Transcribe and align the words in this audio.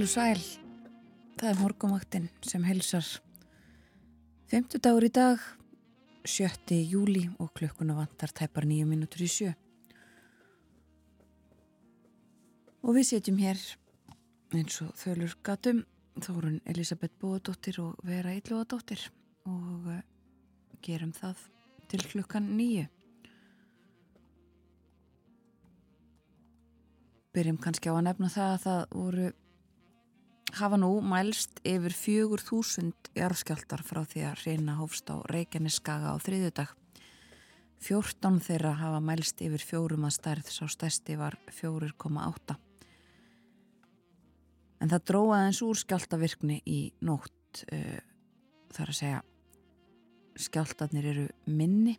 Heil 0.00 0.06
og 0.06 0.12
sæl, 0.16 0.44
það 1.36 1.50
er 1.50 1.58
morgumaktinn 1.60 2.28
sem 2.48 2.62
heilsar. 2.64 3.04
Femtu 4.48 4.78
dagur 4.80 5.04
í 5.04 5.10
dag, 5.12 5.42
7. 6.24 6.78
júli 6.88 7.26
og 7.36 7.50
klukkuna 7.52 7.92
vantar 7.98 8.32
tæpar 8.32 8.64
nýju 8.64 8.86
mínútur 8.88 9.20
í 9.20 9.28
sjö. 9.28 9.50
Og 12.80 12.96
við 12.96 13.10
setjum 13.10 13.42
hér 13.42 13.60
eins 14.56 14.78
og 14.86 14.94
þölur 15.02 15.34
gatum 15.44 15.84
Þórun 16.16 16.56
Elisabeth 16.64 17.20
Bóðadóttir 17.20 17.82
og 17.84 18.00
Vera 18.00 18.32
Ílluadóttir 18.38 19.04
og 19.44 19.92
eh, 19.98 20.00
gerum 20.80 21.12
það 21.12 21.44
til 21.92 22.00
klukkan 22.06 22.48
nýju. 22.56 22.86
Byrjum 27.36 27.60
kannski 27.60 27.92
á 27.92 28.00
að 28.00 28.06
nefna 28.08 28.32
það 28.32 28.56
að 28.56 28.60
það 28.64 28.82
voru 28.96 29.30
hafa 30.56 30.78
nú 30.80 30.90
mælst 31.04 31.60
yfir 31.66 31.94
fjögur 31.94 32.42
þúsund 32.42 33.10
jarðskjáltar 33.16 33.82
frá 33.86 34.02
því 34.08 34.24
að 34.30 34.44
reyna 34.46 34.76
hófst 34.80 35.10
á 35.12 35.22
Reykjaneskaga 35.30 36.14
á 36.14 36.16
þriðudag. 36.22 36.72
Fjórtán 37.80 38.40
þeirra 38.44 38.74
hafa 38.76 39.00
mælst 39.04 39.40
yfir 39.44 39.62
fjórum 39.64 40.04
að 40.08 40.16
stærð, 40.18 40.50
sá 40.52 40.66
stærsti 40.68 41.16
var 41.20 41.38
4,8. 41.54 42.56
En 44.80 44.92
það 44.92 45.06
dróða 45.10 45.40
eins 45.46 45.60
úr 45.64 45.80
skjáltavirkni 45.80 46.60
í 46.68 46.80
nótt, 47.04 47.64
uh, 47.72 48.00
þar 48.72 48.92
að 48.92 49.00
segja 49.00 49.20
skjáltarnir 50.40 51.10
eru 51.12 51.26
minni. 51.46 51.98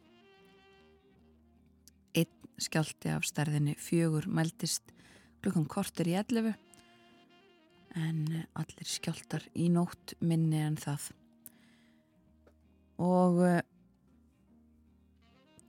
Einn 2.18 2.58
skjálti 2.62 3.14
af 3.14 3.26
stærðinni 3.30 3.78
fjögur 3.78 4.28
mæltist 4.30 4.94
klukkan 5.42 5.70
kortir 5.70 6.10
í 6.10 6.18
11 6.18 6.58
en 7.98 8.46
allir 8.56 8.88
skjáltar 8.88 9.44
í 9.58 9.68
nótt 9.72 10.16
minni 10.24 10.62
en 10.64 10.78
það. 10.80 11.10
Og 13.02 13.42
uh, 13.44 13.60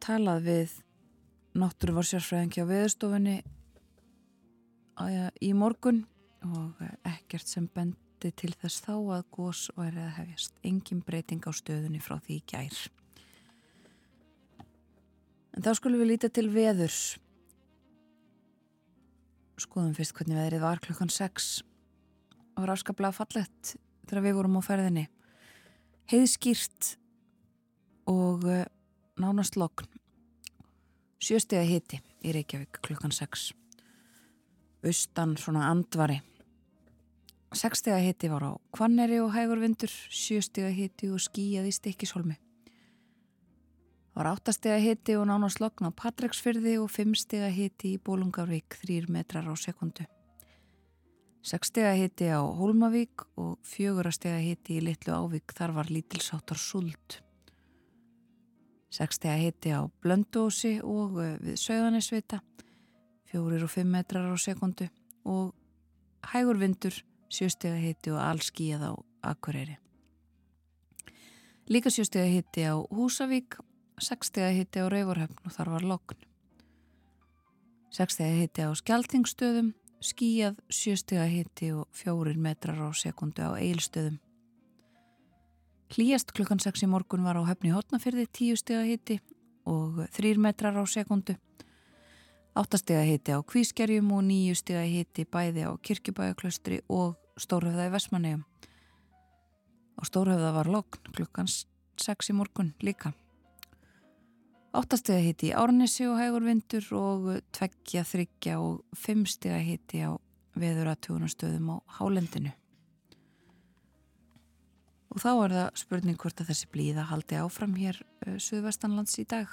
talað 0.02 0.46
við 0.46 0.76
náttúruvarsjárfræðingi 1.58 2.62
á 2.62 2.66
veðurstofunni 2.68 3.36
í 5.42 5.52
morgun. 5.56 6.04
Og 6.46 6.82
uh, 6.82 6.92
ekkert 7.08 7.48
sem 7.48 7.66
bendi 7.74 8.32
til 8.38 8.52
þess 8.60 8.84
þá 8.86 8.94
að 9.18 9.26
gós 9.34 9.66
væri 9.78 10.02
að 10.04 10.14
hefjast. 10.20 10.54
Engin 10.66 11.02
breyting 11.06 11.42
á 11.42 11.50
stöðunni 11.54 12.02
frá 12.02 12.18
því 12.22 12.38
gær. 12.52 12.84
En 15.52 15.64
þá 15.64 15.74
skulum 15.76 16.00
við 16.00 16.14
líta 16.14 16.30
til 16.32 16.46
veðurs. 16.52 17.18
Skoðum 19.60 19.92
fyrst 19.94 20.14
hvernig 20.16 20.38
veðrið 20.38 20.64
var 20.64 20.80
klukkan 20.82 21.12
6 21.12 21.60
og 22.54 22.64
var 22.64 22.74
afskaplega 22.74 23.14
fallett 23.16 23.74
þegar 24.08 24.24
við 24.26 24.36
vorum 24.38 24.58
á 24.58 24.62
ferðinni. 24.66 25.06
Heiðskýrt 26.12 26.92
og 28.10 28.44
uh, 28.44 28.64
nánast 29.20 29.56
lokn 29.60 29.88
sjöstega 31.22 31.62
hiti 31.66 32.00
í 32.26 32.34
Reykjavík 32.34 32.82
klukkan 32.82 33.14
6 33.14 33.52
austan 34.82 35.36
svona 35.38 35.68
andvari. 35.70 36.18
Sekstega 37.54 38.00
hiti 38.02 38.30
var 38.32 38.48
á 38.48 38.52
Kvanneri 38.74 39.20
og 39.22 39.30
Hægurvindur 39.34 39.92
sjöstega 40.10 40.72
hiti 40.74 41.12
og 41.12 41.22
skíjað 41.22 41.68
í 41.68 41.76
Stikkishólmi 41.76 42.38
var 44.14 44.28
áttastega 44.28 44.76
hiti 44.80 45.16
og 45.16 45.26
nánast 45.28 45.60
lokn 45.62 45.88
á 45.88 45.90
Patræksfyrði 45.96 46.76
og 46.82 46.90
fimmstega 46.92 47.48
hiti 47.52 47.94
í 47.96 48.00
Bólungavík 48.00 48.76
þrýr 48.82 49.08
metrar 49.12 49.48
á 49.48 49.54
sekundu 49.56 50.04
Sekstega 51.42 51.96
hitti 51.98 52.28
á 52.30 52.38
Hólmavík 52.38 53.24
og 53.34 53.58
fjögurastega 53.66 54.38
hitti 54.38 54.76
í 54.78 54.82
Littlu 54.86 55.10
Ávík 55.10 55.50
þar 55.58 55.72
var 55.74 55.88
lítilsáttar 55.90 56.58
suld. 56.58 57.16
Sekstega 58.94 59.34
hitti 59.40 59.72
á 59.74 59.82
Blöndósi 60.04 60.76
og 60.86 61.18
eh, 61.18 61.34
við 61.42 61.58
Söðanisvita, 61.58 62.38
fjórir 63.26 63.66
og 63.66 63.74
fimm 63.74 63.90
metrar 63.90 64.30
á 64.30 64.38
sekundu 64.38 64.86
og 65.26 65.50
hægur 66.30 66.62
vindur, 66.62 66.94
sjöstega 67.26 67.80
hitti 67.80 68.14
og 68.14 68.22
allskíjað 68.22 68.86
á 68.86 68.92
Akureyri. 69.34 69.80
Líka 71.66 71.90
sjöstega 71.90 72.30
hitti 72.30 72.70
á 72.70 72.78
Húsavík, 72.78 73.58
sekstega 73.98 74.54
hitti 74.54 74.78
á 74.78 74.86
Rauvarhöfn 74.86 75.42
og 75.42 75.58
þar 75.58 75.74
var 75.74 75.90
lokn. 75.90 76.22
Sekstega 77.90 78.38
hitti 78.44 78.62
á 78.62 78.70
Skeltingstöðum, 78.78 79.74
skíjað 80.02 80.58
sjöstega 80.72 81.24
hitti 81.30 81.72
og 81.72 81.86
fjórir 81.94 82.38
metrar 82.38 82.78
á 82.82 82.90
sekundu 82.94 83.42
á 83.46 83.54
eilstöðum. 83.54 84.18
Hlýjast 85.92 86.32
klukkan 86.32 86.60
6 86.62 86.86
í 86.86 86.88
morgun 86.88 87.24
var 87.24 87.36
á 87.36 87.42
höfni 87.44 87.72
hotnafyrði 87.74 88.26
10 88.32 88.60
stega 88.62 88.84
hitti 88.88 89.18
og 89.68 90.02
3 90.16 90.38
metrar 90.40 90.74
á 90.74 90.84
sekundu. 90.88 91.36
8 92.56 92.80
stega 92.80 93.04
hitti 93.06 93.32
á 93.32 93.40
kvískerjum 93.40 94.12
og 94.16 94.24
9 94.28 94.56
stega 94.56 94.84
hitti 94.88 95.24
bæði 95.24 95.68
á 95.68 95.72
kirkjubæjaklaustri 95.76 96.82
og 96.88 97.16
stórhöfða 97.36 97.88
í 97.88 97.92
Vesmanegum. 97.92 98.44
Á 99.96 100.02
stórhöfða 100.08 100.52
var 100.56 100.68
lokn 100.68 101.12
klukkan 101.12 101.48
6 101.48 102.32
í 102.32 102.36
morgun 102.36 102.74
líka. 102.80 103.12
Áttastega 104.72 105.20
hitti 105.20 105.50
í 105.50 105.52
Árnesi 105.52 106.06
og 106.08 106.16
hægur 106.16 106.46
vindur 106.46 106.86
og 106.96 107.26
tveggja, 107.52 108.06
þryggja 108.08 108.54
og 108.56 108.78
fimmstega 108.96 109.58
hitti 109.60 110.00
á 110.00 110.16
veðuratjónastöðum 110.56 111.66
á 111.72 111.76
Hálendinu. 111.98 112.52
Og 115.12 115.20
þá 115.20 115.28
er 115.32 115.54
það 115.58 115.82
spurning 115.82 116.16
hvort 116.16 116.40
að 116.40 116.48
þessi 116.54 116.70
blíða 116.72 117.04
haldi 117.10 117.36
áfram 117.36 117.74
hér 117.76 117.98
uh, 118.00 118.38
Suðvestanlands 118.40 119.18
í 119.20 119.26
dag. 119.28 119.50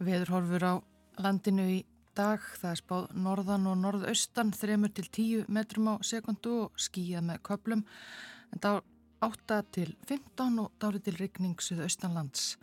Veðurhorfur 0.00 0.64
á 0.64 0.74
landinu 1.20 1.68
í 1.74 1.78
dag, 2.16 2.40
það 2.62 2.70
er 2.70 2.80
spáð 2.80 3.12
norðan 3.20 3.68
og 3.68 3.76
norðaustan, 3.82 4.54
3-10 4.56 5.44
metrum 5.52 5.92
á 5.92 5.94
sekundu 6.00 6.56
og 6.62 6.80
skýjað 6.80 7.28
með 7.28 7.44
köplum, 7.50 7.84
en 8.48 8.64
þá 8.64 8.70
8 9.28 9.60
til 9.76 9.92
15 10.08 10.58
og 10.64 10.72
dálið 10.80 11.10
til 11.10 11.16
rigning 11.20 11.60
Suðaustanlands. 11.60 12.54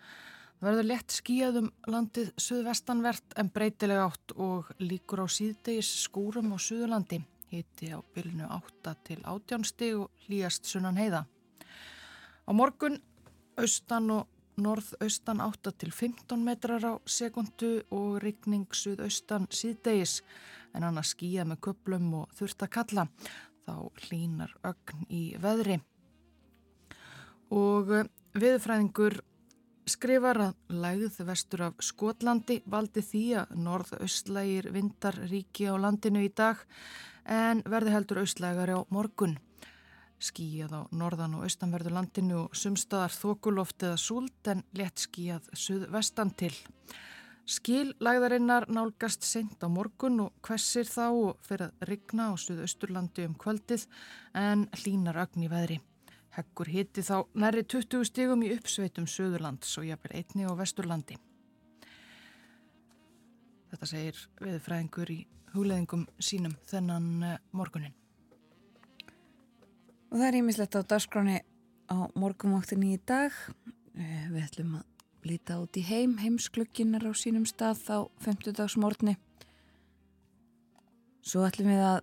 Verður 0.61 0.85
lett 0.91 1.09
skíðum 1.09 1.71
landið 1.89 2.27
suðvestanvert 2.37 3.33
en 3.41 3.47
breytilega 3.49 4.03
átt 4.05 4.33
og 4.37 4.67
líkur 4.77 5.23
á 5.25 5.27
síðdegis 5.33 5.89
skúrum 6.03 6.51
á 6.53 6.57
Suðurlandi. 6.61 7.17
Hiti 7.49 7.89
á 7.89 7.97
bylnu 8.13 8.45
8 8.45 8.93
til 9.07 9.17
18 9.25 9.65
stig 9.65 9.95
og 9.97 10.11
hlýjast 10.27 10.69
sunnan 10.69 10.99
heiða. 11.01 11.23
Á 12.45 12.51
morgun 12.53 12.99
austan 13.57 14.11
og 14.13 14.29
norðaustan 14.61 15.41
8 15.41 15.73
til 15.81 15.89
15 15.89 16.45
metrar 16.45 16.85
á 16.85 16.93
sekundu 17.09 17.81
og 17.89 18.21
rigning 18.21 18.69
suðaustan 18.69 19.49
síðdegis 19.49 20.19
en 20.77 20.85
annars 20.85 21.15
skíða 21.15 21.47
með 21.49 21.63
köplum 21.71 22.13
og 22.21 22.37
þurft 22.37 22.67
að 22.67 22.73
kalla. 22.77 23.07
Þá 23.65 23.73
hlínar 24.05 24.53
ögn 24.61 25.09
í 25.09 25.23
veðri. 25.41 25.81
Og 27.49 27.89
viðfræðingur 28.37 29.23
skrifar 29.89 30.39
að 30.45 30.73
lægð 30.83 31.21
vestur 31.25 31.63
af 31.67 31.79
Skotlandi 31.83 32.61
valdi 32.69 33.03
því 33.05 33.23
að 33.41 33.53
norðaustlægir 33.65 34.71
vindar 34.73 35.17
ríki 35.31 35.69
á 35.69 35.75
landinu 35.79 36.23
í 36.25 36.31
dag 36.33 36.61
en 37.25 37.63
verði 37.65 37.95
heldur 37.95 38.21
austlægari 38.23 38.77
á 38.77 38.81
morgun. 38.89 39.39
skíjað 40.21 40.73
á 40.77 40.81
norðan 40.93 41.33
og 41.33 41.47
austanverðu 41.47 41.95
landinu 41.95 42.43
og 42.43 42.55
sumstaðar 42.55 43.09
þokuloft 43.09 43.81
eða 43.81 43.97
súld 43.97 44.49
en 44.53 44.61
létt 44.77 45.01
skíjað 45.01 45.49
suðvestan 45.57 46.29
til. 46.37 46.53
Skillagðarinnar 47.49 48.67
nálgast 48.69 49.25
sent 49.25 49.63
á 49.65 49.67
morgun 49.67 50.19
og 50.27 50.33
hvessir 50.45 50.85
þá 50.85 51.07
og 51.09 51.39
fyrir 51.41 51.71
að 51.71 51.87
rigna 51.89 52.29
á 52.29 52.33
suðausturlandi 52.37 53.25
um 53.25 53.33
kvöldið 53.33 53.87
en 54.37 54.67
hlínar 54.83 55.17
ögn 55.25 55.47
í 55.47 55.49
veðri. 55.49 55.81
Heggur 56.31 56.69
hitti 56.71 57.03
þá 57.03 57.25
næri 57.35 57.65
20 57.67 58.07
stigum 58.07 58.43
í 58.47 58.53
uppsveitum 58.55 59.07
Suðurlands 59.09 59.73
og 59.81 59.87
jafnvel 59.89 60.21
einni 60.21 60.47
á 60.47 60.55
Vesturlandi. 60.55 61.17
Þetta 63.71 63.87
segir 63.87 64.19
viðfræðingur 64.39 65.11
í 65.11 65.17
hugleðingum 65.51 66.05
sínum 66.23 66.53
þennan 66.69 67.09
eh, 67.27 67.41
morgunin. 67.55 67.95
Og 70.11 70.19
það 70.19 70.27
er 70.27 70.37
ímislegt 70.39 70.75
á 70.75 70.81
dagskráni 70.83 71.41
á 71.91 71.97
morgumvaktinni 72.19 72.93
í 72.95 73.01
dag. 73.07 73.35
Eh, 73.95 74.27
við 74.31 74.45
ætlum 74.45 74.77
að 74.79 75.27
líta 75.27 75.59
út 75.61 75.77
í 75.79 75.83
heim, 75.87 76.17
heimsklögginar 76.19 77.03
á 77.07 77.11
sínum 77.15 77.43
stað 77.47 77.83
á 77.91 77.99
50 78.23 78.55
dags 78.55 78.77
morgni. 78.79 79.17
Svo 81.23 81.43
ætlum 81.45 81.71
við 81.71 81.83
að 81.85 81.99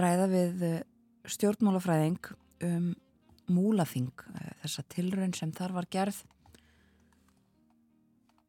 ræða 0.00 0.30
við 0.32 0.64
eh, 0.68 0.80
stjórnmálafræðing 1.28 2.32
um 2.66 2.92
múlaþing, 3.52 4.12
eh, 4.34 4.52
þessa 4.62 4.84
tilraun 4.88 5.34
sem 5.34 5.52
þar 5.52 5.72
var 5.72 5.86
gerð 5.90 6.22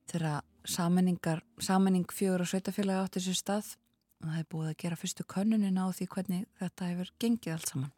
þegar 0.07 0.43
sammenning 0.63 2.05
fjögur 2.13 2.43
og 2.43 2.47
sveitafélagi 2.47 3.03
átti 3.03 3.23
sér 3.23 3.37
stað 3.39 3.75
og 4.21 4.29
það 4.29 4.39
er 4.39 4.49
búið 4.51 4.69
að 4.69 4.77
gera 4.83 4.99
fyrstu 4.99 5.25
könnunina 5.27 5.87
á 5.87 5.89
því 5.91 6.07
hvernig 6.07 6.45
þetta 6.59 6.89
hefur 6.91 7.11
gengið 7.19 7.53
allt 7.53 7.71
saman. 7.71 7.91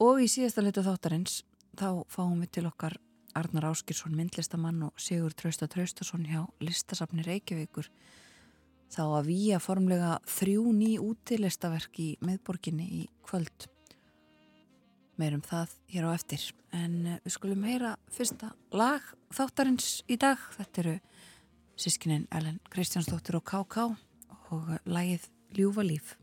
Og 0.00 0.20
í 0.20 0.28
síðasta 0.28 0.64
litu 0.64 0.82
þáttarins 0.82 1.42
þá 1.78 2.04
fáum 2.08 2.40
við 2.42 2.50
til 2.56 2.66
okkar 2.66 2.96
Arnar 3.36 3.68
Áskirsson, 3.68 4.16
myndlistamann 4.16 4.82
og 4.82 4.96
Sigur 5.00 5.34
Trausta 5.36 5.68
Traustason 5.68 6.24
hjá 6.24 6.46
listasafni 6.64 7.24
Reykjavíkur 7.26 7.90
þá 8.92 9.02
að 9.04 9.28
výja 9.30 9.60
formlega 9.62 10.16
þrjú 10.30 10.72
ný 10.76 10.90
útilistaverk 11.02 12.00
í 12.02 12.10
miðborginni 12.24 12.86
í 13.00 13.02
kvöld. 13.26 13.68
Meirum 15.16 15.42
það 15.44 15.72
hér 15.92 16.08
á 16.08 16.10
eftir. 16.12 16.42
En 16.76 17.06
eh, 17.06 17.20
við 17.24 17.36
skulum 17.38 17.64
heyra 17.64 17.94
fyrsta 18.12 18.52
lag 18.76 19.04
þáttarins 19.34 20.02
í 20.12 20.18
dag. 20.20 20.40
Þetta 20.58 20.82
eru 20.82 20.98
sískinin 21.76 22.28
Ellen 22.34 22.60
Kristjánsdóttir 22.72 23.38
og 23.40 23.46
K.K. 23.48 23.88
og 24.52 24.70
lagið 24.84 25.30
Ljúfa 25.56 25.86
líf. 25.86 26.16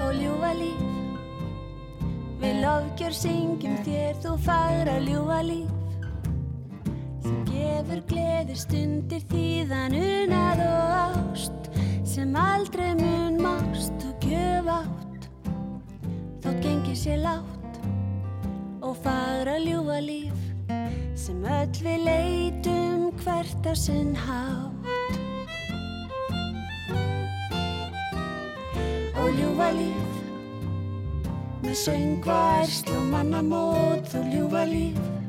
Og 0.00 0.10
ljúfa 0.16 0.52
líf 0.56 0.82
Við 2.44 2.60
lofgjör 2.62 3.16
syngjum 3.16 3.80
þér 3.86 4.20
þú 4.22 4.36
fagra 4.44 5.00
ljúa 5.02 5.40
líf 5.44 5.83
Þú 7.74 7.80
gefur 7.82 8.02
gleðir 8.06 8.58
stundir 8.60 9.22
þýðan 9.32 9.94
unað 9.98 10.60
og 10.62 10.90
ást 10.94 11.64
sem 12.06 12.36
aldrei 12.38 12.92
mun 12.94 13.40
mást 13.42 14.04
og 14.06 14.22
gjöf 14.22 14.68
átt. 14.70 15.24
Þótt 16.44 16.60
gengir 16.62 16.94
sér 16.94 17.18
látt 17.24 17.80
og 18.78 18.94
fagra 19.02 19.56
ljúa 19.58 19.98
líf 20.06 20.38
sem 21.18 21.42
öll 21.42 21.80
við 21.82 22.06
leitum 22.06 23.10
hvert 23.24 23.66
á 23.66 23.74
sinn 23.74 24.14
hátt. 24.22 24.86
Og 29.18 29.34
ljúa 29.34 29.72
líf 29.74 30.22
með 31.66 31.74
söngværsl 31.82 32.94
og 33.00 33.10
mannamót 33.16 34.14
og 34.14 34.30
ljúfa 34.30 34.62
líf 34.70 35.23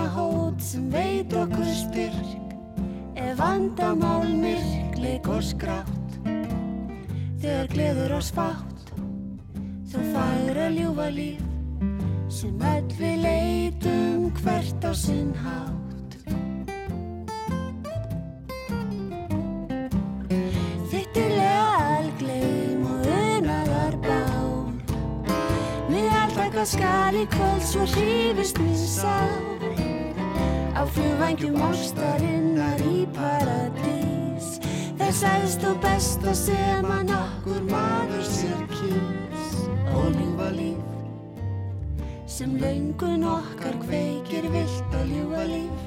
og 0.00 0.06
vinna 0.06 0.08
hót 0.08 0.62
sem 0.62 0.90
veit 0.92 1.32
okkur 1.32 1.64
styrk. 1.64 2.54
Ef 3.16 3.38
vandamál 3.38 4.28
myrk 4.28 4.98
leik 4.98 5.28
og 5.28 5.42
skrátt. 5.42 6.20
Þegar 7.40 7.68
gleður 7.72 8.16
oss 8.18 8.30
fátt 8.30 8.92
þú 9.90 10.00
færa 10.14 10.68
ljúfa 10.70 11.10
líf. 11.10 11.42
Sem 12.28 12.60
öll 12.60 12.92
við 12.98 13.16
leitum 13.24 14.30
hvert 14.40 14.84
á 14.84 14.92
sinn 14.94 15.34
hátt. 15.34 16.16
Þitt 20.90 21.16
er 21.16 21.32
lealgleim 21.36 22.84
og 22.86 23.08
unaðar 23.10 23.96
bál. 24.04 24.72
Með 25.90 26.12
alltaka 26.22 26.64
skal 26.64 27.16
í 27.18 27.26
kvöld 27.26 27.64
svo 27.66 27.88
hrifist 27.96 28.62
minn 28.62 28.78
sál 28.78 29.59
Á 30.80 30.86
flugvangjum 30.88 31.58
ástarinnar 31.60 32.80
í 32.88 33.02
paradís. 33.12 34.46
Þess 34.96 35.24
aðst 35.28 35.64
og 35.68 35.74
besta 35.82 36.32
sem 36.32 36.86
að 36.88 37.02
nokkur 37.10 37.66
maður 37.68 38.22
sér 38.24 38.62
kýrs 38.72 39.58
Og 39.92 40.06
ljúfa 40.14 40.46
líf 40.56 40.86
sem 42.30 42.54
löngun 42.56 43.26
okkar 43.28 43.76
kveikir 43.82 44.46
vilt 44.54 44.96
að 44.96 45.12
ljúfa 45.12 45.42
líf. 45.50 45.82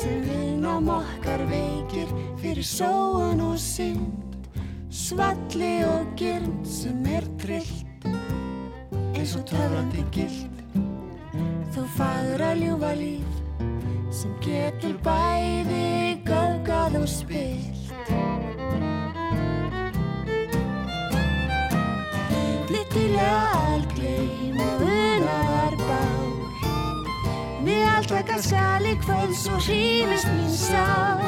Sem 0.00 0.24
vinnam 0.24 0.88
okkar 0.94 1.44
veikir 1.52 2.08
fyrir 2.40 2.64
sóun 2.64 3.44
og 3.50 3.60
synd. 3.60 4.48
Svalli 4.88 5.74
og 5.90 6.08
gyrnd 6.16 6.64
sem 6.64 7.04
er 7.04 7.28
trillt. 7.44 8.08
Eins 9.12 9.36
og 9.36 9.44
töfrandi 9.52 10.08
gild. 10.16 10.48
Þú 11.76 11.88
fagra 12.00 12.54
ljúfa 12.56 12.96
líf 12.96 13.41
sem 14.12 14.32
getur 14.44 14.98
bæði 15.04 16.22
göfgað 16.26 17.00
og 17.02 17.08
spilt 17.08 17.72
Flittilega 22.72 23.40
algleim 23.68 24.60
og 24.64 24.84
unaðar 24.86 25.74
bál. 25.80 26.30
Með 27.66 27.82
alltaka 27.90 28.38
skal 28.40 28.86
í 28.88 28.94
kvöld 29.02 29.34
svo 29.36 29.58
hrýfist 29.60 30.30
mín 30.32 30.48
sál. 30.56 31.20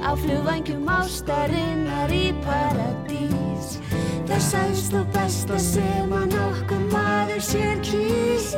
Á 0.00 0.16
flugvangjum 0.24 0.88
ástarinnar 0.88 2.12
í 2.16 2.32
paradís. 2.46 3.76
Það 4.24 4.44
sæst 4.48 4.96
og 4.96 5.12
besta 5.12 5.60
sem 5.60 6.16
að 6.16 6.32
nokkuð 6.32 6.88
maður 6.96 7.44
sér 7.52 7.80
kýs 7.84 8.52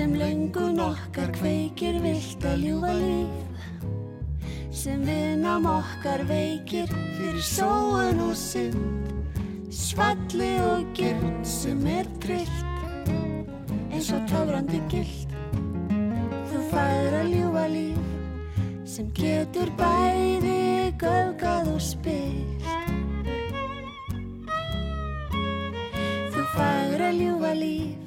Sem 0.00 0.14
löngun 0.16 0.78
okkar 0.80 1.28
kveikir 1.36 1.98
vilt 2.00 2.44
að 2.48 2.62
ljúfa 2.64 2.92
líf 2.96 3.66
sem 4.72 5.02
vinnam 5.04 5.66
okkar 5.68 6.22
veikir 6.30 6.88
fyrir 7.18 7.42
sóun 7.44 8.22
og 8.24 8.32
synd 8.32 9.68
svalli 9.68 10.48
og 10.70 10.88
gyrnd 10.96 11.44
sem 11.44 11.84
er 11.98 12.08
trillt 12.24 13.12
eins 13.92 14.08
og 14.16 14.24
töfrandi 14.32 14.80
gild 14.88 15.36
þú 16.48 16.64
færa 16.72 17.22
ljúfa 17.28 17.68
líf 17.76 18.88
sem 18.96 19.12
getur 19.20 19.68
bæði 19.84 20.96
göfgað 21.04 21.74
og 21.76 21.88
spilt 21.92 22.70
þú 26.32 26.52
færa 26.56 27.12
ljúfa 27.20 27.58
líf 27.66 27.99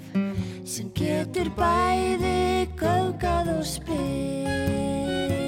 sem 0.74 0.88
getur 0.98 1.52
bæði 1.54 2.66
göfgað 2.80 3.52
og 3.54 3.66
spilt 3.68 5.43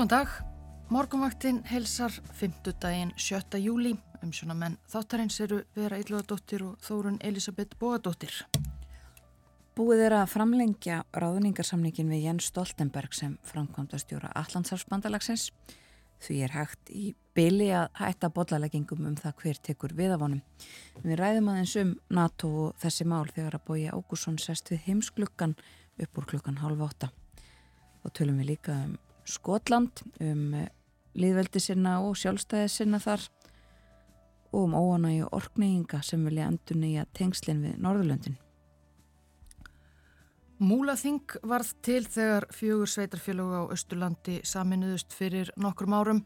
Góðan 0.00 0.08
dag. 0.08 0.28
Morgunvaktin 0.88 1.58
helsar 1.68 2.14
5. 2.32 2.70
daginn 2.80 3.10
7. 3.20 3.58
júli. 3.60 3.90
Umsjóna 4.24 4.54
menn 4.56 4.78
þáttarins 4.88 5.34
eru 5.44 5.58
Vera 5.76 5.98
Ylvaðadóttir 6.00 6.62
og 6.64 6.78
Þórun 6.80 7.18
Elisabeth 7.20 7.76
Bóadóttir. 7.76 8.32
Búið 9.76 10.06
er 10.06 10.16
að 10.22 10.30
framlengja 10.32 11.02
ráðningarsamningin 11.12 12.08
við 12.14 12.24
Jens 12.30 12.48
Stoltenberg 12.48 13.12
sem 13.12 13.34
framkvæmdastjóra 13.50 14.30
Allandshalsbandalagsins. 14.40 15.50
Því 16.24 16.38
er 16.46 16.56
hægt 16.56 16.94
í 16.96 17.12
byli 17.36 17.68
að 17.82 17.92
hætta 18.00 18.32
bollaleggingum 18.32 19.04
um 19.04 19.20
það 19.20 19.36
hver 19.44 19.62
tekur 19.68 19.96
viðavonum. 20.00 20.40
Við 21.04 21.20
ræðum 21.20 21.52
aðeins 21.52 21.76
um 21.84 21.92
NATO 22.08 22.54
og 22.62 22.80
þessi 22.80 23.04
mál 23.04 23.28
þegar 23.28 23.60
að 23.60 23.68
bója 23.68 23.92
Ágússon 23.92 24.40
sest 24.40 24.72
við 24.72 24.80
heimsklukkan 24.88 25.58
upp 26.00 26.24
úr 26.24 26.32
klukkan 26.32 26.64
halv 26.64 26.88
åtta. 26.88 27.12
Og 28.00 28.16
tölum 28.16 28.40
við 28.40 28.54
líka 28.54 28.80
um 28.88 28.96
Skotland, 29.30 30.02
um 30.20 30.54
líðveldi 31.18 31.62
sinna 31.62 31.98
og 32.04 32.18
sjálfstæði 32.18 32.68
sinna 32.70 33.00
þar 33.02 33.26
og 34.50 34.62
um 34.66 34.74
óanægi 34.74 35.24
og 35.24 35.34
orkneyinga 35.38 36.02
sem 36.02 36.22
vilja 36.26 36.48
endur 36.50 36.78
nýja 36.78 37.06
tengslinn 37.14 37.62
við 37.62 37.76
Norðurlöndin. 37.82 38.38
Múlaþing 40.60 41.38
varð 41.48 41.70
til 41.80 42.02
þegar 42.04 42.44
fjögur 42.52 42.90
sveitarfélög 42.90 43.52
á 43.56 43.62
Östurlandi 43.72 44.40
saminuðust 44.44 45.14
fyrir 45.16 45.48
nokkrum 45.56 45.94
árum. 45.96 46.20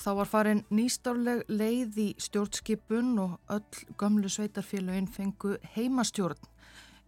Þá 0.00 0.10
var 0.18 0.30
farin 0.30 0.62
nýstárleg 0.72 1.42
leið 1.52 1.98
í 2.00 2.06
stjórnskipun 2.16 3.12
og 3.20 3.34
öll 3.52 3.84
gömlu 4.00 4.30
sveitarfélögin 4.32 5.10
fengu 5.10 5.58
heimastjórn. 5.74 6.40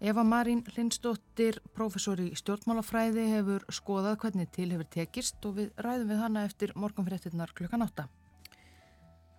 Eva 0.00 0.23
Marín 0.25 0.61
Lindstóttir, 0.76 1.62
professor 1.73 2.21
í 2.21 2.35
stjórnmálafræði, 2.37 3.23
hefur 3.33 3.62
skoðað 3.73 4.19
hvernig 4.21 4.50
til 4.53 4.67
hefur 4.69 4.88
tekist 4.93 5.47
og 5.49 5.55
við 5.57 5.71
ræðum 5.81 6.11
við 6.11 6.19
hana 6.21 6.43
eftir 6.45 6.75
morgunfréttinnar 6.76 7.55
klukkan 7.57 7.85
átta. 7.87 8.05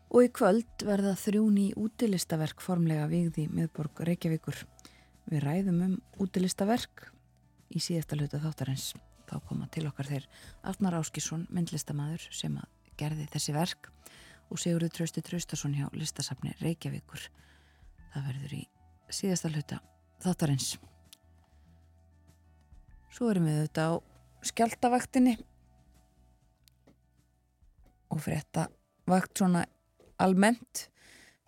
Og 0.10 0.26
í 0.26 0.32
kvöld 0.34 0.86
verða 0.88 1.12
þrjún 1.20 1.60
í 1.62 1.68
útilistaverk 1.78 2.64
formlega 2.66 3.06
vigði 3.12 3.46
miðborg 3.54 4.02
Reykjavíkur. 4.08 4.64
Við 5.30 5.44
ræðum 5.46 5.84
um 5.86 5.94
útilistaverk 6.26 7.04
í 7.70 7.82
síðasta 7.84 8.18
hluta 8.18 8.40
þáttarins. 8.42 8.96
Þá 9.30 9.36
koma 9.46 9.68
til 9.70 9.84
okkar 9.86 10.10
þeir 10.10 10.26
Arnar 10.66 10.98
Áskísson, 10.98 11.44
myndlistamæður 11.54 12.26
sem 12.34 12.56
gerði 12.98 13.28
þessi 13.30 13.54
verk 13.54 13.92
og 14.50 14.58
Sigurður 14.58 14.96
Trausti 14.96 15.22
Traustason 15.22 15.78
hjá 15.78 15.86
listasafni 15.94 16.56
Reykjavíkur. 16.64 17.28
Það 18.16 18.28
verður 18.32 18.58
í 18.58 18.64
síðasta 19.14 19.54
hluta 19.54 19.80
þáttarins. 20.24 20.76
Svo 23.14 23.32
erum 23.32 23.48
við 23.50 23.62
auðvitað 23.62 23.94
á 23.94 23.96
skjaldavaktinni 24.48 25.38
og 28.14 28.22
frétta 28.24 28.68
vakt 29.10 29.40
svona 29.40 29.64
almennt 30.22 30.88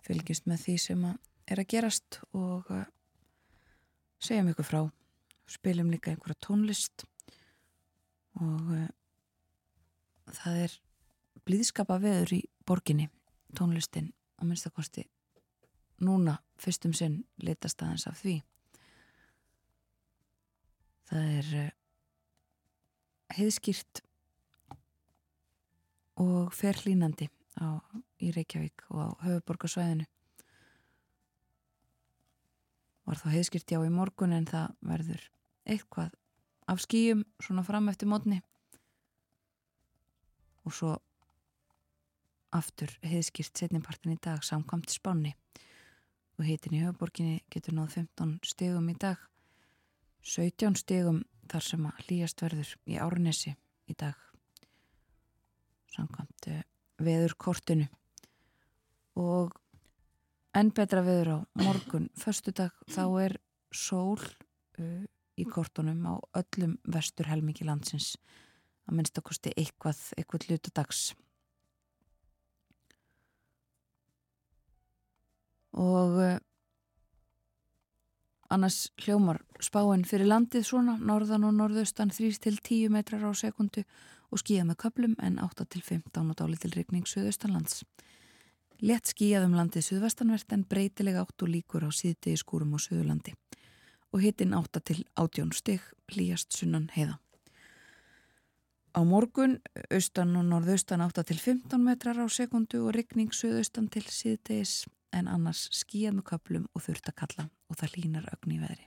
fylgjast 0.06 0.48
með 0.50 0.64
því 0.64 0.76
sem 0.82 1.04
að 1.06 1.18
er 1.50 1.62
að 1.62 1.70
gerast 1.72 2.20
og 2.36 2.68
segjum 4.22 4.50
ykkur 4.52 4.66
frá 4.68 4.80
spilum 5.50 5.90
líka 5.90 6.12
einhverja 6.12 6.38
tónlist 6.46 7.04
og 8.38 8.68
uh, 8.76 8.86
það 10.30 10.60
er 10.66 10.76
blíðskapa 11.48 11.98
veður 12.02 12.36
í 12.36 12.40
borginni 12.68 13.08
tónlistin 13.58 14.12
á 14.38 14.46
minnstakosti 14.46 15.08
núna 16.06 16.38
fyrstum 16.60 16.94
sinn 16.94 17.24
litast 17.42 17.82
aðeins 17.82 18.06
af 18.06 18.20
því 18.20 18.36
það 21.10 21.34
er 21.40 21.50
uh, 21.58 21.72
heiðskýrt 23.36 24.02
og 26.20 26.54
ferlínandi 26.54 27.28
á, 27.58 27.80
í 28.20 28.30
Reykjavík 28.34 28.86
og 28.90 29.02
á 29.02 29.08
höfuborgarsvæðinu 29.26 30.06
var 33.08 33.18
þá 33.18 33.28
heiðskýrt 33.34 33.74
já 33.74 33.80
í 33.82 33.92
morgun 33.92 34.36
en 34.36 34.48
það 34.48 34.74
verður 34.86 35.28
eitthvað 35.66 36.16
af 36.70 36.82
skýjum 36.84 37.24
svona 37.42 37.64
fram 37.66 37.90
eftir 37.90 38.10
mótni 38.10 38.38
og 40.66 40.74
svo 40.76 40.96
aftur 42.54 42.92
heiðskýrt 43.06 43.62
setnipartin 43.62 44.14
í 44.14 44.20
dag 44.22 44.42
samkvæmt 44.44 44.90
spánni. 44.92 45.34
Og 46.38 46.46
hitin 46.48 46.78
í 46.78 46.82
höfuborginni 46.82 47.42
getur 47.52 47.76
náð 47.76 48.00
15 48.00 48.38
stegum 48.48 48.88
í 48.90 48.96
dag 48.98 49.20
17 50.26 50.76
stegum 50.78 51.22
þar 51.50 51.66
sem 51.66 51.86
að 51.88 52.02
hlýjast 52.06 52.42
verður 52.44 52.74
í 52.86 52.98
Árnesi 53.00 53.54
í 53.90 53.96
dag 53.98 54.18
samkvæmt 55.90 56.50
eh, 56.50 56.62
veður 57.02 57.34
kortinu 57.40 57.88
og 59.18 59.56
enn 60.56 60.72
betra 60.74 61.02
veður 61.06 61.32
á 61.34 61.38
morgun. 61.62 62.08
Förstu 62.18 62.54
dag 62.54 62.74
þá 62.90 63.04
er 63.22 63.36
sól 63.74 64.18
uh, 64.18 65.04
í 65.38 65.46
kortunum 65.46 66.02
á 66.06 66.14
öllum 66.40 66.76
vestur 66.90 67.30
helmingi 67.30 67.66
landsins. 67.66 68.16
Að 68.88 68.98
minnst 68.98 69.18
að 69.18 69.28
kosti 69.30 69.54
eitthvað 69.54 70.00
eitthvað 70.18 70.48
lutadags 70.50 71.02
og 75.78 76.16
uh, 76.18 76.38
annars 78.50 78.90
hljómar 79.04 79.40
spáinn 79.62 80.04
fyrir 80.08 80.28
landið 80.28 80.66
svona 80.66 80.96
norðan 80.98 81.46
og 81.46 81.54
norðaustan 81.54 82.10
3-10 82.10 82.90
metrar 82.90 83.22
á 83.22 83.30
sekundu 83.34 83.84
og 84.30 84.42
skíða 84.42 84.66
með 84.68 84.80
köplum 84.84 85.14
en 85.22 85.38
8-15 85.42 86.32
og 86.32 86.36
dáli 86.38 86.58
til 86.58 86.72
regning 86.74 87.06
söðaustanlands. 87.06 87.84
Lett 88.80 89.10
skíðað 89.12 89.48
um 89.50 89.56
landið 89.58 89.86
söðvestanvert 89.86 90.54
en 90.56 90.66
breytilega 90.68 91.22
átt 91.22 91.44
og 91.44 91.52
líkur 91.52 91.86
á 91.86 91.90
síðdegi 91.92 92.40
skúrum 92.40 92.74
á 92.74 92.78
söðurlandi 92.80 93.34
og 94.10 94.22
hittinn 94.24 94.54
8-18 94.56 95.52
stygg 95.54 95.84
hlýjast 96.10 96.56
sunnan 96.56 96.88
heiða. 96.94 97.18
Á 98.90 99.00
morgun 99.06 99.60
austan 99.94 100.34
og 100.34 100.48
norðaustan 100.48 101.04
8-15 101.04 101.78
metrar 101.78 102.18
á 102.18 102.26
sekundu 102.26 102.82
og 102.82 102.96
regning 102.96 103.30
söðaustan 103.30 103.86
til 103.92 104.02
síðdegis 104.10 104.88
en 105.16 105.28
annars 105.28 105.66
skíða 105.74 106.14
með 106.16 106.28
köplum 106.32 106.66
og 106.74 106.84
þurft 106.86 107.10
að 107.10 107.18
kalla 107.22 107.46
og 107.68 107.78
það 107.80 107.96
línar 107.98 108.28
ögn 108.32 108.54
í 108.54 108.60
veðri. 108.62 108.86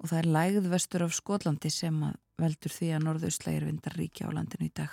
Og 0.00 0.08
það 0.08 0.18
er 0.18 0.28
lægð 0.36 0.68
vestur 0.72 1.04
af 1.04 1.16
Skotlandi 1.16 1.70
sem 1.72 2.02
að 2.06 2.18
veldur 2.40 2.72
því 2.72 2.90
að 2.96 3.04
norðaustlægir 3.04 3.66
vindar 3.68 3.96
ríkja 3.98 4.28
á 4.28 4.36
landinu 4.36 4.68
í 4.68 4.72
dag. 4.80 4.92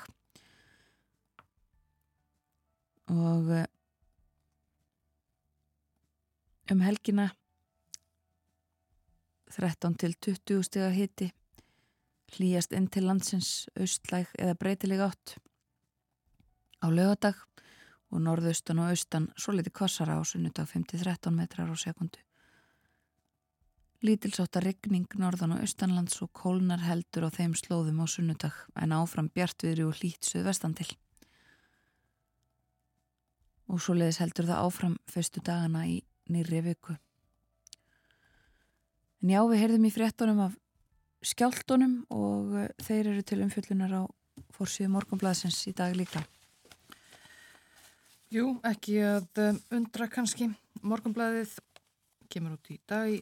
Og 3.08 3.52
eh, 3.56 3.68
um 6.74 6.84
helgina 6.84 7.30
13 9.56 9.96
til 9.96 10.16
20 10.28 10.66
steg 10.68 10.84
að 10.90 10.98
hiti 10.98 11.30
hlýjast 12.36 12.76
inn 12.76 12.90
til 12.92 13.06
landsins 13.08 13.52
austlæg 13.80 14.34
eða 14.36 14.58
breytileg 14.60 15.06
átt 15.08 15.38
á 16.84 16.92
lögadag 16.92 17.40
og 18.12 18.24
norðaustan 18.24 18.80
og 18.82 18.94
austan 18.94 19.28
svo 19.36 19.56
liti 19.56 19.74
kvassara 19.74 20.18
á 20.20 20.24
sunnudag 20.26 20.70
5-13 20.70 21.34
metrar 21.36 21.72
á 21.72 21.76
sekundu. 21.76 22.20
Lítilsáttar 24.06 24.64
regning 24.64 25.08
norðan 25.18 25.56
og 25.56 25.64
austanlands 25.66 26.22
og 26.22 26.30
kólnar 26.32 26.84
heldur 26.86 27.26
á 27.28 27.30
þeim 27.34 27.56
slóðum 27.58 28.04
á 28.04 28.06
sunnudag 28.06 28.60
en 28.78 28.94
áfram 28.94 29.32
bjartviðri 29.34 29.88
og 29.88 29.98
hlít 29.98 30.28
suðvestan 30.28 30.78
til. 30.78 30.88
Og 33.68 33.82
svo 33.82 33.98
leiðis 33.98 34.22
heldur 34.22 34.48
það 34.48 34.64
áfram 34.70 34.96
fyrstu 35.10 35.42
dagana 35.42 35.88
í 35.90 35.98
nýri 36.30 36.62
viku. 36.64 36.96
En 39.24 39.34
já, 39.34 39.42
við 39.50 39.64
heyrðum 39.64 39.90
í 39.90 39.92
fréttunum 39.92 40.46
af 40.46 40.56
skjáltunum 41.26 42.04
og 42.14 42.54
eh, 42.62 42.70
þeir 42.86 43.14
eru 43.16 43.24
til 43.26 43.42
umfjöllunar 43.44 43.98
á 43.98 44.04
fórsíðu 44.54 44.94
morgunblæðsins 44.94 45.64
í 45.72 45.74
dag 45.76 45.96
líka. 45.98 46.22
Jú, 48.28 48.58
ekki 48.68 48.98
að 49.08 49.40
um, 49.40 49.60
undra 49.78 50.04
kannski. 50.12 50.50
Morgunblæðið 50.84 51.54
kemur 52.28 52.58
út 52.58 52.70
í 52.74 52.76
dag 52.84 53.08
í 53.08 53.22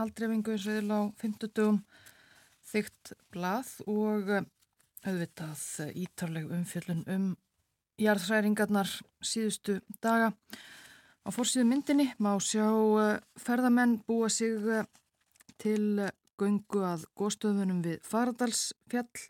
aldreifingu 0.00 0.54
eins 0.54 0.64
og 0.64 0.78
eða 0.78 0.96
á 0.96 1.02
50 1.20 1.82
þygt 2.70 3.12
blað 3.36 3.74
og 3.84 4.32
um, 4.38 4.48
auðvitað 5.04 5.66
ítarleg 6.00 6.48
umfjöllun 6.56 7.04
um 7.04 7.28
jarðhræringarnar 8.00 8.96
síðustu 9.20 9.76
daga. 10.00 10.32
Á 11.20 11.28
fórsíðu 11.36 11.68
myndinni 11.68 12.08
má 12.16 12.32
sjá 12.40 12.64
uh, 12.64 13.20
ferðamenn 13.36 13.98
búa 14.08 14.32
sig 14.32 14.56
uh, 14.56 14.88
til 15.60 16.08
gungu 16.40 16.86
að 16.94 17.04
góðstöðunum 17.12 17.84
við 17.84 18.00
Faradalsfjall. 18.08 19.26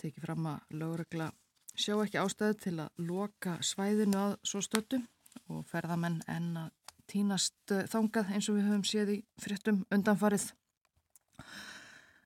Tekið 0.00 0.24
fram 0.24 0.54
að 0.56 0.80
lögregla 0.80 1.34
sjá 1.76 1.94
ekki 2.00 2.20
ástæðu 2.20 2.58
til 2.62 2.76
að 2.84 3.06
loka 3.08 3.56
svæðinu 3.64 4.18
að 4.20 4.36
svo 4.48 4.62
stöttu 4.64 5.00
og 5.52 5.64
ferðamenn 5.70 6.22
en 6.32 6.52
að 6.66 6.70
tínast 7.06 7.74
þangað 7.92 8.32
eins 8.34 8.48
og 8.50 8.58
við 8.58 8.70
höfum 8.70 8.86
séð 8.86 9.12
í 9.14 9.18
fréttum 9.40 9.84
undanfarið. 9.94 10.50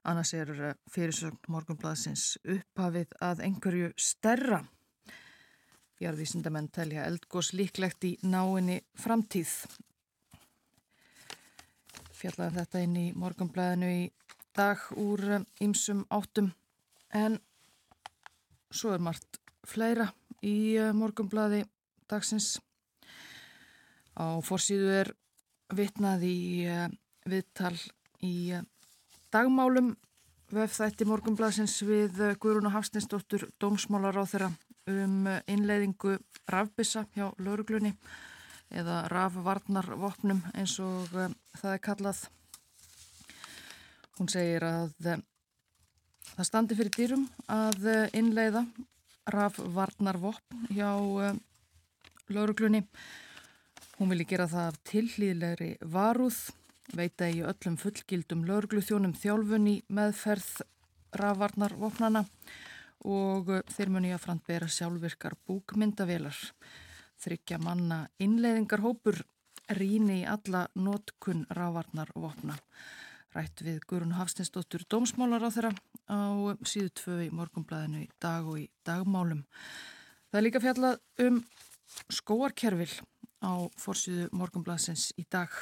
Annars 0.08 0.32
er 0.32 0.50
eh, 0.54 0.76
fyrirsögn 0.88 1.50
morgunbladsins 1.52 2.38
upphafið 2.40 3.12
að 3.20 3.42
einhverju 3.44 3.90
stærra. 4.00 4.62
Jarðvísindamenn 6.00 6.70
telja 6.72 7.04
eldgós 7.04 7.52
líklegt 7.52 8.06
í 8.08 8.14
náinni 8.24 8.78
framtíð. 8.96 9.52
Fjallaðum 12.16 12.56
þetta 12.56 12.84
inn 12.86 12.96
í 12.96 13.06
morgunblæðinu 13.16 13.92
í 13.98 14.08
dag 14.56 14.80
úr 14.96 15.44
ymsum 15.60 16.06
eh, 16.06 16.16
áttum 16.16 16.50
en 17.12 17.36
svo 18.72 18.94
er 18.94 19.04
margt 19.04 19.39
fleira 19.68 20.10
í 20.42 20.76
eh, 20.78 20.92
morgunblæði 20.96 21.64
dagsins. 22.10 22.58
Á 24.18 24.40
forsýðu 24.44 24.90
er 25.00 25.12
vitnað 25.72 26.24
í 26.26 26.38
viðtal 27.30 27.76
í 28.26 28.58
dagmálum 29.30 29.94
vefþætti 30.50 31.06
morgunblæðsins 31.06 31.76
við 31.86 32.18
Guðrún 32.42 32.66
og 32.66 32.74
Hafstinsdóttur 32.74 33.46
dómsmálar 33.62 34.18
á 34.18 34.24
þeirra 34.26 34.50
um 34.90 35.28
innleiðingu 35.46 36.16
rafbissa 36.50 37.04
hjá 37.14 37.30
lauruglunni 37.38 37.94
eða 38.70 39.04
rafvarnarvopnum 39.10 40.42
eins 40.54 40.76
og 40.82 41.10
það 41.10 41.72
er 41.72 41.82
kallað. 41.84 42.24
Hún 44.18 44.30
segir 44.30 44.66
að 44.66 44.92
það 46.34 46.48
standi 46.48 46.78
fyrir 46.78 46.96
dýrum 46.96 47.26
að 47.50 47.86
innleiða 48.16 48.64
rafvarnarvopn 49.28 50.66
hjá 50.74 50.94
um, 50.96 51.40
lauruglunni. 52.30 52.84
Hún 53.98 54.12
vilji 54.12 54.28
gera 54.32 54.48
það 54.48 54.70
af 54.70 54.80
tillýðlegri 54.88 55.70
varúð 55.92 56.38
veita 56.96 57.28
í 57.30 57.42
öllum 57.46 57.76
fullgildum 57.78 58.46
laurugluþjónum 58.48 59.14
þjálfun 59.18 59.68
í 59.70 59.76
meðferð 59.92 60.62
rafvarnarvopnana 61.20 62.24
og 63.10 63.50
þeir 63.72 63.92
muni 63.92 64.12
að 64.14 64.24
frantbera 64.24 64.68
sjálfvirkar 64.68 65.36
búkmyndavelar. 65.48 66.36
Þryggja 67.20 67.60
manna 67.60 68.06
innleiðingarhópur 68.20 69.20
ríni 69.76 70.22
í 70.22 70.26
alla 70.28 70.66
notkun 70.74 71.46
rafvarnarvopna. 71.56 72.56
Rætt 73.30 73.60
við 73.62 73.84
Gurun 73.86 74.16
Hafstinsdóttur 74.18 74.82
dómsmálar 74.90 75.44
á 75.46 75.50
þeirra 75.54 75.70
á 76.10 76.18
síðu 76.66 76.90
tvö 76.98 77.16
í 77.22 77.30
morgumblæðinu 77.30 78.00
í 78.02 78.08
dag 78.18 78.46
og 78.50 78.56
í 78.58 78.64
dagmálum. 78.82 79.44
Það 80.30 80.38
er 80.38 80.44
líka 80.46 80.62
fjallað 80.64 80.96
um 81.22 81.36
skóarkerfil 82.10 82.90
á 83.46 83.70
fórsýðu 83.78 84.24
morgumblæðsins 84.34 85.12
í 85.14 85.28
dag. 85.30 85.52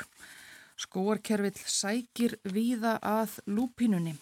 Skóarkerfill 0.80 1.60
sækir 1.68 2.38
víða 2.48 2.94
að 3.04 3.34
lúpínunni. 3.52 4.14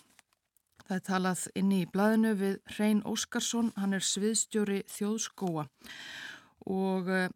Það 0.83 0.97
er 0.97 1.05
talað 1.07 1.45
inn 1.61 1.71
í 1.77 1.79
blæðinu 1.93 2.33
við 2.41 2.57
Hrein 2.75 3.05
Óskarsson, 3.07 3.71
hann 3.79 3.95
er 3.95 4.03
sviðstjóri 4.07 4.81
þjóðskóa 4.91 5.69
og 6.67 7.13
uh, 7.15 7.31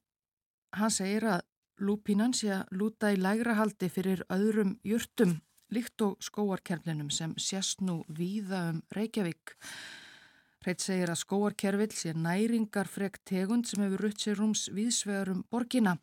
hann 0.75 0.95
segir 0.95 1.29
að 1.37 1.47
lúpínan 1.79 2.35
sé 2.35 2.51
að 2.57 2.75
lúta 2.83 3.13
í 3.15 3.19
lægra 3.19 3.55
haldi 3.59 3.91
fyrir 3.95 4.25
öðrum 4.27 4.75
jörtum 4.83 5.39
líkt 5.75 6.03
og 6.03 6.19
skóarkerflinum 6.25 7.11
sem 7.15 7.35
sést 7.39 7.81
nú 7.85 8.03
víða 8.09 8.71
um 8.75 8.83
Reykjavík. 8.95 9.55
Hreit 10.61 10.83
segir 10.85 11.09
að 11.09 11.23
skóarkerfill 11.23 11.95
sé 11.97 12.13
næringar 12.13 12.91
frekt 12.91 13.25
tegund 13.31 13.69
sem 13.69 13.81
hefur 13.85 14.05
rutt 14.05 14.21
sér 14.21 14.37
rúms 14.37 14.67
viðsvegar 14.75 15.33
um 15.33 15.45
borgina 15.49 15.97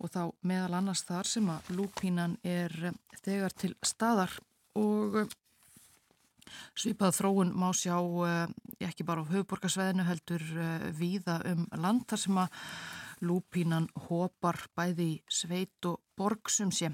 og 0.00 0.08
þá 0.14 0.22
meðal 0.46 0.78
annars 0.78 1.02
þar 1.04 1.28
sem 1.28 1.50
að 1.52 1.74
lúpínan 1.76 2.38
er 2.46 2.72
eh, 2.88 2.96
þegar 3.20 3.54
til 3.60 3.74
staðar 3.84 4.32
og 4.80 5.18
eh, 5.20 5.34
svipað 6.78 7.18
þróun 7.18 7.52
má 7.52 7.68
sjá 7.76 7.98
eh, 8.00 8.46
ekki 8.88 9.04
bara 9.06 9.26
á 9.26 9.30
höfuborgarsveðinu 9.30 10.08
heldur 10.08 10.46
víða 10.96 11.40
um 11.52 11.66
land 11.76 12.06
þar 12.08 12.24
sem 12.24 12.40
að 12.40 12.64
lúpínan 13.20 13.90
hopar 14.08 14.62
bæði 14.72 15.18
sveit 15.28 15.84
og 15.84 16.00
borgsum 16.16 16.72
sé. 16.72 16.88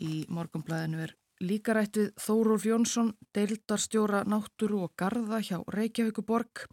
Í 0.00 0.24
morgumblæðinu 0.32 1.02
er 1.06 1.14
líka 1.44 1.74
rætt 1.76 1.98
við 2.00 2.10
Þórólf 2.20 2.66
Jónsson, 2.68 3.12
deildarstjóra 3.36 4.24
náttúru 4.28 4.82
og 4.86 4.94
garda 4.96 5.40
hjá 5.44 5.60
Reykjavíkuborg 5.72 6.66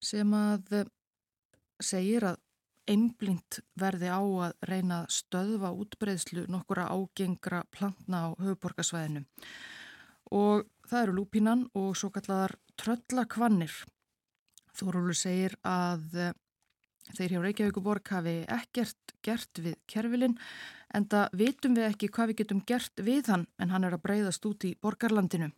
sem 0.00 0.32
að 0.36 0.86
segir 1.80 2.26
að 2.28 2.40
einblind 2.90 3.60
verði 3.78 4.10
á 4.10 4.20
að 4.20 4.54
reyna 4.66 5.02
að 5.04 5.14
stöðva 5.14 5.70
útbreyðslu 5.82 6.46
nokkura 6.50 6.88
ágengra 6.90 7.62
plantna 7.70 8.26
á 8.26 8.28
höfuborgarsvæðinu. 8.40 9.24
Og 10.34 10.66
það 10.88 11.02
eru 11.04 11.16
lúpinan 11.20 11.64
og 11.78 11.94
svo 11.98 12.10
kallar 12.14 12.56
tröllakvannir. 12.80 13.72
Þórólur 14.74 15.18
segir 15.18 15.56
að 15.66 16.16
eh, 16.16 16.34
þeir 17.16 17.34
hjá 17.34 17.40
Reykjavíkuborg 17.44 18.12
hafi 18.14 18.36
ekkert 18.48 19.16
gert 19.24 19.62
við 19.62 19.78
kerfilinn 19.90 20.38
en 20.94 21.08
það 21.10 21.40
vitum 21.42 21.74
við 21.78 21.88
ekki 21.90 22.10
hvað 22.14 22.32
við 22.32 22.40
getum 22.42 22.62
gert 22.66 23.02
við 23.06 23.32
hann 23.32 23.48
en 23.58 23.74
hann 23.74 23.86
er 23.86 23.96
að 23.96 24.04
breyðast 24.06 24.46
út 24.50 24.66
í 24.68 24.76
borgarlandinu. 24.82 25.50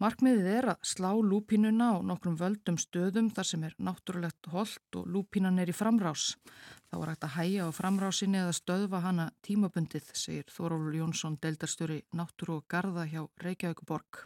Markmiðið 0.00 0.46
er 0.48 0.66
að 0.72 0.84
slá 0.88 1.10
lúpínuna 1.12 1.90
á 1.92 1.96
nokkrum 2.00 2.38
völdum 2.40 2.78
stöðum 2.80 3.26
þar 3.36 3.48
sem 3.50 3.64
er 3.68 3.74
náttúrulegt 3.76 4.48
holdt 4.48 4.96
og 4.96 5.10
lúpínan 5.12 5.60
er 5.60 5.68
í 5.68 5.74
framrás. 5.76 6.38
Þá 6.88 6.96
er 6.96 7.10
hægt 7.10 7.26
að 7.26 7.34
hæja 7.34 7.66
á 7.68 7.70
framrásinni 7.76 8.40
eða 8.40 8.54
stöðva 8.56 9.02
hana 9.04 9.26
tímabundið, 9.44 10.08
segir 10.16 10.48
Þórólur 10.48 10.96
Jónsson, 11.02 11.36
deildarstjóri 11.42 12.00
náttúru 12.16 12.56
og 12.62 12.64
garda 12.72 13.04
hjá 13.12 13.26
Reykjavíkuborg. 13.44 14.22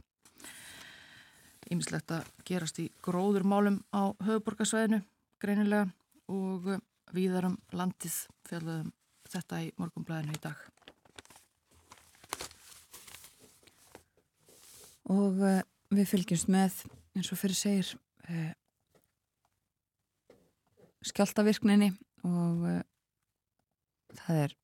Ímislegt 1.75 2.15
að 2.15 2.31
gerast 2.47 2.79
í 2.79 2.87
gróðurmálum 3.03 3.83
á 3.91 4.15
höfuborgarsvæðinu, 4.23 5.03
greinilega, 5.43 5.91
og 6.33 6.71
viðarum 7.15 7.59
landið 7.73 8.21
fjallaðum 8.49 8.95
þetta 9.29 9.65
í 9.65 9.73
morgumblæðinu 9.81 10.39
í 10.39 10.45
dag. 10.45 10.71
og 15.13 15.41
uh, 15.43 15.61
við 15.93 16.09
fylgjumst 16.09 16.51
með 16.53 16.81
eins 17.15 17.31
og 17.33 17.41
fyrir 17.41 17.59
segir 17.59 17.91
uh, 18.29 18.53
skjáltavirkninni 21.05 21.91
og 22.25 22.65
uh, 22.71 22.81
það 24.23 24.41
er 24.47 24.57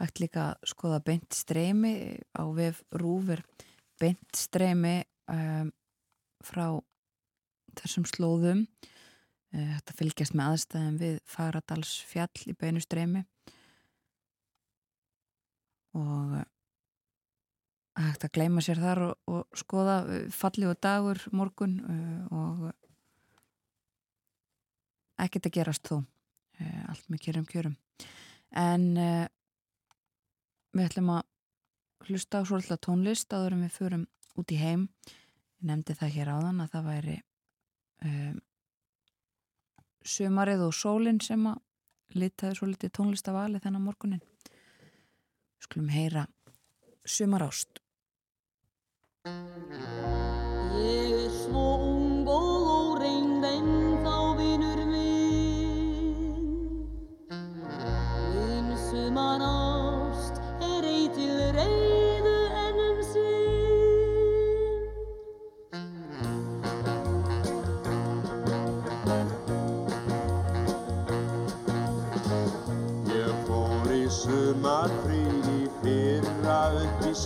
hægt 0.00 0.20
líka 0.20 0.48
að 0.50 0.72
skoða 0.72 1.00
beint 1.06 1.36
streymi 1.36 1.94
á 2.36 2.44
vef 2.56 2.82
rúfur 2.92 3.44
beint 4.00 4.36
streymi 4.36 4.98
um, 5.32 5.70
frá 6.44 6.66
þessum 7.78 8.04
slóðum 8.08 8.66
þetta 9.54 9.96
fylgjast 9.96 10.34
með 10.36 10.52
aðstæðum 10.52 10.98
við 11.00 11.16
Fagradals 11.30 11.92
fjall 12.08 12.44
í 12.46 12.54
beinu 12.58 12.82
streymi. 12.82 13.22
Og 15.96 16.34
hægt 17.96 18.26
að 18.26 18.34
gleyma 18.36 18.64
sér 18.64 18.82
þar 18.82 19.02
og, 19.06 19.14
og 19.32 19.56
skoða 19.56 20.00
uh, 20.04 20.26
falli 20.34 20.66
og 20.68 20.76
dagur 20.84 21.22
morgun 21.32 21.78
og 22.34 22.66
ekkert 25.24 25.48
að 25.48 25.56
gerast 25.56 25.88
þó. 25.88 26.02
Allt 26.90 27.08
með 27.12 27.22
kjörum 27.24 27.46
kjörum. 27.48 27.78
En 28.56 28.84
við 30.76 30.84
ætlum 30.86 31.10
að 31.16 31.24
hlusta 32.06 32.42
á 32.42 32.46
svolítið 32.46 32.82
tónlist 32.84 33.32
áður 33.32 33.56
en 33.56 33.64
við 33.64 33.72
förum 33.76 34.04
út 34.36 34.52
í 34.52 34.58
heim. 34.60 34.86
Ég 35.60 35.70
nefndi 35.70 35.96
það 35.96 36.14
hér 36.16 36.32
áðan 36.34 36.62
að 36.62 36.72
það 36.74 36.88
væri 36.90 37.16
um, 38.04 38.36
sömarið 40.06 40.66
og 40.68 40.74
sólinn 40.76 41.20
sem 41.24 41.46
að 41.50 41.62
litaði 42.16 42.58
svolítið 42.60 42.94
tónlist 42.98 43.28
af 43.30 43.40
ali 43.42 43.62
þennan 43.62 43.86
morgunin 43.86 44.22
skulum 45.62 45.90
heyra 45.92 46.26
sömarást 47.06 47.82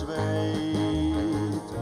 sveit. 0.01 1.73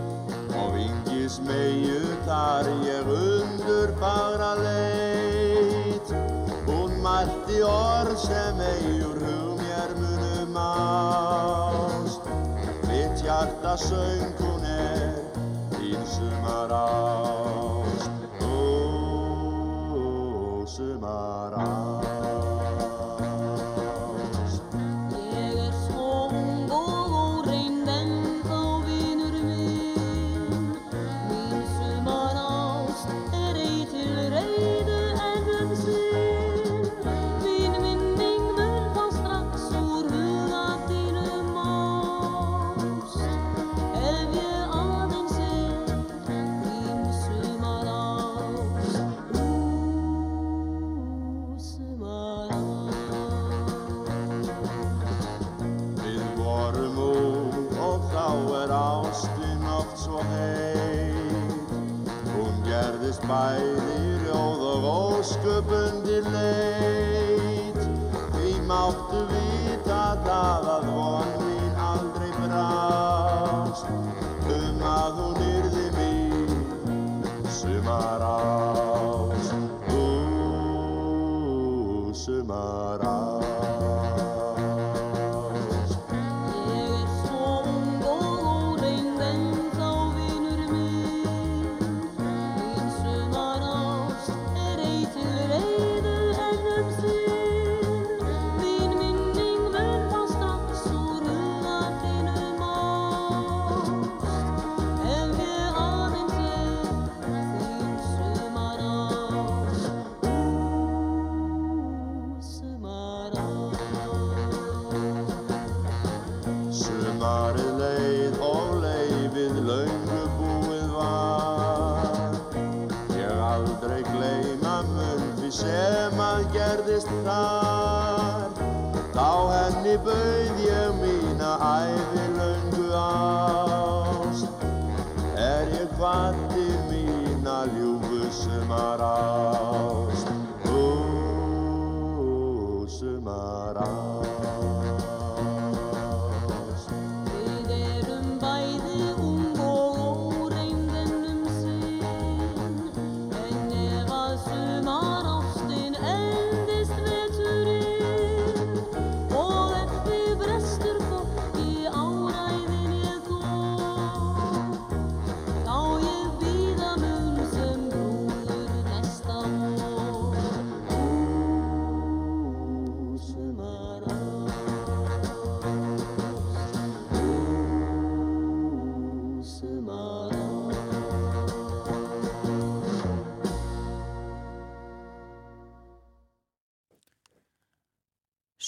Og 0.60 0.68
vingis 0.76 1.40
meiu 1.48 2.04
þar 2.28 2.70
ég 2.86 3.12
undur 3.16 3.96
fagra 4.04 4.54
leit. 4.60 6.14
Hún 6.68 7.00
mælti 7.04 7.64
orð 7.66 8.18
sem 8.28 8.62
eigur 8.72 9.18
hug 9.26 9.64
mér 9.64 9.92
munum 10.02 10.62
ást 10.66 12.24
mitt 12.88 13.26
hjarta 13.26 13.74
söng 13.78 14.34
hún 14.40 14.64
er 14.66 15.30
sumar 16.10 16.72
ást, 16.72 18.12
ó, 18.42 18.56
sumar 20.66 21.54
ást. 21.54 21.79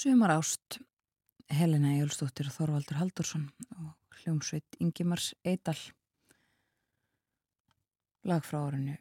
Sumar 0.02 0.32
ást 0.34 0.80
Helena 1.46 1.92
Jólsdóttir 1.94 2.48
og 2.50 2.56
Þorvaldur 2.56 2.98
Haldursson 2.98 3.44
og 3.76 4.16
hljómsveit 4.18 4.80
Ingimars 4.82 5.28
Eidal 5.46 5.78
lag 8.26 8.42
frá 8.42 8.64
árinu 8.64 8.96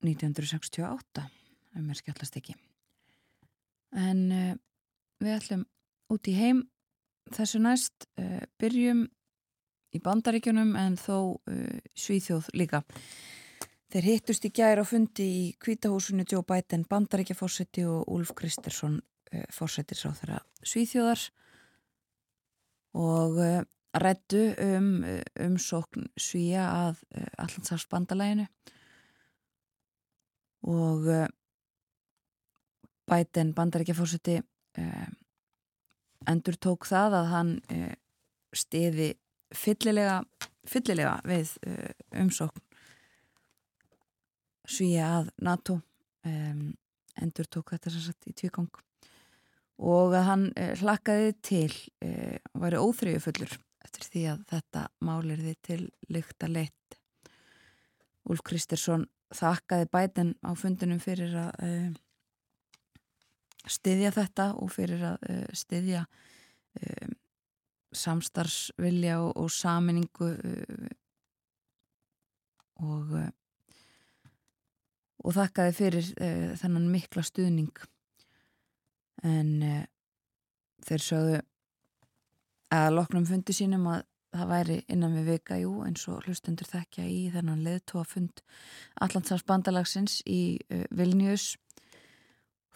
1968 0.00 1.26
ef 1.26 1.84
mér 1.84 2.00
skjallast 2.00 2.40
ekki. 2.40 2.56
En 3.92 4.24
uh, 4.32 4.56
við 5.20 5.36
ætlum 5.36 5.66
út 6.16 6.32
í 6.32 6.38
heim 6.38 6.64
þessu 7.28 7.60
næst 7.60 8.08
uh, 8.16 8.40
byrjum 8.56 9.04
í 9.92 10.00
bandaríkjunum 10.00 10.72
en 10.80 10.96
þó 10.96 11.16
uh, 11.36 11.78
Svíþjóð 11.92 12.54
líka. 12.56 12.86
Þeir 13.92 14.12
hittust 14.14 14.48
í 14.48 14.54
gær 14.56 14.80
á 14.80 14.84
fundi 14.88 15.28
í 15.28 15.46
kvítahúsinu 15.60 16.24
Joe 16.24 16.40
Biden, 16.40 16.88
bandaríkjafórseti 16.88 17.84
og 17.84 18.08
Úlf 18.08 18.32
Kristersson 18.32 19.02
uh, 19.32 19.44
fórsetisráþara 19.52 20.40
Svíþjóðar 20.62 21.22
og 22.94 23.38
uh, 23.40 23.62
rættu 23.92 24.54
um 24.60 25.02
uh, 25.04 25.20
umsókn 25.40 26.08
Svíja 26.16 26.66
að 26.68 27.02
Allandsafsbandalæginu 27.40 28.46
og 30.62 31.08
Biden 33.10 33.50
bandaríkjafórseti 33.56 34.38
uh, 34.78 35.08
endur 36.30 36.56
tók 36.56 36.86
það 36.86 37.16
að 37.18 37.30
hann 37.32 37.50
stiði 38.54 39.08
fyllilega, 39.56 40.20
fyllilega 40.68 41.16
við 41.26 41.56
umsókn 42.22 42.62
Svíja 44.70 45.08
að 45.18 45.32
NATO. 45.42 45.80
Endur 46.22 47.48
tók 47.50 47.72
þetta 47.74 47.90
sér 47.90 48.04
satt 48.06 48.28
í 48.30 48.34
tvígang 48.38 48.70
og 49.82 50.14
að 50.14 50.26
hann 50.28 50.46
uh, 50.54 50.72
hlakkaði 50.78 51.34
til 51.42 51.70
uh, 52.04 52.38
og 52.54 52.64
væri 52.64 52.80
óþrýju 52.80 53.22
fullur 53.24 53.56
eftir 53.82 54.06
því 54.08 54.22
að 54.32 54.44
þetta 54.52 54.84
málir 55.04 55.42
því 55.42 55.56
til 55.66 55.80
lykta 56.12 56.48
leitt. 56.48 56.98
Úlf 58.30 58.44
Kristersson 58.46 59.08
þakkaði 59.34 59.88
bæten 59.90 60.34
á 60.46 60.54
fundinum 60.58 61.02
fyrir 61.02 61.34
að 61.48 61.50
uh, 61.66 61.90
styðja 63.66 64.12
þetta 64.14 64.52
og 64.58 64.72
fyrir 64.74 65.04
að 65.12 65.28
uh, 65.28 65.44
styðja 65.56 66.06
um, 66.06 67.14
samstarfsvilja 67.92 69.20
og, 69.20 69.32
og 69.36 69.52
saminningu 69.52 70.32
uh, 70.32 70.90
og 72.82 73.16
uh, 73.18 73.30
og 75.22 75.36
þakkaði 75.36 75.74
fyrir 75.76 76.12
uh, 76.16 76.52
þennan 76.58 76.88
mikla 76.90 77.22
stuðning 77.26 77.74
en 79.22 79.50
uh, 79.62 79.82
þeir 80.86 81.04
sögðu 81.06 81.42
að 82.72 82.94
loknum 82.96 83.26
fundi 83.28 83.54
sínum 83.56 83.86
að 83.92 84.06
það 84.32 84.48
væri 84.48 84.76
innan 84.88 85.16
við 85.18 85.26
vika, 85.28 85.58
jú, 85.60 85.72
eins 85.84 86.06
og 86.08 86.24
hlustendur 86.24 86.68
þekkja 86.70 87.04
í 87.04 87.26
þennan 87.34 87.64
leðtóa 87.66 88.04
fund 88.08 88.40
Allandsafs 89.04 89.44
bandalagsins 89.48 90.20
í 90.24 90.56
uh, 90.72 90.86
Vilnius 90.90 91.52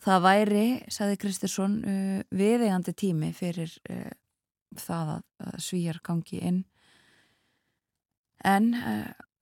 það 0.05 0.23
væri, 0.27 0.67
sagði 0.93 1.21
Kristursson 1.23 1.77
uh, 1.83 2.21
viðeigandi 2.37 2.95
tími 2.97 3.33
fyrir 3.37 3.73
uh, 3.91 4.11
það 4.77 5.15
að, 5.17 5.23
að 5.49 5.61
svíjar 5.65 6.03
gangi 6.05 6.43
inn. 6.45 6.65
En 8.45 8.75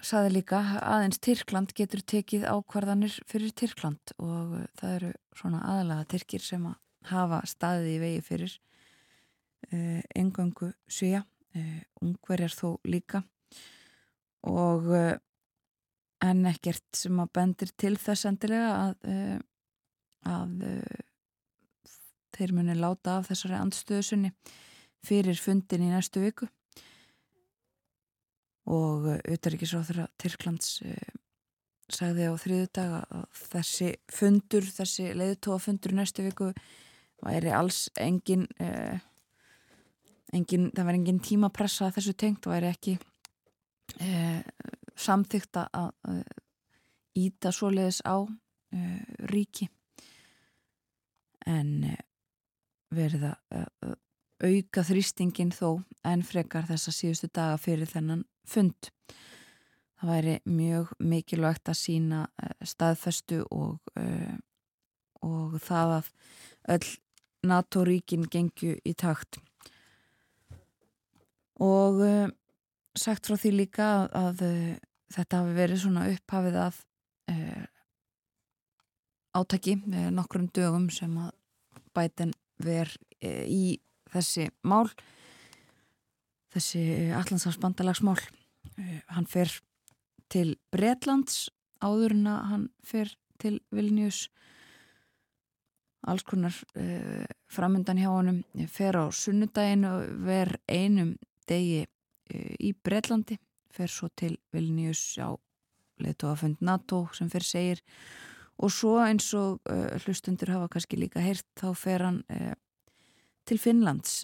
saði 0.04 0.34
líka 0.36 0.60
aðeins 0.82 1.20
Tyrkland 1.22 1.72
getur 1.76 2.02
tekið 2.04 2.46
ákvarðanir 2.48 3.14
fyrir 3.28 3.54
Tyrkland 3.56 4.14
og 4.18 4.56
það 4.78 4.96
eru 4.98 5.12
svona 5.38 5.62
aðalega 5.72 6.08
Tyrkir 6.12 6.44
sem 6.44 6.66
að 6.68 6.78
hafa 7.10 7.40
staðið 7.48 7.90
í 7.90 7.98
vegi 8.02 8.24
fyrir 8.24 8.56
engöngu 10.14 10.70
svíja 10.90 11.22
uh, 11.24 11.80
ungverjar 12.04 12.52
þó 12.52 12.76
líka. 12.88 13.22
Og 14.44 14.90
uh, 14.92 15.14
en 16.24 16.44
ekkert 16.48 16.84
sem 16.96 17.18
að 17.20 17.32
bendir 17.36 17.72
til 17.80 17.94
þess 18.00 18.28
endilega 18.28 18.70
að, 18.86 19.40
að 20.24 20.52
þeir 22.32 22.54
muni 22.56 22.76
láta 22.78 23.18
af 23.18 23.28
þessari 23.28 23.58
andstöðusunni 23.58 24.30
fyrir 25.04 25.36
fundin 25.36 25.84
í 25.84 25.90
næstu 25.92 26.22
viku 26.24 26.48
og 28.70 29.08
auðvitaðrikisráþurra 29.12 30.06
Tyrklands 30.20 30.78
uh, 30.84 31.16
sagði 31.92 32.28
á 32.30 32.34
þriðu 32.40 32.68
dag 32.78 32.94
að 33.02 33.24
þessi 33.52 33.90
fundur, 34.12 34.64
þessi 34.64 35.10
leiðtóafundur 35.16 35.96
næstu 35.96 36.24
viku 36.24 36.52
væri 37.24 37.52
alls 37.52 37.86
engin, 38.00 38.46
uh, 38.62 38.96
engin 40.32 40.70
það 40.72 40.88
væri 40.88 41.02
engin 41.02 41.20
tímapressa 41.24 41.90
þessu 41.94 42.16
tengt, 42.16 42.48
væri 42.48 42.70
ekki 42.72 42.96
uh, 44.00 44.40
samþygt 44.96 45.60
að 45.60 46.24
íta 47.18 47.50
svoleiðis 47.54 48.00
á 48.06 48.22
ríki. 49.30 49.68
En 51.46 51.84
verið 52.94 53.26
að 53.28 53.94
auka 54.44 54.84
þrýstingin 54.84 55.52
þó 55.54 55.82
en 56.06 56.24
frekar 56.26 56.66
þessa 56.68 56.92
síðustu 56.94 57.30
daga 57.32 57.58
fyrir 57.60 57.90
þennan 57.90 58.24
fund. 58.48 58.90
Það 60.00 60.10
væri 60.10 60.36
mjög 60.44 60.92
mikilvægt 61.00 61.70
að 61.72 61.80
sína 61.80 62.20
staðfestu 62.66 63.40
og, 63.54 63.78
og 65.24 65.54
það 65.64 65.94
að 65.98 66.10
öll 66.74 66.90
NATO-ríkin 67.48 68.26
gengju 68.28 68.74
í 68.84 68.94
takt. 69.00 69.38
Og 71.64 72.02
sagt 72.98 73.30
frá 73.30 73.38
því 73.40 73.54
líka 73.54 73.86
að, 73.94 74.10
að 74.20 74.44
þetta 75.14 75.40
hafi 75.40 75.56
verið 75.56 75.80
svona 75.82 76.08
upphafið 76.12 76.58
að 76.62 76.80
uh, 77.32 77.64
átaki 79.34 79.76
með 79.82 80.10
nokkrum 80.18 80.48
dögum 80.54 80.88
sem 80.94 81.14
að 81.20 81.32
bæten 81.96 82.34
ver 82.62 82.90
uh, 82.90 83.44
í 83.46 83.78
þessi 84.14 84.48
mál 84.66 84.86
þessi 86.54 86.84
allansafsbandalagsmál 87.18 88.20
uh, 88.20 89.00
hann 89.14 89.28
fer 89.30 89.52
til 90.32 90.54
Bretlands 90.72 91.48
áður 91.84 92.16
en 92.16 92.30
að 92.32 92.44
hann 92.50 92.68
fer 92.86 93.12
til 93.42 93.58
Vilnius 93.74 94.28
alls 96.04 96.24
konar 96.28 96.52
framöndan 97.48 97.96
hjá 97.96 98.10
honum. 98.12 98.42
Fer 98.68 98.96
á 99.00 99.08
sunnudaginu 99.08 99.92
ver 100.26 100.50
einum 100.68 101.14
degi 101.48 101.86
í 102.60 102.72
Bretlandi. 102.84 103.38
Fer 103.72 103.88
svo 103.88 104.10
til 104.12 104.36
Vilnius 104.52 105.16
á 105.16 105.32
leðtóafund 106.02 106.60
NATO 106.60 107.06
sem 107.16 107.30
fyrir 107.32 107.48
segir. 107.48 107.82
Og 108.62 108.70
svo 108.70 108.98
eins 109.02 109.32
og 109.34 109.64
uh, 109.66 109.96
hlustundur 110.04 110.52
hafa 110.54 110.68
kannski 110.74 110.98
líka 111.00 111.22
heyrt 111.22 111.46
þá 111.58 111.72
fer 111.74 112.04
hann 112.06 112.20
uh, 112.30 112.52
til 113.48 113.58
Finnlands 113.58 114.22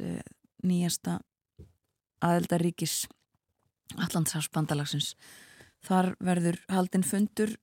nýjasta 0.64 1.19
aðeldaríkis 2.25 3.05
Allandsafsbandalagsins 3.99 5.15
þar 5.83 6.13
verður 6.23 6.61
haldinn 6.71 7.07
fundur 7.07 7.57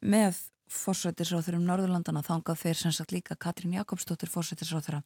með 0.00 0.38
fórsættisráþurum 0.72 1.66
Norðurlandana 1.66 2.22
þangað 2.24 2.62
þeir 2.62 2.78
sem 2.78 2.94
sagt 2.94 3.12
líka 3.12 3.36
Katrín 3.36 3.74
Jakobsdóttir 3.76 4.30
fórsættisráþura 4.32 5.02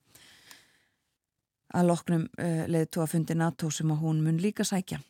að 1.72 1.88
loknum 1.88 2.28
leðtóafundi 2.70 3.34
NATO 3.38 3.70
sem 3.72 3.90
að 3.90 4.04
hún 4.04 4.20
mun 4.22 4.38
líka 4.42 4.66
sækja. 4.68 5.00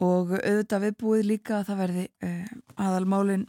Og 0.00 0.32
auðvitað 0.32 0.84
viðbúið 0.86 1.26
líka 1.28 1.58
að 1.58 1.66
það 1.68 1.80
verði 1.82 2.04
uh, 2.24 2.52
aðalmálin 2.80 3.42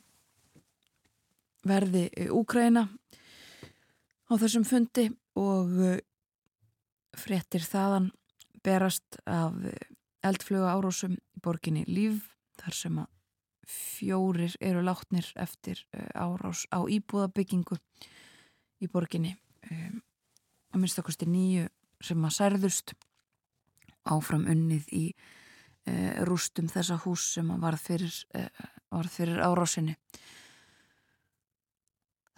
verði 1.68 2.02
uh, 2.10 2.34
Úkraina 2.36 2.84
á 4.28 4.34
þessum 4.36 4.66
fundi 4.68 5.06
og 5.40 5.72
uh, 5.80 5.94
fréttir 7.18 7.64
þaðan 7.66 8.12
berast 8.64 9.18
af 9.26 9.58
eldfluga 10.24 10.76
árósum 10.76 11.18
í 11.18 11.42
borginni 11.44 11.86
Líf 11.88 12.30
þar 12.62 12.78
sem 12.78 13.00
að 13.02 13.10
fjórir 13.72 14.56
eru 14.60 14.82
látnir 14.84 15.28
eftir 15.40 15.82
árás 16.14 16.66
á 16.74 16.84
íbúðabyggingu 16.84 17.78
í 18.82 18.90
borginni 18.92 19.36
að 20.72 20.80
minnstakosti 20.80 21.28
nýju 21.30 21.68
sem 22.02 22.26
að 22.26 22.36
særðust 22.38 22.94
áfram 24.10 24.48
unnið 24.50 24.88
í 24.96 25.04
e, 25.12 25.94
rústum 26.26 26.70
þessa 26.72 26.98
hús 27.04 27.28
sem 27.36 27.52
varð 27.62 27.84
fyrir, 27.86 28.16
e, 28.34 28.48
varð 28.90 29.18
fyrir 29.20 29.42
árásinni. 29.46 29.98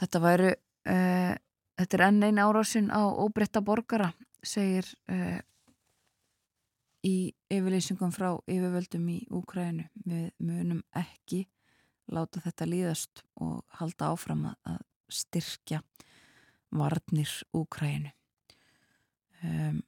Þetta 0.02 0.20
væru, 0.20 0.50
þetta 0.84 1.98
er 1.98 2.04
enn 2.10 2.26
einn 2.28 2.42
árásin 2.42 2.90
á 2.92 3.08
óbreytta 3.08 3.62
borgara, 3.64 4.10
segir 4.44 4.88
í 7.04 7.16
yfirleysingum 7.52 8.14
frá 8.16 8.30
yfirvöldum 8.48 9.06
í 9.12 9.20
Úkrænu. 9.34 9.86
Við 10.08 10.30
munum 10.44 10.82
ekki 10.96 11.44
láta 12.14 12.42
þetta 12.44 12.68
líðast 12.68 13.24
og 13.44 13.64
halda 13.80 14.12
áfram 14.14 14.46
að 14.52 14.80
styrkja 15.12 15.82
varnir 16.74 17.32
Úkrænu. 17.54 18.14
Um, 19.44 19.82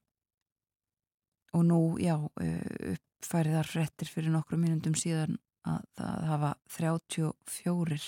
og 1.56 1.64
nú, 1.64 1.80
já, 2.04 2.18
upp 2.20 3.04
færiðar 3.26 3.70
frettir 3.70 4.10
fyrir 4.12 4.34
nokkru 4.34 4.60
mínundum 4.60 4.98
síðan 5.00 5.38
að 5.66 5.86
það 5.96 6.26
hafa 6.30 6.50
34 6.76 8.00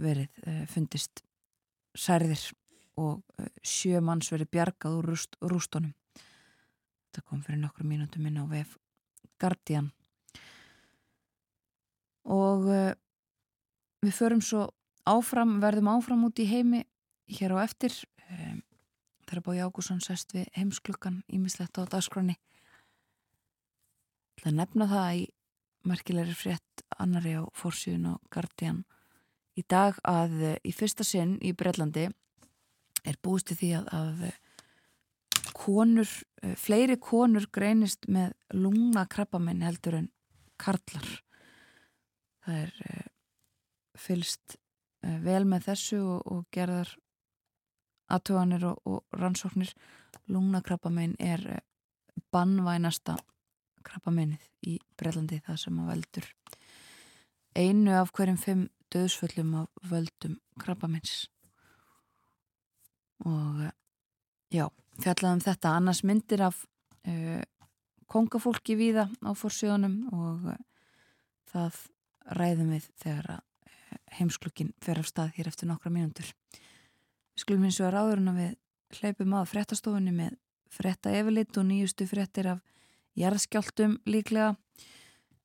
verið 0.00 0.40
uh, 0.46 0.64
fundist 0.72 1.22
særðir 1.94 2.40
og 3.00 3.40
uh, 3.40 3.48
sjö 3.64 4.02
manns 4.04 4.30
verið 4.32 4.50
bjargað 4.56 4.98
úr 4.98 5.10
rúst, 5.12 5.38
rústónum. 5.40 5.94
Þetta 7.10 7.24
kom 7.26 7.40
fyrir 7.46 7.62
nokkru 7.62 7.88
mínundum 7.88 8.28
inn 8.28 8.38
á 8.38 8.44
VF 8.50 8.76
Guardian. 9.40 9.90
Og 12.28 12.68
uh, 12.68 12.92
við 14.04 14.16
förum 14.16 14.44
svo 14.44 14.68
áfram, 15.08 15.58
verðum 15.64 15.90
áfram 15.96 16.28
út 16.28 16.38
í 16.38 16.48
heimi 16.50 16.84
hér 17.30 17.56
á 17.56 17.64
eftir. 17.64 17.96
Það 18.30 19.36
er 19.36 19.42
búið 19.46 19.60
Jákusson 19.64 20.00
sest 20.04 20.36
við 20.36 20.46
heimsklukkan 20.58 21.22
ímislegt 21.30 21.78
á 21.78 21.86
dagskroni 21.86 22.36
Það 24.40 24.56
nefna 24.56 24.86
það 24.88 25.18
í 25.18 25.24
merkilegri 25.90 26.36
frétt 26.36 26.82
annari 27.00 27.34
á 27.36 27.44
fórsíðun 27.56 28.14
og 28.14 28.20
Guardian 28.32 28.84
í 29.60 29.64
dag 29.68 29.98
að 30.08 30.36
eh, 30.48 30.56
í 30.64 30.72
fyrsta 30.72 31.04
sinn 31.04 31.34
í 31.44 31.52
Breitlandi 31.56 32.06
er 33.06 33.18
búist 33.22 33.52
því 33.54 33.70
að, 33.78 33.90
að 33.96 34.24
eh, 34.28 34.38
konur, 35.56 36.10
eh, 36.42 36.56
fleiri 36.58 36.98
konur 37.00 37.48
greinist 37.52 38.08
með 38.08 38.34
lungna 38.56 39.06
krabbamenn 39.10 39.64
heldur 39.66 40.00
en 40.00 40.10
karlar. 40.60 41.08
Það 42.44 42.58
er 42.64 43.06
fylst 44.00 44.56
vel 45.00 45.44
með 45.48 45.66
þessu 45.70 45.98
og, 46.00 46.20
og 46.28 46.44
gerðar 46.52 46.90
aðtöganir 48.12 48.64
og, 48.68 48.80
og 48.88 49.20
rannsóknir. 49.20 49.72
Lungna 50.28 50.60
krabbamenn 50.64 51.14
er 51.20 51.44
bannvænasta 52.32 53.16
krabbamennið 53.86 54.44
í 54.68 54.76
Brellandi 54.98 55.40
það 55.44 55.60
sem 55.62 55.80
að 55.80 55.92
veldur 55.94 56.28
einu 57.56 57.94
af 57.98 58.12
hverjum 58.14 58.38
fimm 58.38 58.66
döðsföllum 58.94 59.54
af 59.62 59.90
völdum 59.90 60.38
krabbamenns 60.60 61.28
og 63.26 63.62
eh, 63.66 63.74
já, 64.54 64.66
fjallaðum 65.02 65.42
þetta. 65.44 65.74
Annars 65.76 66.02
myndir 66.06 66.44
af 66.46 66.64
uh, 67.08 67.42
kongafólki 68.10 68.76
víða 68.78 69.08
á 69.22 69.30
fórsjónum 69.36 70.02
og 70.14 70.50
uh, 70.52 70.58
það 71.52 71.78
ræðum 72.38 72.74
við 72.74 72.88
þegar 73.02 73.30
að 73.36 73.46
heimsklukkin 74.18 74.72
fer 74.82 75.00
af 75.00 75.08
stað 75.10 75.34
hér 75.36 75.50
eftir 75.50 75.70
nokkra 75.70 75.92
mínútur. 75.94 76.28
Við 76.54 77.44
skulum 77.44 77.66
eins 77.66 77.80
og 77.80 77.88
að 77.88 77.94
ráðurinn 77.96 78.32
að 78.32 78.40
við 78.40 79.00
hleypum 79.00 79.36
að 79.38 79.50
frettastofunni 79.52 80.14
með 80.14 80.36
fretta 80.70 81.12
efilitt 81.14 81.58
og 81.58 81.66
nýjustu 81.66 82.06
frettir 82.10 82.50
af 82.52 82.60
jarðskjáltum 83.18 83.98
líklega. 84.06 84.54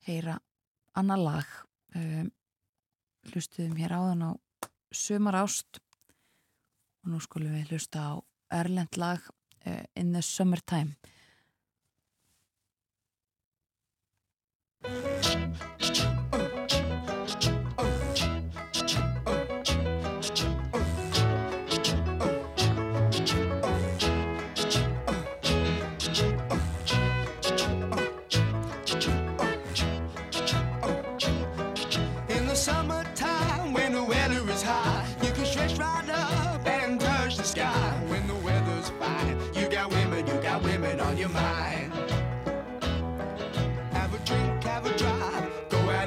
Heyra 0.06 0.38
annar 0.98 1.22
lag. 1.22 1.54
Um, 1.96 2.30
hlustuðum 3.30 3.78
hér 3.80 3.94
áðan 3.96 4.26
á 4.26 4.30
Sumar 4.94 5.38
Ást 5.42 5.80
og 7.06 7.14
nú 7.14 7.22
skulum 7.22 7.54
við 7.54 7.70
hlusta 7.70 8.02
á 8.02 8.12
Erlend 8.58 8.98
lag 8.98 9.22
uh, 9.22 9.82
In 9.94 10.12
the 10.12 10.22
Summertime 10.22 10.96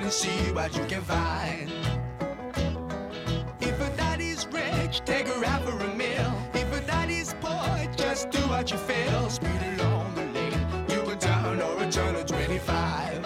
and 0.09 0.13
see 0.15 0.51
what 0.53 0.75
you 0.75 0.83
can 0.85 1.03
find. 1.03 1.69
If 3.61 3.79
a 3.79 3.95
daddy's 3.95 4.47
rich, 4.47 5.01
take 5.05 5.27
her 5.27 5.45
out 5.45 5.63
for 5.63 5.77
a 5.85 5.95
meal. 5.95 6.33
If 6.55 6.67
a 6.73 6.81
daddy's 6.87 7.35
poor, 7.39 7.77
just 7.95 8.31
do 8.31 8.39
what 8.53 8.71
you 8.71 8.77
feel. 8.77 9.29
Speed 9.29 9.61
along 9.73 10.15
the 10.15 10.25
lane, 10.35 10.65
you 10.89 11.01
can 11.03 11.19
turn 11.19 11.61
or 11.61 11.83
a 11.83 11.91
turn 11.91 12.15
of 12.15 12.25
25. 12.25 13.23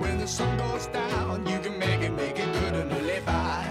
When 0.00 0.18
the 0.18 0.26
sun 0.26 0.58
goes 0.58 0.88
down, 0.88 1.46
you 1.46 1.60
can 1.60 1.78
make 1.78 2.00
it, 2.00 2.10
make 2.10 2.36
it 2.40 2.52
good 2.52 2.74
and 2.74 2.90
live 3.06 3.24
by. 3.24 3.66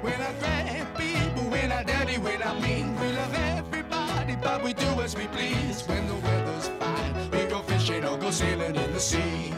When 0.00 0.20
I 0.28 0.32
grab 0.38 0.96
people, 0.96 1.42
when 1.50 1.72
I 1.72 1.82
dirty, 1.82 2.18
when 2.18 2.40
I 2.40 2.54
mean, 2.60 2.94
we 3.00 3.10
love 3.20 3.34
everybody, 3.34 4.36
but 4.40 4.62
we 4.62 4.74
do 4.74 4.90
as 5.00 5.16
we 5.16 5.26
please. 5.26 5.82
When 5.88 6.07
sailing 8.32 8.76
in 8.76 8.92
the 8.92 9.00
sea. 9.00 9.52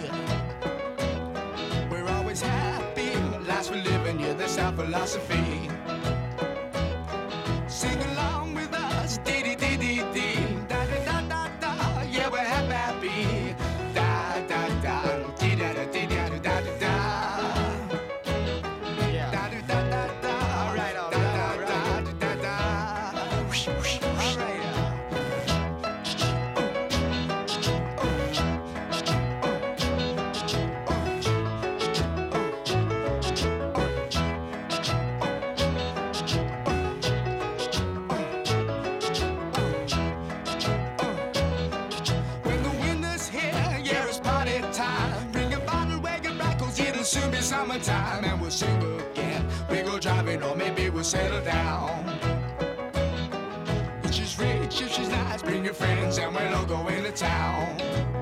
We're 1.91 2.09
always 2.09 2.41
happy, 2.41 3.15
last 3.47 3.71
we're 3.71 3.83
living, 3.83 4.21
yeah, 4.21 4.35
that's 4.35 4.59
our 4.59 4.73
philosophy. 4.73 5.69
Sing 7.67 8.01
along 8.13 8.40
be. 47.85 48.27
And 48.29 48.41
we'll 48.41 48.51
sing 48.51 48.83
again. 49.11 49.47
We 49.71 49.83
go 49.83 49.99
driving, 49.99 50.43
or 50.43 50.55
maybe 50.57 50.91
we'll 50.91 51.05
settle 51.05 51.43
down. 51.43 52.07
If 54.05 54.15
she's 54.15 54.39
rich, 54.39 54.83
if 54.83 54.93
she's 54.93 55.09
nice, 55.09 55.43
bring 55.43 55.65
your 55.65 55.75
friends, 55.75 56.19
and 56.19 56.35
we'll 56.35 56.55
all 56.55 56.65
go 56.65 56.87
into 56.89 57.13
town. 57.13 58.20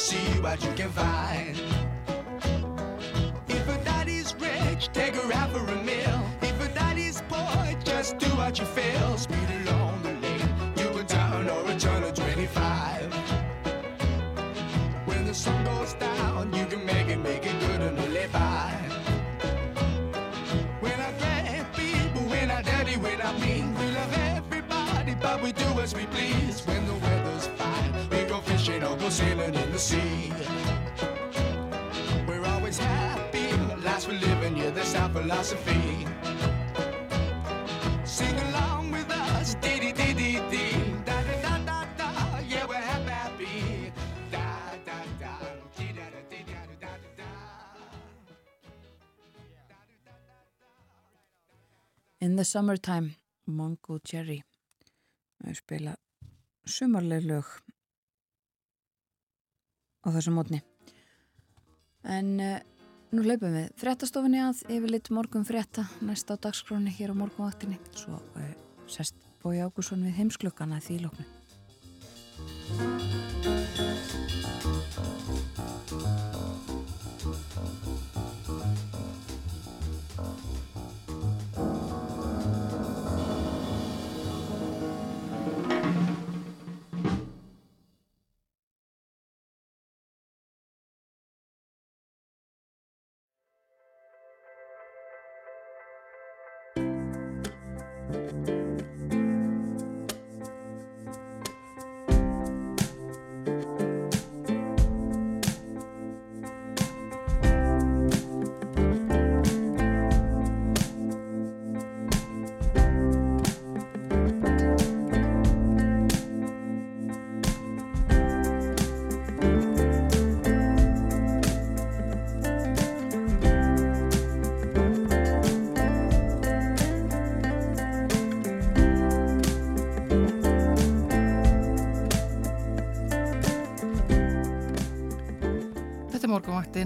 See 0.00 0.40
what 0.40 0.64
you 0.64 0.72
can 0.72 0.90
find. 0.90 1.60
If 3.48 3.68
a 3.68 3.84
daddy's 3.84 4.34
rich, 4.36 4.88
take 4.94 5.14
her 5.14 5.32
out 5.34 5.50
for 5.50 5.58
a 5.58 5.84
meal. 5.84 6.20
If 6.40 6.58
a 6.58 6.72
daddy's 6.74 7.22
poor, 7.28 7.76
just 7.84 8.16
do 8.16 8.28
what 8.28 8.58
you 8.58 8.64
feel. 8.64 9.18
Speed 9.18 9.50
along 9.60 10.02
the 10.02 10.14
lane, 10.24 10.48
you 10.78 10.88
can 10.96 11.06
turn 11.06 11.50
or 11.50 11.70
a 11.70 11.78
turn 11.78 12.02
of 12.02 12.14
25. 12.14 13.12
When 15.04 15.26
the 15.26 15.34
sun 15.34 15.62
goes 15.64 15.92
down, 15.94 16.50
you 16.54 16.64
can 16.64 16.82
make 16.86 17.08
it, 17.08 17.18
make 17.18 17.44
it 17.44 17.60
good 17.60 17.82
and 17.82 17.98
live 18.14 18.32
by. 18.32 18.72
When 20.80 20.98
I 20.98 21.12
grab 21.18 21.66
people, 21.74 22.22
when 22.22 22.50
I 22.50 22.62
dirty, 22.62 22.96
when 22.96 23.20
I 23.20 23.38
mean, 23.38 23.74
we 23.74 23.86
love 23.90 24.12
everybody, 24.14 25.14
but 25.20 25.42
we 25.42 25.52
do 25.52 25.68
as 25.84 25.94
we 25.94 26.06
please. 26.06 26.66
When 26.66 26.79
fishing 29.10 29.40
or 29.40 29.50
go 29.50 29.50
sailing 29.50 29.54
in 29.54 29.72
the 29.72 29.78
sea. 29.78 30.32
We're 32.26 32.46
always 32.46 32.78
happy, 32.78 33.52
lives 33.84 34.04
for 34.04 34.12
living, 34.12 34.56
yeah, 34.56 34.70
that's 34.70 34.94
our 34.94 35.08
philosophy. 35.10 36.06
Sing 38.04 38.38
along 38.48 38.92
with 38.92 39.10
us, 39.10 39.54
dee 39.60 39.80
dee 39.80 39.92
dee 39.92 40.14
dee 40.14 40.40
dee, 40.50 40.72
da 41.04 41.22
da 41.22 41.34
da 41.42 41.58
da 41.66 41.86
da, 41.98 42.38
yeah, 42.48 42.66
we're 42.66 42.74
happy, 42.74 43.10
happy, 43.10 43.92
da 44.30 44.46
da 44.86 44.98
da, 45.20 45.32
dee 45.76 45.92
da 45.92 46.06
da 46.14 46.20
dee 46.30 46.44
da 46.46 46.60
da 46.66 46.74
da 46.80 46.92
da 47.02 47.10
da. 47.18 47.30
In 52.20 52.36
the 52.36 52.44
Summertime, 52.44 53.16
Mongo 53.48 53.98
Jerry. 54.04 54.42
Við 55.40 55.56
spila 55.56 55.94
sumarleg 56.68 57.24
lög 57.24 57.48
á 60.04 60.08
þessum 60.14 60.38
mótni. 60.38 60.62
En 62.04 62.32
uh, 62.40 62.56
nú 63.12 63.24
leipum 63.26 63.52
við 63.54 63.68
fréttastofinni 63.80 64.40
að 64.44 64.62
yfir 64.68 64.94
lit 64.94 65.10
morgun 65.12 65.46
frétta 65.48 65.86
næst 66.04 66.30
á 66.32 66.34
dagskróni 66.40 66.92
hér 66.94 67.12
á 67.12 67.20
morgunvaktinni. 67.20 67.80
Svo 67.96 68.20
uh, 68.20 68.50
sest 68.88 69.18
Bói 69.42 69.60
Ágússon 69.64 70.04
við 70.04 70.18
heimsklukkana 70.20 70.80
því 70.84 71.04
lóknu. 71.06 71.24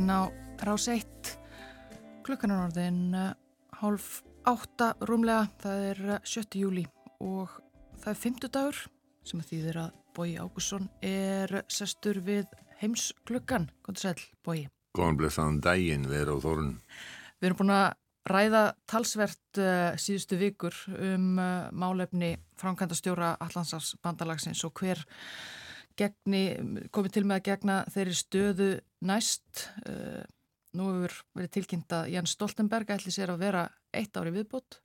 Morgunvaktinn 0.04 0.10
á 0.12 0.28
rás 0.64 0.88
1 0.88 1.06
klukkan 2.24 2.52
er 2.52 2.60
orðin 2.66 3.14
uh, 3.16 3.32
hálf 3.80 4.22
átta 4.44 4.94
rúmlega, 5.00 5.48
það 5.60 5.84
er 5.88 6.00
uh, 6.04 6.18
7. 6.24 6.58
júli 6.60 6.84
og 7.20 7.48
það 8.02 8.10
er 8.12 8.20
50 8.20 8.52
dagur 8.52 8.80
sem 9.24 9.40
að 9.40 9.48
þýðir 9.52 9.78
að 9.80 9.94
Bói 10.14 10.36
Ágússon 10.36 10.90
er 11.02 11.64
sestur 11.66 12.20
við 12.22 12.46
heimsklukkan. 12.80 13.70
Góður 13.82 14.02
sæl, 14.02 14.20
Bói. 14.44 14.68
Góðan 14.94 15.18
blessaðan 15.18 15.60
daginn, 15.64 16.06
við 16.06 16.20
erum 16.20 16.38
á 16.38 16.44
Þórun. 16.44 16.70
Við 17.40 17.48
erum 17.48 17.60
búin 17.62 17.74
að 17.74 17.88
ræða 18.30 18.62
talsvert 18.90 19.60
uh, 19.60 19.96
síðustu 19.96 20.38
vikur 20.40 20.76
um 20.94 21.38
uh, 21.40 21.70
málefni 21.72 22.34
framkvæmda 22.60 22.98
stjóra 22.98 23.34
Allandsafs 23.40 23.96
bandalagsins 24.04 24.64
og 24.68 24.76
hver 24.80 25.00
gegni, 25.98 26.44
komið 26.92 27.16
til 27.16 27.24
með 27.28 27.40
að 27.40 27.46
gegna 27.48 27.76
þeirri 27.94 28.16
stöðu 28.18 28.68
næst. 29.06 29.66
Uh, 29.86 30.22
nú 30.74 30.88
hefur 30.90 31.20
verið 31.38 31.52
tilkynnt 31.58 31.92
að 31.94 32.08
Jens 32.16 32.34
Stoltenberg 32.34 32.88
ætli 32.96 33.12
sér 33.14 33.30
að 33.34 33.44
vera 33.44 33.68
eitt 33.94 34.16
ári 34.18 34.32
viðbútt 34.34 34.80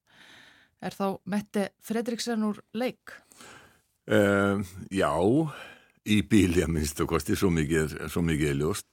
Er 0.79 0.95
þá 0.95 1.19
Mette 1.27 1.69
Fredriksen 1.83 2.45
úr 2.47 2.61
leik? 2.77 3.11
Uh, 4.09 4.63
já, 4.89 5.11
í 6.07 6.21
bíli 6.25 6.63
að 6.63 6.71
minnst 6.73 7.01
og 7.03 7.11
kosti, 7.11 7.35
svo 7.37 7.51
mikið, 7.53 7.97
er- 7.99 8.55
ljóst. 8.55 8.87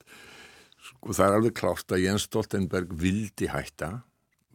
Sko, 0.87 1.15
það 1.15 1.27
er 1.27 1.37
alveg 1.37 1.55
klárt 1.55 1.93
að 1.95 2.03
Jens 2.03 2.27
Stoltenberg 2.27 2.93
vildi 2.93 3.49
hætta, 3.51 4.03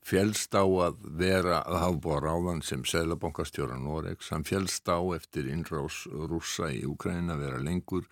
fjelst 0.04 0.54
á 0.56 0.64
að 0.64 1.00
vera 1.18 1.62
að 1.64 1.80
hafa 1.80 2.00
búið 2.04 2.18
að 2.18 2.24
ráðan 2.28 2.62
sem 2.64 2.84
seðlabankastjóra 2.84 3.80
Noregs, 3.80 4.30
hann 4.30 4.44
fjelst 4.44 4.88
á 4.92 5.00
eftir 5.16 5.48
innrás 5.48 6.04
rússa 6.12 6.72
í 6.72 6.84
Ukraina 6.86 7.38
vera 7.40 7.60
lengur 7.60 8.08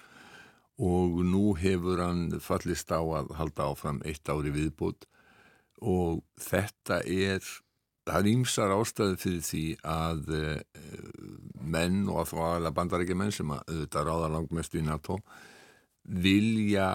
og 0.79 1.19
nú 1.27 1.53
hefur 1.59 1.99
hann 1.99 2.39
fallist 2.39 2.91
á 2.95 3.03
að 3.03 3.33
halda 3.35 3.71
áfram 3.71 3.99
eitt 4.07 4.29
ári 4.31 4.53
viðbútt 4.55 5.09
og 5.83 6.21
þetta 6.39 7.01
er 7.03 7.43
það 8.09 8.19
er 8.19 8.31
ímsar 8.31 8.73
ástæði 8.73 9.19
fyrir 9.19 9.45
því 9.45 9.63
að 9.85 10.33
uh, 10.39 10.57
menn 11.59 12.01
og 12.09 12.23
að 12.23 12.31
þá 12.31 12.37
aðalega 12.39 12.75
bandarækjumenn 12.79 13.35
sem 13.35 13.53
að 13.53 13.63
auðvitað 13.73 14.09
ráða 14.09 14.31
langmest 14.35 14.75
í 14.75 14.83
NATO 14.85 15.19
vilja 16.09 16.89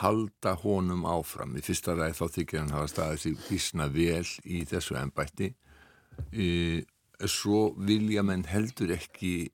halda 0.00 0.54
honum 0.62 1.06
áfram. 1.08 1.56
Í 1.56 1.64
fyrsta 1.64 1.96
ræði 1.96 2.18
þá 2.18 2.26
þykir 2.36 2.60
hann 2.60 2.74
hafa 2.74 2.90
staðið 2.92 3.22
sig 3.24 3.38
vísna 3.48 3.88
vel 3.90 4.26
í 4.44 4.60
þessu 4.68 4.98
ennbætti. 5.00 5.48
E, 6.30 6.46
svo 7.26 7.70
vilja 7.78 8.22
menn 8.26 8.44
heldur 8.48 8.92
ekki 8.94 9.50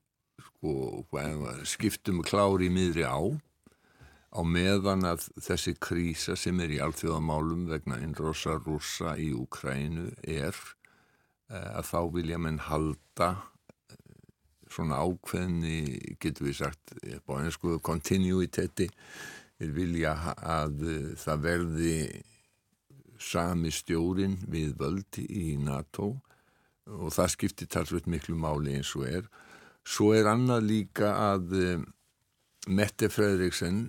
sko, 0.49 1.05
skiptum 1.69 2.25
klári 2.27 2.69
miðri 2.73 3.07
á 3.07 3.21
á 4.37 4.43
meðan 4.45 5.07
að 5.09 5.27
þessi 5.41 5.75
krísa 5.81 6.37
sem 6.37 6.61
er 6.61 6.75
í 6.77 6.81
alþjóðamálum 6.85 7.67
vegna 7.71 7.99
innrosa 8.05 8.59
rússa 8.61 9.15
í 9.17 9.31
Úkrænu 9.37 10.11
er 10.21 10.53
eh, 11.49 11.71
að 11.79 11.89
þá 11.89 12.01
vilja 12.19 12.41
menn 12.43 12.61
halda 12.67 13.31
eh, 13.89 13.97
svona 14.69 15.01
ákveðni, 15.01 16.17
getur 16.21 16.51
við 16.51 16.59
sagt, 16.61 16.95
á 17.01 17.33
einsku 17.39 17.79
continuiteti, 17.81 18.91
þeir 19.57 19.75
vilja 19.79 20.15
að 20.37 20.85
eh, 20.85 21.11
það 21.23 21.45
verði 21.49 21.97
sami 23.17 23.73
stjórin 23.73 24.37
við 24.53 24.77
völd 24.77 25.23
í 25.25 25.57
NATO 25.57 26.13
og 26.93 27.09
það 27.15 27.33
skiptir 27.33 27.73
talsveit 27.73 28.05
miklu 28.07 28.37
máli 28.37 28.77
eins 28.77 28.93
og 28.99 29.09
er. 29.09 29.25
Svo 29.87 30.13
er 30.13 30.29
annað 30.29 30.67
líka 30.69 31.15
að 31.33 31.55
Mette 32.67 33.09
Fredriksen 33.11 33.87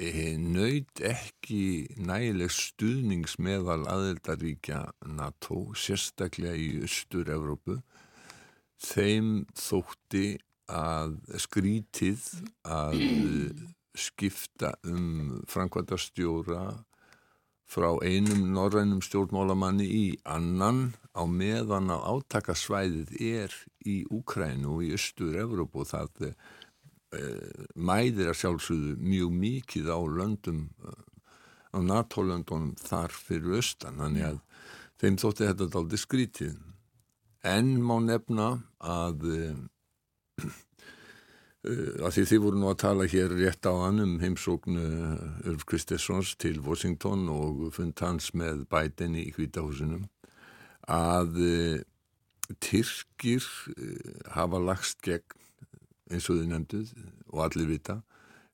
eh, 0.00 0.36
naut 0.40 1.02
ekki 1.04 1.62
nægileg 2.00 2.52
stuðnings 2.54 3.36
meðal 3.38 3.84
aðeldaríkja 3.92 4.82
NATO, 5.06 5.70
sérstaklega 5.76 6.56
í 6.56 6.70
Östur-Evrópu. 6.86 7.80
Þeim 8.80 9.44
þótti 9.58 10.38
að 10.70 11.18
skrítið 11.42 12.26
að 12.64 13.00
eh, 13.04 13.66
skipta 13.98 14.74
um 14.88 15.40
framkvæmdastjóra 15.50 16.64
frá 17.70 17.90
einum 18.02 18.48
norrænum 18.54 19.02
stjórnmálamanni 19.04 19.86
í 19.86 20.06
annan 20.26 20.94
á 21.14 21.22
meðan 21.22 21.92
að 21.94 22.06
átakasvæðið 22.14 23.12
er 23.22 23.54
í 23.86 24.00
Úkrænu 24.10 24.74
og 24.74 24.86
í 24.86 24.90
Östur-Evrópu 24.96 25.84
og 25.84 25.90
það 25.92 26.24
e, 26.26 26.32
mæðir 27.10 28.30
að 28.30 28.38
sjálfsögðu 28.38 28.94
mjög 29.02 29.30
mikið 29.34 29.90
á 29.90 29.98
löndum 29.98 30.60
eh, 30.86 31.04
á 31.74 31.78
NATO-löndunum 31.82 32.76
þar 32.78 33.14
fyrir 33.14 33.58
austan. 33.58 33.98
Þannig 33.98 34.26
að 34.28 34.38
þeim 35.02 35.16
þótti 35.22 35.48
þetta 35.48 35.66
daldi 35.74 35.98
skrítið. 35.98 36.56
En 37.46 37.72
má 37.82 37.96
nefna 38.04 38.48
að 38.84 39.26
uh, 39.30 39.60
að 42.04 42.14
því 42.14 42.24
þið 42.30 42.42
voru 42.44 42.60
nú 42.60 42.70
að 42.70 42.82
tala 42.84 43.10
hér 43.10 43.34
rétt 43.38 43.66
á 43.66 43.72
hann 43.74 44.02
um 44.04 44.14
heimsókn 44.22 44.78
uh, 44.78 45.50
Ulf 45.50 45.66
Kristessons 45.66 46.34
til 46.38 46.60
Washington 46.62 47.26
og 47.32 47.70
fund 47.74 47.98
hans 48.04 48.30
með 48.36 48.66
Biden 48.70 49.18
í 49.18 49.30
hvítahúsinum 49.34 50.06
að 50.90 51.36
Tyrkir 52.58 53.44
hafa 54.34 54.58
lagst 54.58 55.04
gegn 55.06 55.39
eins 56.10 56.28
og 56.30 56.40
þið 56.40 56.50
nefnduð 56.50 56.92
og 57.30 57.44
allir 57.46 57.70
vita 57.70 58.00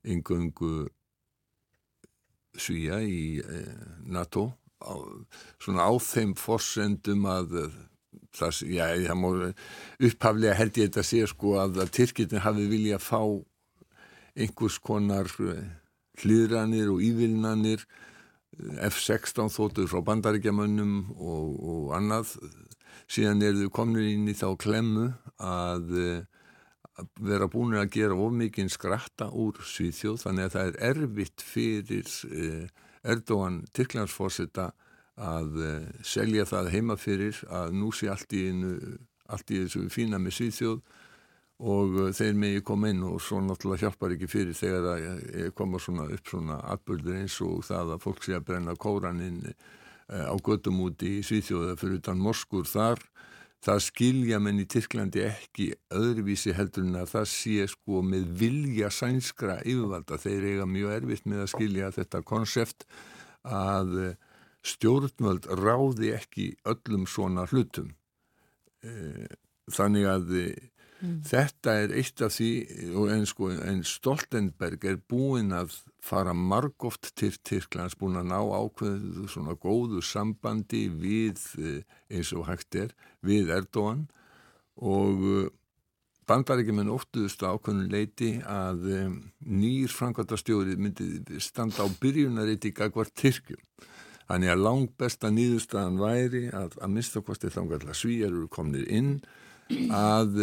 yngöngu 0.07 0.87
svíja 2.57 3.01
í 3.03 3.43
uh, 3.43 3.75
NATO. 4.07 4.49
Á, 4.81 4.93
svona 5.61 5.89
á 5.89 5.93
þeim 6.01 6.35
forsendum 6.39 7.27
að 7.29 7.59
uh, 7.65 7.77
það, 8.37 8.63
já, 8.71 8.87
það 9.09 9.21
má 9.21 9.29
upphaflega 10.09 10.57
held 10.57 10.81
ég 10.81 10.89
þetta 10.89 11.03
að 11.03 11.11
segja 11.11 11.31
sko 11.33 11.57
að, 11.61 11.81
að 11.85 11.93
Tyrkirnir 11.99 12.45
hafi 12.45 12.69
vilja 12.71 13.01
fá 13.03 13.21
einhvers 14.37 14.77
konar 14.85 15.31
hlýðranir 16.21 16.93
og 16.93 17.03
ívilnanir 17.05 17.85
F-16 18.89 19.51
þóttur 19.53 19.89
frá 19.91 20.01
bandaríkjamönnum 20.05 20.95
og, 21.17 21.49
og 21.57 21.91
annað. 21.97 22.37
Síðan 23.09 23.45
er 23.45 23.57
þau 23.59 23.73
komnir 23.73 24.09
inn 24.15 24.29
í 24.29 24.35
þá 24.37 24.49
klemmu 24.61 25.11
að 25.37 25.93
vera 27.21 27.49
búin 27.53 27.77
að 27.77 27.91
gera 27.99 28.17
ofmikinn 28.17 28.73
skratta 28.73 29.29
úr 29.33 29.59
Svíþjóð 29.61 30.23
þannig 30.25 30.49
að 30.49 30.55
það 30.57 30.69
er 30.69 30.83
erfitt 30.91 31.45
fyrir 31.45 32.11
Erdogan 33.07 33.63
Tyrklandsforsetta 33.77 34.71
að 35.17 35.59
uh, 35.63 35.89
selja 36.05 36.45
það 36.49 36.71
heima 36.75 36.97
fyrir 37.01 37.39
að 37.49 37.75
nú 37.79 37.91
sé 37.95 38.11
allt 38.13 38.33
í, 38.37 38.45
allt 39.33 39.51
í 39.51 39.63
þessu 39.65 39.87
fína 39.93 40.21
með 40.21 40.37
Svíþjóð 40.39 40.81
og 41.57 41.97
uh, 41.97 42.11
þeir 42.17 42.37
megi 42.37 42.65
koma 42.67 42.91
inn 42.93 43.05
og 43.07 43.21
svo 43.25 43.41
náttúrulega 43.41 43.87
hjálpar 43.87 44.17
ekki 44.17 44.29
fyrir 44.29 44.59
þegar 44.59 44.87
það 44.91 45.51
koma 45.57 45.81
svona 45.81 46.09
upp 46.13 46.33
svona 46.33 46.61
atbyrður 46.75 47.21
eins 47.23 47.41
og 47.47 47.65
það 47.65 47.97
að 47.97 48.05
fólk 48.05 48.27
sé 48.27 48.37
að 48.37 48.47
brenna 48.51 48.77
kóraninn 48.77 49.41
á 50.07 50.35
göttum 50.37 50.85
úti 50.85 51.17
í 51.19 51.25
Svíþjóða 51.27 51.79
fyrir 51.81 52.03
utan 52.03 52.21
morskur 52.23 52.69
þar 52.69 53.01
það 53.67 53.83
skilja 53.83 54.39
menn 54.43 54.63
í 54.63 54.67
Tyrklandi 54.71 55.25
ekki 55.27 55.67
öðruvísi 55.95 56.55
heldur 56.55 56.87
en 56.87 57.01
að 57.01 57.11
það 57.17 57.27
sé 57.33 57.67
sko 57.73 58.03
með 58.07 58.29
vilja 58.43 58.91
sænskra 58.95 59.59
yfirvalda 59.65 60.21
þeir 60.23 60.49
eiga 60.53 60.69
mjög 60.71 60.95
erfitt 61.01 61.27
með 61.27 61.43
að 61.45 61.53
skilja 61.55 61.91
þetta 61.97 62.23
konsept 62.27 62.87
að 63.47 63.97
stjórnvöld 64.67 65.49
ráði 65.59 66.13
ekki 66.17 66.47
öllum 66.67 67.07
svona 67.11 67.47
hlutum. 67.51 67.93
Þannig 69.75 70.09
að 70.11 70.33
mm. 71.01 71.19
þetta 71.29 71.77
er 71.83 71.95
eitt 72.01 72.23
af 72.25 72.35
því 72.37 72.51
en, 73.15 73.27
sko, 73.29 73.51
en 73.55 73.83
Stoltenberg 73.87 74.87
er 74.89 74.99
búinn 75.09 75.55
að 75.57 75.77
fara 76.05 76.35
margóft 76.37 77.13
til 77.19 77.35
Tyrklands, 77.43 77.99
búinn 77.99 78.21
að 78.21 78.31
ná 78.31 78.39
ákveðu 78.39 79.29
svona 79.33 79.57
góðu 79.59 80.03
sambandi 80.05 80.87
við 80.93 81.43
eins 82.09 82.33
og 82.37 82.47
hægt 82.51 82.79
er, 82.79 82.95
við 83.27 83.51
Erdogan 83.55 84.07
og 84.77 85.51
bandarækjumenn 86.27 86.91
óttuðust 86.91 87.43
ákveðinu 87.47 87.91
leiti 87.91 88.31
að 88.51 88.87
um, 88.99 89.19
nýr 89.47 89.93
framkvæmtastjórið 89.95 90.81
myndi 90.83 91.41
standa 91.43 91.87
á 91.87 91.89
byrjunariti 92.03 92.73
gagvar 92.75 93.11
Tyrkjum. 93.15 93.61
Þannig 94.27 94.51
að 94.51 94.65
langt 94.65 94.97
besta 94.99 95.31
nýðustafan 95.31 96.01
væri 96.01 96.49
að 96.51 96.75
að 96.83 96.95
minnstakosti 96.97 97.53
þannig 97.55 97.87
að 97.87 98.01
svíjar 98.01 98.33
eru 98.33 98.49
komnir 98.51 98.89
inn 98.91 99.13
að 99.95 100.41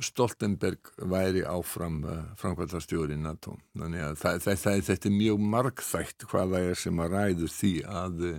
Stoltenberg 0.00 0.90
væri 1.10 1.42
áfram 1.46 2.02
uh, 2.06 2.18
framkvæmtastjóri 2.38 3.16
í 3.16 3.22
NATO. 3.22 3.56
Þannig 3.78 4.04
að 4.04 4.18
það, 4.20 4.36
það, 4.44 4.58
það, 4.62 4.82
þetta 4.88 5.08
er 5.08 5.16
mjög 5.16 5.40
margþægt 5.54 6.26
hvað 6.30 6.52
það 6.54 6.66
er 6.68 6.80
sem 6.82 7.02
að 7.02 7.16
ræður 7.16 7.54
því 7.54 7.72
að 8.02 8.22
uh, 8.28 8.36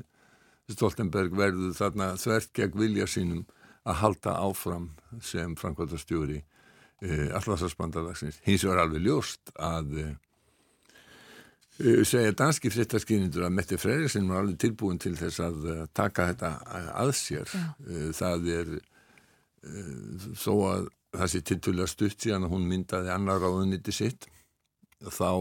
Stoltenberg 0.69 1.35
verður 1.35 1.73
þarna 1.75 2.07
þvert 2.21 2.53
gegn 2.59 2.79
vilja 2.79 3.07
sínum 3.09 3.43
að 3.89 3.99
halda 4.03 4.35
áfram 4.45 4.87
sem 5.25 5.55
framkvæmtastjóri 5.59 6.39
uh, 6.39 7.27
allarsvarsbandalagsins. 7.39 8.39
Hins 8.47 8.63
vegar 8.67 8.85
alveg 8.85 9.07
ljóst 9.07 9.51
að 9.55 9.95
segja 11.79 12.35
danski 12.35 12.67
fréttaskýrindur 12.71 13.45
að 13.47 13.53
Mette 13.55 13.77
Freyriðsson 13.79 14.27
var 14.27 14.41
alveg 14.43 14.57
tilbúin 14.59 14.99
til 14.99 15.13
þess 15.15 15.39
að 15.43 15.67
taka 15.95 16.25
þetta 16.33 16.49
að 16.91 17.13
sér. 17.15 17.53
Já. 17.55 17.67
Það 18.19 18.49
er 18.51 18.73
þó 20.35 20.51
að 20.67 20.89
það 21.15 21.31
sé 21.31 21.41
tiltulega 21.45 21.89
stutt 21.89 22.25
síðan 22.25 22.47
að 22.47 22.55
hún 22.55 22.67
myndaði 22.69 23.13
annar 23.13 23.41
ráðuniti 23.41 23.93
sitt. 23.95 24.27
Þá 24.99 25.31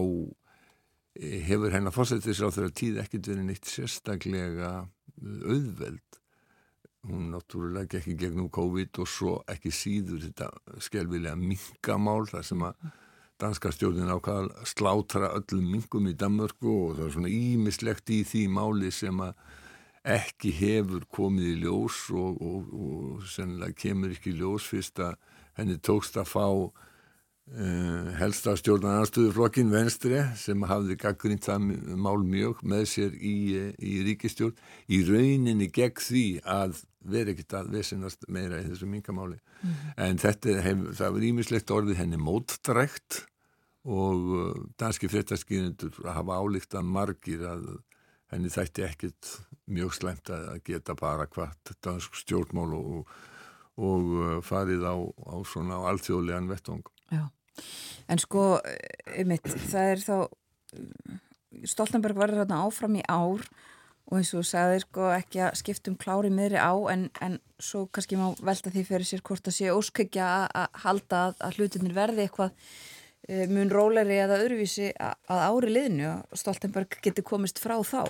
hefur 1.49 1.73
hennar 1.73 1.93
fórsetis 1.93 2.41
á 2.41 2.47
þeirra 2.47 2.75
tíð 2.75 3.01
ekkert 3.03 3.29
verið 3.31 3.45
neitt 3.49 3.67
sérstaklega 3.67 4.71
auðveld. 5.19 6.05
Hún 7.09 7.29
náttúrulega 7.33 7.99
ekki 7.99 8.17
gegnum 8.19 8.49
COVID 8.51 8.99
og 9.03 9.07
svo 9.07 9.35
ekki 9.49 9.71
síður 9.71 10.25
þetta 10.27 10.49
skelvilega 10.83 11.37
mingamál 11.39 12.25
þar 12.27 12.43
sem 12.47 12.65
að 12.67 12.89
danska 13.39 13.71
stjórnin 13.71 14.11
ákvæðal 14.11 14.49
slátra 14.67 15.29
öllum 15.37 15.69
mingum 15.77 16.09
í 16.11 16.15
Danmörku 16.19 16.73
og 16.89 16.97
það 16.97 17.05
er 17.05 17.13
svona 17.15 17.31
ímislegt 17.31 18.11
í 18.11 18.19
því 18.27 18.41
máli 18.51 18.91
sem 18.91 19.21
að 19.23 19.39
ekki 20.09 20.51
hefur 20.55 21.05
komið 21.11 21.53
í 21.53 21.55
ljós 21.63 22.01
og, 22.15 22.41
og, 22.43 22.73
og 22.75 23.23
sennilega 23.31 23.79
kemur 23.85 24.11
ekki 24.15 24.33
í 24.33 24.39
ljós 24.41 24.67
fyrst 24.67 24.99
að 25.03 25.15
henni 25.59 25.79
tókst 25.83 26.17
að 26.19 26.29
fá 26.31 26.45
uh, 26.49 28.09
helsta 28.19 28.55
stjórnar 28.59 29.01
aðstöðuflokkin 29.03 29.71
venstri 29.73 30.21
sem 30.39 30.65
hafði 30.69 30.97
gaggrind 31.01 31.45
það 31.45 31.71
mál 31.97 32.19
mjög 32.23 32.63
með 32.63 32.85
sér 32.93 33.15
í, 33.15 33.35
eh, 33.57 33.73
í 33.79 33.99
ríkistjórn 34.07 34.57
í 34.89 35.01
rauninni 35.07 35.69
gegn 35.73 36.05
því 36.05 36.27
að 36.43 36.83
vera 37.09 37.33
ekkert 37.33 37.57
að 37.61 37.73
vesenast 37.77 38.27
meira 38.27 38.59
í 38.59 38.67
þessu 38.67 38.89
mingamáli 38.89 39.39
en 39.97 40.19
þetta 40.19 40.59
hef, 40.63 40.85
það 40.99 41.13
var 41.15 41.27
ímislegt 41.29 41.73
orðið 41.73 42.01
henni 42.03 42.19
móttrækt 42.21 43.23
og 43.89 44.33
uh, 44.35 44.55
danski 44.79 45.07
fréttaskýrindur 45.09 46.01
hafa 46.05 46.41
álíkt 46.41 46.75
að 46.75 46.89
margir 46.91 47.45
að 47.47 47.69
henni 48.29 48.51
þætti 48.53 48.85
ekkert 48.85 49.31
mjög 49.69 49.95
slemt 49.97 50.29
að 50.33 50.61
geta 50.67 50.95
bara 50.97 51.27
hvart 51.31 51.73
dansk 51.85 52.17
stjórnmál 52.19 52.73
og, 52.77 53.13
og 53.79 54.11
uh, 54.19 54.35
farið 54.45 54.83
á, 54.83 54.95
á 54.99 55.35
svona 55.47 55.79
alþjóðlegan 55.89 56.51
vettvang. 56.51 56.83
Já, 57.15 57.23
en 58.11 58.21
sko, 58.21 58.43
einmitt, 59.15 59.47
það 59.71 59.93
er 59.95 60.03
þá, 60.03 60.15
Stoltenberg 61.65 62.19
verður 62.19 62.43
þarna 62.43 62.61
áfram 62.67 62.97
í 62.99 63.03
ár 63.09 63.41
og 64.09 64.17
eins 64.19 64.31
og 64.37 64.45
sagðir 64.47 64.83
sko 64.85 65.07
ekki 65.13 65.41
að 65.45 65.57
skiptum 65.59 65.95
klári 66.01 66.29
miðri 66.33 66.57
á 66.61 66.73
en, 66.93 67.07
en 67.21 67.39
svo 67.61 67.83
kannski 67.93 68.17
má 68.17 68.29
velta 68.45 68.71
því 68.73 68.83
fyrir 68.87 69.05
sér 69.09 69.23
hvort 69.25 69.49
að 69.49 69.57
sé 69.57 69.73
óskækja 69.73 70.29
að- 70.49 70.79
halda 70.85 71.23
að, 71.27 71.35
að 71.45 71.57
hlutinir 71.59 71.93
verði 71.97 72.25
eitthvað 72.25 72.53
e, 73.29 73.45
mun 73.51 73.69
róleri 73.73 74.17
eða 74.23 74.39
öðruvísi 74.41 74.91
að, 74.97 75.43
ári 75.49 75.73
liðinu 75.75 76.07
og 76.15 76.41
Stoltenberg 76.41 76.97
geti 77.05 77.25
komist 77.25 77.61
frá 77.61 77.77
þá. 77.85 78.01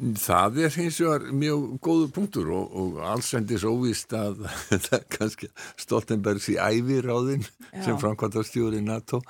Það 0.00 0.62
er 0.64 0.76
hins 0.80 0.98
vegar 1.02 1.26
mjög 1.36 1.64
góður 1.84 2.12
punktur 2.16 2.50
og, 2.56 2.70
og 2.72 3.00
allsendis 3.04 3.66
óvist 3.68 4.14
að 4.16 4.46
það 4.86 4.94
er 4.96 5.06
kannski 5.12 5.50
Stoltenbergs 5.80 6.48
í 6.54 6.56
æviráðin 6.56 7.44
Já. 7.44 7.82
sem 7.84 7.98
framkvæmta 8.00 8.44
stjóri 8.48 8.80
NATO. 8.84 9.20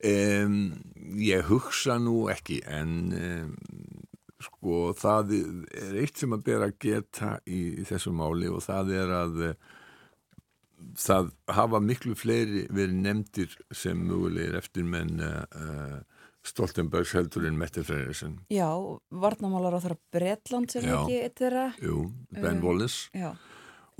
Um, 0.00 0.72
ég 1.20 1.48
hugsa 1.48 1.98
nú 2.00 2.26
ekki 2.32 2.60
en 2.68 2.92
um, 3.16 3.50
sko 4.40 4.92
það 4.96 5.34
er 5.36 5.98
eitt 6.00 6.20
sem 6.20 6.32
að 6.32 6.46
bera 6.46 6.68
að 6.70 6.78
geta 6.80 7.34
í, 7.44 7.80
í 7.80 7.84
þessu 7.88 8.12
máli 8.16 8.48
og 8.48 8.62
það 8.64 8.94
er 8.96 9.12
að 9.12 9.42
eh, 9.50 9.58
það 11.00 11.28
hafa 11.52 11.80
miklu 11.84 12.14
fleiri 12.16 12.64
verið 12.72 13.02
nefndir 13.04 13.58
sem 13.76 14.00
mögulegir 14.00 14.56
eftir 14.60 14.88
menn 14.88 15.20
uh, 15.20 16.00
Stoltenbergs 16.50 17.12
heldur 17.14 17.46
en 17.48 17.56
Mette 17.58 17.84
Freyriðsson. 17.86 18.34
Já, 18.50 18.68
varnamálar 19.10 19.78
á 19.78 19.80
þar 19.84 19.96
Bretland 20.12 20.72
sem 20.74 20.84
Já. 20.88 20.96
ekki 20.98 21.20
eitt 21.22 21.38
þeirra. 21.40 21.68
Jú, 21.82 22.10
Ben 22.34 22.58
Um, 22.58 22.64
Wallace. 22.66 23.08
Já, 23.14 23.32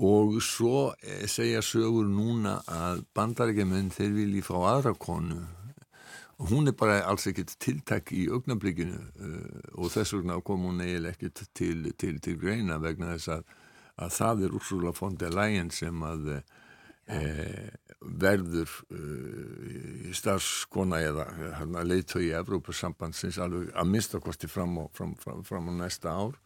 Og 0.01 0.39
svo 0.41 0.95
eh, 1.05 1.27
segja 1.29 1.59
sögur 1.61 2.07
núna 2.09 2.55
að 2.65 3.03
bandarækjumenn 3.13 3.91
þeir 3.93 4.15
vilji 4.15 4.41
fá 4.41 4.55
aðra 4.71 4.95
konu 4.97 5.43
og 6.41 6.49
hún 6.49 6.65
er 6.67 6.73
bara 6.73 7.03
alls 7.05 7.27
ekkert 7.29 7.53
tiltak 7.61 8.09
í 8.17 8.23
augnablikinu 8.33 8.97
uh, 8.97 9.59
og 9.77 9.91
þess 9.93 10.15
vegna 10.15 10.39
kom 10.41 10.63
hún 10.65 10.81
eiginlega 10.81 11.13
ekkert 11.13 11.43
til, 11.53 11.91
til, 12.01 12.15
til 12.17 12.33
greina 12.41 12.79
vegna 12.81 13.11
þess 13.13 13.29
að, 13.35 13.43
að 14.01 14.15
það 14.15 14.41
er 14.47 14.55
Ursula 14.57 14.93
von 14.97 15.19
der 15.21 15.35
Leyen 15.37 15.69
sem 15.69 16.01
að 16.01 16.31
uh, 16.39 16.41
verður 18.01 18.71
uh, 18.93 20.11
starfskona 20.17 21.01
eða 21.05 21.27
hérna, 21.59 21.83
leiðtói 21.85 22.23
í 22.29 22.33
Evrópusambandsins 22.39 23.37
alveg 23.41 23.69
að 23.77 23.91
mista 23.91 24.21
kosti 24.23 24.49
fram 24.49 24.79
á, 24.81 24.83
fram, 24.95 25.13
fram, 25.21 25.43
fram 25.47 25.69
á 25.69 25.73
næsta 25.83 26.15
ár. 26.15 26.39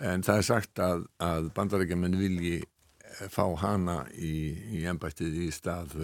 En 0.00 0.24
það 0.24 0.40
er 0.40 0.46
sagt 0.48 0.80
að, 0.82 1.06
að 1.20 1.50
bandarækjumenn 1.56 2.16
vilji 2.16 2.58
eh, 2.62 3.26
fá 3.28 3.44
hana 3.60 4.02
í, 4.16 4.32
í 4.80 4.84
embættið 4.88 5.42
í 5.44 5.48
stað 5.52 5.98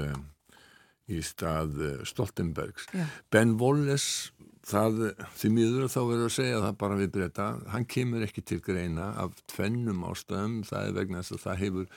í 1.07 1.23
stað 1.25 1.81
eh, 1.81 2.05
Stoltenbergs. 2.09 2.89
Já. 2.93 3.07
Ben 3.33 3.57
Wallace 3.61 4.33
það, 4.67 5.03
því 5.39 5.51
miður 5.55 5.91
þá 5.93 6.01
verður 6.01 6.29
að 6.29 6.37
segja 6.37 6.63
það 6.65 6.79
bara 6.83 7.01
við 7.01 7.13
breyta, 7.17 7.51
hann 7.73 7.87
kemur 7.89 8.25
ekki 8.27 8.45
til 8.47 8.61
greina 8.65 9.13
af 9.23 9.37
tvennum 9.53 10.07
ástæðum. 10.09 10.63
Það 10.67 10.89
er 10.89 10.97
vegna 11.01 11.23
þess 11.23 11.37
að 11.37 11.45
það 11.45 11.63
hefur 11.65 11.93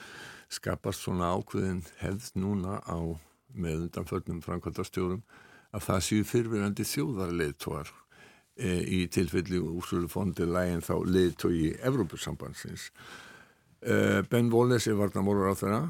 skapast 0.50 1.04
svona 1.04 1.30
ákveðin 1.36 1.84
hefð 2.00 2.32
núna 2.42 2.80
á 2.82 2.98
með 3.54 3.86
undanförnum 3.86 4.42
framkvæmtastjórum 4.44 5.22
að 5.74 5.86
það 5.86 6.04
séu 6.06 6.26
fyrfirandi 6.26 6.86
þjóðarleiðtóar 6.86 7.90
e, 8.58 8.70
í 8.82 9.00
tilfelli 9.12 9.60
úrsölu 9.62 10.10
fondi 10.10 10.46
lægin 10.46 10.82
þá 10.84 10.94
leiðtói 11.06 11.52
í 11.54 11.68
Evrópusambandsins. 11.86 12.90
E, 13.82 14.22
Ben 14.30 14.50
Wallace 14.52 14.90
er 14.90 14.98
varnamólar 14.98 15.54
á 15.54 15.60
þeirra 15.60 15.82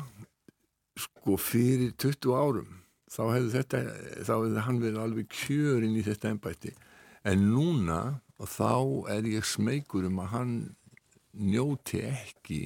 sko 1.00 1.36
fyrir 1.40 1.94
20 1.96 2.36
árum 2.36 2.76
þá 3.10 3.22
hefði 3.34 3.52
þetta, 3.56 3.80
þá 4.26 4.34
hefði 4.34 4.66
hann 4.66 4.82
verið 4.82 5.00
alveg 5.04 5.32
kjörin 5.34 5.96
í 5.98 6.04
þetta 6.06 6.34
embætti. 6.34 6.74
En 7.26 7.48
núna 7.52 8.20
og 8.40 8.48
þá 8.48 8.72
er 9.16 9.28
ég 9.28 9.48
smeykur 9.48 10.06
um 10.08 10.20
að 10.22 10.32
hann 10.34 10.54
njóti 11.36 12.00
ekki 12.04 12.60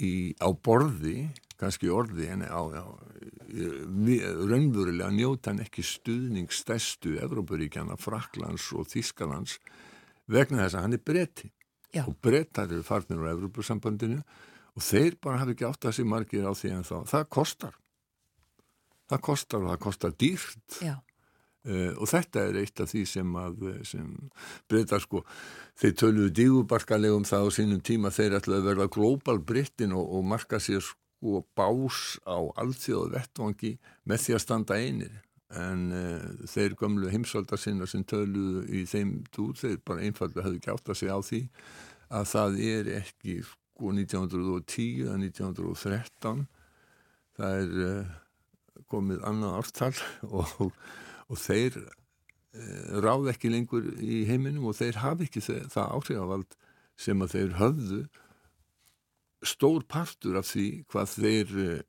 í, 0.00 0.12
á 0.40 0.48
borði 0.52 1.30
kannski 1.60 1.90
orði 1.92 2.30
en 2.32 2.44
á, 2.48 2.60
á 2.60 2.84
raunverulega 3.50 5.10
njóta 5.12 5.50
hann 5.50 5.62
ekki 5.64 5.84
stuðning 5.84 6.52
stærstu 6.54 7.16
Evrópuríkjana, 7.20 7.98
Fraklands 8.00 8.70
og 8.72 8.88
Þískalands 8.90 9.58
vegna 10.30 10.64
þess 10.64 10.78
að 10.78 10.86
hann 10.86 10.96
er 10.96 11.04
breyti 11.04 11.50
Já. 11.90 12.04
og 12.06 12.14
breytar 12.22 12.70
eru 12.70 12.86
farnir 12.86 13.20
á 13.26 13.34
Evrópusambandinu 13.34 14.20
og 14.20 14.86
þeir 14.86 15.18
bara 15.22 15.42
hafa 15.42 15.54
ekki 15.56 15.66
átt 15.66 15.88
að 15.90 15.96
sig 15.98 16.08
margir 16.08 16.46
á 16.46 16.52
því 16.54 16.72
en 16.76 16.86
þá, 16.86 16.96
það 17.10 17.28
kostar. 17.36 17.78
Það 19.10 19.22
kostar 19.26 19.64
og 19.64 19.72
það 19.72 19.80
kostar 19.82 20.12
dýrt. 20.14 20.76
Já, 20.78 20.94
Uh, 21.60 21.92
og 22.00 22.08
þetta 22.08 22.46
er 22.48 22.56
eitt 22.62 22.80
af 22.80 22.88
því 22.88 23.02
sem 23.04 23.34
að 23.36 23.58
eh, 23.68 23.80
sem 23.84 24.06
breytar 24.70 25.02
sko 25.04 25.20
þeir 25.76 25.90
töluðu 26.00 26.30
dígubarkalegum 26.38 27.26
það 27.28 27.44
á 27.44 27.48
sínum 27.52 27.82
tíma 27.84 28.12
þeir 28.16 28.38
ætlaðu 28.38 28.62
að 28.62 28.68
verða 28.70 28.86
global 28.94 29.42
brittin 29.44 29.92
og, 29.92 30.06
og 30.08 30.24
marka 30.24 30.56
sér 30.56 30.80
sko 30.80 31.42
bás 31.52 32.16
á 32.24 32.40
alþjóðu 32.62 33.12
vettvangi 33.12 33.74
með 34.08 34.24
því 34.24 34.36
að 34.38 34.42
standa 34.46 34.78
einir. 34.80 35.18
En 35.52 35.82
uh, 35.92 36.46
þeir 36.48 36.78
gömlu 36.80 37.12
heimsvaldar 37.12 37.60
sinna 37.60 37.90
sem 37.90 38.06
töluðu 38.08 38.64
í 38.72 38.86
þeim 38.88 39.18
dúr 39.28 39.52
þeir 39.60 39.76
bara 39.84 40.06
einfallega 40.06 40.46
hefðu 40.46 40.62
ekki 40.62 40.72
átt 40.72 40.88
að 40.88 41.00
segja 41.02 41.20
á 41.20 41.22
því 41.28 41.42
að 42.08 42.32
það 42.32 42.58
er 42.70 42.90
ekki 43.02 43.36
sko 43.50 43.92
1910 44.00 45.04
eða 45.04 45.20
1913 45.26 46.42
það 47.36 47.60
er 47.60 47.78
uh, 47.84 48.18
komið 48.88 49.28
annað 49.28 49.60
ártal 49.60 49.92
og 50.40 50.74
og 51.30 51.38
þeir 51.40 51.78
eh, 51.80 52.98
ráð 53.04 53.30
ekki 53.34 53.52
lengur 53.52 53.86
í 54.02 54.24
heiminum 54.28 54.70
og 54.70 54.78
þeir 54.80 55.00
hafi 55.04 55.28
ekki 55.28 55.44
það 55.46 55.94
áhrifavald 55.96 56.58
sem 57.00 57.22
að 57.24 57.36
þeir 57.36 57.54
höfðu 57.60 58.00
stór 59.46 59.86
partur 59.88 60.36
af 60.40 60.50
því 60.50 60.66
hvað 60.90 61.14
þeir 61.14 61.56
eh, 61.64 61.80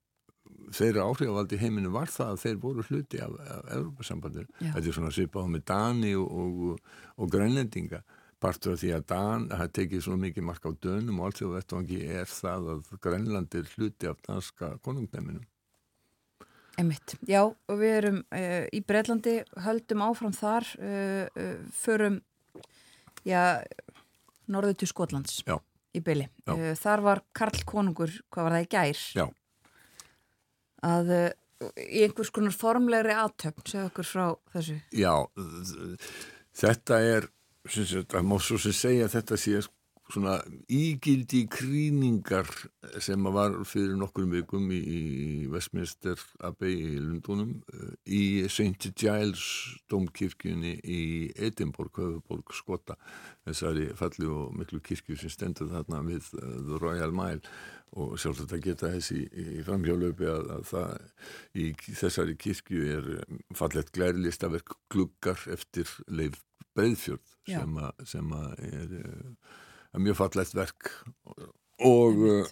þeirra 0.76 1.06
áhrifavald 1.10 1.54
í 1.56 1.60
heiminum 1.62 1.94
var 1.96 2.12
það 2.12 2.34
að 2.34 2.42
þeir 2.46 2.58
voru 2.64 2.86
hluti 2.88 3.22
af, 3.24 3.36
af 3.42 3.70
Evropasambandir. 3.76 4.48
Já. 4.60 4.72
Þetta 4.76 4.88
er 4.88 4.98
svona 4.98 5.14
svipað 5.16 5.48
á 5.48 5.54
með 5.56 5.64
Dani 5.72 6.12
og, 6.20 6.42
og, 6.42 6.98
og 7.18 7.32
Grænlendinga. 7.34 8.02
Partur 8.42 8.74
af 8.74 8.82
því 8.82 8.92
að 8.96 9.04
Dan 9.12 9.44
hafa 9.54 9.70
tekið 9.78 10.04
svo 10.06 10.16
mikið 10.18 10.46
mark 10.48 10.64
á 10.66 10.72
dönum 10.82 11.20
og 11.20 11.28
allt 11.28 11.42
því 11.42 11.48
að 11.48 11.56
vettvangi 11.60 12.00
er 12.10 12.30
það 12.32 12.70
að 12.74 12.94
Grænland 13.04 13.58
er 13.60 13.74
hluti 13.76 14.10
af 14.10 14.24
danska 14.26 14.72
konungneminum. 14.86 15.44
Einmitt. 16.80 17.16
Já, 17.28 17.42
og 17.44 17.80
við 17.80 17.96
erum 17.98 18.22
uh, 18.24 18.64
í 18.74 18.82
Breitlandi, 18.88 19.40
höldum 19.66 20.06
áfram 20.06 20.36
þar, 20.36 20.68
uh, 20.80 21.26
uh, 21.36 21.58
förum, 21.82 22.22
norðu 24.52 24.80
til 24.82 24.90
Skotlands 24.90 25.44
Já. 25.46 25.58
í 25.94 26.02
byli. 26.04 26.26
Uh, 26.50 26.72
þar 26.80 27.06
var 27.06 27.24
Karl 27.38 27.62
Konungur, 27.68 28.16
hvað 28.34 28.48
var 28.48 28.58
það 28.58 28.66
í 28.66 28.72
gær? 28.72 29.04
Já. 29.20 29.28
Að 30.82 31.14
í 31.78 32.02
einhvers 32.08 32.32
konar 32.34 32.56
formlegri 32.58 33.14
aðtöfn, 33.14 33.68
segja 33.70 33.90
okkur 33.92 34.08
frá 34.08 34.24
þessu. 34.56 34.80
Já, 34.98 35.14
þetta 36.58 36.98
er, 37.06 37.28
það 37.70 38.26
má 38.26 38.40
svo 38.42 38.58
sem 38.64 38.74
segja 38.74 39.12
þetta 39.14 39.38
sé 39.38 39.62
svona 40.12 40.38
ígildi 40.72 41.46
krýningar 41.52 42.50
sem 43.04 43.28
að 43.28 43.36
var 43.36 43.58
fyrir 43.68 43.98
nokkrum 44.00 44.32
vikum 44.34 44.70
í, 44.74 44.80
í 44.82 45.02
Westminster 45.52 46.20
Abbey 46.44 46.78
í 46.92 46.96
Lundunum 47.00 47.54
eh, 47.74 47.94
í 48.06 48.24
St. 48.50 48.92
Giles 48.98 49.44
domkirkjunni 49.92 50.78
í 50.84 51.02
Edinborg, 51.36 52.02
höfuborg 52.02 52.56
Skota, 52.56 52.98
þessari 53.48 53.90
falli 53.98 54.28
og 54.30 54.56
miklu 54.58 54.82
kirkju 54.84 55.20
sem 55.20 55.34
stendur 55.34 55.72
þarna 55.72 56.04
við 56.08 56.28
uh, 56.40 56.60
The 56.68 56.82
Royal 56.82 57.16
Mile 57.16 57.42
og 58.00 58.16
sjálfsagt 58.22 58.54
að 58.56 58.64
geta 58.70 58.92
þessi 58.94 59.26
í, 59.26 59.48
í 59.60 59.64
framhjálöpi 59.68 60.30
að, 60.32 60.54
að 60.56 60.70
það 60.70 61.58
í 61.60 61.66
þessari 61.90 62.38
kirkju 62.40 62.86
er 62.98 63.12
um, 63.18 63.42
fallegt 63.58 63.92
glærlistaverk 63.98 64.78
gluggar 64.92 65.44
eftir 65.52 65.92
Leif 66.08 66.40
Breiðfjörð 66.78 67.36
Já. 67.50 67.60
sem, 68.08 68.32
að, 68.32 68.64
er 68.64 68.96
mjög 70.00 70.20
fallegt 70.22 70.56
verk. 70.56 70.92
Og 71.82 72.20
uh, 72.24 72.52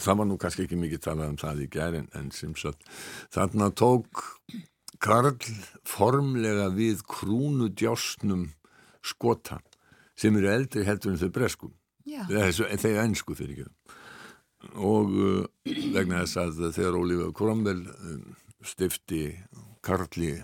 það 0.00 0.20
var 0.20 0.28
nú 0.28 0.38
kannski 0.40 0.64
ekki 0.66 0.78
mikið 0.78 1.02
talað 1.04 1.32
um 1.32 1.40
það 1.40 1.64
í 1.64 1.68
gærin 1.72 2.08
en 2.18 2.30
sem 2.34 2.54
sagt 2.58 2.86
þarna 3.34 3.70
tók 3.76 4.24
Karl 5.02 5.36
formlega 5.86 6.70
við 6.74 7.02
krúnudjásnum 7.10 8.48
skota 9.04 9.60
sem 10.18 10.36
eru 10.38 10.50
eldri 10.50 10.86
heldur 10.86 11.12
en 11.12 11.20
þau 11.20 11.30
breskum 11.34 11.74
Já. 12.08 12.24
þessu, 12.30 12.66
þeir 12.80 13.02
ennsku 13.04 13.36
fyrir 13.38 13.64
ekki 13.64 14.00
og 14.80 15.12
uh, 15.12 15.44
vegna 15.94 16.24
þess 16.24 16.40
að 16.40 16.72
þegar 16.72 16.98
Ólífa 16.98 17.30
Cromwell 17.36 17.84
um, 17.92 18.24
stifti 18.64 19.26
Karli 19.84 20.38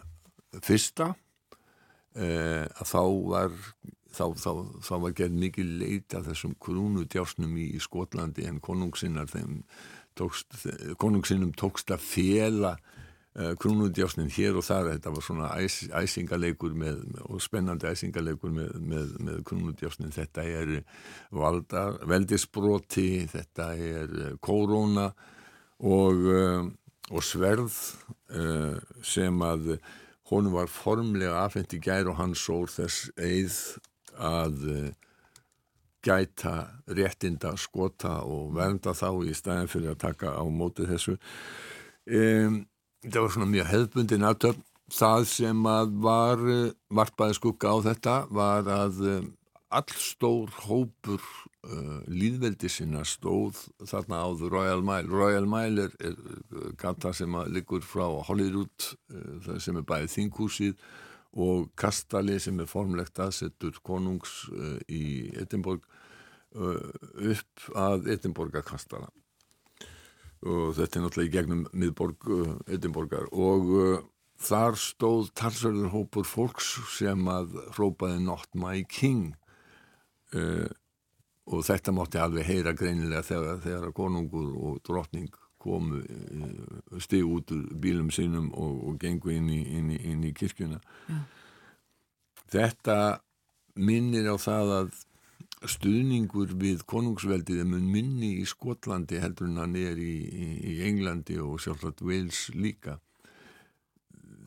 fyrsta 0.61 1.15
uh, 1.15 2.65
að 2.69 2.87
þá 2.91 3.03
var 3.33 3.57
þá, 4.15 4.25
þá, 4.37 4.51
þá 4.87 4.95
var 5.05 5.17
gerð 5.19 5.39
mikið 5.45 5.75
leit 5.81 6.17
af 6.17 6.27
þessum 6.29 6.57
krúnudjásnum 6.63 7.57
í, 7.59 7.71
í 7.77 7.83
Skotlandi 7.83 8.47
en 8.49 8.61
konungsinnar 8.65 9.31
þeim 9.31 9.63
tókst, 10.19 10.57
konungsinnum 11.01 11.53
tókst 11.59 11.93
að 11.95 12.03
fela 12.05 12.73
uh, 12.77 13.53
krúnudjásnin 13.61 14.33
hér 14.35 14.59
og 14.59 14.67
þar. 14.67 14.93
Þetta 14.95 15.15
var 15.15 15.27
svona 15.27 15.53
æs, 15.61 15.79
æsingaleikur 16.03 16.75
með, 16.79 17.01
og 17.27 17.43
spennandi 17.45 17.89
æsingaleikur 17.91 18.55
með, 18.55 18.75
með, 18.93 19.15
með 19.29 19.41
krúnudjásnin. 19.49 20.15
Þetta 20.15 20.47
er 20.49 20.75
valdar, 21.35 22.01
veldisbroti 22.11 23.09
þetta 23.31 23.73
er 23.79 24.19
uh, 24.19 24.35
kóróna 24.43 25.11
og, 25.81 26.27
uh, 26.27 26.69
og 27.11 27.25
sverð 27.25 27.79
uh, 28.35 28.77
sem 29.07 29.47
að 29.47 29.77
honum 30.31 30.55
var 30.55 30.69
formlega 30.71 31.41
afhengt 31.43 31.73
í 31.75 31.81
gær 31.83 32.11
og 32.11 32.21
hann 32.21 32.37
sór 32.39 32.71
þess 32.71 33.09
eið 33.19 33.57
að 34.21 34.67
uh, 34.71 34.89
gæta 36.05 36.55
réttinda 36.89 37.55
skota 37.61 38.21
og 38.25 38.55
vernda 38.57 38.95
þá 38.97 39.09
í 39.29 39.35
stæðin 39.37 39.71
fyrir 39.71 39.95
að 39.95 40.03
taka 40.07 40.33
á 40.33 40.45
móti 40.49 40.89
þessu. 40.89 41.19
Um, 42.09 42.65
þetta 43.05 43.25
var 43.25 43.35
svona 43.35 43.51
mjög 43.51 43.71
hefðbundin 43.75 44.29
aftöfn 44.29 44.65
það 44.91 45.27
sem 45.31 45.67
að 45.71 45.93
var 46.03 46.41
uh, 46.47 46.63
varpaði 46.97 47.37
skugga 47.39 47.75
á 47.75 47.77
þetta 47.91 48.17
var 48.35 48.71
að 48.71 49.05
um, 49.13 49.29
allstór 49.71 50.51
hópur 50.65 51.21
uh, 51.21 52.01
líðveldi 52.11 52.71
sinna 52.73 53.05
stóð 53.07 53.61
þarna 53.87 54.25
á 54.27 54.29
The 54.35 54.51
Royal 54.51 54.83
Mile. 54.83 55.07
Royal 55.13 55.47
Mile 55.47 55.87
er, 55.87 55.95
er 56.11 56.73
gata 56.81 57.13
sem 57.15 57.37
að 57.39 57.53
liggur 57.55 57.85
frá 57.87 58.09
Hollywood 58.27 58.91
uh, 59.13 59.37
það 59.47 59.63
sem 59.67 59.79
er 59.79 59.87
bæðið 59.93 60.17
þinghúsið 60.17 60.75
og 61.39 61.71
kastali 61.79 62.39
sem 62.43 62.59
er 62.61 62.71
formlegt 62.71 63.21
aðsettur 63.23 63.79
konungs 63.87 64.49
uh, 64.51 64.79
í 64.91 65.31
Edinborg 65.39 65.85
uh, 66.57 66.91
upp 67.15 67.71
að 67.79 68.11
Edinborgakastala 68.17 69.11
og 70.41 70.73
þetta 70.79 70.99
er 70.99 71.05
náttúrulega 71.05 71.29
í 71.29 71.35
gegnum 71.35 71.67
miðborg 71.77 72.31
uh, 72.33 72.53
Edinborgar. 72.73 73.27
Og 73.29 73.69
þar 74.41 74.79
stóð 74.81 75.31
talsverður 75.37 75.91
hópur 75.93 76.25
fólks 76.25 76.73
sem 76.95 77.29
að 77.29 77.59
hrópaði 77.77 78.23
Not 78.25 78.49
My 78.57 78.81
King. 78.89 79.35
Uh, 80.33 80.69
og 81.51 81.65
þetta 81.67 81.93
mátti 81.95 82.21
alveg 82.23 82.47
heyra 82.47 82.73
greinilega 82.79 83.25
þegar, 83.27 83.61
þegar 83.65 83.95
konungur 83.97 84.51
og 84.55 84.83
drottning 84.87 85.31
komu 85.61 86.01
uh, 86.01 87.01
stig 87.03 87.27
út 87.27 87.53
úr 87.55 87.67
bílum 87.83 88.11
sínum 88.15 88.51
og, 88.55 88.81
og 88.89 88.99
gengu 89.03 89.35
inn 89.35 89.51
í, 89.53 89.61
inn 89.79 89.93
í, 89.95 90.01
inn 90.13 90.25
í 90.27 90.33
kirkjuna. 90.37 90.81
Þetta 92.51 92.97
minnir 93.79 94.27
á 94.33 94.37
það 94.41 94.75
að 94.79 94.91
stuðningur 95.69 96.55
við 96.57 96.85
konungsveldið 96.89 97.63
er 97.63 97.69
mun 97.69 97.87
minni 97.93 98.33
í 98.41 98.47
Skotlandi 98.49 99.21
heldur 99.21 99.51
en 99.51 99.61
hann 99.61 99.77
er 99.77 99.99
í, 100.01 100.15
í, 100.25 100.75
Englandi 100.89 101.37
og 101.43 101.61
sjálfsagt 101.61 102.01
Wales 102.07 102.47
líka. 102.57 102.97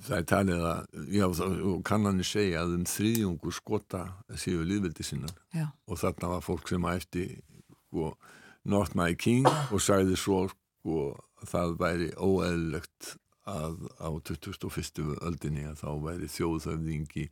Það 0.04 0.18
er 0.18 0.26
talið 0.28 0.66
að 0.68 1.12
já, 1.16 1.26
og 1.30 1.84
kannanir 1.88 2.28
segja 2.28 2.64
að 2.64 2.80
um 2.80 2.88
þriðjungur 2.90 3.56
skota 3.56 4.02
séu 4.36 4.66
liðveldi 4.68 5.06
sinnar. 5.06 5.36
Já. 5.54 5.70
og 5.88 6.02
þarna 6.02 6.34
var 6.34 6.44
fólk 6.44 6.68
sem 6.72 6.90
ætti 6.90 7.28
sko, 7.88 8.16
Not 8.66 8.98
My 8.98 9.14
King 9.16 9.48
og 9.48 9.80
sagði 9.84 10.18
svo 10.20 10.48
sko, 10.84 11.14
að 11.40 11.52
það 11.54 11.76
væri 11.80 12.10
óeðlegt 12.20 13.14
að 13.48 13.80
á 14.00 14.10
21. 14.12 15.16
öldinni 15.24 15.66
að 15.68 15.80
þá 15.84 15.90
væri 16.04 16.30
þjóðhöfðingi 16.32 17.26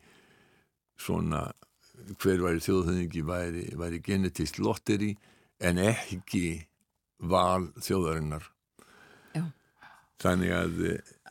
svona 1.00 1.46
hver 2.20 2.44
væri 2.44 2.64
þjóðhöfðingi 2.64 3.24
væri, 3.28 3.66
væri 3.80 4.02
genetist 4.04 4.60
lotteri 4.60 5.16
en 5.60 5.80
ekki 5.84 6.64
val 7.20 7.70
þjóðarinnar 7.80 8.48
Já. 9.36 9.44
þannig 10.24 10.56
að 10.56 10.82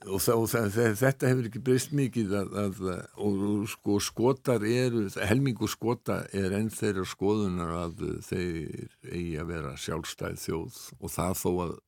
og, 0.07 0.21
það, 0.23 0.35
og 0.37 0.49
það, 0.53 0.79
þetta 1.01 1.31
hefur 1.33 1.51
ekki 1.51 1.62
breyst 1.66 1.93
mikið 1.97 2.35
að, 2.41 2.57
að, 2.62 2.81
og, 3.21 3.45
og 3.51 3.68
sko 3.73 3.99
skotar 4.05 4.64
eru, 4.64 5.07
helmingur 5.29 5.73
skota 5.73 6.23
er 6.37 6.57
enn 6.57 6.73
þeirra 6.73 7.05
skoðunar 7.09 7.77
að 7.85 8.05
þeir 8.29 8.89
eigi 9.11 9.37
að 9.43 9.53
vera 9.53 9.77
sjálfstæð 9.81 10.41
þjóð 10.47 10.83
og 11.01 11.16
það 11.18 11.39
þó 11.43 11.51
að 11.66 11.79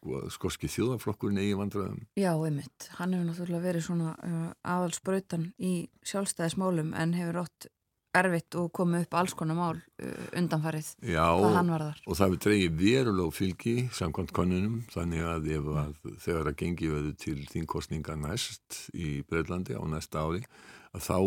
sko, 0.00 0.22
skoski 0.32 0.70
þjóðaflokkurinn 0.72 1.42
eigi 1.42 1.58
vandræðum 1.58 2.00
Já, 2.18 2.32
einmitt. 2.32 2.88
Hann 2.98 3.12
hefur 3.14 3.28
náttúrulega 3.28 3.66
verið 3.66 3.84
svona 3.86 4.14
uh, 4.16 4.48
aðalsbrautan 4.64 5.50
í 5.58 5.74
sjálfstæðismálum 6.08 6.94
en 6.96 7.14
hefur 7.18 7.42
átt 7.44 7.68
erfitt 8.16 8.56
og 8.58 8.72
komið 8.74 9.04
upp 9.04 9.16
alls 9.20 9.36
konar 9.38 9.58
mál 9.58 9.76
uh, 9.76 10.24
undanfarið 10.38 10.88
Já, 11.12 11.26
og 11.30 12.16
það 12.18 12.32
við 12.34 12.40
dreigir 12.46 12.74
veruleg 12.80 13.36
fylgi 13.36 13.76
samkvæmt 13.94 14.34
konunum 14.34 14.80
þannig 14.90 15.28
að 15.28 15.52
að 15.84 15.94
þegar 16.24 16.50
að 16.50 16.58
gengi 16.64 16.90
veðu 16.90 17.14
til 17.20 17.38
þingkostninga 17.52 18.18
næst 18.24 18.82
í 18.96 19.20
Breitlandi 19.28 19.78
á 19.78 19.82
næsta 19.86 20.26
ári 20.26 20.42
að 20.90 21.06
þá 21.06 21.18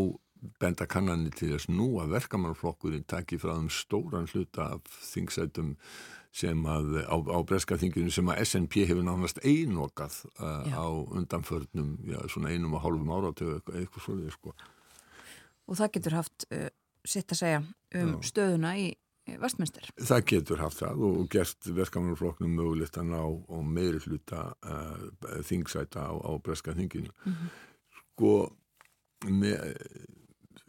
benda 0.60 0.88
kannanir 0.90 1.36
til 1.38 1.54
þess 1.54 1.70
nú 1.72 1.94
að 2.04 2.18
verkamannflokkurinn 2.18 3.06
taki 3.08 3.40
frá 3.40 3.54
þeim 3.56 3.70
stóran 3.72 4.28
hluta 4.32 4.74
af 4.76 4.98
þingsætum 5.14 5.78
sem 6.34 6.64
að 6.66 7.04
á, 7.06 7.16
á 7.16 7.40
breska 7.46 7.78
þinginu 7.78 8.12
sem 8.14 8.30
að 8.34 8.42
SNP 8.48 8.88
hefur 8.90 9.06
nánast 9.06 9.42
einokað 9.46 10.16
uh, 10.40 10.66
á 10.74 10.88
undanförnum 10.90 11.96
já, 12.10 12.18
svona 12.32 12.54
einum 12.54 12.74
og 12.74 12.82
hálfum 12.86 13.12
áratögu 13.14 13.60
eitthvað, 13.60 13.80
eitthvað 13.84 14.08
svolítið 14.08 14.38
sko. 14.38 14.56
Og 15.70 15.80
það 15.80 15.94
getur 15.98 16.18
haft 16.18 16.48
uh, 16.50 16.68
sitt 17.06 17.36
að 17.36 17.42
segja 17.44 17.62
um 17.62 18.16
Já. 18.16 18.18
stöðuna 18.32 18.74
í 18.82 18.90
vestminster. 19.40 19.86
Það 20.02 20.26
getur 20.34 20.64
haft 20.64 20.82
það 20.82 21.06
og 21.08 21.22
gert 21.32 21.70
verkamannflokknum 21.78 22.58
mögulegt 22.58 22.98
að 23.00 23.14
ná 23.14 23.22
og 23.24 23.62
meiri 23.68 24.02
hluta 24.04 24.50
uh, 24.66 25.06
þingsæta 25.48 26.10
á, 26.10 26.14
á 26.18 26.32
breska 26.44 26.76
þinginu. 26.76 27.14
Sko, 28.02 28.34
með, 29.30 29.78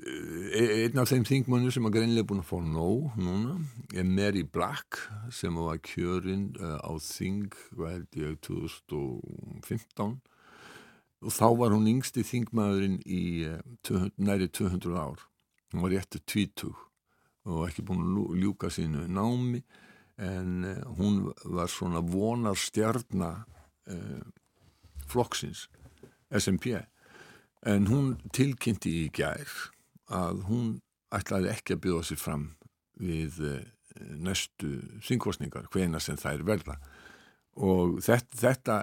einn 0.05 1.01
af 1.01 1.09
þeim 1.09 1.25
þingmönnum 1.25 1.73
sem 1.73 1.87
að 1.89 1.95
greinlega 1.97 2.29
búin 2.29 2.43
að 2.43 2.51
fá 2.51 2.59
nóg 2.61 3.15
núna 3.17 3.55
er 3.97 4.05
Mary 4.05 4.43
Black 4.45 4.99
sem 5.33 5.57
var 5.57 5.81
kjörinn 5.85 6.51
uh, 6.61 6.77
á 6.85 6.93
þing, 7.01 7.55
held 7.79 8.19
ég, 8.21 8.37
2015 8.45 10.19
og 11.25 11.33
þá 11.33 11.47
var 11.57 11.73
hún 11.73 11.89
yngsti 11.89 12.25
þingmaðurinn 12.29 12.99
í 13.09 13.25
200, 13.89 14.13
næri 14.21 14.51
200 14.53 14.99
ár. 15.01 15.23
Hún 15.73 15.87
var 15.87 15.95
réttu 15.95 16.21
tvítug 16.21 16.77
og 17.49 17.65
ekki 17.71 17.85
búin 17.89 18.05
að 18.05 18.37
ljúka 18.43 18.69
sínu 18.73 19.07
námi 19.09 19.63
en 20.21 20.67
hún 20.99 21.31
var 21.49 21.73
svona 21.73 22.05
vonar 22.05 22.61
stjarnar 22.61 23.47
uh, 23.89 24.21
flokksins 25.09 25.71
SMP 26.29 26.75
en 27.65 27.89
hún 27.89 28.19
tilkynnti 28.37 28.93
í 29.07 29.09
gær 29.15 29.73
að 30.13 30.45
hún 30.49 30.69
ætlaði 31.15 31.53
ekki 31.53 31.77
að 31.77 31.83
bjóða 31.87 32.09
sér 32.09 32.21
fram 32.21 32.47
við 33.01 33.41
uh, 33.45 33.59
næstu 34.19 34.77
þingkostningar, 35.07 35.69
hvena 35.73 36.01
sem 36.03 36.19
þær 36.19 36.45
verða. 36.47 36.79
Og 37.55 38.01
þetta, 38.03 38.39
þetta 38.41 38.77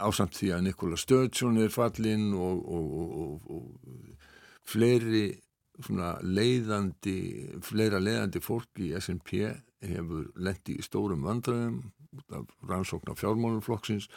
ásamt 0.00 0.38
því 0.38 0.52
að 0.56 0.64
Nikola 0.64 0.96
Sturgeon 0.96 1.60
er 1.60 1.72
fallinn 1.72 2.30
og, 2.32 2.62
og, 2.64 2.86
og, 3.02 3.18
og, 3.20 3.50
og 3.58 4.68
fleiri 4.68 5.26
leiðandi, 5.78 7.18
fleira 7.62 8.00
leiðandi 8.02 8.40
fólk 8.42 8.80
í 8.82 8.94
SNP 8.98 9.34
hefur 9.84 10.26
lendi 10.40 10.78
í 10.78 10.82
stórum 10.82 11.22
vandræðum 11.26 11.82
rannsókn 12.66 13.12
af 13.12 13.20
fjármálumflokksins 13.20 14.08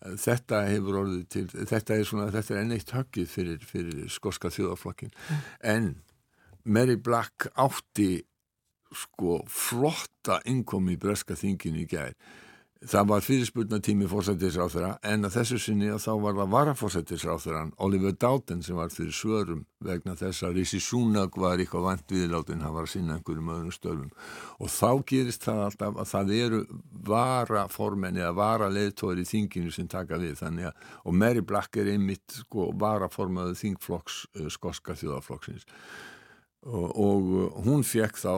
þetta 0.00 0.62
hefur 0.68 1.00
orðið 1.02 1.24
til 1.32 1.44
þetta 1.52 1.96
er 1.96 2.06
svona, 2.08 2.30
þetta 2.32 2.54
er 2.54 2.62
enn 2.62 2.76
eitt 2.76 2.94
höggið 2.96 3.28
fyrir, 3.28 3.64
fyrir 3.68 4.12
skoska 4.12 4.52
þjóðaflokkin 4.54 5.12
en 5.60 5.90
Mary 6.64 6.96
Black 6.96 7.50
átti 7.60 8.22
sko 8.96 9.40
flotta 9.46 10.40
innkomi 10.50 10.96
í 10.96 11.00
breska 11.00 11.36
þinginu 11.38 11.84
í 11.84 11.88
gær 11.90 12.16
það 12.88 13.08
var 13.10 13.24
fyrirspurnatími 13.24 14.06
fórsættisráþurra 14.08 14.94
en 15.04 15.28
að 15.28 15.34
þessu 15.34 15.58
sinni 15.60 15.90
að 15.92 16.00
þá 16.00 16.12
var 16.22 16.36
það 16.38 16.52
varafórsættisráþurran 16.54 17.72
Oliver 17.84 18.14
Doughton 18.16 18.62
sem 18.64 18.78
var 18.78 18.88
fyrir 18.94 19.12
svörum 19.12 19.66
vegna 19.84 20.14
þess 20.16 20.46
að 20.48 20.56
Rishi 20.56 20.80
Sunak 20.80 21.36
var 21.36 21.60
eitthvað 21.60 21.84
vant 21.90 22.14
viðláttinn, 22.14 22.64
hann 22.64 22.72
var 22.72 22.88
að 22.88 22.94
sinna 22.94 23.18
einhverjum 23.18 23.52
öðrum 23.52 23.74
störfum. 23.74 24.10
Og 24.56 24.72
þá 24.72 24.90
gerist 25.12 25.44
það 25.44 25.62
alltaf 25.66 26.00
að 26.00 26.10
það 26.14 26.32
eru 26.38 26.62
varaformenni 27.10 28.24
eða 28.24 28.32
varaleðtóri 28.40 29.26
í 29.26 29.28
þinginu 29.28 29.74
sem 29.76 29.88
taka 29.88 30.20
við. 30.20 30.38
Þannig 30.40 30.70
að 30.70 30.88
og 31.04 31.18
Mary 31.20 31.44
Black 31.44 31.76
er 31.76 31.92
einmitt 31.92 32.38
sko 32.46 32.70
varaformaðu 32.80 33.58
þingflokks 33.60 34.22
uh, 34.40 34.48
skoska 34.52 34.96
þjóðaflokksins 34.96 35.68
og, 36.66 36.88
og 36.92 37.64
hún 37.64 37.84
fekk 37.86 38.20
þá 38.20 38.34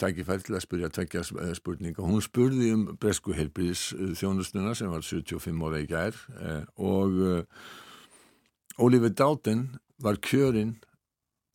tækifæri 0.00 0.46
til 0.46 0.56
að 0.56 0.64
spyrja 0.64 0.90
tvekja 0.94 1.22
spurninga. 1.58 2.02
Hún 2.02 2.22
spurði 2.24 2.72
um 2.74 2.84
bresku 3.00 3.34
heilbríðis 3.36 3.92
þjónustuna 4.18 4.74
sem 4.78 4.90
var 4.92 5.04
75 5.06 5.64
ára 5.68 5.82
í 5.82 5.88
gær 5.90 6.18
eh, 6.40 6.62
og 6.76 7.46
Ólífi 8.74 9.12
Dáten 9.14 9.68
var 10.02 10.18
kjörinn 10.18 10.74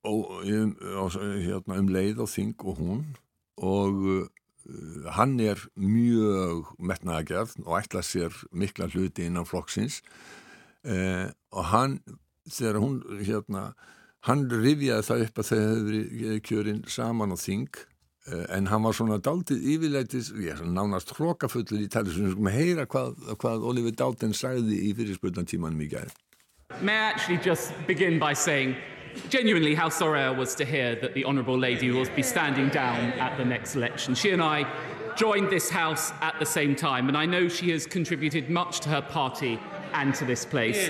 um, 0.08 0.76
hérna, 0.80 1.80
um 1.80 1.90
leið 1.92 2.22
og 2.24 2.30
þing 2.32 2.56
og 2.64 2.80
hún 2.80 3.02
og 3.60 4.30
hann 5.16 5.40
er 5.44 5.60
mjög 5.76 6.74
metnaðagjörð 6.80 7.56
og 7.66 7.78
ætla 7.80 8.04
sér 8.06 8.36
mikla 8.52 8.90
hluti 8.92 9.26
innan 9.28 9.48
flokksins 9.48 10.02
uh, 10.86 11.28
og 11.52 11.66
hann, 11.74 12.00
þegar 12.50 12.82
hún 12.84 13.00
hérna, 13.24 13.64
hann 14.28 14.48
rifjaði 14.52 15.08
það 15.08 15.26
upp 15.26 15.42
að 15.42 15.50
þau 15.50 15.60
verið 15.88 16.42
kjörinn 16.46 16.84
saman 16.88 17.36
á 17.36 17.38
þing 17.40 17.82
en 18.50 18.68
hann 18.68 18.84
var 18.84 18.96
svona 18.98 19.18
daldið 19.24 19.66
yfirleitis 19.74 20.32
ég 20.38 20.60
er 20.60 20.66
nánast 20.66 21.14
í 21.16 21.88
tali 21.92 22.14
sem 22.14 22.30
við 22.30 22.84
hvað, 22.86 23.16
hvað 23.42 23.68
Oliver 23.72 23.92
Dalton 23.92 24.34
sagði 24.34 24.80
í 24.90 24.94
í 24.94 25.90
gæð 25.90 26.16
May 26.82 26.94
I 26.94 27.12
actually 27.12 27.40
just 27.44 27.74
begin 27.88 28.20
by 28.20 28.34
saying 28.34 28.76
genuinely 29.30 29.76
how 29.76 29.90
sorry 29.90 30.22
I 30.22 30.30
was 30.30 30.56
to 30.56 30.66
hear 30.66 30.96
that 31.02 31.14
the 31.14 31.26
Honourable 31.26 31.58
Lady 31.58 31.92
will 31.92 32.06
be 32.16 32.22
standing 32.22 32.70
down 32.70 33.12
at 33.20 33.38
the 33.38 33.46
next 33.46 33.76
election. 33.76 34.14
She 34.16 34.32
and 34.32 34.42
I 34.42 34.66
joined 35.16 35.50
this 35.50 35.70
House 35.70 36.14
at 36.22 36.38
the 36.40 36.46
same 36.46 36.76
time 36.76 37.08
and 37.08 37.18
I 37.18 37.26
know 37.26 37.48
she 37.48 37.72
has 37.72 37.86
contributed 37.86 38.50
much 38.50 38.82
to 38.82 38.90
her 38.90 39.02
party 39.02 39.60
and 39.94 40.14
to 40.16 40.26
this 40.26 40.46
place. 40.46 40.90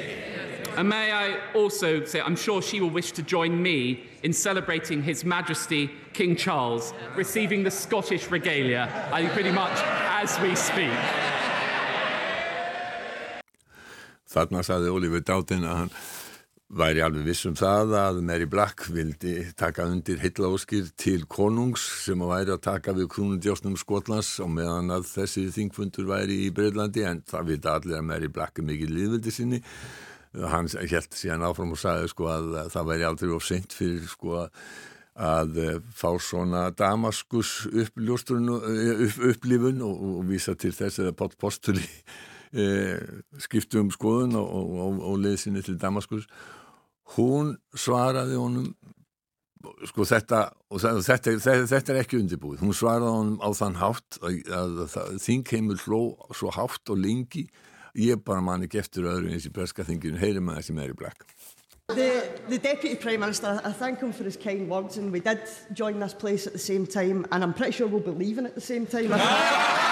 And 0.79 0.87
may 0.87 1.11
I 1.11 1.37
also 1.55 2.05
say, 2.05 2.21
I'm 2.21 2.37
sure 2.37 2.61
she 2.61 2.79
will 2.79 2.89
wish 2.89 3.11
to 3.11 3.21
join 3.21 3.61
me 3.61 4.05
in 4.23 4.31
celebrating 4.31 5.03
His 5.03 5.25
Majesty 5.25 5.89
King 6.13 6.37
Charles 6.37 6.93
receiving 7.17 7.63
the 7.63 7.69
Scottish 7.69 8.31
regalia, 8.31 8.87
I 9.11 9.19
think 9.19 9.33
pretty 9.33 9.51
much 9.51 9.77
as 10.21 10.39
we 10.39 10.55
speak. 10.55 10.95
Þarna 14.31 14.63
saði 14.63 14.87
Ólífur 14.95 15.27
Dátin 15.27 15.67
að 15.67 15.77
hann 15.81 15.93
væri 16.79 17.03
alveg 17.03 17.27
viss 17.27 17.43
um 17.49 17.59
það 17.59 17.95
að 17.99 18.23
Mary 18.31 18.47
Black 18.47 18.87
vildi 18.87 19.49
taka 19.59 19.83
undir 19.83 20.23
heitlaóskir 20.23 20.93
til 20.95 21.27
konungs 21.27 21.83
sem 22.05 22.23
að 22.23 22.37
væri 22.37 22.55
að 22.55 22.67
taka 22.71 22.95
við 22.95 23.11
krúnundjósnum 23.17 23.75
Skotlands 23.75 24.37
og 24.39 24.53
meðan 24.55 24.95
að 24.95 25.09
þessi 25.11 25.49
þingfundur 25.59 26.07
væri 26.07 26.45
í 26.45 26.51
Breitlandi 26.55 27.03
en 27.09 27.25
það 27.27 27.49
vita 27.51 27.73
allir 27.75 27.99
að 27.99 28.13
Mary 28.13 28.31
Black 28.31 28.61
er 28.61 28.69
mikið 28.71 28.95
líðvildi 28.95 29.41
sinni 29.41 29.67
hann 30.33 30.69
held 30.69 31.17
síðan 31.17 31.47
áfram 31.47 31.73
og 31.73 31.81
sagði 31.81 32.11
sko 32.11 32.29
að 32.29 32.49
það 32.73 32.89
væri 32.91 33.07
aldrei 33.07 33.33
of 33.33 33.45
sent 33.45 33.73
fyrir 33.73 34.05
sko 34.09 34.45
að 35.19 35.57
fá 35.91 36.09
svona 36.21 36.69
Damaskus 36.71 37.65
upp, 37.67 37.97
upplifun 37.99 39.81
og, 39.83 40.03
og 40.19 40.27
vísa 40.29 40.55
til 40.55 40.71
þess 40.75 41.01
Páll 41.17 41.33
Postuli 41.39 41.83
e, 42.53 42.99
skiptu 43.41 43.81
um 43.81 43.91
skoðun 43.91 44.37
og, 44.39 44.53
og, 44.53 45.01
og 45.11 45.19
leði 45.19 45.41
sinni 45.43 45.65
til 45.65 45.79
Damaskus. 45.81 46.27
Hún 47.17 47.55
svaraði 47.73 48.37
honum 48.39 48.71
sko 49.89 50.05
þetta 50.07 50.45
og 50.71 50.79
þetta, 50.79 51.33
þetta, 51.35 51.65
þetta 51.67 51.93
er 51.93 52.01
ekki 52.03 52.19
undirbúið. 52.21 52.61
Hún 52.63 52.77
svaraði 52.77 53.15
honum 53.17 53.41
á 53.43 53.49
þann 53.57 53.79
hátt 53.81 54.21
að, 54.21 54.39
að, 54.55 54.77
að 54.87 55.17
þingheimur 55.25 55.83
hló 55.83 56.03
svo 56.37 56.53
hátt 56.55 56.93
og 56.93 57.01
lengi 57.01 57.49
ég 57.95 58.23
bara 58.25 58.41
man 58.41 58.65
ekki 58.65 58.81
eftir 58.81 59.07
öðru 59.09 59.31
eins 59.33 59.47
í 59.47 59.53
Breska 59.53 59.85
þinginu. 59.87 60.19
Heyri 60.21 60.43
maður 60.43 60.69
sem 60.69 60.79
er 60.83 60.93
í 60.93 60.97
Black 60.97 61.25
The, 61.89 62.29
the 62.47 62.59
Deputy 62.59 62.95
Prime 62.95 63.19
Minister, 63.19 63.59
I 63.63 63.71
thank 63.71 63.99
him 63.99 64.13
for 64.13 64.23
his 64.23 64.37
kind 64.37 64.69
words 64.69 64.97
and 64.97 65.11
we 65.11 65.19
did 65.19 65.41
join 65.73 65.99
this 65.99 66.13
place 66.13 66.45
at 66.45 66.53
the 66.53 66.59
same 66.59 66.85
time 66.85 67.25
and 67.31 67.43
I'm 67.43 67.53
pretty 67.53 67.71
sure 67.71 67.87
we'll 67.87 67.99
be 67.99 68.11
leaving 68.11 68.45
at 68.45 68.53
the 68.53 68.61
same 68.61 68.85
time. 68.85 69.09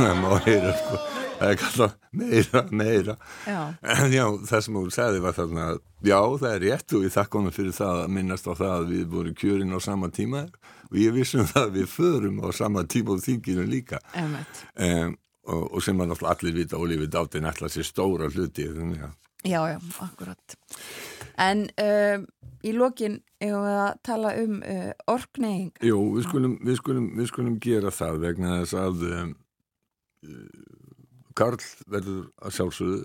það 0.00 0.44
heyra 0.46 0.72
sko 0.78 1.19
það 1.40 1.52
er 1.52 1.60
kallað 1.60 1.94
meira, 2.20 2.62
meira 2.70 3.16
Já. 3.46 3.60
en 3.96 4.12
já, 4.14 4.24
það 4.50 4.64
sem 4.66 4.80
hún 4.80 4.92
sagði 4.94 5.22
var 5.24 5.38
þarna 5.38 5.68
já, 6.04 6.18
það 6.42 6.50
er 6.50 6.62
rétt 6.66 6.96
og 6.98 7.06
ég 7.06 7.16
þakka 7.16 7.40
honum 7.40 7.56
fyrir 7.56 7.76
það 7.76 8.02
að 8.04 8.12
minnast 8.18 8.50
á 8.50 8.52
það 8.52 8.74
að 8.76 8.92
við 8.94 9.06
vorum 9.14 9.38
kjörin 9.40 9.74
á 9.76 9.78
sama 9.84 10.12
tíma 10.14 10.44
og 10.90 11.00
ég 11.00 11.16
vissum 11.16 11.48
það 11.48 11.66
að 11.66 11.80
við 11.80 11.90
förum 11.94 12.44
á 12.44 12.48
sama 12.56 12.84
tíma 12.84 13.16
og 13.16 13.24
þinginu 13.24 13.66
líka 13.70 14.02
um, 14.14 15.16
og, 15.48 15.64
og 15.66 15.82
sem 15.84 16.04
að 16.04 16.14
allir 16.34 16.60
vita 16.60 16.78
Ólífi 16.80 17.10
Dátin 17.10 17.48
ætla 17.48 17.72
sér 17.72 17.88
stóra 17.88 18.30
hluti 18.30 18.68
þannig 18.70 19.08
að 19.08 19.18
Já, 19.40 19.68
já, 19.70 19.78
akkurat. 20.04 20.56
En 21.40 21.62
uh, 21.80 22.20
í 22.60 22.74
lokin 22.76 23.22
eigum 23.40 23.62
við 23.64 23.78
að 23.80 23.92
tala 24.04 24.32
um 24.36 24.58
uh, 24.60 24.90
orkneying. 25.08 25.70
Jú, 25.80 26.00
við 26.18 26.26
skulum, 26.26 26.56
við, 26.60 26.76
skulum, 26.76 27.06
við 27.16 27.30
skulum 27.30 27.54
gera 27.64 27.92
það 27.94 28.18
vegna 28.26 28.58
þess 28.60 28.76
að 28.76 29.06
um, 29.08 29.30
Karl 31.40 31.60
verður 31.88 32.24
að 32.44 32.56
sjálfsögðu 32.58 33.02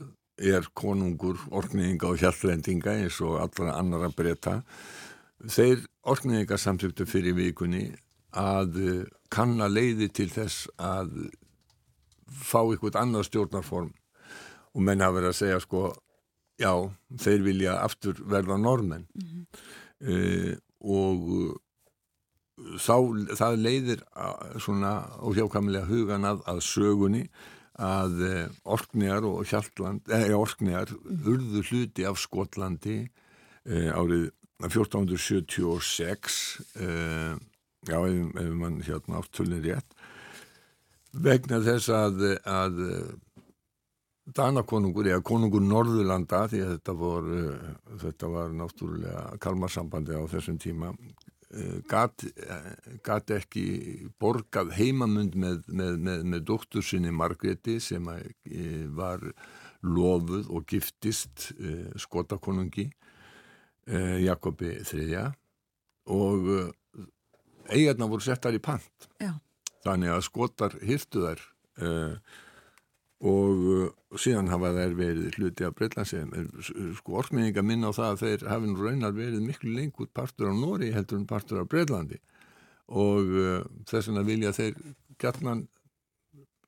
er 0.52 0.66
konungur 0.76 1.40
orkneyinga 1.56 2.10
og 2.10 2.20
hjallrendinga 2.20 2.98
eins 3.00 3.22
og 3.24 3.38
allra 3.40 3.78
annara 3.80 4.10
breyta. 4.12 4.58
Þeir 5.40 5.86
orkneyinga 6.04 6.58
samtöktu 6.60 7.08
fyrir 7.08 7.38
vikunni 7.38 7.88
að 8.36 8.80
uh, 8.84 9.06
kanna 9.32 9.70
leiði 9.72 10.10
til 10.12 10.28
þess 10.34 10.68
að 10.76 11.14
fá 12.28 12.60
ykkur 12.74 13.00
annað 13.00 13.30
stjórnarform. 13.30 13.94
Og 14.76 14.84
menn 14.84 15.04
hafa 15.04 15.22
verið 15.22 15.32
að 15.32 15.40
segja 15.40 15.64
sko 15.64 15.88
já, 16.60 16.74
þeir 17.22 17.46
vilja 17.46 17.80
aftur 17.86 18.20
verða 18.20 18.60
normenn 18.60 19.08
uh, 19.16 20.52
og 20.84 21.56
þá, 22.84 22.98
það 23.40 23.62
leiðir 23.64 24.04
að, 24.12 24.60
svona 24.64 24.96
óhjákamilega 25.24 25.88
hugan 25.88 26.28
að, 26.28 26.44
að 26.52 26.66
sögunni 26.68 27.30
að 27.82 28.24
uh, 28.24 28.48
Orknjar 28.76 29.28
og 29.28 29.44
Hjaltland, 29.50 30.06
eða 30.08 30.40
Orknjar 30.40 30.94
urðu 31.04 31.64
hluti 31.70 32.06
af 32.08 32.20
Skotlandi 32.22 33.02
uh, 33.04 33.90
árið 33.96 34.30
1476 34.64 36.40
uh, 36.80 37.36
já, 37.86 37.98
ef, 38.00 38.16
ef 38.40 38.54
mann 38.56 38.80
hérna 38.86 39.20
áttulin 39.20 39.64
rétt 39.66 39.98
vegna 41.16 41.62
þess 41.64 41.92
að, 41.96 42.24
að 42.44 42.80
Danakonungur, 44.26 45.06
eða 45.06 45.22
konungur 45.22 45.62
Norðurlanda, 45.62 46.48
því 46.50 46.62
að 46.64 46.72
þetta 46.74 46.94
var, 46.98 47.28
uh, 47.30 47.74
þetta 48.02 48.30
var 48.34 48.56
náttúrulega 48.58 49.26
kalmarsambandi 49.44 50.18
á 50.18 50.24
þessum 50.32 50.58
tíma, 50.62 50.90
gat, 51.90 52.26
uh, 52.26 52.70
gat 53.06 53.32
ekki 53.36 53.66
borgað 54.22 54.74
heimamund 54.78 55.38
með, 55.40 55.62
með, 55.68 56.00
með, 56.08 56.26
með 56.34 56.46
dóttur 56.50 56.86
sinni 56.86 57.14
Margreti 57.14 57.78
sem 57.84 58.08
að, 58.12 58.26
var 58.98 59.24
lofuð 59.86 60.50
og 60.50 60.66
giftist 60.66 61.52
skotakonungi 62.02 62.88
Jakobi 64.26 64.72
III 64.82 65.28
og 66.10 66.48
eigarna 67.70 68.08
voru 68.10 68.26
settar 68.26 68.58
í 68.58 68.62
pant. 68.64 69.06
Já. 69.22 69.36
Þannig 69.86 70.16
að 70.16 70.24
skotar 70.26 70.78
hýrtu 70.82 71.28
þær 71.28 71.44
og 73.24 73.62
uh, 73.72 74.18
síðan 74.20 74.52
hafa 74.52 74.74
þær 74.76 74.98
verið 75.00 75.38
hluti 75.40 75.68
af 75.68 75.76
Breitlandsi 75.78 76.24
sko 76.98 77.20
orkninga 77.22 77.64
minna 77.64 77.94
á 77.94 77.98
það 77.98 78.12
að 78.12 78.24
þeir 78.24 78.50
hafi 78.52 78.72
nú 78.72 78.82
raunar 78.82 79.16
verið 79.16 79.46
miklu 79.46 79.72
lengur 79.76 80.12
partur 80.12 80.52
á 80.52 80.54
Nóri 80.56 80.92
heldur 80.96 81.22
en 81.22 81.30
partur 81.30 81.64
á 81.64 81.70
Breitlandi 81.70 82.20
og 82.92 83.32
uh, 83.32 83.64
þess 83.88 84.12
vegna 84.12 84.28
vilja 84.28 84.54
þeir 84.56 84.78
gætnan 85.22 85.66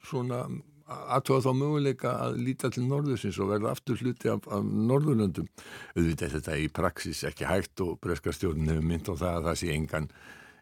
svona 0.07 0.45
aðtóða 0.87 1.49
þá 1.49 1.59
möguleika 1.59 2.11
að 2.23 2.37
líta 2.45 2.69
til 2.71 2.85
norðusins 2.87 3.37
og 3.43 3.51
verða 3.51 3.73
aftur 3.73 3.99
hluti 3.99 4.31
af, 4.31 4.45
af 4.47 4.63
norðurlöndum. 4.63 5.49
Auðvitað 5.97 6.37
þetta 6.37 6.57
í 6.63 6.69
praxis 6.71 7.23
ekki 7.27 7.47
hægt 7.49 7.83
og 7.83 7.97
breskastjórnum 8.03 8.71
hefur 8.71 8.87
mynd 8.87 9.11
á 9.11 9.13
það 9.13 9.33
að 9.33 9.49
það 9.49 9.59
sé 9.61 9.73
engan 9.75 10.07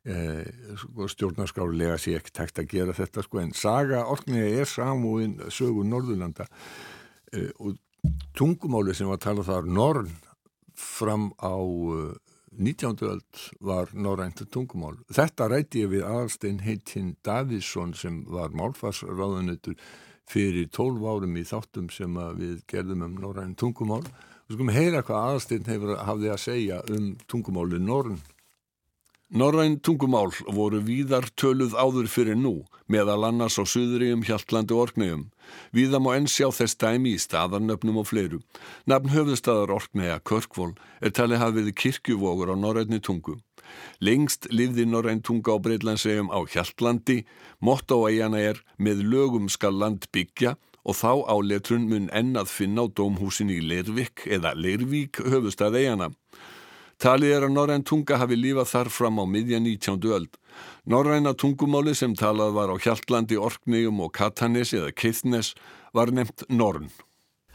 sko, 0.06 1.08
stjórnarskrálega 1.10 1.98
sé 1.98 2.14
ekki 2.20 2.34
tækt 2.36 2.62
að 2.62 2.70
gera 2.76 2.94
þetta 2.94 3.24
sko 3.26 3.42
en 3.42 3.56
saga 3.58 4.04
orknega 4.12 4.62
er 4.62 4.70
samúin 4.70 5.40
sögur 5.50 5.88
Norðurlanda 5.90 6.46
eh, 7.34 7.50
og 7.58 7.80
tungumáli 8.38 8.94
sem 8.94 9.10
var 9.10 9.22
talað 9.24 9.50
þar 9.50 9.72
norn 9.80 10.14
fram 10.76 11.32
á 11.42 11.56
uh, 11.56 12.14
19. 12.58 12.96
öld 13.02 13.40
var 13.60 13.90
norrænt 13.94 14.44
tungumál. 14.52 14.96
Þetta 15.12 15.50
rætti 15.52 15.82
ég 15.84 15.92
við 15.92 16.06
aðalstein 16.08 16.62
heitinn 16.64 17.16
Davíðsson 17.26 17.94
sem 17.98 18.22
var 18.32 18.56
málfarsráðunutur 18.56 19.76
fyrir 20.30 20.70
12 20.72 21.04
árum 21.04 21.36
í 21.36 21.44
þáttum 21.46 21.90
sem 21.92 22.16
að 22.18 22.40
við 22.40 22.62
gerðum 22.72 23.04
um 23.10 23.18
norrænt 23.20 23.60
tungumál. 23.60 24.06
Við 24.48 24.56
skulum 24.56 24.72
heyra 24.76 25.04
hvað 25.04 25.28
aðalstein 25.30 25.68
hefur 25.68 26.00
hafði 26.08 26.32
að 26.32 26.44
segja 26.46 26.80
um 26.96 27.12
tungumáli 27.28 27.82
norn. 27.84 28.22
Norræn 29.34 29.80
tungumál 29.82 30.30
voru 30.54 30.78
víðar 30.86 31.26
töluð 31.34 31.74
áður 31.74 32.06
fyrir 32.06 32.38
nú, 32.38 32.60
meðal 32.86 33.26
annars 33.26 33.58
á 33.58 33.66
Suðuríum, 33.66 34.22
Hjaltlandi 34.22 34.76
og 34.76 34.84
Orkneyjum. 34.84 35.24
Víða 35.74 35.98
má 35.98 36.12
enn 36.14 36.30
sjá 36.30 36.52
þess 36.54 36.78
dæmi 36.78 37.16
í 37.16 37.22
staðarnöfnum 37.24 37.98
og 37.98 38.06
fleiru. 38.06 38.40
Nafn 38.86 39.10
höfðustadar 39.10 39.74
Orkneyja, 39.74 40.20
Körkvól, 40.22 40.76
er 41.02 41.10
talið 41.10 41.42
hafið 41.42 41.72
kirkjuvógur 41.74 42.54
á 42.54 42.56
norrænni 42.56 43.02
tungu. 43.02 43.40
Lengst 43.98 44.46
livði 44.54 44.86
norræn 44.86 45.26
tunga 45.26 45.58
á 45.58 45.60
Breitlandsegjum 45.60 46.30
á 46.30 46.46
Hjaltlandi, 46.46 47.24
motto 47.66 48.06
á 48.06 48.14
eigana 48.14 48.46
er 48.54 48.62
með 48.78 49.02
lögum 49.10 49.50
skal 49.50 49.74
land 49.74 50.06
byggja 50.14 50.54
og 50.86 51.02
þá 51.02 51.26
áletrun 51.34 51.90
mun 51.90 52.12
ennað 52.14 52.54
finna 52.54 52.86
á 52.86 52.94
dómhúsin 52.94 53.50
í 53.50 53.58
Leirvik 53.58 54.30
eða 54.30 54.54
Leirvík 54.54 55.18
höfustad 55.18 55.74
eigana. 55.74 56.14
Talið 57.04 57.34
er 57.36 57.44
að 57.44 57.56
norræn 57.58 57.84
tunga 57.84 58.18
hafi 58.22 58.38
lífað 58.40 58.70
þar 58.72 58.90
fram 58.98 59.18
á 59.20 59.26
miðja 59.28 59.60
19. 59.60 59.98
öld. 60.16 60.38
Norræna 60.88 61.34
tungumáli 61.36 61.96
sem 61.98 62.14
talað 62.16 62.54
var 62.56 62.72
á 62.72 62.76
Hjaltlandi, 62.80 63.36
Orkneyjum 63.36 64.00
og 64.06 64.14
Katanes 64.16 64.72
eða 64.78 64.94
Keithnes 64.96 65.52
var 65.96 66.14
nefnt 66.16 66.46
Norn. 66.48 66.88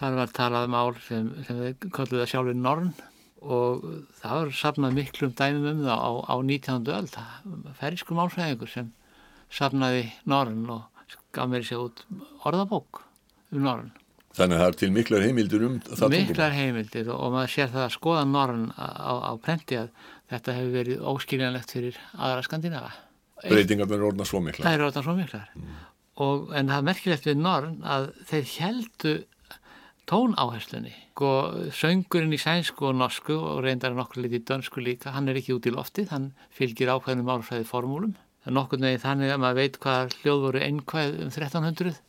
Það 0.01 0.19
var 0.21 0.35
talað 0.37 0.69
mál 0.73 0.93
sem, 1.07 1.31
sem 1.47 1.63
við 1.65 1.89
kallum 1.89 2.21
það 2.21 2.31
sjálfur 2.35 2.61
Norn 2.61 2.93
og 3.41 3.87
það 4.21 4.37
var 4.37 4.53
safnað 4.61 4.97
miklum 4.99 5.33
dæmum 5.37 5.69
um 5.71 5.83
það 5.87 6.05
á, 6.05 6.11
á 6.29 6.35
19. 6.45 6.93
öld. 6.99 7.19
Ferísku 7.81 8.17
málfræðingur 8.19 8.73
sem 8.73 8.93
safnaði 9.49 10.11
Norn 10.29 10.67
og 10.69 11.17
gaf 11.33 11.49
mér 11.49 11.65
sér 11.65 11.87
út 11.87 12.05
orðabók 12.45 13.07
um 13.55 13.65
Norn. 13.65 13.89
Þannig 14.41 14.57
að 14.57 14.63
það 14.63 14.71
er 14.71 14.79
til 14.81 14.91
miklar 14.95 15.25
heimildir 15.27 15.67
um 15.67 15.77
það. 15.85 16.15
Miklar 16.15 16.57
heimildir 16.57 17.13
og, 17.13 17.27
maður 17.35 17.53
sér 17.53 17.73
það 17.75 17.85
að 17.85 17.95
skoða 17.97 18.25
Norn 18.31 18.67
á, 18.73 19.13
á 19.21 19.33
prenti 19.43 19.77
að 19.77 19.91
þetta 20.33 20.57
hefur 20.57 20.75
verið 20.79 21.05
óskiljanlegt 21.13 21.75
fyrir 21.77 21.99
aðra 22.17 22.47
skandinafa. 22.47 22.93
Breytingar 23.45 23.89
verður 23.91 24.13
orðna 24.13 24.29
svo 24.29 24.41
miklar. 24.45 24.67
Það 24.67 24.79
er 24.79 24.87
orðna 24.87 25.05
svo 25.05 25.17
miklar. 25.19 25.53
Mm. 25.57 25.77
Og, 26.21 26.49
en 26.57 26.73
það 26.73 26.81
er 26.81 26.89
merkilegt 26.89 27.29
við 27.29 27.39
Norn 27.41 27.77
að 27.85 28.09
þeir 28.29 28.51
heldu 28.57 29.15
tónáherslunni. 30.11 30.93
Og 31.21 31.71
söngurinn 31.77 32.35
í 32.35 32.41
sænsku 32.41 32.89
og 32.89 32.97
norsku 32.97 33.37
og 33.37 33.61
reyndar 33.65 33.95
nokkur 33.97 34.25
litið 34.25 34.47
dönsku 34.49 34.83
líka, 34.83 35.13
hann 35.15 35.29
er 35.29 35.39
ekki 35.39 35.55
út 35.57 35.69
í 35.69 35.75
loftið, 35.75 36.11
hann 36.15 36.31
fylgir 36.57 36.91
ákveðnum 36.95 37.29
álfræði 37.37 37.69
formúlum. 37.69 38.17
Nokkur 38.49 38.81
neginn 38.81 39.03
þannig 39.03 39.35
að 39.35 39.43
maður 39.43 39.59
veit 39.61 39.77
hvað 39.83 40.15
hljóð 40.23 40.47
voru 40.47 40.63
einnkvæð 40.65 41.19
um 41.21 41.29
1300 41.29 42.01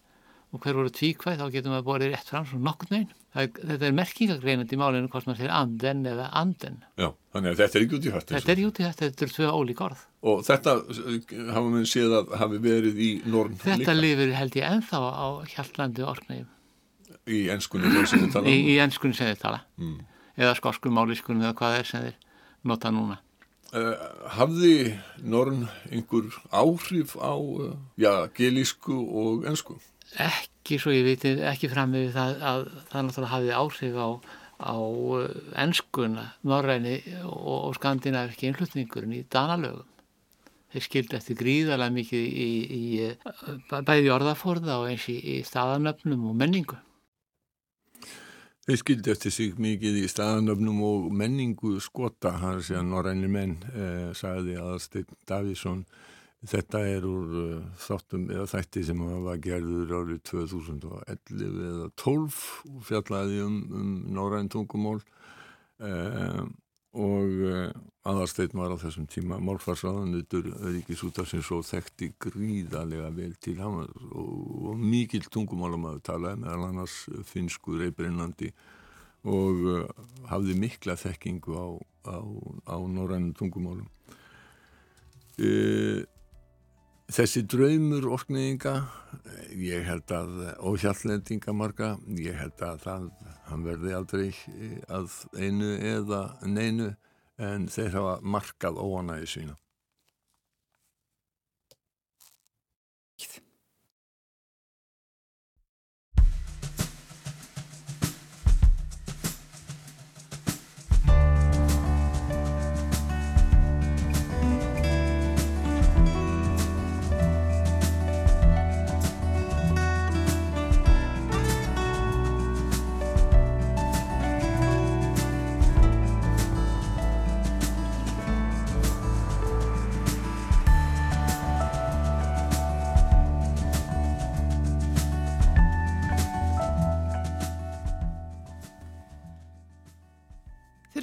og 0.51 0.59
hver 0.59 0.75
voru 0.75 0.91
tvíkvæð, 0.91 1.39
þá 1.39 1.51
getur 1.53 1.71
maður 1.71 1.87
borðið 1.87 2.13
rétt 2.13 2.31
fram 2.31 2.45
svo 2.47 2.59
nokkur 2.59 2.89
neginn. 2.91 3.11
Þetta 3.31 3.87
er 3.87 3.93
merkingagreinandi 3.95 4.75
í 4.75 4.79
málinu 4.81 5.07
hvort 5.11 5.27
maður 5.29 5.45
sér 5.45 5.53
anden 5.55 6.01
eða 6.11 6.25
anden. 6.35 6.81
Já, 6.99 7.07
þannig 7.31 7.53
að 7.53 7.61
þetta 7.61 7.77
er 7.79 7.85
ekki 7.85 7.95
út 7.97 8.07
í 8.07 8.11
hætti. 8.11 8.33
Þetta 8.35 8.51
er 8.51 8.57
ekki 8.57 8.67
út 8.67 8.81
í 8.81 8.87
hætti, 8.87 9.07
þetta 9.07 9.25
er 9.27 9.35
tvö 9.37 9.51
ólík 9.55 9.83
orð. 9.85 10.01
Og 10.27 10.41
þetta 10.45 10.73
hafa 11.55 11.71
við 11.77 11.87
séð 11.93 12.17
að 12.19 12.33
hafi 12.41 12.59
verið 12.65 12.99
í 12.99 13.09
norm 13.23 13.55
líka? 13.55 13.69
Þetta 13.69 13.95
lifir 13.95 14.33
held 14.35 14.57
ég 14.59 14.67
enþá 14.67 14.99
á 15.07 15.27
Hjaltlandi 15.53 16.05
Orknægjum. 16.11 16.49
Í 17.31 17.39
ennskunni 17.53 18.05
sem 18.11 18.25
þið 18.25 18.35
tala? 18.35 18.51
Í, 18.51 18.59
í 18.73 18.75
ennskunni 18.83 19.15
sem 19.15 19.31
þið 19.31 19.41
tala. 19.45 19.63
Mm. 19.79 19.97
Eða 20.41 20.57
skoskum 20.59 20.97
máliskunni 20.99 21.47
eða 21.47 21.55
hvað 21.61 21.77
er 21.79 21.87
sem 21.87 22.07
þið 22.09 22.27
nota 22.67 22.91
núna. 22.91 23.21
Uh, 23.71 23.95
hafði 24.35 24.97
norm 25.23 25.63
einhver 25.87 26.27
áhrif 26.51 27.15
á, 27.15 27.31
uh, 27.39 27.71
já, 27.95 28.27
gelísku 28.35 28.97
og 28.99 29.45
ennsku? 29.47 29.77
Ekki 30.19 30.79
svo 30.81 30.91
ég 30.91 31.05
viti, 31.07 31.35
ekki 31.47 31.69
fram 31.71 31.93
með 31.95 32.11
það 32.15 32.41
að 32.49 32.65
það 32.91 33.05
náttúrulega 33.07 33.31
hafði 33.31 33.53
áhrif 33.55 33.95
á, 33.95 34.09
á 34.59 34.75
ennskuna, 35.63 36.25
norræni 36.43 36.97
og, 37.23 37.47
og 37.69 37.79
skandinaviski 37.79 38.49
innflutningurinn 38.49 39.15
í 39.21 39.23
danalögum. 39.31 39.87
Þeir 40.71 40.85
skildi 40.85 41.17
eftir 41.17 41.35
gríðarlega 41.39 41.95
mikið 41.95 42.21
í, 42.27 42.51
í, 42.75 42.81
í 43.01 43.81
bæði 43.87 44.11
orðaforða 44.15 44.79
og 44.79 44.91
eins 44.91 45.07
í, 45.11 45.17
í 45.19 45.41
staðanöfnum 45.47 46.29
og 46.29 46.37
menningu. 46.39 46.77
Þeir 48.67 48.79
skildi 48.79 49.11
eftir 49.11 49.33
sig 49.35 49.57
mikið 49.59 49.97
í 50.03 50.05
staðanöfnum 50.11 50.79
og 50.85 51.09
menningu 51.17 51.73
skota, 51.83 52.35
hann 52.39 52.61
sé 52.63 52.77
að 52.79 52.87
norræni 52.91 53.27
menn 53.31 53.57
eh, 53.73 54.11
sagði 54.15 54.59
aðsteinn 54.61 55.19
Davíðsson 55.27 55.83
Þetta 56.41 56.79
er 56.89 57.03
úr 57.05 57.33
uh, 57.37 57.57
þáttum 57.77 58.23
eða 58.33 58.47
þætti 58.49 58.81
sem 58.87 59.01
var 59.27 59.37
gerður 59.43 59.91
árið 59.99 60.21
2011 60.25 61.41
eða 61.69 61.89
12 62.01 62.37
og 62.65 62.85
fjallaði 62.87 63.43
um, 63.45 63.57
um 63.77 63.91
Norræn 64.15 64.49
tungumól 64.49 64.97
uh, 64.97 66.47
og 66.97 67.35
uh, 67.45 67.67
aðarsteinn 68.09 68.57
var 68.57 68.73
á 68.73 68.81
þessum 68.81 69.05
tíma 69.05 69.37
málfarsraðanutur 69.37 70.49
Ríkisútarsins 70.65 71.51
og 71.53 71.61
þekkti 71.67 72.09
gríðarlega 72.25 73.11
vel 73.13 73.35
til 73.37 73.59
hann 73.61 73.83
og, 73.85 74.71
og 74.73 74.81
mikil 74.81 75.21
tungumálum 75.29 75.85
að 75.91 75.99
tala 76.09 76.31
meðal 76.39 76.71
annars 76.71 77.03
finsku 77.29 77.77
reybrinnandi 77.83 78.49
og 79.29 79.61
uh, 79.75 80.07
hafði 80.31 80.57
mikla 80.57 80.97
þekkingu 80.97 81.53
á, 81.53 81.67
á, 82.09 82.17
á 82.65 82.77
Norræn 82.89 83.29
tungumálum. 83.37 83.85
Uh, 85.37 86.01
Þessi 87.11 87.41
draumur 87.43 88.05
orkneyinga, 88.15 88.71
ég 89.59 89.83
held 89.83 90.11
að, 90.15 90.29
og 90.63 90.77
hjallendinga 90.79 91.51
marga, 91.51 91.89
ég 92.15 92.37
held 92.39 92.63
að 92.63 92.77
það, 92.85 93.09
hann 93.49 93.65
verði 93.65 93.95
aldrei 93.97 94.27
að 94.87 95.17
einu 95.35 95.73
eða 95.75 96.21
neinu 96.47 96.87
en 97.35 97.67
þeir 97.73 97.97
hafa 97.97 98.13
markað 98.23 98.79
óanægi 98.79 99.27
sína. 99.33 99.57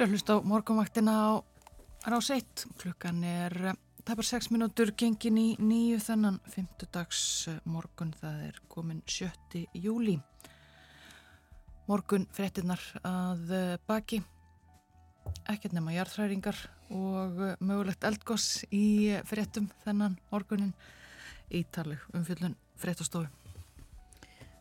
Að 0.09 0.15
hlusta 0.15 0.39
á 0.41 0.47
morgunvaktina 0.47 1.13
á 1.13 1.29
rás 2.09 2.31
1. 2.33 2.65
Klukkan 2.81 3.19
er 3.29 3.75
tapar 4.09 4.25
6 4.25 4.49
minútur 4.55 4.95
gengin 4.97 5.37
í 5.37 5.49
nýju 5.61 5.99
þennan 6.01 6.39
5. 6.49 6.87
dags 6.95 7.21
morgun. 7.69 8.15
Það 8.17 8.39
er 8.47 8.61
komin 8.73 9.03
7. 9.05 9.67
júli. 9.77 10.17
Morgun 11.91 12.25
frettinnar 12.33 12.81
að 13.05 13.53
baki. 13.85 14.23
Ekkert 15.45 15.77
nema 15.77 15.93
jarðhræringar 15.93 16.57
og 16.89 17.43
mögulegt 17.61 18.07
eldgoss 18.09 18.65
í 18.73 19.13
frettum 19.29 19.69
þennan 19.85 20.17
morgunin. 20.33 20.73
Ítaleg 21.53 22.01
umfjöldun 22.17 22.57
frettastofu. 22.81 23.29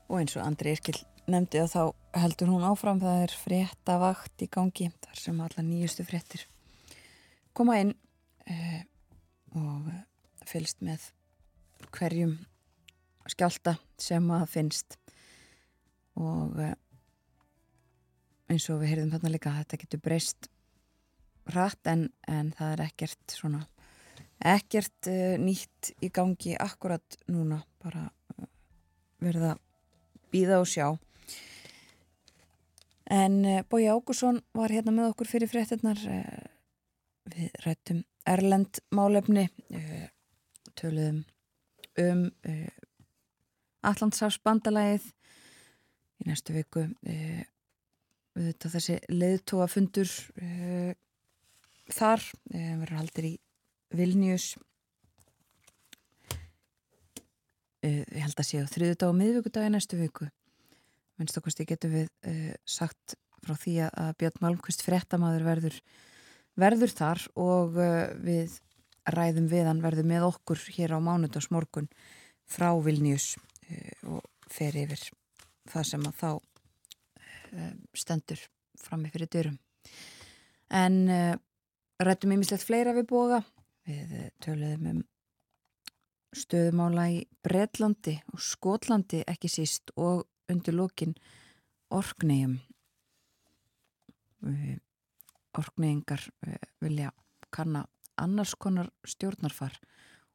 Og 0.09 0.19
eins 0.19 0.35
og 0.35 0.43
Andri 0.43 0.75
Irkil 0.75 0.99
nefndi 1.27 1.61
að 1.61 1.73
þá 1.73 1.81
heldur 2.23 2.51
hún 2.53 2.65
áfram 2.67 3.01
það 3.01 3.23
er 3.25 3.33
fréttavakt 3.43 4.43
í 4.43 4.49
gangi 4.51 4.91
þar 5.03 5.19
sem 5.21 5.41
alla 5.43 5.65
nýjustu 5.65 6.05
fréttir 6.07 6.45
koma 7.57 7.79
inn 7.81 7.93
eh, 8.45 8.83
og 9.57 9.87
fylgst 10.45 10.83
með 10.85 11.07
hverjum 11.95 12.35
skjálta 13.27 13.77
sem 13.99 14.27
að 14.31 14.45
finnst. 14.51 14.97
Og 16.17 16.59
eh, 16.61 16.75
eins 18.51 18.67
og 18.71 18.81
við 18.81 18.93
heyrðum 18.93 19.15
þarna 19.15 19.33
líka 19.33 19.51
að 19.51 19.63
þetta 19.63 19.81
getur 19.83 20.03
breyst 20.05 20.51
rætt 21.55 21.89
en, 21.89 22.07
en 22.29 22.53
það 22.55 22.75
er 22.75 22.85
ekkert 22.87 23.35
svona 23.39 23.63
ekkert 24.37 25.07
uh, 25.09 25.33
nýtt 25.41 25.95
í 26.05 26.11
gangi 26.13 26.53
akkurat 26.61 27.15
núna. 27.31 27.57
Bara 27.81 28.03
uh, 28.05 28.49
verða 29.23 29.55
býða 30.29 30.59
og 30.61 30.69
sjá 30.69 30.91
en 33.13 33.39
uh, 33.45 33.63
Bói 33.69 33.87
Ágússon 33.87 34.41
var 34.57 34.73
hérna 34.73 34.93
með 34.95 35.11
okkur 35.13 35.29
fyrir 35.31 35.51
fréttinnar 35.51 35.99
við 37.31 37.49
rættum 37.63 38.03
Erlend 38.27 38.79
málefni 38.91 39.47
töluðum 40.75 41.23
um 42.03 42.25
Allandsafsbandalæðið 43.87 45.07
í 46.19 46.27
næstu 46.27 46.55
viku 46.55 46.83
þetta 48.37 48.71
þessi 48.73 48.97
leiðtóafundur 49.11 50.11
þar 51.95 52.25
verður 52.51 52.95
haldir 52.99 53.29
í 53.31 53.33
Vilnius 53.95 54.49
ég 57.87 58.23
held 58.23 58.35
að 58.35 58.49
sé 58.49 58.63
á 58.63 58.67
þriðu 58.67 58.99
dag 58.99 59.11
og 59.11 59.19
miðvíkudagi 59.21 59.71
næstu 59.73 59.99
viku 59.99 60.27
minnst 61.17 61.39
okkurst 61.39 61.63
ég 61.63 61.71
getur 61.73 61.93
við 61.93 62.07
uh, 62.29 62.53
sagt 62.67 63.17
frá 63.45 63.55
því 63.57 63.75
að 63.87 64.13
Björn 64.21 64.41
Malmqvist 64.43 64.83
frettamæður 64.85 65.45
verður, 65.47 65.77
verður 66.57 66.93
þar 66.93 67.25
og 67.39 67.77
uh, 67.79 68.07
við 68.23 68.57
ræðum 69.07 69.47
við 69.51 69.69
hann 69.69 69.83
verður 69.83 70.09
með 70.09 70.27
okkur 70.31 70.63
hér 70.75 70.97
á 70.97 70.99
mánudagsmorgun 70.99 71.87
frá 72.47 72.71
Vilnius 72.83 73.35
og 74.07 74.23
fer 74.51 74.75
yfir 74.79 74.99
það 75.67 75.85
sem 75.87 76.03
að 76.07 76.19
þá 76.19 76.31
stendur 77.95 78.41
frammi 78.79 79.11
fyrir 79.11 79.29
dyrum. 79.31 79.55
En 80.71 81.07
rættum 82.03 82.35
ímislegt 82.35 82.63
fleira 82.67 82.93
við 82.95 83.07
boga. 83.11 83.39
Við 83.87 84.27
töluðum 84.43 84.89
um 84.91 85.01
stöðumála 86.35 87.07
í 87.13 87.21
Breitlandi 87.45 88.17
og 88.33 88.41
Skotlandi 88.43 89.23
ekki 89.29 89.49
síst 89.51 89.93
og 89.95 90.25
undir 90.51 90.75
lókin 90.75 91.15
orknegjum. 91.89 92.57
Orkneyingar 95.57 96.21
eh, 96.47 96.59
vilja 96.81 97.11
kanna 97.49 97.85
annars 98.17 98.53
konar 98.59 98.89
stjórnarfar 99.07 99.77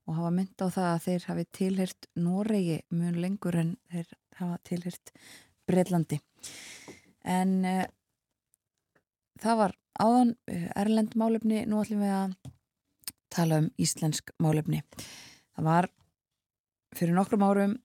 og 0.06 0.16
hafa 0.16 0.32
mynd 0.34 0.58
á 0.58 0.66
það 0.66 0.88
að 0.88 1.02
þeir 1.06 1.26
hafi 1.28 1.44
tilhirt 1.58 2.08
Noregi 2.18 2.78
mjög 2.90 3.18
lengur 3.22 3.58
en 3.58 3.76
þeir 3.92 4.14
hafa 4.40 4.58
tilhirt 4.66 5.12
Breitlandi. 5.68 6.18
En 7.22 7.52
uh, 7.62 7.84
það 9.38 9.60
var 9.60 9.76
áðan 10.02 10.34
Erlend 10.74 11.14
málefni, 11.18 11.62
nú 11.66 11.82
ætlum 11.82 12.02
við 12.02 12.14
að 12.16 12.34
tala 13.32 13.60
um 13.62 13.68
íslensk 13.80 14.32
málefni. 14.42 14.82
Það 15.54 15.68
var 15.68 15.88
fyrir 16.96 17.16
nokkrum 17.16 17.46
árum 17.46 17.76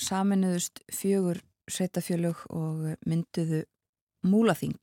saminuðust 0.00 0.82
fjögur 0.92 1.40
sveitafjölug 1.70 2.44
og 2.52 2.86
mynduðu 3.08 3.64
múlaþing 4.28 4.78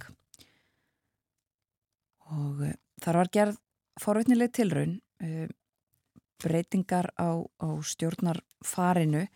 og 2.32 2.62
eh, 2.66 2.78
þar 3.04 3.20
var 3.22 3.32
gerð 3.34 3.60
forveitnileg 4.02 4.54
tilraun 4.56 5.00
eh, 5.24 5.50
breytingar 6.42 7.12
á, 7.22 7.38
á 7.38 7.70
stjórnarfarinu 7.86 9.28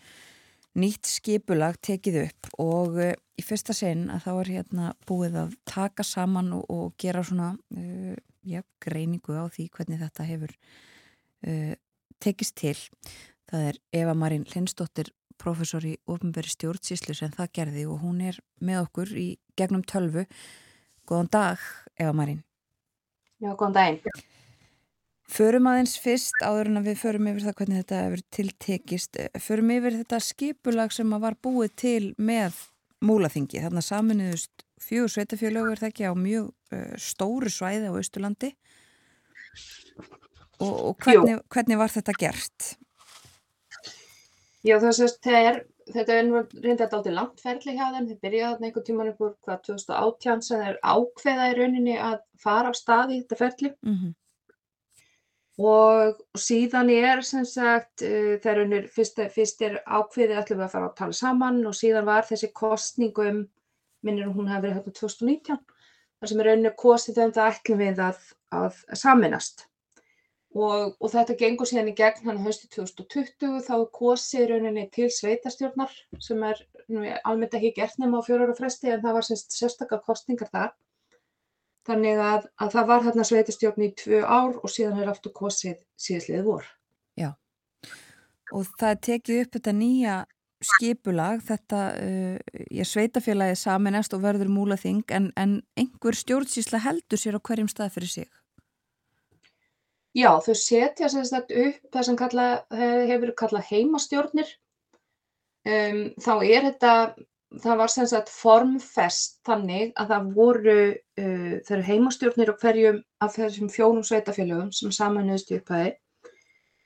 nýtt 0.75 1.07
skipulag 1.07 1.77
tekið 1.85 2.21
upp 2.23 2.49
og 2.59 2.97
í 2.99 3.43
fyrsta 3.45 3.75
sinn 3.77 4.07
að 4.11 4.25
þá 4.25 4.31
er 4.33 4.51
hérna 4.55 4.87
búið 5.07 5.37
að 5.43 5.53
taka 5.69 6.03
saman 6.03 6.49
og, 6.57 6.65
og 6.67 6.95
gera 6.99 7.21
svona 7.23 7.53
já, 8.43 8.59
greiningu 8.83 9.37
á 9.37 9.45
því 9.53 9.69
hvernig 9.71 10.01
þetta 10.01 10.25
hefur 10.27 10.55
tekist 12.19 12.57
til. 12.59 12.75
Það 13.49 13.67
er 13.69 13.79
Eva 14.01 14.15
Marín 14.17 14.45
Lindsdóttir, 14.53 15.11
professor 15.41 15.85
í 15.85 15.95
ofnbæri 16.09 16.51
stjórnsíslu 16.51 17.15
sem 17.17 17.33
það 17.33 17.51
gerði 17.59 17.85
og 17.89 18.03
hún 18.05 18.21
er 18.25 18.39
með 18.63 18.85
okkur 18.85 19.13
í 19.19 19.27
gegnum 19.59 19.83
tölvu. 19.87 20.25
Góðan 21.05 21.31
dag, 21.33 21.65
Eva 21.99 22.13
Marín. 22.17 22.41
Já, 23.43 23.51
góðan 23.53 23.75
daginn. 23.77 24.23
Förum 25.25 25.65
aðeins 25.71 25.95
fyrst 25.97 26.37
áður 26.45 26.69
en 26.69 26.79
að 26.79 26.91
við 26.91 26.99
förum 27.01 27.27
yfir 27.31 27.45
það 27.47 27.57
hvernig 27.59 27.81
þetta 27.81 28.01
hefur 28.03 28.23
tiltekist. 28.37 29.19
Förum 29.41 29.71
yfir 29.73 29.97
þetta 29.99 30.21
skipulag 30.21 30.93
sem 30.93 31.15
var 31.21 31.37
búið 31.41 31.73
til 31.81 32.03
með 32.21 32.59
múlaþingi. 33.05 33.63
Þannig 33.63 33.81
að 33.81 33.87
saminuðust 33.87 34.65
fjögur 34.85 35.13
sveitafjölög 35.15 35.71
er 35.71 35.81
það 35.81 35.91
ekki 35.91 36.09
á 36.09 36.13
mjög 36.19 36.51
uh, 36.75 36.93
stóru 37.01 37.51
svæði 37.51 37.89
á 37.89 37.93
Östurlandi. 37.97 38.51
Og, 40.61 40.71
og 40.71 41.03
hvernig, 41.03 41.41
hvernig 41.51 41.79
var 41.81 41.91
þetta 41.91 42.15
gert? 42.19 42.69
Já, 44.65 44.75
það 44.81 45.31
er, 45.37 45.57
þetta 45.93 46.13
er 46.17 46.29
reynda 46.63 46.89
átti 46.89 47.13
langt 47.13 47.41
ferli 47.43 47.75
hjá 47.77 47.87
þeim. 47.93 48.07
Þeir 48.09 48.21
byrjaði 48.25 48.67
einhvern 48.67 48.85
tíman 48.89 49.11
upp 49.13 49.25
úr 49.25 49.33
hvað 49.45 49.63
2018 49.69 50.45
sem 50.47 50.63
þeir 50.65 50.79
ákveða 50.81 51.49
í 51.51 51.57
rauninni 51.59 51.97
að 52.01 52.21
fara 52.41 52.71
á 52.71 52.73
stað 52.73 53.13
í 53.13 53.19
þetta 53.21 53.41
ferli. 53.43 53.73
Mm 53.85 53.97
-hmm 53.97 54.13
og 55.55 56.17
síðan 56.35 56.89
er 56.91 57.21
sem 57.23 57.45
sagt 57.47 58.03
uh, 58.03 58.35
þegar 58.43 58.61
unnur 58.65 58.87
fyrst, 58.91 59.19
fyrst 59.31 59.61
er 59.63 59.77
ákveðið 59.87 60.41
ætlum 60.41 60.59
við 60.59 60.65
að 60.65 60.73
fara 60.73 60.89
að 60.89 60.97
tala 60.99 61.15
saman 61.15 61.61
og 61.65 61.77
síðan 61.77 62.07
var 62.09 62.27
þessi 62.27 62.51
kostningum 62.51 63.45
minnir 64.05 64.33
hún 64.35 64.51
hafi 64.51 64.67
verið 64.67 64.81
hérna 64.81 64.97
2019 64.99 65.61
þar 66.19 66.31
sem 66.31 66.41
er 66.43 66.51
unnur 66.55 66.75
kostið 66.79 67.19
þegar 67.19 67.35
það 67.37 67.53
ætlum 67.53 67.81
við 67.83 68.03
að, 68.03 68.19
að 68.51 68.81
saminast 68.99 69.65
og, 70.55 70.95
og 70.99 71.11
þetta 71.11 71.35
gengur 71.39 71.67
síðan 71.69 71.91
í 71.91 71.95
gegn 71.97 72.29
hann 72.29 72.41
höstu 72.45 72.69
2020 72.75 73.61
þá 73.67 73.75
kostið 73.95 74.49
rauninni 74.53 74.87
til 74.95 75.11
sveitastjórnar 75.11 75.93
sem 76.23 76.43
er 76.47 76.63
almennt 77.23 77.57
ekki 77.57 77.75
gert 77.75 77.99
nema 77.99 78.23
á 78.23 78.27
fjórar 78.27 78.53
og 78.53 78.59
fresti 78.59 78.93
en 78.93 79.03
það 79.03 79.19
var 79.19 79.29
sérstaklega 79.29 80.03
kostningar 80.05 80.51
þar 80.53 80.73
Þannig 81.85 82.21
að, 82.21 82.45
að 82.57 82.71
það 82.73 82.87
var 82.89 83.03
hérna 83.05 83.25
sveitastjórn 83.29 83.83
í 83.85 83.91
tvö 83.99 84.21
ár 84.25 84.55
og 84.57 84.71
síðan 84.73 85.03
er 85.03 85.11
aftur 85.11 85.33
kosið 85.37 85.75
síðastlið 86.01 86.47
vor. 86.47 86.69
Já, 87.13 87.35
og 88.51 88.71
það 88.79 88.95
tekið 89.05 89.41
upp 89.43 89.57
þetta 89.57 89.73
nýja 89.77 90.15
skipulag, 90.65 91.43
þetta 91.45 91.81
uh, 91.99 92.63
ég 92.73 92.89
sveitafélagi 92.89 93.59
saminast 93.61 94.15
og 94.17 94.23
verður 94.23 94.49
múlaþing, 94.55 95.03
en, 95.13 95.29
en 95.37 95.59
einhver 95.77 96.17
stjórnsísla 96.17 96.81
heldur 96.87 97.21
sér 97.21 97.37
á 97.37 97.45
hverjum 97.45 97.69
stað 97.69 97.93
fyrir 97.99 98.13
sig? 98.15 98.31
Já, 100.15 100.29
þau 100.39 100.55
setja 100.55 101.09
sérstaklega 101.11 101.69
upp 101.69 101.95
það 101.95 102.07
sem 102.07 102.17
kalla, 102.19 102.49
hefur 102.71 103.33
kallað 103.35 103.71
heimastjórnir. 103.71 104.51
Um, 105.65 106.03
þá 106.21 106.33
er 106.45 106.67
þetta 106.69 106.91
það 107.63 107.77
var 107.79 107.91
sem 107.91 108.07
sagt 108.09 108.31
formfest 108.31 109.39
þannig 109.47 109.93
að 109.99 110.11
það 110.11 110.31
voru 110.35 110.79
uh, 110.93 111.53
þeirra 111.67 111.87
heimastjórnir 111.89 112.51
og 112.51 112.59
hverjum 112.61 112.99
af 113.23 113.37
þessum 113.37 113.71
fjónum 113.71 114.05
sveitafélögum 114.05 114.71
sem 114.75 114.93
samanuðist 114.95 115.53
í 115.53 115.59
upphæði 115.59 115.93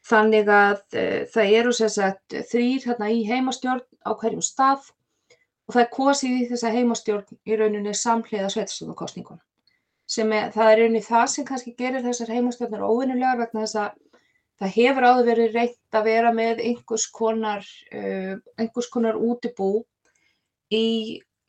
þannig 0.09 0.51
að 0.53 0.79
uh, 0.99 1.19
það 1.33 1.53
eru 1.61 1.75
sem 1.75 1.91
sagt 1.95 2.37
þrýr 2.51 2.87
hérna 2.87 3.11
í 3.11 3.21
heimastjórn 3.27 3.83
á 4.05 4.11
hverjum 4.13 4.45
stað 4.45 4.89
og 5.67 5.75
það 5.75 5.83
er 5.83 5.93
kosið 5.95 6.37
í 6.37 6.47
þessa 6.53 6.73
heimastjórn 6.75 7.39
í 7.45 7.59
rauninni 7.59 7.95
samhliða 7.97 8.51
sveitastjórnarkostningun 8.53 9.41
sem 10.09 10.31
er, 10.33 10.51
það 10.55 10.71
er 10.71 10.79
rauninni 10.81 11.05
það 11.05 11.25
sem 11.33 11.47
kannski 11.47 11.75
gerir 11.77 12.05
þessar 12.05 12.33
heimastjórnir 12.33 12.85
óvinnulegar 12.85 13.41
vegna 13.43 13.65
þess 13.65 13.79
að 13.83 13.97
það 14.59 14.75
hefur 14.75 15.07
áður 15.07 15.27
verið 15.29 15.55
reynt 15.55 15.97
að 15.99 16.07
vera 16.09 16.31
með 16.35 16.63
einhvers 16.65 17.05
konar, 17.15 17.67
uh, 17.93 18.33
einhvers 18.59 18.89
konar 18.91 19.19
útibú 19.19 19.71
í 20.73 20.87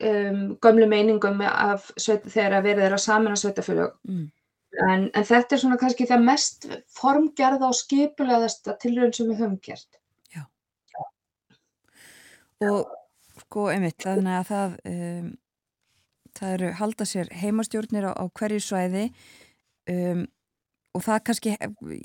um, 0.01 0.43
gömlu 0.61 0.87
meiningum 0.89 1.41
af 1.45 1.89
sveit, 1.97 2.25
þegar 2.29 2.59
að 2.59 2.69
verið 2.69 2.87
er 2.87 2.95
að 2.95 3.03
samina 3.05 3.39
sveitafélög. 3.39 3.97
Mm. 4.07 4.29
En, 4.87 5.09
en 5.17 5.27
þetta 5.27 5.55
er 5.55 5.61
svona 5.61 5.77
kannski 5.81 6.07
það 6.07 6.25
mest 6.29 6.69
formgerða 6.95 7.67
og 7.67 7.75
skipulegðasta 7.75 8.77
tilröðin 8.79 9.15
sem 9.17 9.29
við 9.31 9.43
höfum 9.43 9.57
gert. 9.65 9.99
Já. 10.31 10.45
Já. 10.93 11.01
Og 12.71 13.41
sko 13.43 13.67
einmitt, 13.73 13.99
þannig 13.99 14.37
að 14.39 14.51
það, 14.53 14.77
um, 14.93 15.31
það 16.39 16.53
eru 16.57 16.73
halda 16.79 17.07
sér 17.07 17.31
heimastjórnir 17.41 18.07
á, 18.09 18.11
á 18.15 18.25
hverju 18.29 18.61
svæði 18.63 19.07
um, 19.91 20.25
og 20.91 21.05
það 21.05 21.21
kannski, 21.27 21.53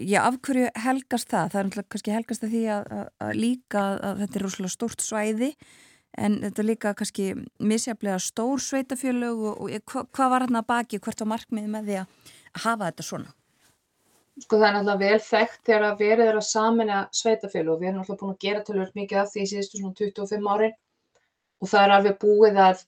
já 0.06 0.20
af 0.22 0.38
hverju 0.46 0.68
helgast 0.78 1.30
það? 1.32 1.50
Það 1.54 1.60
er 1.62 1.88
kannski 1.94 2.14
helgast 2.14 2.46
að 2.46 2.54
því 2.54 2.62
að, 2.76 2.84
að, 2.98 3.08
að 3.26 3.32
líka 3.40 3.82
að 3.96 4.22
þetta 4.22 4.38
er 4.38 4.46
rosalega 4.46 4.74
stórt 4.76 5.02
svæði 5.02 5.50
en 6.16 6.38
þetta 6.44 6.62
er 6.62 6.68
líka 6.70 6.92
kannski 6.96 7.26
misjaflega 7.58 8.20
stór 8.22 8.62
sveitafjölög 8.62 9.42
og, 9.50 9.64
og 9.66 9.90
hva, 9.90 10.04
hvað 10.16 10.32
var 10.32 10.46
hérna 10.46 10.62
baki, 10.66 11.00
hvert 11.02 11.24
var 11.24 11.32
markmið 11.34 11.68
með 11.72 11.90
því 11.90 11.98
að 12.02 12.30
hafa 12.62 12.90
þetta 12.90 13.08
svona? 13.10 13.34
Sko 14.36 14.58
það 14.60 14.66
er 14.68 14.74
náttúrulega 14.76 15.00
vel 15.02 15.20
þekkt 15.26 15.60
þegar 15.64 15.84
að 15.86 16.00
verið 16.02 16.30
er 16.30 16.38
að 16.38 16.48
samina 16.50 16.98
sveitafjölög 17.16 17.72
og 17.72 17.80
við 17.80 17.88
erum 17.90 18.02
náttúrulega 18.02 18.22
búin 18.22 18.34
að 18.34 18.42
gera 18.44 18.64
tölvöld 18.66 18.98
mikið 18.98 19.20
af 19.22 19.30
því 19.32 19.44
í 19.44 19.50
síðustu 19.52 19.80
svona 19.80 19.98
25 20.00 20.50
árin 20.52 20.76
og 21.56 21.70
það 21.72 21.84
er 21.86 21.94
alveg 21.96 22.18
búið 22.22 22.60
að 22.60 22.82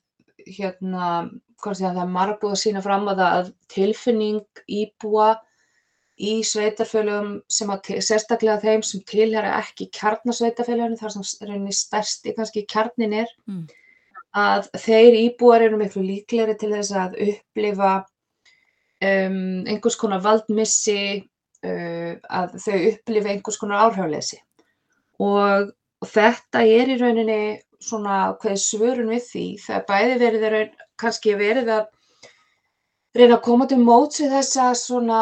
hérna, 0.47 1.29
hvað 1.59 1.77
sé 1.77 1.85
að 1.85 1.99
það 1.99 2.03
er 2.05 2.15
margbúið 2.15 2.55
að 2.55 2.63
sína 2.63 2.81
fram 2.85 3.07
að 3.11 3.21
að 3.25 3.53
tilfinning 3.73 4.63
íbúa 4.67 5.29
í 6.19 6.39
sveitarfélögum 6.43 7.35
sem 7.51 7.69
að, 7.71 7.91
sérstaklega 8.03 8.59
þeim 8.63 8.81
sem 8.83 9.03
tilhera 9.07 9.55
ekki 9.61 9.87
kjarnasveitarfélögum, 9.95 10.97
þar 10.99 11.13
sem 11.15 11.27
rauninni 11.47 11.75
stærsti 11.75 12.35
kannski 12.35 12.65
kjarnin 12.67 13.15
er, 13.23 13.31
Mm. 13.47 13.67
að 14.35 14.67
þeir 14.77 15.15
íbúar 15.23 15.63
eru 15.65 15.77
miklu 15.79 16.03
líklegri 16.03 16.57
til 16.59 16.71
þess 16.75 16.91
að 16.91 17.15
upplifa 17.23 17.93
um, 19.01 19.63
einhvers 19.65 19.95
konar 19.95 20.21
valdmissi, 20.21 21.23
uh, 21.65 22.13
að 22.29 22.59
þau 22.59 22.77
upplifa 22.91 23.29
einhvers 23.33 23.57
konar 23.57 23.87
áhrifleysi. 23.87 24.37
Og, 25.19 25.71
og 26.01 26.07
þetta 26.07 26.61
er 26.67 26.93
í 26.93 26.99
rauninni 26.99 27.41
svona 27.83 28.17
hvað 28.41 28.51
er 28.55 28.61
svörun 28.63 29.13
við 29.13 29.23
því, 29.29 29.45
það 29.63 29.77
er 29.77 29.87
bæði 29.87 30.19
verið 30.23 30.45
að 30.45 30.53
raun, 30.55 30.75
kannski 30.99 31.35
verið 31.39 31.71
að 31.77 31.87
reyna 33.17 33.37
að 33.37 33.45
koma 33.47 33.65
til 33.69 33.79
móts 33.81 34.21
við 34.21 34.35
þessa 34.35 34.67
svona, 34.77 35.19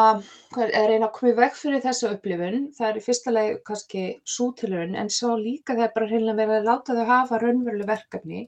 er, 0.58 0.72
reyna 0.90 1.08
að 1.08 1.14
koma 1.16 1.32
í 1.32 1.36
veg 1.38 1.56
fyrir 1.56 1.84
þessa 1.84 2.12
upplifun, 2.12 2.66
það 2.76 2.88
er 2.90 2.98
í 2.98 3.04
fyrsta 3.06 3.34
lagi 3.34 3.54
kannski 3.68 4.04
sútilurinn, 4.28 4.98
en 4.98 5.10
svo 5.12 5.36
líka 5.40 5.76
það 5.76 5.86
er 5.86 5.94
bara 5.94 6.10
reynilega 6.10 6.40
verið 6.42 6.58
að 6.58 6.68
láta 6.72 6.98
þau 6.98 7.12
hafa 7.12 7.40
raunveruleg 7.42 7.88
verkefni 7.88 8.42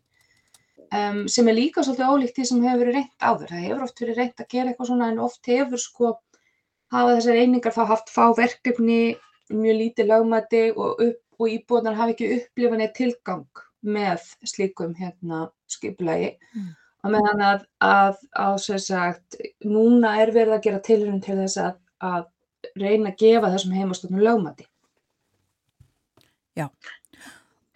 um, 0.91 1.23
sem 1.31 1.49
er 1.49 1.57
líka 1.57 1.87
svolítið 1.87 2.13
ólíkt 2.13 2.37
því 2.37 2.49
sem 2.51 2.67
hefur 2.67 2.83
verið 2.85 2.99
reynt 2.99 3.17
áður. 3.23 3.55
Það 3.55 3.65
hefur 3.69 3.87
oft 3.87 4.05
verið 4.05 4.21
reynt 4.21 4.45
að 4.45 4.53
gera 4.57 4.73
eitthvað 4.73 4.91
svona 4.91 5.09
en 5.15 5.25
oft 5.25 5.51
hefur 5.55 5.83
sko 5.87 6.13
hafa 6.91 7.17
þessar 7.17 7.41
einingar 7.41 7.77
þá 7.77 7.83
haft 7.95 8.13
fá 8.13 8.23
verkefni, 8.37 9.01
mjög 9.51 9.81
lítið 9.81 10.11
lögmæti 10.11 10.63
og, 10.75 11.03
og 11.41 11.51
íbúðnar 11.57 11.99
hafa 11.99 12.15
ekki 12.15 12.33
upplifanið 12.37 12.95
tilgang 12.99 13.67
með 13.87 14.25
slíkum 14.47 14.95
hérna 14.99 15.47
skipulagi. 15.71 16.35
Mm. 16.57 16.71
Og 17.01 17.15
meðan 17.15 17.45
að, 17.45 17.63
að, 17.85 18.19
að 18.37 18.59
sem 18.67 18.81
sagt, 18.85 19.39
núna 19.65 20.19
er 20.21 20.35
verið 20.35 20.59
að 20.59 20.67
gera 20.67 20.83
tilhörun 20.85 21.23
til 21.25 21.39
þess 21.39 21.61
að, 21.63 21.79
að 22.05 22.27
reyna 22.77 23.13
að 23.13 23.23
gefa 23.23 23.53
þessum 23.55 23.77
heimastofnum 23.79 24.25
lögmæti. 24.25 24.67
Já, 26.59 26.67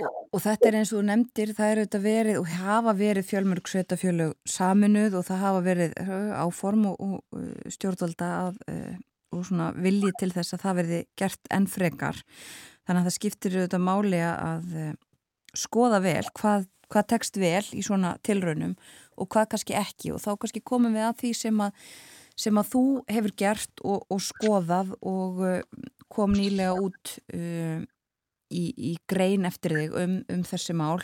og, 0.03 0.41
þetta 0.43 0.69
er 0.69 0.77
eins 0.81 0.93
og 0.93 1.07
nefndir, 1.09 1.55
það 1.57 1.71
er 1.71 1.81
auðvitað 1.81 2.05
verið 2.05 2.39
og 2.41 2.53
hafa 2.59 2.95
verið 2.99 3.29
fjölmörg 3.31 3.71
sveitafjölug 3.71 4.35
saminuð 4.51 5.19
og 5.21 5.27
það 5.29 5.43
hafa 5.47 5.65
verið 5.65 5.97
uh, 6.03 6.31
áform 6.45 6.89
og, 6.91 7.01
og 7.01 7.73
stjórnvalda 7.73 8.31
uh, 8.53 8.95
og 9.35 9.49
svona 9.49 9.71
vilji 9.79 10.13
til 10.21 10.31
þess 10.35 10.57
að 10.57 10.65
það 10.67 10.79
verði 10.81 11.01
gert 11.19 11.53
enn 11.55 11.71
frekar. 11.71 12.21
Þannig 12.85 13.01
að 13.01 13.09
það 13.09 13.17
skiptir 13.17 13.57
auðvitað 13.57 13.87
máli 13.87 14.21
að 14.27 14.77
skoða 15.59 16.03
vel 16.05 16.25
hvað, 16.37 16.69
hvað 16.93 17.09
tekst 17.15 17.41
vel 17.41 17.65
í 17.75 17.85
svona 17.87 18.17
tilraunum 18.27 18.75
og 19.21 19.31
hvað 19.31 19.55
kannski 19.55 19.79
ekki 19.79 20.13
og 20.15 20.23
þá 20.25 20.35
kannski 20.43 20.65
komum 20.67 20.95
við 20.97 21.09
að 21.09 21.19
því 21.23 21.33
sem 21.39 21.65
að, 21.65 21.89
sem 22.47 22.61
að 22.61 22.71
þú 22.75 22.85
hefur 23.17 23.35
gert 23.45 23.85
og, 23.85 24.07
og 24.11 24.23
skoðað 24.23 24.95
og 25.01 25.43
uh, 25.47 25.59
kom 26.15 26.35
nýlega 26.35 26.75
út 26.79 27.17
uh, 27.35 27.81
í, 28.55 28.65
í 28.75 28.95
grein 29.11 29.47
eftir 29.49 29.77
þig 29.79 29.99
um, 29.99 30.21
um 30.31 30.47
þessi 30.47 30.77
mál 30.77 31.01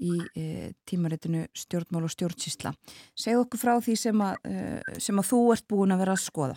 í 0.00 0.16
e, 0.32 0.72
tímaritinu 0.88 1.44
stjórnmál 1.56 2.06
og 2.06 2.12
stjórnsísla. 2.14 2.72
Segð 3.18 3.44
okkur 3.44 3.60
frá 3.60 3.72
því 3.84 3.96
sem 4.00 4.22
að, 4.24 4.38
e, 4.48 4.98
sem 5.02 5.20
að 5.20 5.28
þú 5.28 5.40
ert 5.54 5.66
búin 5.68 5.94
að 5.94 6.04
vera 6.04 6.16
að 6.16 6.22
skoða. 6.24 6.56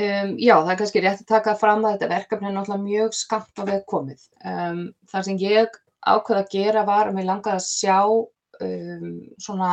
Um, 0.00 0.34
já, 0.38 0.54
það 0.54 0.72
er 0.72 0.78
kannski 0.78 1.00
rétt 1.02 1.22
að 1.24 1.30
taka 1.32 1.52
fram 1.58 1.84
að 1.84 1.96
þetta 1.96 2.08
verkefni 2.12 2.48
er 2.48 2.52
náttúrulega 2.54 2.84
mjög 2.84 3.16
skamt 3.18 3.58
á 3.60 3.62
veg 3.66 3.80
komið. 3.90 4.20
Um, 4.46 4.82
það 5.10 5.26
sem 5.26 5.40
ég 5.42 5.78
ákveða 6.00 6.44
að 6.44 6.52
gera 6.54 6.84
var 6.88 7.10
að 7.10 7.16
mér 7.18 7.26
langaði 7.28 7.58
að 7.58 7.66
sjá 7.66 7.98
um, 8.06 9.10
svona 9.42 9.72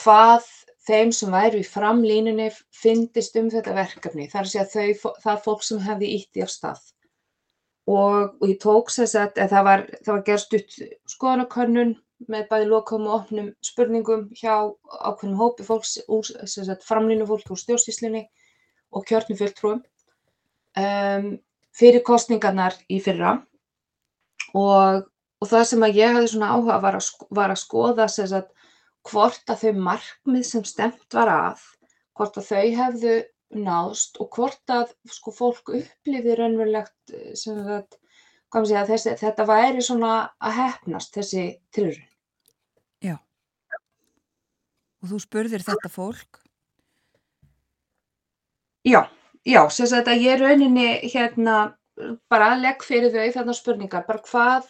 hvað 0.00 0.50
þeim 0.84 1.12
sem 1.14 1.32
væru 1.32 1.62
í 1.62 1.68
framlínunni 1.68 2.50
fyndist 2.74 3.38
um 3.40 3.48
þetta 3.54 3.76
verkefni. 3.78 4.28
Það 4.32 4.42
er 4.42 4.64
að 4.64 4.74
þau, 4.74 5.14
það 5.22 5.42
fólk 5.46 5.64
sem 5.64 5.82
hefði 5.86 6.12
ítt 6.18 6.40
í 6.40 6.44
af 6.44 6.52
stað. 6.52 6.82
Og, 7.84 8.34
og 8.40 8.46
ég 8.48 8.60
tók 8.60 8.90
þess 8.92 9.16
að 9.20 9.42
það 9.52 9.66
var, 9.68 9.84
það 10.02 10.14
var 10.14 10.24
gerst 10.28 10.56
út 10.58 10.78
skoðanakönnun 11.14 11.94
með 12.32 12.46
bæði 12.50 12.68
lokum 12.70 13.08
og 13.08 13.20
opnum 13.20 13.50
spurningum 13.64 14.30
hjá 14.36 14.54
ákveðnum 15.04 15.40
hópi 15.40 15.66
fólks 15.66 15.98
úr 16.08 16.24
framlínu 16.86 17.26
fólk 17.28 17.52
úr 17.52 17.60
stjórnstíslinni 17.60 18.24
og 18.94 19.04
kjörnum 19.08 19.38
fulltrúum 19.40 19.82
um, 20.78 21.28
fyrir 21.74 22.04
kostningarnar 22.06 22.76
í 22.88 23.00
fyrra 23.02 23.36
og, 24.54 25.04
og 25.42 25.50
það 25.50 25.66
sem 25.70 25.86
að 25.86 26.00
ég 26.00 26.16
hafði 26.16 26.32
svona 26.34 26.52
áhuga 26.54 26.80
var 26.84 26.98
að, 26.98 27.10
var 27.34 27.54
að 27.54 27.62
skoða 27.62 28.08
að, 28.08 28.50
hvort 29.10 29.50
að 29.52 29.64
þau 29.64 29.84
markmið 29.90 30.46
sem 30.48 30.66
stemt 30.68 31.16
var 31.16 31.32
að, 31.32 31.64
hvort 32.14 32.38
að 32.40 32.50
þau 32.52 32.64
hefðu 32.78 33.16
náðst 33.54 34.18
og 34.22 34.30
hvort 34.34 34.72
að 34.72 34.94
sko, 35.10 35.34
fólk 35.34 35.74
upplifði 35.74 36.38
raunverulegt 36.38 37.14
sem 37.38 37.60
það, 37.66 37.98
segja, 38.54 38.86
þessi, 38.88 39.14
þetta 39.20 39.46
væri 39.50 39.84
svona 39.84 40.14
að 40.42 40.56
hefnast 40.60 41.14
þessi 41.14 41.44
tilurinn. 41.74 42.08
Já. 43.02 43.18
Og 45.02 45.12
þú 45.12 45.20
spurðir 45.22 45.66
þetta 45.66 45.90
fólk? 45.92 46.43
Já, 48.84 49.00
já, 49.48 49.60
sem 49.72 49.88
sagt 49.88 50.08
að 50.12 50.24
ég 50.26 50.40
rauninni 50.40 50.88
hérna 51.08 51.74
bara 52.28 52.54
legg 52.58 52.82
fyrir 52.84 53.12
þau 53.14 53.36
þarna 53.38 53.54
spurningar, 53.56 54.04
bara 54.06 54.22
hvað, 54.26 54.66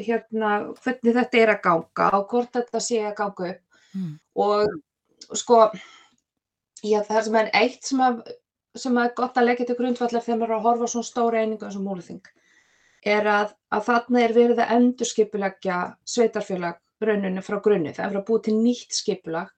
hérna, 0.00 0.52
hvernig 0.84 1.16
þetta 1.18 1.38
er 1.38 1.52
að 1.54 1.60
ganga 1.66 2.06
og 2.18 2.30
hvort 2.30 2.54
þetta 2.56 2.80
sé 2.82 3.02
að 3.04 3.18
ganga 3.18 3.50
upp 3.54 3.66
Mm. 3.90 4.20
og 4.38 4.68
sko, 5.34 5.56
já, 6.84 7.00
það 7.02 7.24
sem 7.26 7.38
er 7.40 7.48
eitt 7.58 7.88
sem, 7.88 8.02
að, 8.06 8.20
sem 8.78 8.98
er 9.02 9.14
gott 9.18 9.38
að 9.40 9.48
leggja 9.48 9.66
til 9.66 9.76
grundvallar 9.80 10.22
þegar 10.22 10.38
maður 10.38 10.52
er 10.52 10.58
að 10.58 10.66
horfa 10.68 10.90
svona 10.92 11.08
stóra 11.08 11.40
einingu 11.40 11.66
eins 11.66 11.78
og 11.78 11.82
múluþing, 11.88 12.20
er 13.02 13.26
að, 13.26 13.56
að 13.74 13.88
þarna 13.88 14.22
er 14.22 14.36
verið 14.36 14.62
að 14.62 14.74
endurskipuleggja 14.76 15.80
sveitarfélag 16.06 16.78
rauninu 17.02 17.42
frá 17.42 17.58
grunni, 17.64 17.90
það 17.96 18.04
er 18.04 18.12
verið 18.12 18.22
að 18.22 18.28
búið 18.30 18.44
til 18.46 18.56
nýtt 18.60 18.98
skipulag 19.00 19.50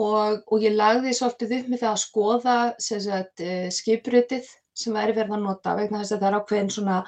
og, 0.00 0.42
og 0.50 0.64
ég 0.64 0.74
lagði 0.74 1.14
svolítið 1.14 1.56
upp 1.58 1.70
með 1.70 1.82
það 1.84 1.92
að 1.92 2.02
skoða 2.02 2.56
sagt, 2.82 3.44
skipritið 3.76 4.48
sem 4.74 4.96
væri 4.96 5.14
verið 5.14 5.36
að 5.36 5.46
nota 5.46 5.76
vegna 5.78 6.02
þess 6.02 6.16
að 6.16 6.24
það 6.24 6.28
er 6.30 6.38
ákveðin 6.40 6.74
svona 6.74 6.98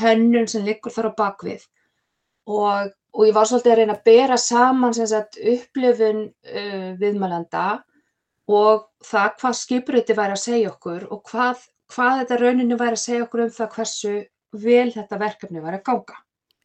hönnun 0.00 0.50
sem 0.50 0.64
liggur 0.66 0.94
þar 0.94 1.10
á 1.14 1.18
bakvið 1.20 1.66
og, 2.50 2.90
og 3.14 3.28
ég 3.28 3.36
var 3.36 3.48
svolítið 3.48 3.72
að 3.74 3.78
reyna 3.80 3.96
að 3.96 4.06
bera 4.08 4.38
saman 4.40 4.96
sagt, 4.96 5.38
upplifun 5.38 6.24
uh, 6.26 6.90
viðmælanda 7.00 7.66
og 8.50 8.88
það 9.06 9.30
hvað 9.40 9.60
skipritið 9.60 10.18
væri 10.18 10.36
að 10.36 10.42
segja 10.42 10.72
okkur 10.74 11.06
og 11.14 11.22
hvað, 11.30 11.62
hvað 11.94 12.18
þetta 12.22 12.40
rauninu 12.42 12.80
væri 12.80 12.98
að 12.98 13.04
segja 13.04 13.28
okkur 13.28 13.46
um 13.46 13.54
það 13.54 13.78
hversu 13.78 14.16
vel 14.64 14.90
þetta 14.94 15.20
verkefni 15.22 15.62
væri 15.62 15.80
að 15.80 15.86
ganga. 15.88 16.18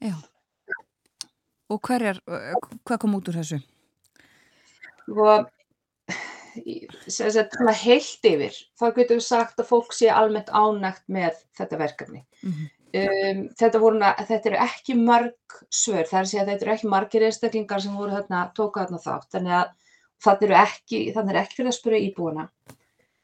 Já. 0.03 0.17
Og 1.69 1.79
hverjar, 1.85 2.19
hvað 2.25 2.99
kom 3.01 3.15
út 3.17 3.29
úr 3.29 3.39
þessu? 3.39 3.59
Og 5.13 5.47
svona 7.07 7.75
heilt 7.75 8.25
yfir, 8.27 8.57
þá 8.79 8.85
getum 8.95 9.19
við 9.19 9.25
sagt 9.25 9.61
að 9.61 9.69
fólk 9.71 9.95
sé 9.95 10.09
almennt 10.13 10.51
ánægt 10.51 11.05
með 11.07 11.39
þetta 11.57 11.79
verkefni. 11.81 12.23
Mm 12.43 12.53
-hmm. 12.53 12.69
um, 13.01 13.43
þetta, 13.59 13.81
voru, 13.83 13.99
þetta 14.31 14.49
eru 14.51 14.63
ekki 14.65 14.95
marg 14.99 15.59
svör, 15.69 16.05
það 16.05 16.19
er 16.19 16.23
að 16.23 16.31
segja 16.31 16.43
að 16.45 16.51
þetta 16.53 16.65
eru 16.65 16.75
ekki 16.77 16.93
margir 16.95 17.27
einstaklingar 17.27 17.81
sem 17.83 17.95
voru 17.95 18.15
þarna, 18.17 18.47
tóka 18.55 18.85
þarna 18.85 19.03
þátt, 19.05 19.29
þannig 19.35 19.59
að 19.59 19.75
þannig 20.23 20.49
er 20.49 20.55
ekki, 20.63 21.03
er 21.15 21.41
ekki 21.41 21.59
fyrir 21.59 21.71
að 21.71 21.77
spyrja 21.77 22.01
íbúana. 22.07 22.49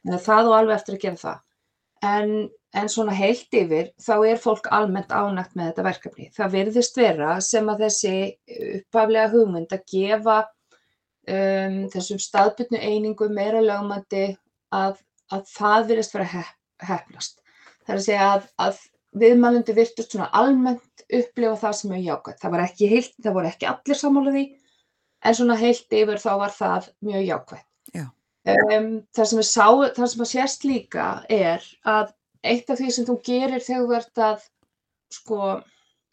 Það 0.05 0.49
og 0.51 0.55
alveg 0.59 0.75
eftir 0.77 0.95
að 0.95 1.03
gera 1.03 1.21
það. 1.21 1.41
En, 2.05 2.33
en 2.77 2.91
svona 2.91 3.15
heilt 3.17 3.55
yfir, 3.57 3.89
þá 4.01 4.13
er 4.29 4.41
fólk 4.41 4.67
almennt 4.75 5.11
ánægt 5.11 5.55
með 5.57 5.71
þetta 5.71 5.85
verkefni. 5.87 6.27
Það 6.35 6.53
virðist 6.59 6.99
vera 6.99 7.37
sem 7.41 7.71
að 7.71 7.85
þessi 7.85 8.15
uppaflega 8.81 9.31
hugmynd 9.33 9.73
að 9.75 9.85
gefa 9.91 10.37
um, 11.31 11.77
þessum 11.93 12.19
staðbyrnu 12.21 12.81
einingum 12.81 13.33
meira 13.35 13.61
lögmandi 13.63 14.27
að, 14.75 14.99
að 15.33 15.47
það 15.53 15.87
virðist 15.91 16.15
vera 16.15 16.27
hef, 16.33 16.51
hefnast. 16.83 17.39
Það 17.85 17.93
er 17.93 17.99
að 17.99 18.05
segja 18.07 18.27
að, 18.33 18.49
að 18.65 18.83
viðmælundu 19.21 19.75
virtust 19.77 20.15
svona 20.15 20.29
almennt 20.35 21.05
upplifa 21.13 21.55
það 21.61 21.77
sem 21.79 21.95
er 21.95 22.03
jákvæmt. 22.09 22.41
Það, 22.41 22.59
ekki 22.65 22.91
heilt, 22.91 23.15
það 23.23 23.37
voru 23.37 23.51
ekki 23.51 23.69
allir 23.69 23.99
sammála 23.99 24.35
því, 24.35 24.45
en 25.25 25.37
svona 25.39 25.57
heilt 25.59 25.97
yfir 26.01 26.21
þá 26.21 26.31
var 26.41 26.55
það 26.55 26.89
mjög 27.05 27.25
jákvæmt. 27.29 27.69
Já. 27.95 28.05
Um, 28.45 28.89
það 29.15 29.29
sem, 29.31 29.41
sá, 29.47 29.67
það 29.95 30.09
sem 30.11 30.25
að 30.25 30.31
sérst 30.31 30.65
líka 30.69 31.05
er 31.33 31.63
að 31.89 32.11
eitt 32.45 32.69
af 32.69 32.77
því 32.77 32.91
sem 32.93 33.07
þú 33.07 33.15
gerir 33.25 33.63
þegar 33.63 33.85
þú 33.85 33.95
ert 33.97 34.21
að, 34.21 34.43
sko, 35.13 35.39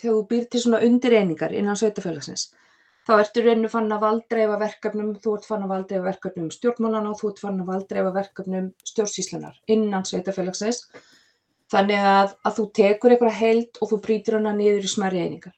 þegar 0.00 0.16
þú 0.16 0.22
býr 0.30 0.46
til 0.48 0.62
svona 0.62 0.80
undireiningar 0.86 1.52
innan 1.56 1.76
sveitafélagsins, 1.76 2.46
þá 3.06 3.12
ertu 3.18 3.42
rauninu 3.42 3.70
fann 3.70 3.90
að 3.94 4.04
valdreifa 4.04 4.58
verkefnum, 4.60 5.14
þú 5.22 5.34
ert 5.36 5.48
fann 5.48 5.64
að 5.64 5.72
valdreifa 5.72 6.04
verkefnum 6.06 6.52
stjórnmálana 6.54 7.10
og 7.10 7.18
þú 7.18 7.32
ert 7.32 7.42
fann 7.42 7.58
að 7.62 7.72
valdreifa 7.72 8.12
verkefnum 8.14 8.68
stjórnsýslunar 8.92 9.58
innan 9.74 10.06
sveitafélagsins. 10.06 10.84
Þannig 11.72 12.06
að, 12.12 12.36
að 12.46 12.56
þú 12.58 12.66
tekur 12.78 13.14
einhverja 13.14 13.40
heild 13.40 13.80
og 13.80 13.90
þú 13.90 13.98
brýtir 14.06 14.38
hana 14.38 14.52
niður 14.54 14.86
í 14.86 14.92
smæri 14.92 15.22
einingar. 15.24 15.54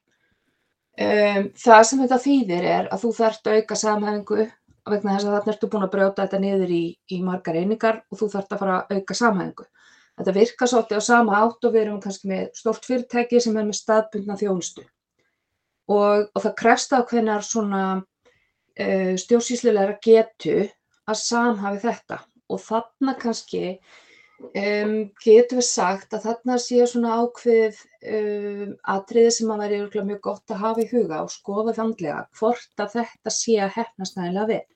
Um, 0.95 1.49
það 1.59 1.81
sem 1.89 2.03
þetta 2.05 2.21
þýðir 2.23 2.69
er 2.71 2.91
að 2.95 3.01
þú 3.03 3.13
þarft 3.17 3.49
að 3.51 3.57
auka 3.59 3.79
samhæfingu 3.81 4.45
vegna 4.93 5.17
þess 5.17 5.27
að 5.27 5.35
þarna 5.35 5.55
ertu 5.55 5.71
búin 5.73 5.87
að 5.87 5.95
brjóta 5.97 6.27
þetta 6.27 6.41
niður 6.45 6.75
í, 6.77 6.85
í 7.11 7.21
margar 7.25 7.59
einingar 7.59 8.03
og 8.13 8.21
þú 8.21 8.29
þarft 8.37 8.55
að 8.55 8.63
fara 8.63 8.77
að 8.79 9.01
auka 9.01 9.17
samhæðingu. 9.19 9.67
Þetta 10.15 10.35
virkar 10.37 10.71
svolítið 10.71 11.01
á 11.03 11.09
sama 11.09 11.39
átt 11.43 11.67
og 11.67 11.75
við 11.75 11.83
erum 11.83 12.03
kannski 12.05 12.31
með 12.31 12.45
stort 12.55 12.87
fyrirtæki 12.87 13.41
sem 13.43 13.57
er 13.59 13.67
með 13.67 13.81
staðbundna 13.81 14.39
þjónustu 14.39 14.85
og, 15.91 16.31
og 16.33 16.45
það 16.45 16.57
krefst 16.61 16.95
ákveðnar 16.97 17.45
svona 17.45 17.83
uh, 17.99 19.13
stjórnsýslulegra 19.21 19.99
getu 20.05 20.65
að 21.05 21.21
samhafi 21.21 21.83
þetta 21.85 22.21
og 22.53 22.61
þarna 22.63 23.15
kannski 23.21 23.65
um, 24.41 24.97
getum 25.23 25.61
við 25.61 25.67
sagt 25.69 26.17
að 26.17 26.27
þarna 26.29 26.59
sé 26.63 26.87
svona 26.89 27.19
ákveð 27.23 27.79
um, 28.17 28.75
atriði 28.95 29.33
sem 29.39 29.55
að 29.55 29.65
veri 29.65 30.05
mjög 30.11 30.21
gott 30.29 30.55
að 30.55 30.63
hafa 30.65 30.85
í 30.85 30.91
huga 30.91 31.23
og 31.25 31.33
skoða 31.33 31.77
vandlega 31.79 32.27
hvort 32.39 32.85
að 32.85 32.99
þetta 32.99 33.35
sé 33.35 33.57
að 33.61 33.75
hefnast 33.79 34.19
nægilega 34.19 34.51
við. 34.53 34.69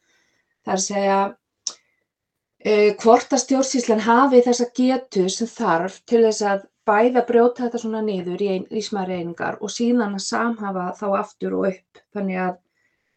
Það 0.64 0.72
er 0.72 0.78
að 0.78 0.86
segja 0.86 1.20
uh, 1.28 2.90
hvort 3.02 3.36
að 3.36 3.44
stjórnsýslan 3.44 4.04
hafi 4.08 4.42
þessa 4.46 4.70
getu 4.80 5.28
sem 5.32 5.52
þarf 5.52 6.02
til 6.08 6.24
þess 6.26 6.44
að 6.54 6.66
bæða 6.88 7.24
brjóta 7.28 7.66
þetta 7.66 7.80
svona 7.82 8.00
niður 8.04 8.42
í, 8.42 8.48
ein, 8.54 8.64
í 8.72 8.82
smæri 8.84 9.20
einingar 9.20 9.60
og 9.60 9.72
síðan 9.72 10.16
að 10.16 10.24
samhafa 10.26 10.88
þá 10.98 11.06
aftur 11.20 11.58
og 11.58 11.68
upp 11.70 12.02
þannig 12.16 12.42
að, 12.46 12.58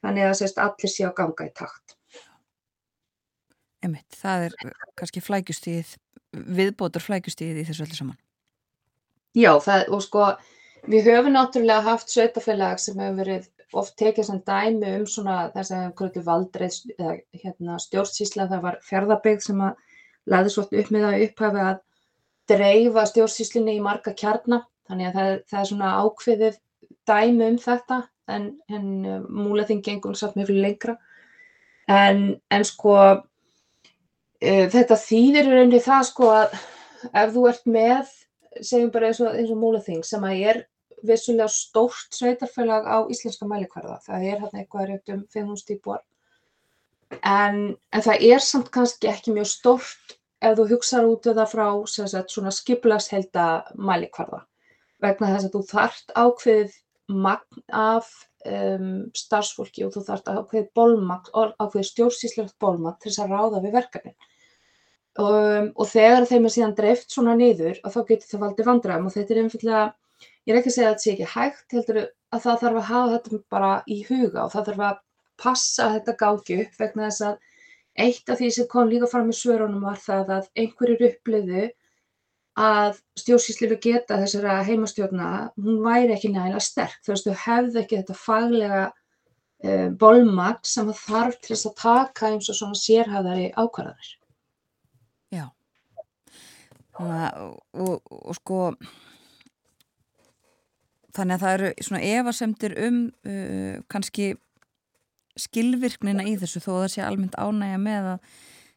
þannig 0.03 0.27
að 0.27 0.37
sérst, 0.41 0.61
allir 0.61 0.93
sé 0.93 1.07
að 1.07 1.17
ganga 1.21 1.47
í 1.47 1.53
takt. 1.61 1.95
Emitt, 3.81 4.07
það 4.13 4.47
er 4.49 4.57
kannski 4.99 5.23
flækjustíð, 5.25 5.95
viðbótur 6.59 7.01
flækjustíð 7.01 7.63
í 7.63 7.65
þessu 7.69 7.87
öllu 7.87 7.97
saman. 7.97 8.19
Já, 9.37 9.55
það, 9.63 9.87
og 9.95 10.03
sko, 10.05 10.27
við 10.91 11.07
höfum 11.09 11.33
náttúrulega 11.33 11.87
haft 11.87 12.11
sveitafélag 12.11 12.81
sem 12.83 12.99
hefur 12.99 13.21
verið 13.23 13.47
oft 13.79 13.95
tekið 13.99 14.27
sem 14.27 14.41
dæmi 14.47 14.91
um 14.99 15.05
svona 15.07 15.37
þess 15.53 15.73
að 15.75 15.85
hverju 15.99 16.23
valdreið 16.27 16.77
eða 16.97 17.13
hérna, 17.43 17.77
stjórnsísla, 17.79 18.49
það 18.51 18.65
var 18.65 18.77
fjörðabegð 18.85 19.45
sem 19.47 19.63
að 19.63 19.79
laði 20.31 20.53
svolítið 20.53 20.83
upp 20.83 20.91
með 20.91 21.05
það 21.07 21.25
upphafi 21.27 21.63
að 21.69 21.79
dreifa 22.49 23.05
stjórnsýslunni 23.09 23.77
í 23.77 23.83
marga 23.83 24.13
kjarnar 24.17 24.65
þannig 24.89 25.11
að 25.11 25.17
það, 25.17 25.33
það 25.51 25.59
er 25.61 25.69
svona 25.69 25.91
ákveðið 26.01 26.57
dæmi 27.09 27.47
um 27.47 27.59
þetta 27.61 27.99
en, 28.31 28.47
en 28.71 28.87
uh, 29.05 29.19
múlaþing 29.29 29.83
gengur 29.85 30.17
satt 30.17 30.37
mjög 30.37 30.51
fyrir 30.51 30.65
lengra. 30.65 30.97
En, 31.91 32.23
en 32.53 32.65
sko 32.67 32.97
uh, 33.01 33.21
þetta 34.41 34.99
þýðir 34.99 35.51
rauninni 35.51 35.81
það 35.83 36.07
sko 36.11 36.31
að 36.35 36.59
ef 37.11 37.33
þú 37.35 37.47
ert 37.49 37.65
með 37.69 38.11
segjum 38.59 38.91
bara 38.93 39.09
eins 39.09 39.21
og, 39.23 39.33
eins 39.35 39.51
og 39.53 39.59
múlaþing 39.61 40.03
sem 40.05 40.23
að 40.27 40.43
er 40.51 40.61
vissulega 41.07 41.49
stórt 41.49 42.13
sveitarfélag 42.13 42.85
á 42.85 42.97
íslenska 43.09 43.47
mælikvarða 43.49 43.97
það 44.05 44.25
er 44.27 44.41
hérna 44.43 44.61
eitthvað 44.61 44.89
rétt 44.89 45.13
um 45.13 45.21
500 45.33 45.75
íbúar 45.75 46.01
en, 47.25 47.61
en 47.91 48.05
það 48.05 48.25
er 48.27 48.43
samt 48.45 48.69
kannski 48.73 49.09
ekki 49.09 49.33
mjög 49.35 49.49
stórt 49.49 50.17
ef 50.41 50.57
þú 50.57 50.67
hugsaður 50.71 51.11
út 51.13 51.27
við 51.29 51.39
það 51.39 51.51
frá 51.51 51.67
sagt, 51.93 52.33
svona 52.33 52.53
skiplagshelda 52.55 53.45
mælikvarða 53.77 54.41
vegna 55.01 55.31
þess 55.33 55.47
að 55.47 55.55
þú 55.55 55.61
þart 55.69 56.13
ákveðið 56.17 56.75
magn 57.11 57.63
af 57.75 58.09
um, 58.47 58.91
starfsfólki 59.17 59.85
og 59.85 59.93
þú 59.95 60.03
þart 60.07 60.29
ákveðið 60.31 60.67
bólmagn, 60.77 61.31
ákveðið 61.33 61.87
stjórnsýslegt 61.89 62.57
bólmagn 62.61 62.99
til 63.01 63.11
þess 63.11 63.23
að 63.25 63.33
ráða 63.35 63.63
við 63.65 63.75
verkefnin. 63.79 64.17
Um, 65.19 65.71
og 65.75 65.89
þegar 65.91 66.27
þeim 66.29 66.47
er 66.47 66.53
síðan 66.55 66.77
dreift 66.77 67.11
svona 67.11 67.35
niður 67.35 67.81
og 67.83 67.91
þá 67.91 67.99
getur 68.07 68.29
það 68.29 68.43
valdið 68.45 68.69
vandræðum 68.69 69.09
og 69.09 69.15
þetta 69.17 69.33
er 69.33 69.41
einfallega, 69.41 69.81
ég 70.47 70.53
er 70.53 70.59
ekki 70.61 70.71
að 70.71 70.75
segja 70.77 70.87
að 70.87 70.93
þetta 70.93 71.05
sé 71.05 71.15
ekki 71.15 71.31
hægt, 71.33 71.65
heldur 71.75 71.99
að 72.01 72.43
það 72.45 72.61
þarf 72.61 72.79
að 72.79 72.89
hafa 72.91 73.15
þetta 73.17 73.41
bara 73.51 73.71
í 73.91 73.97
huga 74.07 74.45
og 74.45 74.53
það 74.53 74.69
þarf 74.69 74.85
að 74.87 75.01
passa 75.41 75.87
að 75.87 75.97
þetta 75.97 76.15
gági 76.21 76.59
upp 76.63 76.79
vegna 76.79 77.09
þess 77.09 77.25
að 77.27 77.50
Eitt 77.99 78.29
af 78.31 78.39
því 78.39 78.49
sem 78.55 78.67
kom 78.71 78.89
líka 78.89 79.09
fram 79.11 79.29
í 79.31 79.35
svörunum 79.35 79.83
var 79.83 79.99
það 79.99 80.29
að 80.37 80.49
einhverjir 80.63 81.07
uppliðu 81.09 81.65
að 82.61 82.99
stjórnsýslu 83.19 83.77
geta 83.83 84.19
þessara 84.19 84.61
heimastjórna, 84.67 85.27
hún 85.59 85.81
væri 85.83 86.15
ekki 86.15 86.31
nægilega 86.31 86.63
sterk. 86.63 86.97
Þú 87.03 87.13
veist, 87.13 87.27
þú 87.27 87.35
hefði 87.45 87.81
ekki 87.81 87.99
þetta 88.01 88.17
faglega 88.19 88.81
uh, 88.91 89.87
bolmagn 89.99 90.59
sem 90.67 90.89
það 90.89 91.03
þarf 91.05 91.39
til 91.39 91.53
þess 91.53 91.69
að 91.69 91.77
taka 91.83 92.31
eins 92.31 92.51
og 92.51 92.59
svona 92.59 92.81
sérhæðari 92.81 93.47
ákvarðanir. 93.55 94.11
Já, 95.31 95.45
og, 96.99 97.59
og, 97.71 98.11
og 98.11 98.35
sko, 98.35 98.61
þannig 101.15 101.37
að 101.37 101.43
það 101.45 101.57
eru 101.57 101.73
svona 101.87 102.03
evasemtir 102.19 102.77
um 102.87 103.03
uh, 103.27 103.75
kannski 103.91 104.33
skilvirknina 105.39 106.25
í 106.27 106.37
þessu 106.41 106.63
þó 106.63 106.71
að 106.73 106.81
það 106.81 106.93
sé 106.95 107.03
almennt 107.05 107.37
ánægja 107.39 107.81
með 107.81 108.09
að, 108.13 108.31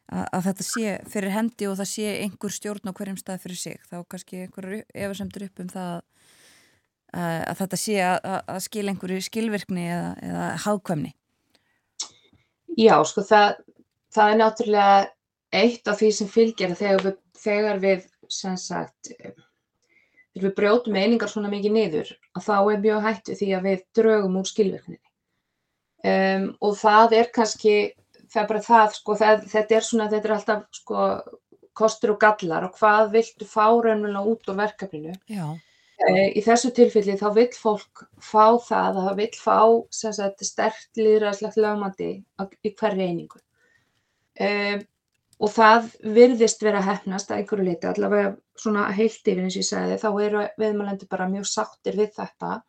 að, 0.07 0.25
að 0.25 0.45
þetta 0.49 0.67
sé 0.69 0.97
fyrir 1.13 1.35
hendi 1.35 1.69
og 1.69 1.79
það 1.81 1.91
sé 1.91 2.17
einhver 2.23 2.55
stjórn 2.55 2.91
á 2.91 2.97
hverjum 2.97 3.19
stað 3.19 3.43
fyrir 3.45 3.61
sig. 3.61 3.79
Þá 3.89 3.97
kannski 4.11 4.43
einhver 4.45 4.69
efasemtur 4.93 5.47
upp 5.49 5.63
um 5.63 5.71
það 5.73 5.95
að, 7.15 7.41
að 7.51 7.61
þetta 7.61 7.79
sé 7.79 7.95
að 8.05 8.59
skil 8.65 8.87
einhverju 8.89 9.21
skilvirkni 9.25 9.87
eða, 9.87 10.09
eða 10.25 10.49
hákvæmni 10.65 11.13
Já, 12.75 12.97
sko 13.07 13.23
það, 13.23 13.61
það 14.11 14.31
er 14.31 14.39
náttúrulega 14.41 14.95
eitt 15.55 15.87
af 15.87 16.01
því 16.01 16.11
sem 16.17 16.31
fylgir 16.31 16.75
þegar 16.75 17.05
við, 17.05 17.17
þegar 17.39 17.81
við 17.83 18.07
sem 18.31 18.57
sagt 18.59 19.11
þegar 19.13 20.43
við 20.43 20.55
brjótum 20.57 20.99
einingar 20.99 21.31
svona 21.31 21.51
mikið 21.53 21.75
niður 21.77 22.13
að 22.35 22.47
þá 22.49 22.55
er 22.59 22.83
mjög 22.83 23.05
hættu 23.07 23.39
því 23.39 23.51
að 23.55 23.67
við 23.69 23.85
draugum 23.95 24.39
úr 24.41 24.49
skilvirkninni 24.49 25.04
Um, 26.05 26.49
og 26.61 26.75
það 26.77 27.15
er 27.17 27.29
kannski, 27.33 27.75
það 28.29 28.41
er 28.41 28.49
bara 28.51 28.63
það, 28.65 28.97
sko, 28.99 29.15
það, 29.21 29.45
þetta 29.53 29.77
er 29.77 29.85
svona, 29.87 30.09
þetta 30.11 30.29
er 30.29 30.33
alltaf 30.35 30.65
sko, 30.77 31.05
kostur 31.75 32.13
og 32.13 32.19
gallar 32.21 32.67
og 32.67 32.75
hvað 32.79 33.13
viltu 33.15 33.47
fá 33.49 33.63
raunverulega 33.67 34.33
út 34.33 34.51
úr 34.51 34.59
verkefninu. 34.59 35.15
Já. 35.31 35.47
Uh, 36.05 36.27
í 36.35 36.43
þessu 36.43 36.73
tilfelli 36.75 37.15
þá 37.17 37.29
vill 37.37 37.53
fólk 37.55 38.03
fá 38.19 38.59
það, 38.67 38.99
það 39.07 39.21
vill 39.21 39.37
fá 39.39 39.59
stert 39.95 40.99
líðræðslegt 40.99 41.57
lögmandi 41.63 42.11
í 42.19 42.73
hverju 42.75 43.07
einingu. 43.07 43.41
Um, 44.35 44.83
og 45.41 45.51
það 45.55 45.89
virðist 46.15 46.61
vera 46.63 46.83
hefnast 46.83 47.31
að 47.31 47.41
einhverju 47.41 47.65
leiti, 47.65 47.87
allavega 47.89 48.35
svona 48.59 48.85
heilt 48.95 49.25
yfir 49.25 49.43
eins 49.43 49.55
og 49.55 49.63
ég 49.63 49.69
segði, 49.71 49.97
þá 50.03 50.09
eru 50.27 50.45
viðmælendi 50.59 51.09
bara 51.11 51.31
mjög 51.31 51.47
sáttir 51.49 51.97
við 51.99 52.13
þetta 52.19 52.59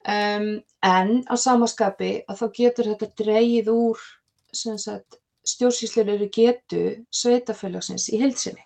Um, 0.00 0.62
en 0.80 1.10
á 1.28 1.34
samaskapi 1.36 2.22
að 2.24 2.38
þá 2.40 2.46
getur 2.56 2.86
þetta 2.88 3.08
dreyið 3.20 3.66
úr 3.68 3.98
stjórnsýslulegur 5.44 6.30
getu 6.32 6.84
sveitafélagsins 7.12 8.06
í 8.08 8.20
heilsinni 8.22 8.64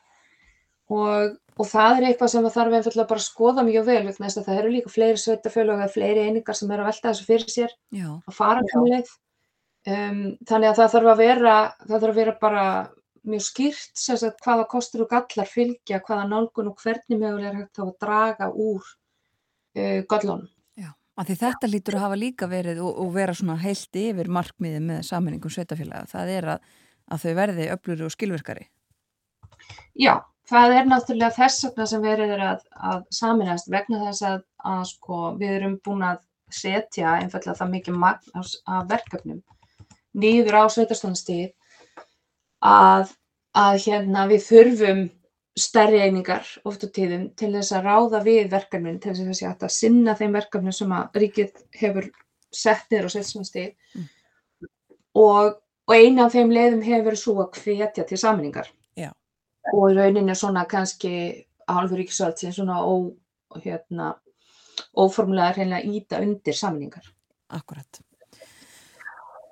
og, 0.94 1.35
og 1.59 1.66
það 1.66 1.97
er 1.97 2.06
eitthvað 2.09 2.32
sem 2.36 2.47
þarf 2.55 2.78
einfallega 2.78 3.11
bara 3.11 3.23
að 3.23 3.27
skoða 3.27 3.66
mjög 3.66 3.89
vel 3.89 3.98
vegna 4.06 4.28
þess 4.28 4.40
að 4.40 4.47
það 4.47 4.61
eru 4.61 4.73
líka 4.77 4.94
fleiri 4.94 5.23
sveitafélag 5.24 5.82
eða 5.82 5.94
fleiri 5.97 6.24
einingar 6.28 6.61
sem 6.61 6.70
eru 6.70 6.85
að 6.85 6.90
velta 6.93 7.11
þessu 7.11 7.28
fyrir 7.32 7.52
sér 7.56 7.77
Já. 7.90 8.09
að 8.15 8.39
fara 8.39 8.62
um 8.62 8.89
leið. 8.93 9.12
Um, 9.85 10.23
þannig 10.48 10.70
að 10.70 10.78
það 10.78 10.94
þarf 10.94 11.12
að 11.12 11.23
vera 11.24 11.59
það 11.82 11.98
þarf 11.98 12.11
að 12.12 12.19
vera 12.23 12.39
bara 12.47 12.65
mjög 13.24 13.47
skýrt 13.51 14.01
sagt, 14.06 14.40
hvaða 14.47 14.70
kostur 14.70 15.05
og 15.05 15.11
gallar 15.11 15.51
fylgja 15.51 16.01
hvaða 16.06 16.31
nálgun 16.31 16.70
og 16.70 16.78
hvernig 16.81 17.19
mögulega 17.19 17.51
er 17.51 17.59
hægt 17.65 17.82
að 17.82 17.94
draga 18.01 18.52
úr 18.55 18.86
uh, 18.86 20.01
gallunum 20.09 20.48
Af 21.15 21.28
því 21.28 21.36
þetta 21.41 21.70
lítur 21.70 21.97
að 21.99 22.05
hafa 22.05 22.19
líka 22.19 22.51
verið 22.51 22.82
og, 22.82 22.97
og 23.05 23.11
vera 23.15 23.35
svona 23.39 23.57
heilt 23.62 23.99
yfir 24.01 24.31
markmiði 24.35 24.81
með 24.82 25.03
sammeningum 25.07 25.53
sveitafélaga. 25.55 26.11
Það 26.11 26.32
er 26.35 26.49
að, 26.57 26.69
að 27.15 27.24
þau 27.24 27.35
verði 27.39 27.70
öfluri 27.77 28.07
og 28.07 28.15
skilverkari. 28.15 28.69
Já, 29.95 30.15
það 30.51 30.77
er 30.81 30.91
náttúrulega 30.91 31.36
þess 31.39 31.69
vegna 31.69 31.89
sem 31.93 32.05
verið 32.05 32.36
er 32.36 32.47
að, 32.51 32.69
að 32.91 33.03
saminast 33.15 33.70
vegna 33.70 34.03
þess 34.09 34.27
að, 34.32 34.41
að 34.74 34.86
sko, 34.91 35.20
við 35.39 35.59
erum 35.61 35.78
búin 35.86 36.07
að 36.11 36.23
setja 36.55 37.16
einfallega 37.20 37.59
það 37.59 37.74
mikið 37.78 38.01
magn 38.03 38.43
af 38.43 38.89
verkefnum 38.91 39.43
nýður 40.15 40.59
á 40.61 40.62
sveitarstofnastíð 40.70 41.51
að, 42.65 43.12
að 43.59 43.78
hérna, 43.86 44.27
við 44.31 44.45
þurfum 44.49 45.05
stærri 45.55 46.01
einingar 46.02 46.47
oft 46.66 46.82
á 46.82 46.89
tíðum 46.90 47.28
til 47.39 47.52
þess 47.55 47.74
að 47.76 47.86
ráða 47.86 48.20
við 48.26 48.48
verkefnin 48.51 49.01
til 49.02 49.14
þess 49.14 49.43
að 49.43 49.52
þetta 49.52 49.70
sinna 49.70 50.14
þeim 50.18 50.32
verkefnin 50.35 50.74
sem 50.74 50.94
að 50.94 51.18
ríkið 51.22 51.60
hefur 51.78 52.09
sett 52.55 52.89
niður 52.90 53.09
og 53.09 53.14
sett 53.14 53.28
svona 53.28 53.48
stíð 53.48 53.68
mm. 53.94 54.09
og, 55.22 55.60
og 55.86 55.94
eina 55.94 56.26
af 56.26 56.35
þeim 56.35 56.55
leiðum 56.55 56.82
hefur 56.86 57.06
verið 57.10 57.22
svo 57.22 57.36
að 57.44 57.60
hvetja 57.60 58.06
til 58.09 58.18
saminningar 58.18 58.70
Já. 58.98 59.12
og 59.72 59.85
í 59.93 59.98
rauninni 59.98 60.35
svona 60.39 60.64
kannski 60.70 61.12
hálfur 61.70 62.02
ríkisvaldsin 62.02 62.56
svona 62.56 62.81
ó, 62.82 63.14
hérna, 63.62 64.10
óformulega 64.98 65.60
reynilega 65.60 66.01
íta 66.01 66.22
undir 66.24 66.59
saminningar 66.59 67.06
Akkurat 67.55 68.02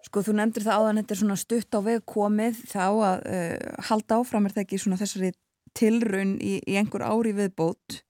Sko 0.03 0.21
þú 0.27 0.35
nefndir 0.37 0.67
það 0.67 0.83
áðan 0.83 0.99
þetta 1.01 1.15
er 1.15 1.23
svona 1.23 1.39
stutt 1.41 1.79
á 1.79 1.81
veg 1.87 2.03
komið 2.11 2.59
þá 2.69 2.83
að 2.91 3.23
uh, 3.23 3.87
halda 3.87 4.19
áfram 4.19 4.49
er 4.49 4.59
það 4.59 4.67
ekki 4.67 4.83
svona 4.83 4.99
þessari 5.01 5.31
tilraun 5.79 6.37
í, 6.41 6.59
í 6.67 6.79
einhver 6.81 7.05
ári 7.07 7.35
viðbót? 7.37 8.03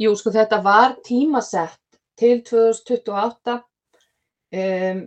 Jú, 0.00 0.14
sko 0.16 0.32
þetta 0.34 0.60
var 0.64 0.96
tímasett 1.06 1.78
til 2.20 2.40
2028 2.46 3.56
um, 3.56 5.02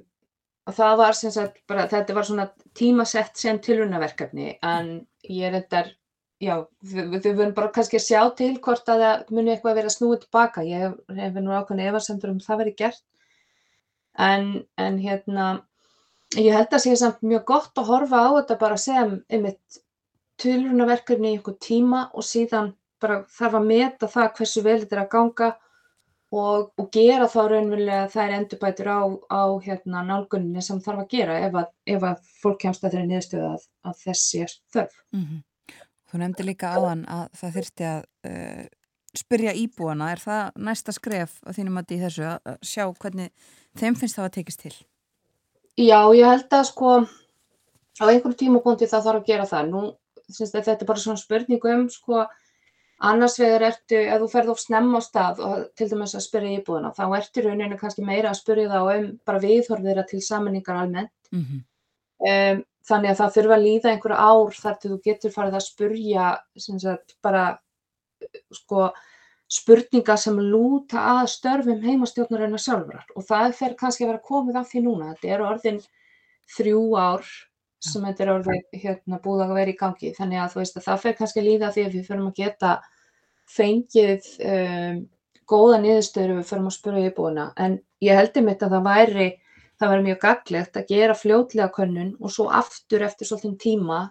og 0.64 0.78
það 0.78 0.94
var 1.02 1.18
sem 1.18 1.34
sagt 1.34 1.60
bara, 1.68 1.88
þetta 1.91 2.16
var 2.16 2.28
svona 2.28 2.45
tímasett 2.78 3.40
sem 3.40 3.60
tilrunaverkefni 3.64 4.56
en 4.64 4.94
ég 5.28 5.50
er 5.50 5.58
þetta, 5.58 5.84
já, 6.44 6.56
við, 6.94 7.18
verðum 7.26 7.56
bara 7.58 7.72
kannski 7.76 8.00
að 8.00 8.06
sjá 8.06 8.22
til 8.38 8.54
hvort 8.64 8.90
að 8.91 9.04
það 9.04 9.34
muni 9.36 9.54
eitthvað 9.54 9.80
vera 9.82 9.91
snúið 9.91 10.24
tilbaka, 10.24 10.64
ég 10.68 10.86
hef, 10.88 10.95
hef 11.20 11.41
nú 11.41 11.54
ákveðin 11.56 11.90
efarsendur 11.90 12.34
um 12.34 12.41
það 12.44 12.64
verið 12.64 12.80
gert. 12.84 13.04
En, 14.14 14.50
en 14.78 15.00
hérna, 15.02 15.48
ég 16.38 16.54
held 16.54 16.76
að 16.76 16.84
sé 16.86 16.95
samt 17.02 17.24
mjög 17.26 17.48
gott 17.50 17.82
að 17.82 17.90
horfa 17.90 18.24
á 18.24 18.30
þetta 18.38 18.60
bara 18.62 18.80
sem 18.80 19.16
einmitt 19.28 19.82
tilrunaverkefni 20.44 21.32
í 21.32 21.38
einhver 21.38 21.57
tíma 21.64 22.07
og 22.14 22.26
síðan 22.28 22.74
bara 23.03 23.22
þarf 23.32 23.60
að 23.60 23.70
meta 23.70 24.10
það 24.11 24.34
hversu 24.38 24.64
vel 24.65 24.80
þetta 24.82 24.95
er 24.98 25.03
að 25.03 25.14
ganga 25.14 25.49
og, 26.34 26.70
og 26.80 26.90
gera 26.94 27.28
þá 27.30 27.40
raunverulega 27.52 28.11
þær 28.14 28.36
endurbætur 28.40 28.90
á, 28.90 29.02
á 29.30 29.44
hérna, 29.64 30.03
nálguninni 30.07 30.64
sem 30.65 30.80
þarf 30.84 31.03
að 31.03 31.10
gera 31.14 31.40
ef 31.48 31.57
að, 31.61 31.74
ef 31.95 32.06
að 32.10 32.30
fólk 32.41 32.61
kemst 32.64 32.86
að 32.86 32.95
þeirri 32.95 33.10
niðurstöðu 33.11 33.49
að, 33.49 33.65
að 33.90 33.99
þessi 34.06 34.45
er 34.45 34.56
þörf. 34.74 34.95
Mm 35.14 35.26
-hmm. 35.26 35.44
Þú 36.10 36.22
nefndi 36.22 36.45
líka 36.45 36.72
áðan 36.78 37.03
að 37.10 37.26
það 37.40 37.57
þurfti 37.57 37.86
að 37.90 38.02
uh, 38.30 38.64
spyrja 39.18 39.53
íbúana, 39.57 40.11
er 40.14 40.22
það 40.22 40.64
næsta 40.70 40.94
skref 40.94 41.40
að 41.45 41.60
þínum 41.60 41.80
að 41.82 41.88
því 41.90 41.99
þessu 42.03 42.26
að 42.30 42.57
sjá 42.65 42.86
hvernig 43.02 43.32
þeim 43.78 43.98
finnst 43.98 44.18
það 44.18 44.30
að 44.30 44.36
tekist 44.38 44.64
til? 44.65 44.76
Já, 45.78 45.99
ég 46.14 46.30
held 46.30 46.53
að 46.53 46.68
sko 46.70 46.94
á 48.02 48.03
einhverjum 48.06 48.38
tímapunkti 48.38 48.90
það 48.90 49.06
þarf 49.07 49.22
að 49.22 49.30
gera 49.30 49.45
það. 49.49 49.70
Nú, 49.74 49.82
þetta 50.30 50.78
er 50.78 50.88
bara 50.88 51.00
svona 51.00 51.22
spurning 51.22 51.66
um 51.74 51.90
sko 51.91 52.26
Annars 53.04 53.36
vegar 53.41 53.66
ertu, 53.68 53.98
ef 54.00 54.22
þú 54.22 54.28
ferð 54.32 54.52
of 54.54 54.60
snemma 54.62 55.00
á 55.02 55.04
stað 55.04 55.40
og 55.44 55.64
til 55.76 55.90
dæmis 55.91 56.14
að 56.16 56.24
spyrja 56.24 56.60
íbúðuna, 56.60 56.94
þá 56.95 57.04
ertu 57.18 57.41
rauninu 57.44 57.78
kannski 57.80 58.06
meira 58.06 58.30
að 58.32 58.40
spyrja 58.40 58.70
þá 58.72 58.80
um 58.94 59.08
bara 59.28 59.41
viðhorfiðra 59.44 60.06
til 60.08 60.22
samanningar 60.24 60.80
almennt. 60.80 61.12
Mm 61.34 61.41
-hmm. 61.44 61.64
um, 62.32 62.62
þannig 62.88 63.12
að 63.12 63.20
það 63.22 63.34
þurfa 63.38 63.58
að 63.58 63.66
líða 63.66 63.91
einhverja 63.91 64.28
ár 64.30 64.54
þar 64.60 64.78
til 64.80 64.91
þú 64.91 65.00
getur 65.08 65.36
farið 65.36 65.58
að 65.60 65.68
spurja 65.68 66.28
sagt, 66.56 67.16
bara 67.22 67.44
sko, 68.52 68.90
spurninga 69.52 70.18
sem 70.18 70.40
lúta 70.40 71.04
að 71.20 71.28
störfum 71.36 71.84
heimastjórnarinnar 71.84 72.60
sjálfrar 72.60 73.06
og 73.16 73.24
það 73.28 73.58
fer 73.60 73.76
kannski 73.76 74.06
að 74.06 74.14
vera 74.14 74.28
komið 74.32 74.56
af 74.62 74.70
því 74.72 74.86
núna. 74.88 75.14
Þetta 75.14 75.34
eru 75.36 75.50
orðin 75.50 75.82
þrjú 76.56 76.86
ár 76.95 77.26
sem 77.84 78.03
þetta 78.07 78.23
er 78.23 78.34
orðið 78.34 78.81
hérna, 78.84 79.19
búið 79.23 79.45
að 79.45 79.55
vera 79.60 79.73
í 79.73 79.77
gangi. 79.80 80.11
Þannig 80.18 80.43
að, 80.43 80.57
veist, 80.60 80.77
að 80.80 80.88
það 80.88 81.01
fer 81.03 81.18
kannski 81.19 81.43
líða 81.43 81.72
því 81.76 81.85
að 81.88 81.97
við 81.97 82.10
förum 82.10 82.30
að 82.30 82.39
geta 82.39 82.73
fengið 83.53 84.30
um, 84.47 84.99
góða 85.49 85.80
niðurstöður 85.84 86.38
við 86.39 86.49
förum 86.49 86.68
að 86.69 86.76
spura 86.77 87.03
íbúina 87.03 87.47
en 87.60 87.77
ég 88.03 88.18
heldur 88.18 88.45
mitt 88.45 88.64
að 88.64 88.77
það 88.77 88.85
væri 88.88 89.30
það 89.81 89.91
væri 89.91 90.05
mjög 90.07 90.19
gaglegt 90.22 90.77
að 90.80 90.91
gera 90.93 91.18
fljótlega 91.18 91.72
könnun 91.76 92.14
og 92.22 92.31
svo 92.31 92.45
aftur 92.53 93.03
eftir 93.03 93.27
svolítið 93.27 93.57
tíma 93.65 94.01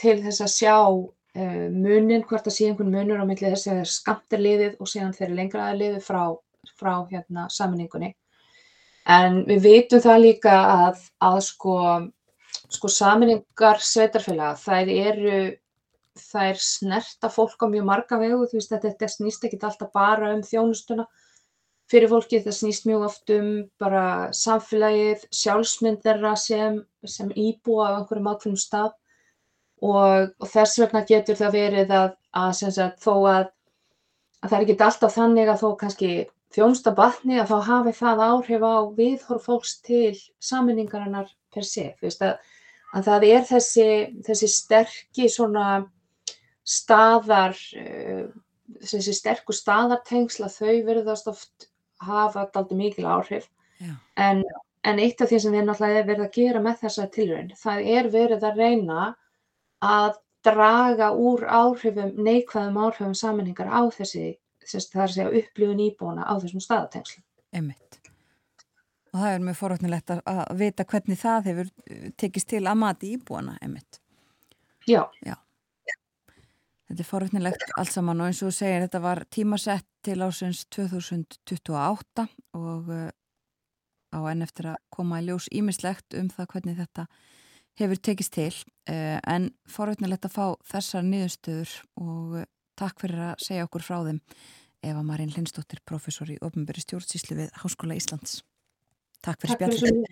til 0.00 0.16
þess 0.22 0.44
að 0.46 0.54
sjá 0.54 0.76
uh, 0.80 1.66
munin, 1.74 2.24
hvort 2.24 2.48
að 2.48 2.56
sé 2.56 2.70
einhvern 2.70 2.94
munur 2.94 3.20
á 3.20 3.28
milli 3.28 3.50
þess 3.50 3.68
að 3.68 3.74
það 3.74 3.82
er 3.82 3.92
skamtir 3.96 4.44
liðið 4.46 4.78
og 4.80 4.90
síðan 4.90 5.16
þeir 5.18 5.36
lengraða 5.36 5.76
liðið 5.82 6.06
frá, 6.06 6.22
frá 6.80 6.94
hérna, 7.10 7.46
saminningunni 7.52 8.14
en 9.10 9.42
við 9.48 9.62
veitum 9.66 10.02
það 10.04 10.24
líka 10.24 10.56
að, 10.86 11.04
að 11.24 11.38
sko, 11.44 11.76
sko 12.70 12.90
saminningar 12.92 13.82
sveitarfélaga 13.82 14.54
þær 14.60 14.92
eru 14.94 15.40
þær 16.18 16.60
snerta 16.60 17.30
fólk 17.32 17.62
á 17.64 17.66
mjög 17.70 17.86
marga 17.88 18.18
vegu, 18.20 18.46
þú 18.50 18.58
veist 18.58 18.72
þetta, 18.72 18.92
þetta 18.92 19.08
snýst 19.14 19.44
ekki 19.46 19.60
alltaf 19.62 19.92
bara 19.94 20.32
um 20.34 20.42
þjónustuna. 20.46 21.06
Fyrir 21.90 22.10
fólki, 22.12 22.38
þetta 22.38 22.54
snýst 22.54 22.86
mjög 22.86 23.06
oft 23.08 23.32
um 23.34 23.48
bara 23.82 24.04
samfélagið, 24.36 25.24
sjálfsmynd 25.34 26.02
þeirra 26.04 26.34
sem, 26.38 26.80
sem 27.06 27.30
íbúa 27.34 27.90
á 27.90 27.94
einhverjum 27.98 28.30
ákveðnum 28.30 28.60
stað. 28.62 28.92
Og, 29.80 30.28
og 30.38 30.50
þess 30.52 30.78
vegna 30.82 31.02
getur 31.08 31.38
það 31.38 31.56
verið 31.56 31.94
að, 31.96 32.12
að 32.36 32.50
sagt, 32.60 33.00
þó 33.00 33.14
að, 33.32 33.48
að 34.42 34.52
það 34.52 34.58
er 34.58 34.66
ekki 34.66 34.78
alltaf 34.86 35.16
þannig 35.16 35.50
að 35.50 35.62
þó 35.64 35.68
kannski 35.80 36.12
þjónusta 36.54 36.92
batni 36.94 37.38
að 37.40 37.52
þá 37.52 37.58
hafi 37.70 37.94
það 37.96 38.22
áhrif 38.26 38.66
á 38.66 38.76
viðhorf 38.98 39.46
fólks 39.46 39.76
til 39.86 40.18
saminningarinnar 40.42 41.30
per 41.54 41.66
se, 41.66 41.92
þú 41.98 42.06
veist 42.06 42.24
að, 42.26 42.49
að 42.96 43.08
það 43.08 43.26
er 43.30 43.44
þessi, 43.48 43.88
þessi 44.26 44.50
sterkir 44.50 45.32
svona 45.32 45.66
staðar, 46.66 47.58
uh, 47.80 48.24
þessi 48.86 49.14
sterkur 49.16 49.56
staðartengsla, 49.56 50.50
þau 50.52 50.82
verðast 50.88 51.30
oft 51.30 51.70
hafa 52.00 52.46
alltaf 52.46 52.72
mikil 52.76 53.06
áhrif. 53.06 53.48
En, 54.20 54.42
en 54.84 55.00
eitt 55.00 55.20
af 55.20 55.30
því 55.30 55.38
sem 55.40 55.54
við 55.56 55.66
náttúrulega 55.68 56.06
verðum 56.08 56.26
að 56.26 56.34
gera 56.36 56.60
með 56.64 56.82
þessa 56.84 57.06
tilrönd, 57.14 57.54
það 57.60 57.86
er 57.96 58.10
verið 58.12 58.44
að 58.44 58.60
reyna 58.60 59.06
að 59.84 60.18
draga 60.44 61.10
úr 61.16 61.44
áhrifum, 61.48 62.12
neikvæðum 62.16 62.80
áhrifum 62.80 63.16
saminningar 63.16 63.68
á 63.72 63.80
þessi, 63.92 64.34
þessi 64.64 64.92
það 64.92 65.02
er 65.02 65.08
að 65.08 65.16
segja 65.16 65.42
upplifun 65.42 65.84
íbúna 65.86 66.28
á 66.28 66.32
þessum 66.40 66.64
staðartengslum. 66.64 67.24
Emmitt. 67.56 67.89
Og 69.10 69.18
það 69.18 69.34
er 69.34 69.44
mjög 69.44 69.58
forvöldnilegt 69.58 70.12
að 70.14 70.40
vita 70.60 70.86
hvernig 70.86 71.18
það 71.18 71.46
hefur 71.50 71.70
tekist 72.20 72.50
til 72.52 72.62
að 72.62 72.78
mati 72.78 73.14
íbúana, 73.16 73.56
emmitt. 73.64 73.98
Já. 74.86 75.02
Já. 75.26 75.34
Þetta 76.90 77.04
er 77.04 77.06
forvittnilegt 77.06 77.72
allt 77.78 77.92
saman 77.94 78.18
og 78.22 78.26
eins 78.30 78.40
og 78.42 78.50
þú 78.50 78.56
segir 78.56 78.80
þetta 78.82 79.00
var 79.04 79.20
tímasett 79.30 79.86
til 80.02 80.16
ásins 80.26 80.64
2028 80.74 82.24
og 82.58 82.88
uh, 82.90 83.04
á 84.10 84.18
enn 84.32 84.42
eftir 84.42 84.72
að 84.72 84.80
koma 84.90 85.20
í 85.20 85.28
ljós 85.28 85.46
ímislegt 85.54 86.16
um 86.18 86.32
það 86.34 86.48
hvernig 86.50 86.80
þetta 86.80 87.04
hefur 87.78 88.00
tekist 88.02 88.34
til 88.34 88.50
uh, 88.50 89.20
en 89.22 89.52
forvittnilegt 89.70 90.26
að 90.26 90.34
fá 90.34 90.46
þessar 90.72 91.06
niðurstöður 91.06 91.76
og 92.02 92.34
uh, 92.40 92.48
takk 92.74 93.04
fyrir 93.04 93.22
að 93.28 93.46
segja 93.46 93.68
okkur 93.68 93.86
frá 93.86 94.00
þeim 94.08 94.18
Eva 94.90 95.04
Marín 95.06 95.30
Lindstóttir, 95.36 95.84
professor 95.86 96.26
í 96.32 96.40
ofnböri 96.42 96.82
stjórnsýslu 96.82 97.36
við 97.36 97.54
Háskóla 97.60 97.94
Íslands. 98.00 98.40
Takk 99.20 99.44
fyrir 99.44 99.56
spjallin. 99.58 100.02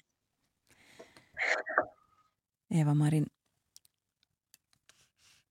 Eva 2.68 2.94
Marín 2.94 3.26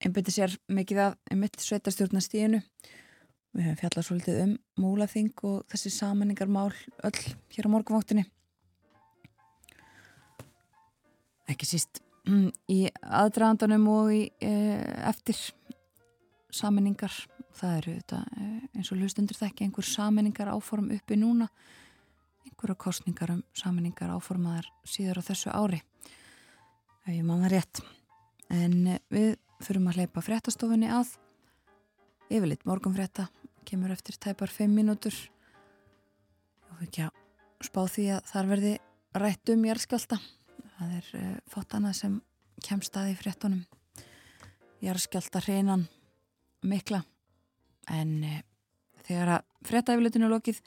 einbyrti 0.04 0.32
sér 0.32 0.54
mikið 0.70 1.00
af 1.02 1.36
mitt 1.36 1.58
sveitarstjórnastíðinu. 1.62 2.60
Við 3.56 3.64
hefum 3.64 3.78
fjallað 3.80 4.06
svolítið 4.06 4.40
um 4.44 4.52
múlaþing 4.78 5.44
og 5.48 5.62
þessi 5.72 5.92
samanningarmál 5.94 6.70
öll 7.08 7.22
hér 7.54 7.66
á 7.66 7.72
morgunváttinni. 7.72 8.26
Ekki 11.48 11.66
síst 11.66 12.02
mm, 12.28 12.50
í 12.70 12.82
aðdraðandanum 13.02 13.88
og 13.90 14.12
í, 14.14 14.22
e, 14.44 14.52
eftir 15.08 15.38
samanningar. 16.54 17.14
Það 17.58 17.76
eru 17.80 17.94
þetta, 17.96 18.20
e, 18.36 18.48
eins 18.76 18.92
og 18.92 19.00
hlustundur 19.00 19.40
þekki 19.40 19.66
einhver 19.66 19.88
samanningar 19.88 20.52
áform 20.52 20.92
uppi 20.94 21.18
núna. 21.18 21.48
Einhverja 22.58 22.74
kostningar 22.74 23.30
um 23.30 23.42
samanningar 23.54 24.10
áformaðar 24.10 24.66
síður 24.82 25.20
á 25.22 25.28
þessu 25.28 25.52
ári. 25.54 25.78
Ef 27.06 27.12
ég 27.14 27.22
manna 27.22 27.46
rétt. 27.46 27.78
En 28.50 28.96
e, 28.96 28.96
við 29.14 29.36
fyrir 29.62 29.84
að 29.86 30.00
hleypa 30.00 30.24
fréttastofunni 30.26 30.88
að 30.90 31.12
yfirleitt 32.26 32.66
morgunfrétta 32.66 33.28
kemur 33.62 33.94
eftir 33.94 34.18
tæpar 34.18 34.50
5 34.50 34.74
mínútur 34.74 35.14
og 36.72 36.82
ekki 36.82 37.06
að 37.06 37.14
spá 37.62 37.80
því 37.86 38.08
að 38.16 38.26
þar 38.32 38.50
verði 38.50 38.74
rætt 39.22 39.54
um 39.54 39.64
jæðskjálta 39.70 40.18
það 40.78 40.98
er 40.98 41.08
fótt 41.54 41.78
annað 41.78 41.96
sem 42.02 42.20
kemst 42.66 42.98
að 42.98 43.12
í 43.12 43.16
fréttunum 43.22 43.62
jæðskjálta 44.82 45.46
hreinan 45.46 45.86
mikla 46.66 47.04
en 47.94 48.14
uh, 48.26 48.40
þegar 49.06 49.38
að 49.38 49.68
frétta 49.70 49.94
yfirleitinu 49.94 50.30
lokið 50.30 50.60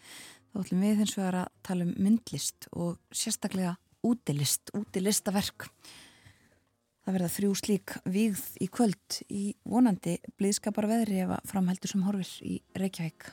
þá 0.52 0.62
ætlum 0.64 0.86
við 0.86 1.02
hins 1.02 1.18
vegar 1.18 1.40
að 1.42 1.52
tala 1.64 1.88
um 1.88 1.96
myndlist 1.98 2.70
og 2.72 2.98
sérstaklega 3.16 3.78
útilist, 4.08 4.72
útilistaverk 4.78 5.70
Það 7.02 7.16
verða 7.16 7.30
þrjú 7.34 7.54
slík 7.58 7.94
vígð 8.14 8.42
í 8.62 8.68
kvöld 8.70 9.16
í 9.34 9.44
vonandi 9.66 10.20
blíðskapar 10.38 10.86
veðri 10.92 11.24
ef 11.24 11.34
að 11.34 11.48
framheldur 11.50 11.94
sem 11.96 12.04
horfir 12.06 12.34
í 12.46 12.60
Reykjavík. 12.78 13.32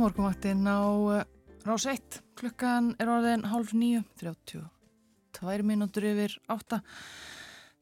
Er 0.00 0.06
morgunvaktinn 0.06 0.64
á 0.64 0.80
uh, 0.80 1.24
rás 1.68 1.84
1. 1.84 2.22
Klukkan 2.40 2.94
er 2.96 3.10
orðin 3.12 3.42
hálf 3.44 3.74
nýju, 3.76 4.00
32 4.16 5.66
mínútur 5.68 6.06
yfir 6.08 6.38
8. 6.48 6.78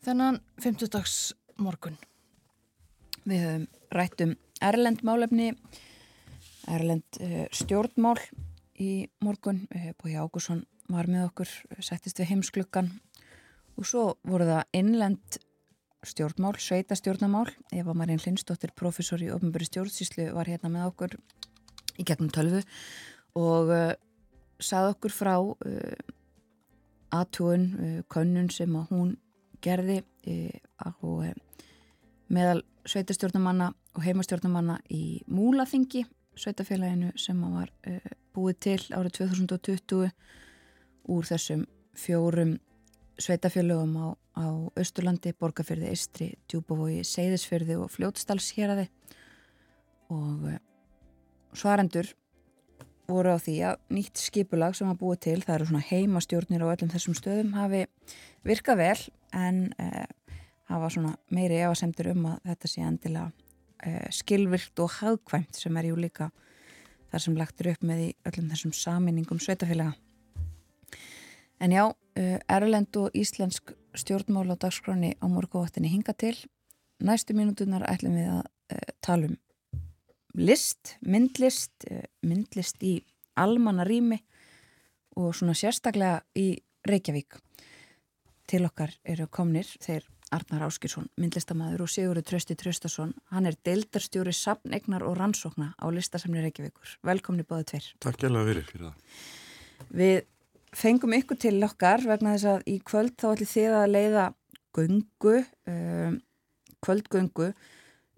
Þennan 0.02 0.40
50 0.58 0.90
dags 0.96 1.14
morgun. 1.62 1.94
Við 3.22 3.44
höfum 3.44 3.68
rætt 3.94 4.24
um 4.26 4.34
Erlend 4.58 5.06
málefni, 5.06 5.52
Erlend 6.66 7.20
uh, 7.22 7.46
stjórnmál 7.54 8.18
í 8.74 9.06
morgun. 9.22 9.68
Uh, 9.70 9.94
Bói 10.02 10.18
Ágússon 10.18 10.64
var 10.90 11.06
með 11.06 11.28
okkur, 11.28 11.54
settist 11.78 12.18
við 12.18 12.32
heimsklukkan 12.32 12.90
og 13.78 13.86
svo 13.86 14.08
voru 14.26 14.50
það 14.50 14.80
innlend 14.80 15.42
stjórnmál, 16.02 16.56
sveita 16.58 16.98
stjórnmál. 16.98 17.46
Eva 17.70 17.94
Marín 17.94 18.18
Lindsdóttir, 18.26 18.74
professor 18.74 19.22
í 19.22 19.30
ofnböru 19.30 19.70
stjórnsýslu, 19.70 20.32
var 20.34 20.50
hérna 20.50 20.74
með 20.80 20.90
okkur 20.90 21.20
í 21.98 22.06
gegnum 22.06 22.30
tölvu 22.32 22.62
og 23.38 23.72
uh, 23.74 23.92
sað 24.62 24.92
okkur 24.94 25.14
frá 25.14 25.34
uh, 25.38 25.56
aðtúin, 27.14 27.66
uh, 27.78 28.00
könnun 28.12 28.50
sem 28.52 28.74
að 28.78 28.94
hún 28.94 29.16
gerði 29.64 30.02
á 30.78 30.94
meðal 32.30 32.60
sveitastjórnumanna 32.86 33.72
og 33.96 34.04
heimastjórnumanna 34.04 34.76
í 34.94 35.24
Múlaþingi, 35.26 36.04
sveitafélaginu 36.38 37.10
sem 37.18 37.40
var 37.42 37.72
búið 38.36 38.60
til 38.62 38.76
árið 38.94 39.16
2020 39.18 40.12
úr 41.10 41.26
þessum 41.26 41.64
fjórum 41.98 42.54
sveitafélögum 43.18 43.96
á, 43.98 44.06
á 44.38 44.46
Östurlandi, 44.78 45.34
Borgafyrði, 45.34 45.90
Istri, 45.90 46.30
Djúbavogi, 46.46 47.02
Seyðisfyrði 47.02 47.80
og 47.82 47.90
Fljótsdalsheraði 47.90 48.86
og 50.14 50.46
svarendur 51.56 52.12
voru 53.08 53.32
á 53.32 53.38
því 53.40 53.54
að 53.70 53.78
nýtt 53.94 54.20
skipulag 54.20 54.76
sem 54.76 54.88
var 54.90 54.98
búið 55.00 55.20
til, 55.24 55.38
það 55.44 55.54
eru 55.54 55.68
svona 55.70 55.86
heimastjórnir 55.88 56.64
á 56.64 56.72
öllum 56.74 56.90
þessum 56.92 57.16
stöðum, 57.16 57.54
hafi 57.56 57.86
virkað 58.44 58.80
vel 58.82 58.98
en 59.36 59.62
eh, 59.80 60.04
hafa 60.68 60.90
svona 60.92 61.14
meiri 61.32 61.62
efasemtur 61.62 62.10
um 62.12 62.26
að 62.34 62.50
þetta 62.50 62.70
sé 62.72 62.84
endilega 62.84 63.30
eh, 63.86 64.10
skilvilt 64.12 64.84
og 64.84 64.92
hagkvæmt 64.98 65.56
sem 65.56 65.80
er 65.80 65.88
jú 65.88 65.96
líka 65.96 66.28
þar 67.08 67.24
sem 67.24 67.40
lagtur 67.40 67.70
upp 67.72 67.88
með 67.88 68.04
í 68.04 68.10
öllum 68.28 68.52
þessum 68.52 68.76
saminningum 68.76 69.40
sveitafélaga. 69.40 69.96
En 71.64 71.72
já, 71.72 71.84
eh, 72.20 72.36
Erlend 72.44 72.96
og 73.00 73.16
Íslensk 73.16 73.72
stjórnmál 73.96 74.52
á 74.52 74.56
dagskráni 74.60 75.16
á 75.16 75.26
morguváttinni 75.26 75.88
hinga 75.88 76.12
til. 76.12 76.36
Næstu 77.00 77.32
mínútunar 77.32 77.88
ætlum 77.88 78.20
við 78.20 78.28
að 78.36 78.92
tala 79.00 79.30
um 79.32 79.38
list, 80.38 80.96
myndlist, 81.02 81.72
eh, 81.90 82.06
myndlist 82.22 82.82
í 82.82 82.98
almanna 83.38 83.84
rými 83.86 84.18
og 85.18 85.34
svona 85.34 85.54
sérstaklega 85.58 86.22
í 86.38 86.56
Reykjavík. 86.86 87.40
Til 88.48 88.64
okkar 88.64 88.94
eru 89.04 89.26
komnir 89.26 89.66
þeir 89.82 90.06
Arnar 90.32 90.66
Áskilsson, 90.66 91.08
myndlistamæður 91.20 91.82
og 91.86 91.90
Sigurður 91.90 92.24
Trösti 92.28 92.54
Tröstason. 92.56 93.14
Hann 93.32 93.46
er 93.46 93.56
deildarstjóri 93.64 94.32
sapnegnar 94.36 95.02
og 95.02 95.16
rannsókna 95.16 95.72
á 95.80 95.86
listasamni 95.90 96.42
Reykjavíkur. 96.44 96.98
Velkomni 97.02 97.46
báðu 97.48 97.64
tveir. 97.72 97.86
Takk 98.04 98.20
hjálpa 98.20 98.44
fyrir 98.44 98.68
fyrir 98.68 98.84
það. 98.88 98.94
Við 99.88 100.18
fengum 100.76 101.16
ykkur 101.16 101.40
til 101.40 101.56
okkar 101.64 102.04
vegna 102.04 102.36
þess 102.36 102.50
að 102.52 102.68
í 102.68 102.76
kvöld 102.84 103.16
þá 103.16 103.26
ætli 103.32 103.48
þið 103.48 103.76
að 103.80 103.90
leiða 103.94 104.26
göngu, 104.76 105.36
um, 105.72 106.20
kvöldgöngu 106.84 107.50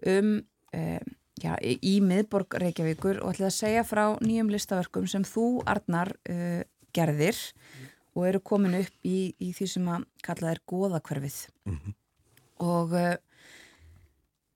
um, 0.05 0.35
um 0.75 1.15
já, 1.41 1.55
í 1.61 1.95
miðborg 2.05 2.57
Reykjavíkur 2.61 3.21
og 3.21 3.33
ætlaði 3.33 3.49
að 3.49 3.57
segja 3.57 3.85
frá 3.87 4.03
nýjum 4.23 4.51
listaverkum 4.53 5.07
sem 5.09 5.25
þú, 5.27 5.47
Arnar, 5.69 6.13
uh, 6.29 6.61
gerðir 6.95 7.39
og 8.15 8.27
eru 8.27 8.41
komin 8.43 8.79
upp 8.81 9.07
í, 9.07 9.31
í 9.39 9.51
því 9.55 9.67
sem 9.73 9.89
að 9.91 10.07
kalla 10.25 10.51
þér 10.51 10.63
goðakverfið 10.71 11.37
mm 11.65 11.77
-hmm. 11.77 11.93
og 12.67 12.95
uh, 12.97 13.15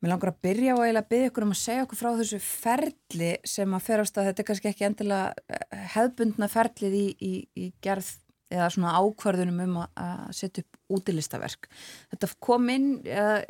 mér 0.02 0.12
langar 0.12 0.34
að 0.34 0.42
byrja 0.46 0.76
og 0.76 0.84
eiginlega 0.84 1.10
byggja 1.10 1.30
ykkur 1.32 1.46
um 1.48 1.56
að 1.56 1.64
segja 1.64 1.86
okkur 1.86 2.02
frá 2.02 2.12
þessu 2.20 2.40
ferli 2.40 3.32
sem 3.44 3.74
að 3.74 3.86
ferast 3.88 4.18
að 4.18 4.28
þetta 4.30 4.42
er 4.42 4.48
kannski 4.50 4.70
ekki 4.70 4.88
endilega 4.90 5.34
uh, 5.34 5.88
hefbundna 5.96 6.48
ferlið 6.52 6.94
í, 6.94 7.08
í, 7.20 7.34
í 7.56 7.74
gerð 7.82 8.12
eða 8.54 8.70
svona 8.70 8.98
ákvarðunum 9.00 9.64
um 9.64 9.78
að, 9.82 9.88
að 9.96 10.34
setja 10.38 10.64
upp 10.64 10.78
útilistaverk. 10.96 11.70
Þetta 12.12 12.30
kom 12.40 12.70
inn 12.70 12.90
eða 13.04 13.42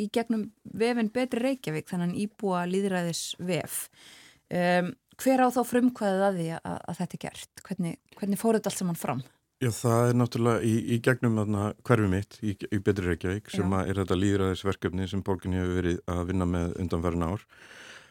í 0.00 0.08
gegnum 0.14 0.48
vefin 0.74 1.10
betri 1.14 1.42
Reykjavík 1.42 1.88
þannig 1.90 2.18
íbúa 2.24 2.64
líðræðis 2.68 3.22
vef 3.38 3.84
um, 4.50 4.90
hver 5.20 5.44
á 5.46 5.48
þá 5.54 5.60
frumkvæðið 5.68 6.26
að 6.26 6.40
því 6.40 6.48
að, 6.56 6.74
að 6.74 6.98
þetta 7.00 7.16
er 7.16 7.22
gert? 7.24 7.64
Hvernig, 7.68 7.96
hvernig 8.18 8.40
fór 8.40 8.58
þetta 8.58 8.72
allt 8.72 8.82
saman 8.82 8.98
fram? 8.98 9.22
Já 9.62 9.70
það 9.72 10.08
er 10.08 10.18
náttúrulega 10.18 10.66
í, 10.66 10.74
í 10.92 10.98
gegnum 11.04 11.38
hverfi 11.86 12.10
mitt 12.10 12.36
í, 12.42 12.56
í 12.74 12.80
betri 12.84 13.12
Reykjavík 13.12 13.52
sem 13.54 13.76
er 13.78 14.00
þetta 14.02 14.18
líðræðisverkefni 14.18 15.08
sem 15.08 15.22
borgin 15.24 15.54
hefur 15.56 15.78
verið 15.78 16.02
að 16.10 16.24
vinna 16.32 16.48
með 16.50 16.74
undanverðin 16.82 17.28
ár. 17.30 17.46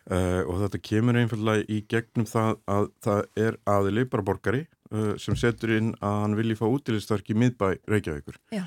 Uh, 0.03 0.41
og 0.51 0.57
þetta 0.60 0.80
kemur 0.84 1.15
einfallega 1.15 1.64
í 1.72 1.77
gegnum 1.88 2.26
það 2.27 2.57
að 2.68 2.88
það 3.05 3.22
er 3.39 3.57
aðili 3.72 4.03
bara 4.11 4.26
borgari 4.27 4.65
uh, 4.91 5.14
sem 5.22 5.38
setur 5.39 5.72
inn 5.77 5.93
að 6.03 6.18
hann 6.26 6.35
vilji 6.39 6.57
fá 6.60 6.65
útilistverk 6.68 7.31
í 7.31 7.38
miðbæ 7.39 7.69
Reykjavíkur. 7.91 8.39
Já 8.51 8.65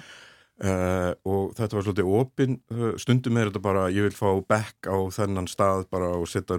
Uh, 0.57 1.13
og 1.29 1.51
þetta 1.53 1.77
var 1.77 1.85
svolítið 1.85 2.13
opinn 2.17 2.55
uh, 2.73 2.95
stundum 2.97 3.37
er 3.37 3.51
þetta 3.51 3.61
bara, 3.61 3.83
ég 3.93 4.07
vil 4.07 4.15
fá 4.17 4.31
back 4.49 4.89
á 4.89 4.97
þennan 5.13 5.51
stað 5.53 5.83
bara 5.93 6.15
og 6.17 6.25
setja 6.33 6.57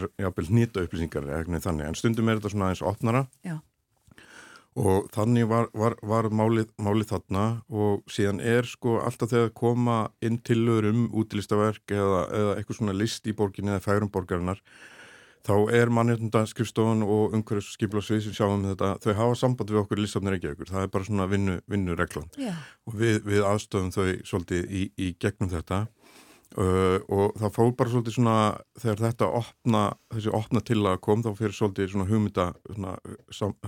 nýta 0.53 0.84
upplýsingar 0.86 1.26
þannig, 1.26 1.88
en 1.88 1.98
stundum 1.98 2.30
er 2.30 2.38
þetta 2.38 2.52
svona 2.53 2.68
eins 2.69 2.84
opnara. 2.86 3.24
Já. 3.41 3.57
og 4.78 5.07
þannig 5.15 5.48
var, 5.49 5.72
var, 5.74 5.95
var 6.06 6.30
málið, 6.30 6.69
málið 6.78 7.10
þarna. 7.15 7.45
Og 7.74 8.03
síðan 8.14 8.44
er 8.45 8.69
sko 8.69 8.99
alltaf 9.02 9.32
þegar 9.34 9.49
koma 9.57 9.98
inn 10.22 10.38
tilur 10.45 10.86
um 10.91 11.07
útlistaverk 11.18 11.90
eða, 11.90 12.22
eða 12.30 12.53
eitthvað 12.60 12.80
svona 12.84 12.98
list 12.99 13.26
í 13.26 13.34
borginni 13.34 13.74
eða 13.74 13.86
færum 13.88 14.14
borgarinnar 14.14 14.61
þá 15.48 15.56
er 15.76 15.91
mannirndaskrifstofan 15.95 17.03
og 17.06 17.36
umhverjus 17.38 17.74
skiplasvið 17.78 18.26
sem 18.26 18.36
sjáum 18.36 18.65
þetta, 18.68 18.95
þau 19.03 19.14
hafa 19.22 19.38
samband 19.40 19.72
við 19.72 19.82
okkur 19.84 20.02
listafnir 20.02 20.38
ekki 20.38 20.52
okkur, 20.53 20.72
það 20.72 20.86
er 20.86 20.94
bara 20.94 21.07
svona 21.07 21.28
vinnu, 21.32 21.60
vinnureglan. 21.72 22.32
Yeah. 22.41 22.64
og 22.88 22.98
við, 22.99 23.22
við 23.28 23.45
aðstofum 23.48 23.94
þau 23.95 24.07
svolítið 24.28 24.68
í, 24.68 24.88
í 24.99 25.14
gegnum 25.22 25.52
þetta. 25.53 25.86
Uh, 26.57 26.98
og 27.11 27.36
það 27.38 27.53
fór 27.57 27.74
bara 27.78 27.91
svolítið 27.91 28.15
svona 28.15 28.36
þegar 28.80 29.02
þetta 29.03 29.28
opna, 29.40 29.82
þessi 30.15 30.32
opna 30.34 30.61
til 30.65 30.80
að 30.88 31.02
kom 31.06 31.24
þá 31.26 31.34
fyrir 31.38 31.56
svolítið 31.57 31.91
svona 31.91 32.07
hugmynda 32.07 32.45
svona, 32.72 32.94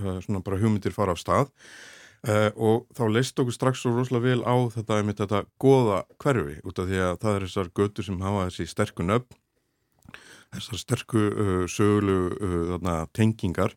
uh, 0.00 0.16
svona 0.24 0.40
bara 0.46 0.58
hugmyndir 0.58 0.96
fara 0.96 1.14
af 1.14 1.20
stað. 1.20 1.52
Uh, 2.20 2.48
og 2.56 2.88
þá 2.96 3.04
leist 3.12 3.38
okkur 3.40 3.54
strax 3.56 3.84
svo 3.84 3.94
rosalega 3.94 4.32
vel 4.32 4.42
á 4.44 4.56
þetta, 4.72 4.98
þetta 5.12 5.44
goða 5.60 6.00
hverfi 6.20 6.58
út 6.68 6.80
af 6.82 6.88
því 6.90 6.98
að 7.04 7.14
það 7.22 7.36
er 7.36 7.46
þessar 7.46 7.70
götur 7.78 8.08
sem 8.08 8.18
hafa 8.24 8.48
þessi 8.48 8.66
sterkun 8.68 9.14
upp 9.14 9.36
þessar 10.56 10.82
sterku 10.82 11.22
uh, 11.30 11.64
sögulegu 11.70 12.34
uh, 12.36 12.58
þarna, 12.74 12.96
tengingar. 13.16 13.76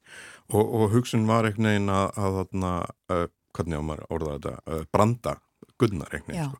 Og, 0.51 0.63
og 0.63 0.91
hugsun 0.95 1.27
var 1.29 1.47
einhvern 1.47 1.69
veginn 1.69 1.93
að, 1.93 2.09
að 2.17 2.41
þarna, 2.41 2.73
uh, 3.13 3.23
hvernig 3.57 3.79
á 3.79 3.83
maður 3.89 4.11
orða 4.17 4.35
þetta, 4.37 4.57
uh, 4.67 4.83
branda 4.93 5.37
Gunnar 5.81 6.11
einhvern 6.11 6.33
veginn 6.33 6.51
sko. 6.51 6.59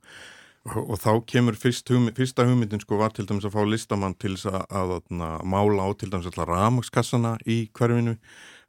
og, 0.64 0.80
og 0.94 0.99
þá 1.02 1.11
kemur 1.27 1.57
fyrst 1.60 1.90
hugmynd, 1.91 2.15
fyrsta 2.18 2.45
hugmyndin 2.48 2.81
sko 2.84 2.98
var 3.02 3.14
til 3.15 3.27
dæmis 3.27 3.48
að 3.49 3.56
fá 3.57 3.61
listamann 3.68 4.15
til 4.22 4.34
að, 4.48 4.61
að, 4.69 4.94
að 5.11 5.45
mála 5.53 5.85
á 5.85 5.90
til 5.99 6.11
dæmis 6.14 6.30
alltaf 6.30 6.49
ramagskassana 6.49 7.35
í 7.49 7.64
hverfinu. 7.76 8.18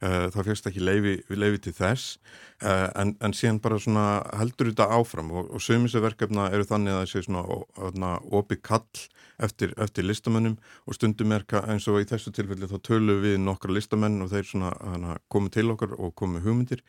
Uh, 0.03 0.27
það 0.33 0.49
fyrst 0.49 0.67
ekki 0.69 0.83
leifi, 0.83 1.13
leifi 1.31 1.61
til 1.65 1.75
þess. 1.77 2.17
Uh, 2.59 2.89
en, 2.99 3.15
en 3.23 3.33
síðan 3.33 3.61
bara 3.63 3.79
svona 3.79 4.07
heldur 4.37 4.73
þetta 4.73 4.89
áfram 4.97 5.31
og, 5.31 5.47
og 5.55 5.63
sögumísu 5.63 6.03
verkefna 6.03 6.49
eru 6.51 6.67
þannig 6.67 6.93
að 6.93 7.01
það 7.01 7.11
sé 7.13 7.23
svona 7.29 8.11
opið 8.35 8.61
kall 8.67 9.05
eftir, 9.41 9.73
eftir 9.81 10.05
listamennum 10.07 10.57
og 10.85 10.97
stundum 10.97 11.33
er 11.35 11.45
eins 11.63 11.87
og 11.91 11.99
í 12.01 12.07
þessu 12.09 12.33
tilfelli 12.35 12.69
þá 12.69 12.77
tölum 12.85 13.21
við 13.23 13.37
nokkra 13.43 13.73
listamenn 13.75 14.21
og 14.23 14.31
þeir 14.31 14.49
svona 14.49 15.15
komið 15.31 15.55
til 15.57 15.67
okkar 15.73 15.95
og 15.97 16.13
komið 16.17 16.47
hugmyndir 16.47 16.83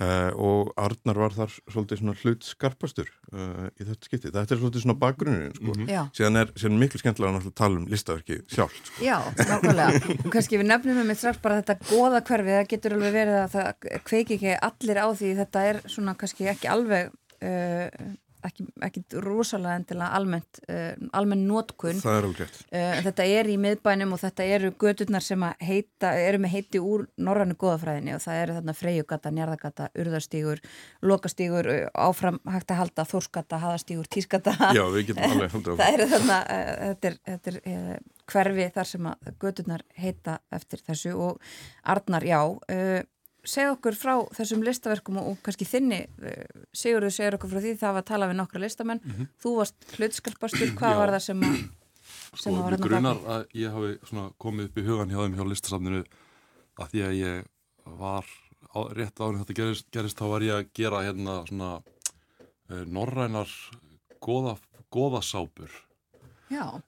uh, 0.00 0.30
og 0.34 0.72
Arnar 0.80 1.20
var 1.24 1.36
þar 1.36 1.54
svolítið 1.72 2.02
svona 2.02 2.16
hlut 2.22 2.46
skarpastur 2.46 3.10
uh, 3.32 3.68
í 3.78 3.86
þetta 3.86 4.08
skipti. 4.08 4.32
Þetta 4.34 4.56
er 4.56 4.62
svolítið 4.62 4.86
svona 4.86 4.98
bakgrunin 5.00 5.54
sko. 5.54 5.74
Mm 5.74 5.86
-hmm. 5.86 6.10
síðan 6.16 6.40
er 6.42 6.52
síðan 6.56 6.80
miklu 6.82 7.00
skemmtilega 7.02 7.42
að 7.42 7.54
tala 7.54 7.80
um 7.80 7.86
listaverki 7.90 8.40
sjálf. 8.48 8.74
Sko. 8.84 9.04
Já, 9.04 9.18
nákvæmlega. 9.38 10.16
og 10.24 10.30
kannski 10.32 10.58
við 10.58 10.68
nefnum 10.70 10.98
með 10.98 11.10
mitt 11.10 11.18
strax 11.18 11.38
bara 11.42 11.62
þetta 11.62 11.78
goða 11.90 12.20
hverfi, 12.20 12.56
það 12.58 12.70
getur 12.72 12.96
alveg 12.96 13.12
verið 13.12 13.38
að 13.42 13.50
það 13.54 14.00
kveiki 14.04 14.34
ekki 14.38 14.56
allir 14.68 14.98
á 15.00 15.08
því 15.14 15.34
þetta 15.40 15.64
er 15.70 15.80
svona 15.86 16.14
kannski 16.18 16.48
ekki 16.50 16.70
alveg 16.70 17.12
uh, 17.44 17.88
ekki, 18.48 18.66
ekki 18.86 19.02
rosalega 19.24 19.78
endilega 19.80 20.10
almennt, 20.18 20.60
uh, 20.68 20.92
almenn 21.16 21.44
nótkun 21.48 22.00
er 22.00 22.28
uh, 22.28 22.98
þetta 23.06 23.26
er 23.26 23.50
í 23.50 23.56
miðbænum 23.60 24.14
og 24.16 24.22
þetta 24.22 24.46
eru 24.56 24.72
gödurnar 24.80 25.24
sem 25.24 25.44
heita, 25.64 26.12
eru 26.18 26.42
með 26.44 26.56
heiti 26.56 26.82
úr 26.82 27.06
norrannu 27.16 27.56
góðafræðinni 27.60 28.16
og 28.16 28.24
það 28.24 28.40
eru 28.42 28.58
þarna 28.58 28.76
freyjugata, 28.78 29.32
njarðagata, 29.34 29.88
urðarstígur 30.00 30.62
lokastígur, 31.04 31.70
áfram 31.92 32.40
hægt 32.50 32.74
að 32.74 32.82
halda 32.82 33.06
þórskata, 33.08 33.62
haðastígur, 33.64 34.10
tískata 34.10 34.56
Já, 34.74 34.84
við 34.94 35.10
getum 35.12 35.24
alveg 35.30 35.56
haldið 35.56 35.72
á 35.72 35.76
það 35.80 35.94
eru 35.94 36.10
þarna 36.12 36.42
þetta 36.84 37.10
er, 37.10 37.18
þetta 37.30 37.56
er 37.56 38.04
hverfi 38.24 38.68
þar 38.74 38.88
sem 38.88 39.10
að 39.10 39.34
gödurnar 39.42 39.82
heita 40.00 40.38
eftir 40.54 40.84
þessu 40.84 41.16
og 41.20 41.50
Arnar, 41.94 42.24
já 42.24 42.40
segð 43.44 43.74
okkur 43.76 43.96
frá 43.98 44.14
þessum 44.36 44.64
listaverkum 44.66 45.20
og, 45.20 45.30
og 45.30 45.40
kannski 45.44 45.66
þinni 45.68 46.02
Sigurður 46.72 47.14
segir 47.14 47.36
okkur 47.38 47.50
frá 47.52 47.60
því 47.64 47.76
það 47.80 47.96
var 47.96 48.04
að 48.04 48.10
tala 48.10 48.28
við 48.30 48.38
nokkra 48.40 48.60
listamenn 48.64 49.00
mm 49.04 49.14
-hmm. 49.14 49.32
þú 49.42 49.56
varst 49.58 49.88
hlutskarpastur, 49.96 50.74
hvað 50.78 50.94
Já. 50.94 50.98
var 50.98 51.14
það 51.14 51.24
sem 51.28 51.42
að 51.42 51.56
sem 52.34 52.52
Sko, 52.52 52.58
að 52.58 52.62
var 52.62 52.70
mér 52.70 52.78
þarna 52.78 52.88
grunar 52.88 53.18
baki? 53.18 53.34
að 53.34 53.42
ég 53.60 53.74
hafi 53.76 54.28
komið 54.38 54.68
upp 54.68 54.78
í 54.78 54.86
hugan 54.88 55.12
hjá 55.12 55.20
þeim 55.22 55.36
hjá 55.38 55.44
listasafninu 55.48 56.02
að 56.74 56.90
því 56.90 57.02
að 57.06 57.14
ég 57.20 57.44
var 57.84 58.26
á, 58.74 58.80
rétt 58.98 59.20
en 59.20 59.40
þetta 59.40 59.56
gerist, 59.60 59.88
gerist 59.94 60.18
þá 60.18 60.26
var 60.32 60.46
ég 60.46 60.58
að 60.58 60.70
gera 60.74 61.02
hérna 61.04 61.36
svona 61.48 61.70
uh, 61.78 62.84
norrænar 62.86 63.50
goða, 64.24 64.56
goðasápur 64.94 65.83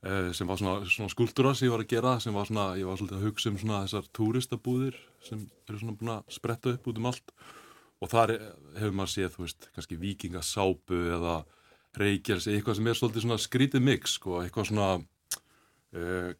uh, 0.06 0.30
sem 0.36 0.48
var 0.48 0.60
svona, 0.60 0.86
svona 0.90 1.12
skúltúra 1.12 1.52
sem 1.56 1.66
ég 1.68 1.74
var 1.74 1.84
að 1.84 1.92
gera 1.92 2.14
sem 2.22 2.34
var 2.36 2.48
svona, 2.48 2.66
ég 2.78 2.88
var 2.88 3.00
svolítið 3.00 3.18
að 3.18 3.26
hugsa 3.28 3.50
um 3.52 3.58
svona 3.62 3.82
þessar 3.84 4.08
túristabúðir 4.18 4.96
sem 5.26 5.42
eru 5.68 5.80
svona 5.82 5.96
búin 6.00 6.14
að 6.16 6.32
spretta 6.38 6.74
upp 6.76 6.88
út 6.92 7.00
um 7.02 7.10
allt. 7.12 7.36
Og 8.04 8.10
þar 8.12 8.34
er- 8.34 8.48
hefur 8.76 8.96
maður 8.98 9.12
séð, 9.14 9.30
þú 9.34 9.44
veist, 9.46 9.68
kannski 9.74 9.96
vikingasápu 10.00 10.98
eða 11.16 11.36
reykjels, 11.96 12.46
eitthvað 12.52 12.76
sem 12.76 12.90
er 12.90 12.98
svolítið 12.98 13.24
svona 13.24 13.38
skrítið 13.40 13.86
mix, 13.86 14.18
sko, 14.18 14.42
eitthvað 14.42 14.68
svona 14.68 14.88
uh, 15.96 16.34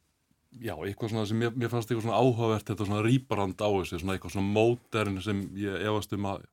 já, 0.60 0.74
eitthvað 0.76 1.12
svona 1.14 1.24
sem 1.28 1.40
mér, 1.40 1.54
mér 1.56 1.72
fannst 1.72 1.90
eitthvað 1.90 2.04
svona 2.06 2.20
áhugavert 2.20 2.68
þetta 2.68 2.88
svona 2.88 3.04
rýparand 3.06 3.56
á 3.64 3.68
þessu, 3.72 4.00
svona 4.02 4.16
eitthvað 4.16 4.34
svona 4.36 4.52
mótern 4.52 5.18
sem 5.24 5.42
ég 5.60 5.86
efast 5.88 6.12
um 6.16 6.28
að 6.32 6.44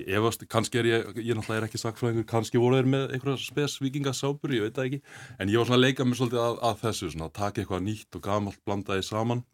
efast, 0.00 0.44
kannski 0.48 0.80
er 0.80 0.88
ég, 0.88 1.08
ég 1.20 1.36
náttúrulega 1.36 1.60
er 1.60 1.66
ekki 1.66 1.80
sakfræðingur, 1.80 2.26
kannski 2.28 2.60
voru 2.60 2.78
þeir 2.78 2.88
með 2.94 3.10
eitthvað 3.12 3.40
spes 3.42 3.76
vikingasápur, 3.82 4.54
ég 4.56 4.64
veit 4.66 4.78
það 4.78 4.88
ekki. 4.88 5.00
En 5.38 5.52
ég 5.52 5.60
var 5.60 5.68
svona 5.68 5.80
að 5.80 5.84
leika 5.84 6.06
mér 6.06 6.20
svolítið 6.20 6.42
að, 6.42 6.56
að 6.68 6.78
þessu 6.86 7.10
svona, 7.12 7.28
að 7.28 7.36
taka 7.38 7.62
eitthvað 7.62 7.84
nýtt 7.88 8.18
og 8.18 8.24
gamalt 8.24 8.62
blandaði 8.64 9.06
saman. 9.06 9.44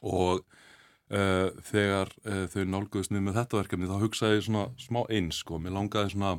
Og 0.00 0.42
uh, 0.42 1.48
þegar 1.70 2.12
uh, 2.24 2.44
þau 2.50 2.62
nálguðust 2.74 3.14
niður 3.14 3.26
með 3.28 3.40
þetta 3.40 3.60
verkefni 3.60 3.90
þá 3.90 3.96
hugsaði 4.02 4.40
ég 4.40 4.46
svona 4.48 4.66
smá 4.80 5.00
eins 5.06 5.42
sko, 5.44 5.60
mér 5.62 5.76
langaði 5.78 6.14
svona 6.16 6.36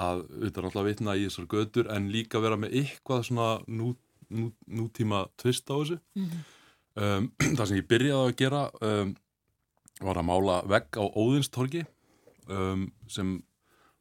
að 0.00 0.24
auðvitað 0.24 0.64
náttúrulega 0.64 0.88
vitna 0.88 1.16
í 1.18 1.26
þessar 1.26 1.48
götur 1.52 1.88
en 1.92 2.10
líka 2.12 2.40
vera 2.40 2.58
með 2.60 2.78
eitthvað 2.80 3.26
svona 3.28 3.48
nú, 3.68 3.92
nú, 4.32 4.52
nútíma 4.64 5.26
tvist 5.40 5.68
á 5.68 5.76
þessu. 5.76 6.00
Um, 6.96 7.32
það 7.56 7.66
sem 7.66 7.80
ég 7.80 7.88
byrjaði 7.92 8.30
að 8.30 8.38
gera 8.40 8.68
um, 8.80 9.12
var 10.02 10.20
að 10.20 10.28
mála 10.28 10.62
vegg 10.68 10.96
á 10.96 11.04
Óðinstorgi 11.04 11.84
um, 12.48 12.86
sem 13.10 13.40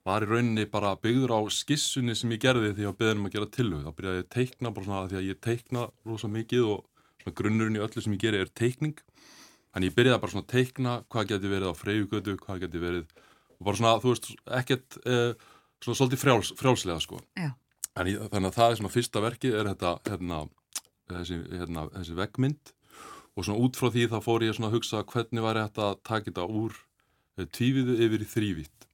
var 0.08 0.26
í 0.26 0.30
rauninni 0.30 0.66
bara 0.70 0.96
byggður 0.98 1.36
á 1.38 1.40
skissunni 1.54 2.16
sem 2.18 2.32
ég 2.34 2.42
gerði 2.42 2.74
því 2.78 2.88
að 2.90 2.98
beðinum 3.02 3.28
að 3.30 3.36
gera 3.36 3.50
tilhug 3.58 3.84
þá 3.86 3.92
byrjaði 3.98 4.22
ég 4.22 4.26
að 4.26 4.34
teikna 4.36 4.72
bara 4.74 4.88
svona 4.88 5.10
því 5.12 5.20
að 5.20 5.28
ég 5.28 5.42
teikna 5.46 5.84
rosa 6.10 6.30
mikið 6.32 6.70
og 6.72 7.36
grunnurinn 7.38 7.78
í 7.78 7.84
öllu 7.86 8.02
sem 8.02 8.16
ég 8.16 8.24
geri 8.24 8.42
er 8.42 8.50
teikning. 8.50 8.98
Þannig 9.72 9.92
ég 9.92 9.98
byrjaði 10.00 10.24
bara 10.24 10.34
svona 10.34 10.48
að 10.48 10.54
teikna 10.56 10.96
hvað 11.12 11.28
geti 11.32 11.52
verið 11.52 11.70
á 11.70 11.74
freyjugötu, 11.78 12.38
hvað 12.42 12.64
geti 12.66 12.82
verið 12.82 13.06
og 13.62 13.68
bara 13.68 13.78
svona, 13.78 13.96
þú 14.02 14.14
veist, 14.16 14.30
ekkert 14.58 14.98
eh, 15.06 15.50
svona 15.84 16.00
svolítið 16.00 16.22
frjáls, 16.24 16.54
frjálslega 16.58 17.04
sko. 17.04 17.22
Já. 17.38 17.52
þannig, 17.94 18.22
að 18.34 18.56
það 18.56 18.68
er 18.68 18.78
svona 18.80 18.94
fyrsta 18.96 19.22
verkið 19.22 19.58
er 19.60 19.70
þetta 19.70 19.92
hérna, 20.10 20.40
þessi, 21.12 21.38
hérna, 21.52 21.88
þessi 21.94 22.18
veggmynd. 22.18 22.74
Og 23.38 23.46
svona 23.46 23.64
út 23.64 23.78
frá 23.78 23.92
því 23.94 24.08
þá 24.12 24.18
fór 24.26 24.46
ég 24.48 24.58
svona 24.58 24.72
að 24.72 24.80
hugsa 24.80 25.04
hvernig 25.08 25.46
væri 25.46 25.66
þetta 25.68 25.86
að 25.92 26.02
taka 26.10 26.28
þetta 26.32 26.48
úr 26.50 26.80
tvíviðu 27.38 27.98
yfir 28.06 28.24
í 28.26 28.28
þrývitt 28.28 28.88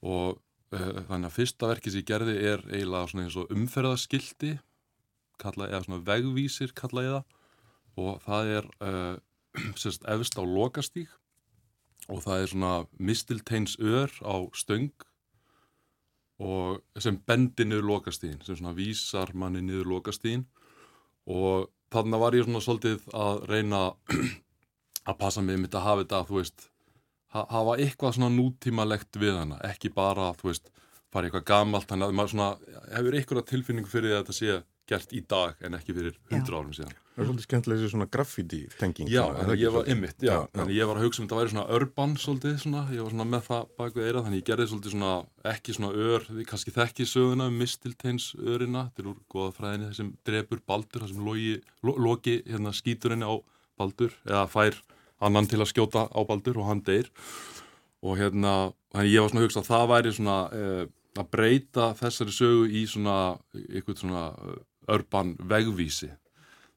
og 0.00 0.38
uh, 0.74 1.00
þannig 1.10 1.28
að 1.28 1.36
fyrsta 1.36 1.70
verkið 1.70 1.94
sem 1.94 2.02
ég 2.02 2.08
gerði 2.08 2.36
er 2.52 2.64
eiginlega 2.70 3.10
svona 3.10 3.26
eins 3.26 3.38
og 3.40 3.54
umferðaskildi 3.54 4.54
kalla, 5.40 5.68
eða 5.68 5.84
svona 5.86 6.02
vegvísir 6.06 6.74
kalla 6.76 7.04
ég 7.04 7.16
það. 7.16 7.36
Og 8.00 8.20
það 8.24 8.52
er 8.56 8.68
uh, 8.86 9.16
sérst 9.80 10.06
efst 10.08 10.38
á 10.38 10.42
lokastík 10.44 11.16
og 12.10 12.22
það 12.24 12.42
er 12.42 12.52
svona 12.54 12.74
mistilteins 12.98 13.76
ör 13.78 14.12
á 14.24 14.36
stöng 14.56 14.90
og 16.40 16.80
sem 16.98 17.18
bendi 17.28 17.66
niður 17.68 17.90
lokastíðin 17.90 18.40
sem 18.46 18.56
svona 18.56 18.72
vísar 18.74 19.34
manni 19.36 19.60
niður 19.62 19.90
lokastíðin 19.92 20.46
og 21.28 21.68
þannig 21.92 22.22
var 22.22 22.36
ég 22.38 22.46
svona 22.46 22.62
svolítið 22.64 23.04
að 23.12 23.42
reyna 23.50 23.82
að 25.10 25.18
passa 25.20 25.44
mig 25.44 25.60
mitt 25.60 25.76
að 25.76 25.86
hafa 25.86 26.04
þetta, 26.04 26.22
þú 26.30 26.38
veist 26.40 26.66
hafa 27.34 27.78
eitthvað 27.78 28.16
svona 28.16 28.32
nútímalegt 28.34 29.20
við 29.20 29.38
hana, 29.38 29.60
ekki 29.70 29.92
bara, 29.94 30.32
þú 30.38 30.50
veist 30.50 30.70
fara 31.10 31.28
eitthvað 31.28 31.46
gamalt, 31.50 31.88
þannig 31.90 32.10
að 32.10 32.18
maður 32.18 32.34
svona 32.34 32.50
hefur 32.94 33.16
eitthvað 33.18 33.48
tilfinningu 33.50 33.90
fyrir 33.90 34.10
því 34.10 34.16
að 34.16 34.22
þetta 34.22 34.38
sé 34.38 34.60
gert 34.90 35.12
í 35.14 35.20
dag 35.30 35.60
en 35.62 35.76
ekki 35.78 35.94
fyrir 35.94 36.16
hundra 36.32 36.58
árum 36.58 36.74
síðan. 36.74 36.94
Það 37.14 37.22
er 37.22 37.28
svolítið 37.28 37.46
skemmtilega 37.46 37.80
þessi 37.80 37.92
svona 37.92 38.06
graffiti-tenging. 38.14 39.10
Já, 39.12 39.22
þannig 39.36 39.52
ekki 39.54 39.64
ég 39.64 39.74
var 39.74 39.90
ymmit, 39.92 40.24
já, 40.24 40.34
þannig 40.56 40.78
ég 40.78 40.88
var 40.90 40.98
að 40.98 41.04
hugsa 41.06 41.20
um 41.20 41.26
þetta 41.26 41.38
væri 41.38 41.52
svona 41.52 41.64
urban 41.76 42.14
svolítið 42.18 42.56
svona, 42.62 42.82
ég 42.94 43.04
var 43.04 43.14
svona 43.14 43.26
með 43.28 43.44
það 43.46 43.68
bak 43.78 43.98
við 43.98 44.06
eira, 44.08 44.22
þannig 44.26 44.40
ég 44.40 44.46
gerði 44.48 44.68
svolítið 44.70 44.94
svona 44.94 45.12
ekki 45.52 45.76
svona 45.76 46.06
ör, 46.06 46.26
við 46.30 46.48
kannski 46.50 46.74
þekki 46.74 47.08
söguna 47.10 47.48
um 47.50 47.58
mistilteins 47.60 48.30
örina, 48.40 48.86
er 48.96 49.10
úr 49.12 49.20
goða 49.30 49.54
fræðinni 49.58 49.90
þessum 49.90 50.14
drepur 50.26 50.64
baldur, 50.72 51.04
þessum 51.04 51.28
logi, 51.28 51.58
lo, 51.86 51.96
loki 52.08 52.38
hérna 52.48 52.74
skýtur 52.74 53.14
henni 53.14 53.28
á 53.30 53.34
baldur 53.78 54.16
eða 54.26 54.46
fær 54.50 54.80
annan 55.24 55.48
til 55.48 55.60
að 55.60 55.70
skjóta 55.72 56.06
á 56.08 56.20
baldur 56.26 56.60
og 56.60 56.70
hann 56.70 56.84
deyr. 56.86 57.10
Og 58.00 58.16
hérna, 58.20 58.72
þannig 58.94 59.12
ég 59.12 59.24
var 59.24 59.32
svona 59.32 59.42
að 59.42 59.46
hugsa 59.48 59.60
að 59.60 59.68
það 59.68 59.90
væri 59.90 60.14
svona 60.16 60.38
eh, 60.56 60.84
að 61.20 61.28
breyta 61.34 61.90
þessari 61.98 62.34
sögu 62.34 62.64
í 62.70 62.86
svona, 62.88 63.18
eitthvað 63.68 64.00
svona 64.00 64.24
eh, 64.32 64.56
urban 64.96 65.34
vegvísi. 65.50 66.08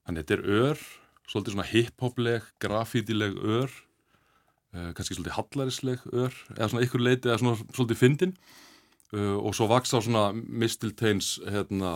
Þannig 0.03 0.25
þetta 0.25 0.37
er 0.37 0.59
ör 0.59 0.83
svolítið 1.31 1.55
svona 1.55 1.69
hip-hopleg, 1.69 2.47
grafítileg 2.59 3.37
ör 3.39 3.71
uh, 3.71 4.89
kannski 4.91 5.15
svolítið 5.15 5.37
hallarisleg 5.37 6.01
ör 6.11 6.35
eða 6.57 6.67
svona 6.67 6.83
ykkur 6.83 7.03
leiti 7.05 7.29
eða 7.29 7.39
svona 7.39 7.61
svolítið 7.71 8.01
fyndin. 8.01 8.33
Uh, 9.13 9.37
og 9.39 9.55
svo 9.55 9.69
vaksa 9.71 10.01
svona 10.03 10.25
mistilteins 10.35 11.37
hérna, 11.47 11.93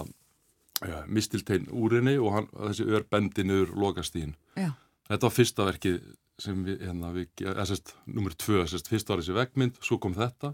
uh, 0.87 1.03
mistiltein 1.11 1.67
úrinni 1.75 2.15
og 2.15 2.37
hann, 2.37 2.47
þessi 2.55 2.87
ör 2.87 3.03
bendi 3.11 3.43
niður 3.43 3.75
lokastíðin 3.75 4.37
þetta 5.07 5.27
var 5.27 5.33
fyrsta 5.33 5.67
verkið 5.67 5.99
sem 6.41 6.63
við, 6.65 6.81
hérna, 6.85 7.11
við 7.15 7.45
eða 7.45 7.67
sérst, 7.69 7.93
nummer 8.05 8.35
tvö, 8.37 8.63
sérst, 8.69 8.89
fyrsta 8.91 9.13
var 9.13 9.23
þessi 9.23 9.37
vegmynd 9.37 9.79
svo 9.83 9.99
kom 10.01 10.15
þetta. 10.17 10.53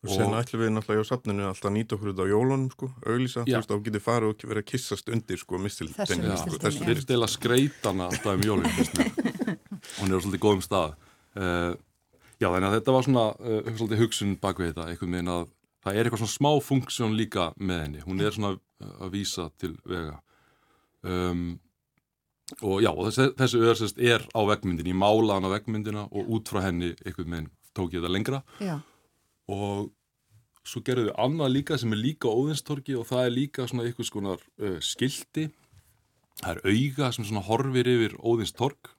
Og 0.00 0.14
sen 0.14 0.32
ætlum 0.32 0.62
við 0.62 0.70
náttúrulega 0.72 1.04
á 1.04 1.10
safninu 1.10 1.44
alltaf 1.44 1.68
að 1.68 1.74
nýta 1.74 1.96
okkur 1.96 2.12
þetta 2.14 2.24
á 2.24 2.32
jólunum, 2.32 2.70
sko, 2.72 2.86
auglýsa, 3.04 3.42
þú 3.44 3.56
veist, 3.58 3.68
þá 3.68 3.84
getur 3.84 4.02
farið 4.06 4.30
og 4.30 4.44
verið 4.48 4.62
að 4.62 4.68
kissast 4.70 5.10
undir, 5.12 5.40
sko, 5.42 5.58
Já, 5.58 5.62
mistilteini, 5.66 6.30
þessu 6.62 6.86
fyrir 6.86 7.04
stela 7.04 7.28
skreitana 7.28 8.06
alltaf 8.08 8.38
um 8.38 8.46
jólum 8.46 8.78
finnst 8.78 8.96
mér. 8.96 9.10
hún 9.98 10.08
er 10.08 10.16
á 10.16 10.22
svolítið 10.24 10.42
góðum 10.46 10.64
stað. 10.64 10.96
Uh, 11.36 11.74
já 12.40 12.48
þannig 12.48 12.68
að 12.70 12.76
þetta 12.78 12.94
var 12.96 13.06
svona 13.06 13.26
uh, 13.36 13.70
svolítið 13.76 14.02
hugsun 14.04 14.36
bak 14.40 14.62
við 14.62 14.72
þetta 14.72 14.88
einhvern 14.88 15.16
veginn 15.18 15.32
að 15.34 15.44
það 15.84 15.98
er 15.98 16.08
eitthvað 16.08 16.22
svona 16.22 16.36
smá 16.36 16.50
funksjón 16.64 17.16
líka 17.18 17.50
með 17.60 17.82
henni. 17.84 18.04
Hún 18.06 18.24
er 18.24 18.36
svona 18.36 18.54
uh, 18.56 18.94
að 19.04 19.12
vísa 19.18 19.50
til 19.60 19.74
vega. 19.84 20.16
Um, 21.04 21.44
og 22.60 22.82
já, 22.82 22.90
þessi, 22.90 23.26
þessi 23.38 23.62
ör 23.62 23.78
sérst, 23.78 24.02
er 24.02 24.26
á 24.34 24.40
vegmyndinni, 24.50 24.92
ég 24.92 25.00
mála 25.00 25.38
hann 25.38 25.48
á 25.48 25.54
vegmyndina 25.54 26.06
og 26.10 26.34
út 26.36 26.50
frá 26.50 26.64
henni 26.66 26.92
einhvern 27.04 27.34
veginn 27.36 27.50
tók 27.76 27.94
ég 27.94 28.02
þetta 28.02 28.12
lengra. 28.12 28.42
Já. 28.58 28.80
og 29.50 29.90
svo 30.66 30.82
gerðu 30.84 31.08
við 31.08 31.16
annað 31.18 31.52
líka 31.54 31.78
sem 31.80 31.92
er 31.94 31.98
líka 31.98 32.30
óðinstorki 32.30 32.94
og 32.98 33.06
það 33.08 33.24
er 33.24 33.34
líka 33.34 33.66
svona 33.66 33.86
eitthvað 33.88 34.08
skonar 34.10 34.42
uh, 34.60 34.76
skildi 34.84 35.48
það 36.40 36.50
er 36.52 36.60
auga 36.68 37.12
sem 37.16 37.26
svona 37.26 37.44
horfir 37.46 37.90
yfir 37.90 38.16
óðinstork 38.20 38.92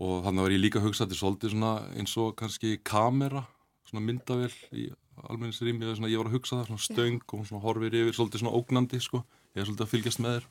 og 0.00 0.20
þannig 0.24 0.44
var 0.44 0.54
ég 0.54 0.62
líka 0.62 0.82
hugsað 0.84 1.10
til 1.10 1.20
svolítið 1.20 1.54
svona 1.54 1.72
eins 1.96 2.14
og 2.20 2.36
kannski 2.38 2.76
kamera 2.86 3.42
svona 3.88 4.04
myndavel 4.06 4.52
í 4.72 4.90
svona 5.20 6.10
ég 6.10 6.20
var 6.20 6.30
að 6.30 6.36
hugsa 6.36 6.60
það 6.60 6.70
svona 6.70 6.84
stöng 6.86 7.24
og 7.34 7.48
svona 7.48 7.64
horfir 7.64 7.96
yfir 8.02 8.16
svolítið 8.16 8.44
svona 8.44 8.56
ógnandi 8.56 9.00
sko. 9.02 9.24
Ég 9.54 9.62
er 9.62 9.68
svolítið 9.68 9.84
að 9.84 9.92
fylgjast 9.92 10.22
með 10.22 10.36
þér 10.38 10.46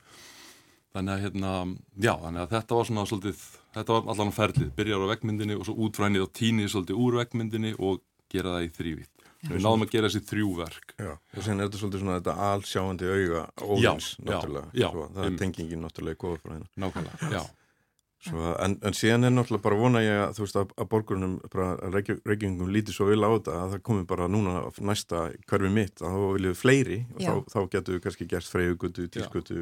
þannig 0.96 1.14
að 1.16 1.24
hérna, 1.26 1.52
já, 2.02 2.14
þannig 2.24 2.42
að 2.46 2.54
þetta 2.56 2.76
var 2.80 2.90
svona 2.90 3.06
svolítið, 3.10 3.44
þetta 3.78 3.96
var 3.98 4.12
allan 4.16 4.34
ferlið. 4.36 4.72
Byrjar 4.80 5.06
á 5.06 5.12
vegmyndinni 5.14 5.56
og 5.60 5.66
svo 5.68 5.76
út 5.86 6.00
frá 6.00 6.08
henni 6.10 6.22
og 6.24 6.32
tínið 6.34 6.72
svolítið 6.74 7.02
úr 7.06 7.20
vegmyndinni 7.22 7.76
og 7.80 8.02
gera 8.30 8.56
það 8.58 8.68
í 8.68 8.74
þrývitt 8.80 9.16
við 9.40 9.62
náðum 9.64 9.86
að 9.86 9.92
gera 9.94 10.08
þessi 10.12 10.20
þrjú 10.28 10.48
verk. 10.58 10.90
Já, 11.00 11.14
og 11.16 11.44
sen 11.46 11.60
er 11.62 11.70
þetta 11.70 11.80
svolítið 11.80 12.02
svona 12.02 12.16
þetta 12.18 12.34
allsjáandi 12.50 13.08
auga 13.14 13.44
óvins, 13.64 14.08
Já, 14.10 14.20
já, 14.20 14.26
náttúrulega. 14.34 14.72
já, 14.76 14.90
Svo, 14.92 15.06
það 15.16 15.28
er 15.30 15.38
tengingin 15.40 15.86
náttúrulega 15.86 16.20
góða 16.20 16.40
frá 16.44 16.52
hérna 16.58 16.68
Nákvæmlega, 16.84 17.30
já. 17.32 17.42
Svo, 18.20 18.50
en, 18.60 18.74
en 18.84 18.96
síðan 18.98 19.24
er 19.24 19.32
náttúrulega 19.32 19.64
bara 19.64 19.76
vona 19.80 20.00
ég 20.04 20.18
að 20.26 20.40
veist 20.44 20.58
að, 20.60 20.72
að 20.76 20.88
borgurinnum, 20.92 21.36
bara 21.54 21.70
reykjungum 22.28 22.68
lítið 22.76 22.98
svo 22.98 23.06
vil 23.08 23.22
á 23.24 23.32
þetta 23.32 23.54
að 23.56 23.76
það 23.76 23.84
komi 23.88 24.04
bara 24.10 24.26
núna 24.28 24.56
næsta 24.90 25.22
hverfi 25.48 25.70
mitt 25.72 26.04
að 26.04 26.18
þá 26.18 26.26
viljum 26.36 26.52
við 26.52 26.60
fleiri 26.60 26.98
og 27.16 27.22
Já. 27.24 27.30
þá, 27.30 27.54
þá 27.54 27.60
getum 27.78 27.96
við 27.96 28.02
kannski 28.04 28.28
gert 28.34 28.50
freyjugutu, 28.52 29.06
tísgutu, 29.14 29.62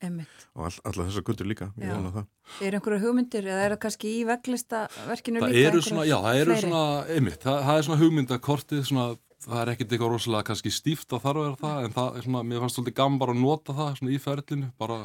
einmitt. 0.00 0.48
og 0.56 0.64
all, 0.70 0.78
alla 0.88 1.06
þessar 1.10 1.26
gutur 1.28 1.50
líka, 1.50 1.68
ég 1.76 1.92
vona 1.92 2.14
það 2.16 2.64
Er 2.64 2.78
einhverju 2.78 3.02
hugmyndir 3.04 3.44
eða 3.44 3.64
er 3.66 3.74
það 3.76 3.82
kannski 3.84 4.14
í 4.14 4.24
veglista 4.28 4.82
verkinu 5.10 5.42
það 5.44 5.52
líka? 5.52 5.68
eru 5.68 5.84
svona, 5.84 6.06
já, 6.08 6.16
það 6.24 6.40
eru 6.40 6.54
fleiri? 6.54 6.64
svona 6.64 6.84
einmitt, 7.18 7.40
það, 7.44 7.60
það 7.68 7.76
er 7.82 7.86
svona 7.90 8.00
hugmyndakortið 8.06 8.82
svona, 8.88 9.06
það 9.44 9.60
er 9.66 9.74
ekkert 9.74 9.92
eitthvað 9.92 10.12
rosalega 10.16 10.48
kannski 10.48 10.72
stíft 10.72 11.12
að 11.12 11.24
þarf 11.28 11.42
að 11.42 11.46
vera 11.50 11.60
það, 11.66 11.84
en 11.90 11.96
það 12.00 12.16
er 12.22 12.26
svona, 12.30 12.42
mér 12.48 12.64
fannst 12.64 12.80
svolítið 12.80 12.98
gaman 13.02 13.20
bara 13.20 13.36
að 13.36 13.42
nota 13.44 13.76
það 13.76 13.92
svona 14.00 14.16
í 14.16 14.20
ferlinu, 14.24 14.70
bara 14.80 14.98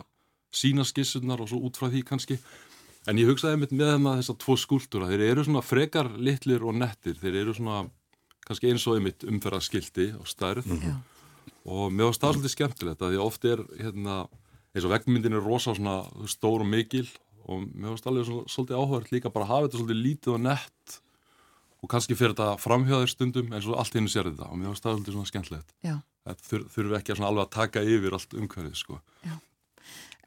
sína 0.54 0.86
skissunar 0.88 1.42
og 1.44 1.50
svo 1.52 1.60
út 1.68 1.80
frá 1.80 1.90
því 1.90 2.04
kannski. 2.08 2.38
En 3.10 3.20
ég 3.20 3.28
hugsaði 3.28 3.58
einmitt 3.58 3.74
með 3.76 3.92
þeim 3.94 4.08
að 4.12 4.20
þessar 4.22 4.38
tvo 4.44 4.56
skúltúra, 4.62 5.10
þeir 5.12 5.26
eru 5.26 5.44
svona 5.44 5.64
frekar 5.66 6.12
litlir 6.16 6.64
og 6.64 6.78
nettir, 6.80 7.18
þeir 7.20 7.42
eru 7.42 7.56
svona 7.58 7.82
kannski 8.48 8.72
eins 8.72 8.86
og 8.88 9.00
einmitt 9.00 9.26
umferðarskildi 9.28 10.14
og 10.20 10.30
stærð. 10.30 10.70
Já. 10.84 10.96
og 11.64 11.92
mér 11.96 12.10
varst 12.10 12.24
það 12.24 12.34
svolítið 12.38 12.54
skemmtilegt 12.54 13.04
að 13.04 13.14
því 13.14 13.20
oft 13.24 13.46
er 13.48 13.62
hérna, 13.80 14.16
eins 14.76 14.88
og 14.88 14.92
vegmyndin 14.92 15.38
er 15.38 15.46
rosa 15.46 15.76
svona 15.76 16.02
stór 16.32 16.64
og 16.64 16.68
mikil 16.68 17.06
og 17.48 17.64
mér 17.72 17.96
alveg 17.96 18.28
svona, 18.28 18.48
svolítið 18.52 18.80
áhverð 18.80 19.14
líka 19.16 19.32
bara 19.32 19.48
að 19.48 19.52
hafa 19.54 19.68
þetta 19.68 19.80
svolítið 19.80 20.02
lítið 20.08 20.34
og 20.34 20.44
nett 20.44 20.98
og 21.84 21.92
kannski 21.92 22.16
fyrir 22.16 22.36
þetta 22.36 22.60
framhjóðir 22.64 23.12
stundum 23.12 23.52
eins 23.52 23.68
og 23.68 23.80
allt 23.80 23.96
henni 23.98 24.12
sér 24.12 24.30
þetta. 24.30 24.48
Og 24.52 24.60
mér 24.60 24.72
varst 24.72 24.86
það 24.86 24.98
svolítið 24.98 25.18
svona 25.18 25.32
skemmtilegt. 25.32 25.74
Þur, 26.48 26.68
þurfi 26.72 26.96
ekki 27.00 27.16
að 27.16 27.26
alveg 27.28 27.44
að 27.44 27.56
taka 27.58 27.84
yfir 27.84 28.16
allt 28.16 28.36
umhverfið 28.40 28.78
sko. 28.80 29.00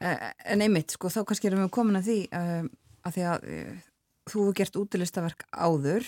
Eh, 0.01 0.31
En 0.53 0.61
einmitt, 0.61 0.91
sko, 0.93 1.09
þá 1.09 1.23
kannski 1.25 1.49
erum 1.49 1.63
við 1.65 1.71
komin 1.73 1.97
að 1.99 2.09
því 2.11 2.17
um, 2.37 2.69
að 3.07 3.15
því 3.17 3.23
að 3.31 3.47
uh, 3.49 3.75
þú 4.27 4.39
hefur 4.43 4.55
gert 4.59 4.75
útilistaverk 4.81 5.43
áður 5.55 6.07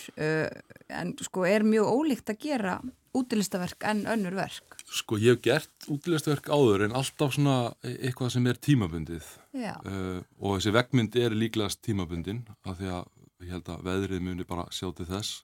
en 0.91 1.14
sko 1.24 1.45
er 1.48 1.64
mjög 1.64 1.88
ólíkt 1.88 2.30
að 2.34 2.41
gera 2.44 2.74
útilistaverk 3.16 3.86
en 3.90 4.03
önnur 4.11 4.36
verk. 4.38 4.76
sko 4.91 5.18
ég 5.18 5.38
hef 5.38 5.41
gert 5.45 5.88
útilegstverk 5.90 6.49
áður 6.52 6.84
en 6.86 6.94
alltaf 6.99 7.34
svona 7.34 7.74
e- 7.82 7.95
eitthvað 8.10 8.34
sem 8.36 8.48
er 8.52 8.60
tímabundið. 8.61 9.26
Uh, 9.56 10.20
og 10.38 10.57
þessi 10.60 10.74
vegmynd 10.76 11.16
er 11.18 11.34
líklegast 11.38 11.82
tímabundin 11.86 12.44
af 12.66 12.78
því 12.78 12.91
að 12.99 13.07
ég 13.48 13.53
held 13.56 13.72
að 13.72 13.84
veðrið 13.88 14.22
muni 14.28 14.45
bara 14.45 14.68
sjá 14.76 14.90
til 14.94 15.07
þess. 15.10 15.44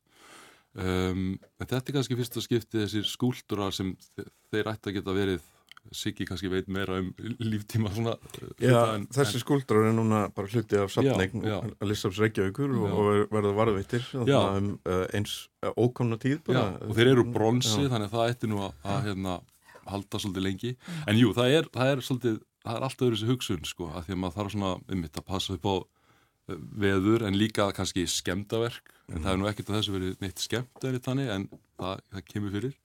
Um, 0.75 1.37
en 1.61 1.65
þetta 1.69 1.79
er 1.89 1.95
kannski 1.95 2.17
fyrsta 2.19 2.41
skipti 2.43 2.81
þessir 2.83 3.05
skúldurar 3.07 3.71
sem 3.73 3.93
þe- 4.17 4.27
þeir 4.51 4.69
ætti 4.73 4.91
að 4.91 4.97
geta 4.99 5.13
verið 5.15 5.45
Siggi 5.93 6.25
kannski 6.25 6.49
veit 6.49 6.67
meira 6.71 6.97
um 7.01 7.11
líftíma 7.39 7.91
svona 7.93 8.15
uh, 8.17 8.47
Já, 8.61 8.95
en- 8.95 9.05
þessi 9.13 9.41
skúldrar 9.43 9.85
er 9.89 9.93
núna 9.97 10.23
bara 10.35 10.47
hluti 10.49 10.79
af 10.81 10.89
safneign 10.93 11.43
Já, 11.45 11.59
já. 11.61 11.73
að 11.79 11.89
Lissabs 11.91 12.21
Reykjavíkur 12.23 12.73
og, 12.73 12.87
Já. 12.87 12.93
og 12.95 13.35
verða 13.35 13.51
varðveittir 13.59 14.07
Já. 14.25 14.39
um, 14.57 14.71
uh, 14.87 15.05
eins 15.13 15.35
uh, 15.65 15.71
ókomna 15.77 16.17
tíð 16.21 16.39
Já, 16.41 16.47
bara. 16.49 16.65
og 16.89 16.95
þeir 16.97 17.11
eru 17.13 17.27
bronsi 17.35 17.85
Já. 17.85 17.91
þannig 17.93 18.09
að 18.09 18.15
það 18.17 18.33
ætti 18.33 18.49
nú 18.51 18.61
að, 18.65 18.73
að 18.95 19.03
hérna, 19.09 19.35
halda 19.85 20.21
svolítið 20.23 20.47
lengi 20.47 20.75
en 21.05 21.19
jú, 21.21 21.33
það 21.37 21.57
er, 21.59 21.67
það 21.75 21.91
er 21.93 22.05
svolítið 22.09 22.39
það 22.65 22.79
er 22.79 22.85
alltaf 22.89 23.05
öðru 23.05 23.19
þessi 23.19 23.29
hugsun 23.29 23.67
sko 23.69 23.91
að 23.93 24.07
því 24.07 24.15
að 24.15 24.21
maður 24.23 24.37
þarf 24.39 24.55
svona 24.55 24.71
ummitt 24.95 25.19
að 25.21 25.27
passa 25.29 25.53
upp 25.59 25.67
á 25.69 25.75
veður 26.49 27.23
en 27.27 27.37
líka 27.37 27.67
kannski 27.73 28.03
skemmtaverk 28.09 28.91
en 29.13 29.21
það 29.21 29.31
er 29.31 29.39
nú 29.41 29.47
ekkert 29.49 29.69
að 29.69 29.77
þessu 29.79 29.93
verið 29.95 30.17
neitt 30.21 30.41
skemmt 30.41 30.85
eða 30.85 31.01
þannig 31.05 31.29
en 31.35 31.45
það, 31.77 32.01
það 32.13 32.25
kemur 32.31 32.53
fyrir 32.57 32.75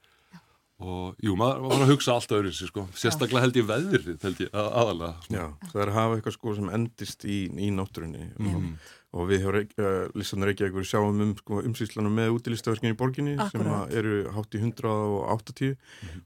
og 0.81 1.17
jú, 1.23 1.35
maður 1.37 1.67
þarf 1.71 1.83
að 1.85 1.91
hugsa 1.93 2.15
alltaf 2.15 2.39
öðru 2.41 2.53
sko 2.57 2.87
sérstaklega 2.97 3.43
held 3.45 3.59
ég 3.61 3.67
veðrið 3.69 4.23
held 4.25 4.41
ég 4.41 4.51
að, 4.55 4.69
aðalega 4.81 5.13
svona. 5.27 5.37
Já, 5.41 5.69
það 5.73 5.83
er 5.85 5.91
að 5.93 5.99
hafa 6.01 6.17
eitthvað 6.19 6.37
sko 6.39 6.55
sem 6.57 6.71
endist 6.79 7.25
í, 7.29 7.39
í 7.53 7.71
náttúrunni 7.77 8.25
Mhm. 8.39 8.55
og 8.57 8.89
við 9.31 9.43
hjá 9.43 9.51
uh, 9.51 10.09
Lissan 10.15 10.47
Reykjavíkur 10.47 10.87
sjáum 10.87 11.19
um 11.25 11.33
sko, 11.39 11.61
umsýslanum 11.67 12.15
með 12.15 12.37
útilistaverkin 12.37 12.95
í 12.95 12.99
borginni 12.99 13.35
sem 13.37 13.65
Akkúrat. 13.65 13.91
að 13.91 13.97
eru 14.01 14.19
hátt 14.37 14.55
í 14.55 14.61
180 14.63 15.73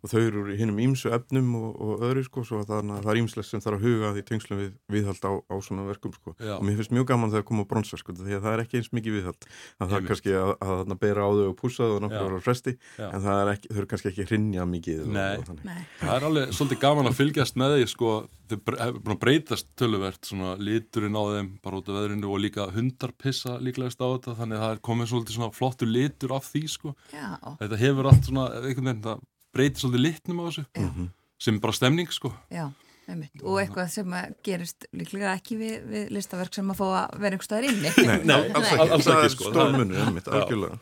og 0.03 0.13
þau 0.13 0.21
eru 0.21 0.45
í 0.53 0.59
hinnum 0.61 0.83
ímsu 0.85 1.13
efnum 1.17 1.55
og, 1.61 1.71
og 1.81 2.05
öðru 2.11 2.25
sko 2.27 2.45
svo 2.45 2.61
að 2.61 2.75
það, 2.75 2.93
er 3.15 3.21
ímslegt 3.23 3.49
sem 3.49 3.65
þarf 3.65 3.81
að 3.81 3.87
huga 3.89 4.13
því 4.17 4.25
tengslum 4.29 4.61
við 4.61 4.75
viðhald 4.93 5.25
á, 5.25 5.33
á 5.49 5.55
svona 5.65 5.87
verkum 5.89 6.13
sko 6.17 6.35
og 6.37 6.67
mér 6.67 6.79
finnst 6.81 6.95
mjög 6.95 7.09
gaman 7.13 7.33
þegar 7.33 7.49
koma 7.49 7.65
á 7.65 7.71
bronsverk 7.73 8.05
sko 8.05 8.17
því 8.21 8.37
að 8.37 8.45
það 8.45 8.59
er 8.59 8.65
ekki 8.67 8.81
eins 8.81 8.93
mikið 8.93 9.19
viðhald 9.19 9.49
að 9.49 9.85
það 9.85 9.89
er 9.89 9.97
Einmitt. 9.97 10.11
kannski 10.13 10.37
að, 10.37 10.53
að, 10.61 10.85
að 10.85 11.01
bera 11.05 11.25
á 11.25 11.31
þau 11.33 11.47
og 11.49 11.57
pússa 11.61 11.89
þau 11.89 11.97
og 11.97 12.15
ára 12.21 12.41
fresti 12.45 12.77
Já. 12.99 13.09
en 13.09 13.25
það 13.25 13.41
er 13.41 13.53
ekki, 13.55 13.71
þau 13.71 13.81
eru 13.81 13.91
kannski 13.91 14.11
ekki 14.13 14.29
hrinja 14.29 14.67
mikið 14.69 15.03
og, 15.05 15.11
Nei. 15.15 15.35
og 15.39 15.47
þannig. 15.49 15.67
Nei. 15.69 15.83
Það 16.01 16.15
er 16.17 16.27
alveg 16.29 16.55
svolítið 16.59 16.81
gaman 16.85 17.11
að 17.11 17.19
fylgjast 17.19 17.59
með 17.61 17.75
því 17.75 17.89
sko, 17.95 18.13
þau 18.51 18.59
að 18.85 19.19
breytast 19.25 19.71
töluvert 19.81 20.29
svona 20.29 20.55
liturinn 20.61 21.19
á 21.19 21.23
þeim 21.35 21.51
bara 21.65 21.81
út 21.81 21.91
af 21.91 21.99
veðrinu 21.99 22.31
og 22.31 22.43
líka 22.45 22.69
hundar 22.79 23.13
pissa 23.19 23.57
líklegast 23.63 24.01
á 24.01 24.07
þetta 24.13 24.37
þannig 24.41 24.59
að 24.59 24.65
það 24.67 24.77
er 24.77 24.83
komið 24.91 25.11
svolítið 25.13 25.37
svona 25.39 25.53
flottur 25.59 25.91
litur 25.91 26.35
af 26.37 26.49
því 26.53 26.65
sko 26.77 26.95
Já. 27.13 27.29
þetta 27.63 27.81
hefur 27.85 28.11
allt 28.13 28.25
svona, 28.31 28.47
einhvern 28.63 28.89
veginn 28.91 29.05
það 29.09 29.21
breytir 29.55 29.85
svolítið 29.85 30.05
litnum 30.09 30.41
á 30.41 30.45
þessu 30.49 30.65
Mhm. 30.81 31.13
sem 31.39 31.55
er 31.55 31.61
bara 31.61 31.73
stemning 31.79 32.11
sko 32.11 32.33
Já, 32.51 32.71
einmitt. 33.09 33.43
Og 33.45 33.59
eitthvað 33.61 33.91
sem 33.93 34.13
að 34.17 34.35
gerist 34.43 34.87
líklega 34.97 35.35
ekki 35.37 35.59
við, 35.61 35.75
við 35.93 36.11
listaverk 36.17 36.55
sem 36.57 36.71
að 36.73 36.79
fá 36.79 36.85
að 37.05 37.19
vera 37.21 37.37
einhver 37.37 37.45
staðar 37.45 37.67
inni. 37.69 37.91
Nei, 38.25 38.39
alls 38.57 38.71
ekki, 38.73 38.89
alls 38.95 39.05
það 39.05 39.19
ekki, 39.25 39.35
sko. 39.35 39.45
stór 39.51 39.59
Það 39.61 39.77
munur, 39.77 40.01
einmitt, 40.07 40.29
algjörlega 40.39 40.79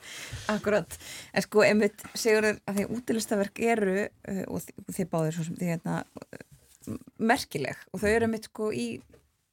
Akkurat, 0.54 0.98
en 1.34 1.42
sko 1.48 1.64
einmitt 1.66 2.04
segurður 2.14 2.60
að 2.70 2.78
því 2.78 2.86
útilistaverk 2.98 3.60
eru 3.74 3.96
uh, 4.06 4.44
og 4.48 4.62
þi- 4.62 4.76
og 4.86 4.94
þið 4.96 5.10
báðir 5.16 5.34
svo 5.38 5.44
sem 5.50 5.56
þið 5.58 5.72
hérna 5.74 5.96
uh, 6.06 6.96
merkileg 7.22 7.76
og 7.92 8.00
þau 8.02 8.08
eru 8.12 8.26
einmitt 8.28 8.48
sko 8.50 8.70
í 8.74 8.86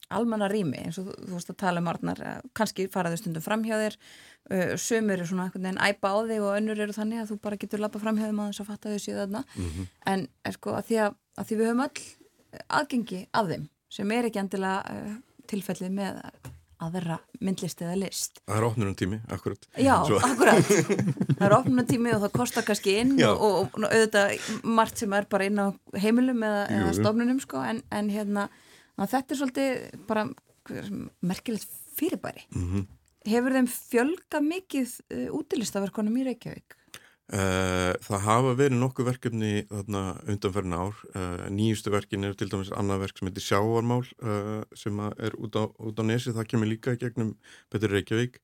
almanna 0.10 0.48
rými 0.52 0.78
eins 0.86 0.98
og 1.02 1.10
þú, 1.14 1.34
veist 1.36 1.52
að 1.54 1.58
tala 1.62 1.82
um 1.84 1.90
uh, 1.92 2.36
kannski 2.58 2.88
faraðu 2.92 3.18
stundum 3.22 3.46
framhjá 3.46 3.80
þér 3.84 3.98
uh, 4.00 4.76
sömur 4.82 5.18
eru 5.20 5.28
svona 5.30 5.48
einhvern 5.48 5.68
veginn 5.70 5.82
æpa 5.90 6.14
á 6.14 6.18
þig 6.30 6.42
og 6.46 6.56
önnur 6.58 6.84
eru 6.86 6.96
þannig 6.98 7.22
að 7.24 7.32
þú 7.34 7.40
bara 7.46 7.60
getur 7.62 7.84
lappa 7.84 8.02
framhjá 8.02 8.30
þeim 8.30 8.44
að 8.44 8.52
þess 8.54 8.64
að 8.66 8.70
fatta 8.74 8.94
þau 8.94 9.04
síðan 9.06 9.42
Mhm. 9.56 9.88
en 10.14 10.28
er 10.46 10.52
sko 10.58 10.76
að 10.80 10.88
því 10.90 11.02
að, 11.06 11.18
að 11.38 11.50
því 11.52 11.60
við 11.60 11.70
höfum 11.70 11.84
öll 11.88 12.08
aðgengi 12.80 13.26
af 13.34 13.50
þeim 13.52 13.68
sem 13.90 14.12
er 14.16 14.30
ekki 14.30 14.42
endilega 14.42 14.80
uh, 14.94 15.20
tilfellið 15.50 15.92
með 15.98 16.24
aðra 16.80 17.18
myndlist 17.44 17.82
eða 17.84 17.98
list 18.00 18.38
Það 18.48 18.56
er 18.62 18.66
opnunum 18.70 18.94
tími, 18.96 19.18
akkurat 19.36 19.66
Já, 19.84 19.98
Svo- 20.08 20.20
akkurat. 20.24 20.70
Það 21.40 21.44
er 21.50 21.56
opnunatími 21.58 22.14
og 22.16 22.22
það 22.24 22.36
kostar 22.38 22.64
kannski 22.70 22.94
inn 23.02 23.18
Já. 23.20 23.34
og, 23.34 23.42
og, 23.44 23.82
og 23.84 23.90
auðvitað 23.90 24.64
margt 24.64 25.02
sem 25.02 25.14
er 25.18 25.28
bara 25.30 25.50
inn 25.50 25.60
á 25.60 25.68
heimilum 26.00 26.40
eða, 26.48 26.62
eða 26.78 26.94
stofnunum 27.02 27.42
sko, 27.44 27.60
en, 27.68 27.82
en 27.92 28.10
hérna, 28.14 28.46
að 29.00 29.14
þetta 29.16 29.34
er 29.36 29.40
svolítið 29.42 30.06
bara 30.10 30.28
merkilegt 31.26 31.70
fyrirbæri. 32.00 32.46
Mhm. 32.56 32.88
Hefur 33.30 33.52
þeim 33.58 33.68
fjölga 33.70 34.40
mikið 34.42 34.92
uh, 35.12 35.26
útilistaverkonum 35.40 36.16
í 36.22 36.28
Reykjavík? 36.30 36.76
Uh, 37.30 37.92
það 38.02 38.24
hafa 38.26 38.54
verið 38.58 38.80
nokkuð 38.82 39.06
verkefni 39.12 39.50
þarna 39.70 40.00
undanferðin 40.34 40.74
ár 40.80 40.96
uh, 41.12 41.44
nýjustu 41.54 41.92
verkin 41.94 42.26
er 42.26 42.34
til 42.40 42.48
dæmis 42.50 42.72
annað 42.74 43.04
verk 43.04 43.20
sem 43.20 43.30
heitir 43.30 43.46
Sjávarmál 43.46 44.02
uh, 44.26 44.64
sem 44.74 44.98
er 45.12 45.36
út 45.38 45.54
á, 45.62 45.70
út 45.70 46.02
á 46.02 46.04
nesi, 46.10 46.34
það 46.34 46.48
kemur 46.56 46.72
líka 46.72 46.96
í 46.96 47.02
gegnum 47.04 47.36
Petur 47.70 47.94
Reykjavík 47.94 48.40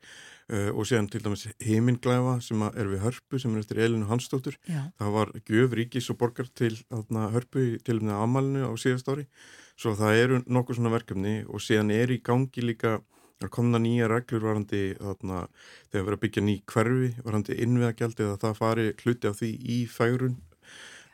og 0.78 0.86
síðan 0.86 1.08
til 1.10 1.24
dæmis 1.26 1.48
Heiminglæfa 1.66 2.36
sem 2.46 2.62
er 2.68 2.86
við 2.92 3.02
Hörpu 3.08 3.40
sem 3.42 3.56
er 3.58 3.64
eftir 3.64 3.80
Elinu 3.82 4.06
Hansdóttur 4.06 4.54
Já. 4.70 4.84
það 5.02 5.16
var 5.16 5.32
gjöf 5.50 5.74
ríkis 5.80 6.12
og 6.14 6.20
borgar 6.22 6.52
til 6.54 6.76
þarna, 6.86 7.32
Hörpu 7.34 7.64
í- 7.64 7.80
til 7.82 7.98
þarna 8.04 8.20
amalinu 8.22 8.68
á 8.70 8.74
síðast 8.78 9.10
ári 9.10 9.26
svo 9.76 9.96
það 10.00 10.22
eru 10.22 10.40
nokkuð 10.46 10.80
svona 10.80 10.94
verkefni 10.94 11.36
og 11.46 11.64
síðan 11.64 11.92
er 11.96 12.14
í 12.16 12.22
gangi 12.24 12.64
líka 12.64 13.00
Það 13.36 13.50
komna 13.52 13.80
nýja 13.84 14.08
reglur 14.08 14.46
varandi 14.48 14.82
þarna, 14.96 15.40
þegar 15.92 16.06
verið 16.08 16.18
að 16.18 16.22
byggja 16.22 16.44
ný 16.46 16.54
hverfi 16.72 17.10
varandi 17.26 17.58
innviðagjaldi 17.66 18.28
að 18.30 18.38
það 18.46 18.60
fari 18.62 18.86
hluti 19.02 19.28
af 19.30 19.40
því 19.42 19.50
í 19.76 19.80
fægrun 19.92 20.38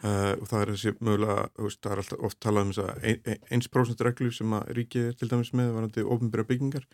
Uh, 0.02 0.34
og 0.42 0.48
það 0.50 0.62
er 0.64 0.70
þessi 0.72 0.92
mögulega, 0.98 1.42
veist, 1.62 1.80
það 1.84 1.92
er 1.94 2.00
alltaf 2.02 2.22
oft 2.26 2.38
talað 2.42 2.64
um 2.64 2.70
þess 2.72 2.82
að 2.82 3.04
ein, 3.06 3.20
ein, 3.30 3.62
1% 3.62 4.00
reglu 4.08 4.32
sem 4.34 4.56
að 4.58 4.72
ríkið 4.78 5.10
er 5.12 5.18
til 5.20 5.30
dæmis 5.30 5.52
með 5.54 5.70
varandi 5.76 6.06
ofnbæra 6.16 6.46
byggingar. 6.50 6.88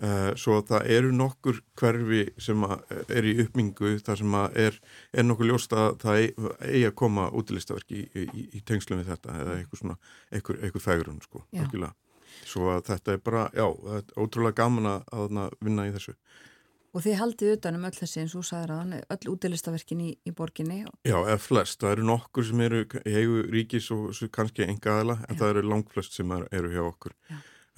Uh, 0.00 0.30
svo 0.40 0.56
það 0.70 0.88
eru 0.96 1.12
nokkur 1.18 1.60
hverfi 1.76 2.22
sem 2.40 2.64
að 2.64 2.94
er 3.18 3.28
í 3.28 3.34
uppmingu 3.44 3.92
þar 4.06 4.22
sem 4.22 4.38
að 4.40 4.58
er, 4.64 4.80
er 5.12 5.28
nokkur 5.28 5.50
ljóst 5.50 5.76
að 5.76 6.00
það 6.06 6.22
eigi, 6.22 6.82
að 6.88 6.96
koma 7.02 7.28
útilistaverk 7.36 7.92
í, 7.92 8.06
í, 8.16 8.46
í, 8.48 8.64
tengslum 8.64 9.02
við 9.02 9.12
þetta 9.12 9.38
eða 9.42 9.58
eitthvað 9.58 9.82
svona, 9.82 10.00
eitthvað, 10.32 10.62
eitthvað 10.64 10.86
fægrun 10.86 11.22
sko, 11.28 11.44
algjörlega. 11.52 11.92
Svo 12.48 12.72
að 12.72 12.84
þetta 12.88 13.12
er 13.12 13.24
bara, 13.28 13.48
já, 13.52 13.66
ótrúlega 14.16 14.62
gaman 14.62 14.88
að, 14.94 15.08
að 15.12 15.58
vinna 15.60 15.88
í 15.88 15.92
þessu 15.98 16.16
Og 16.98 17.04
þið 17.04 17.14
haldið 17.20 17.52
utanum 17.54 17.84
öll 17.86 17.94
þessi 17.94 18.24
eins 18.24 18.32
og 18.34 18.46
sagður 18.48 18.72
að 18.74 18.94
öll 19.14 19.30
útilistaverkin 19.30 20.00
í, 20.02 20.08
í 20.26 20.32
borginni. 20.34 20.80
Já, 21.06 21.14
eða 21.20 21.36
flest. 21.38 21.78
Það 21.78 21.92
eru 21.94 22.06
nokkur 22.08 22.46
sem 22.48 22.62
eru 22.64 22.80
í 22.82 23.12
heigu 23.14 23.44
ríkis 23.54 23.90
og 23.94 24.10
kannski 24.34 24.66
enga 24.66 24.96
aðla, 24.98 25.20
en 25.28 25.36
Já. 25.36 25.38
það 25.44 25.52
eru 25.52 25.62
langt 25.70 25.94
flest 25.94 26.18
sem 26.18 26.34
er, 26.34 26.48
eru 26.58 26.72
hjá 26.74 26.82
okkur. 26.88 27.14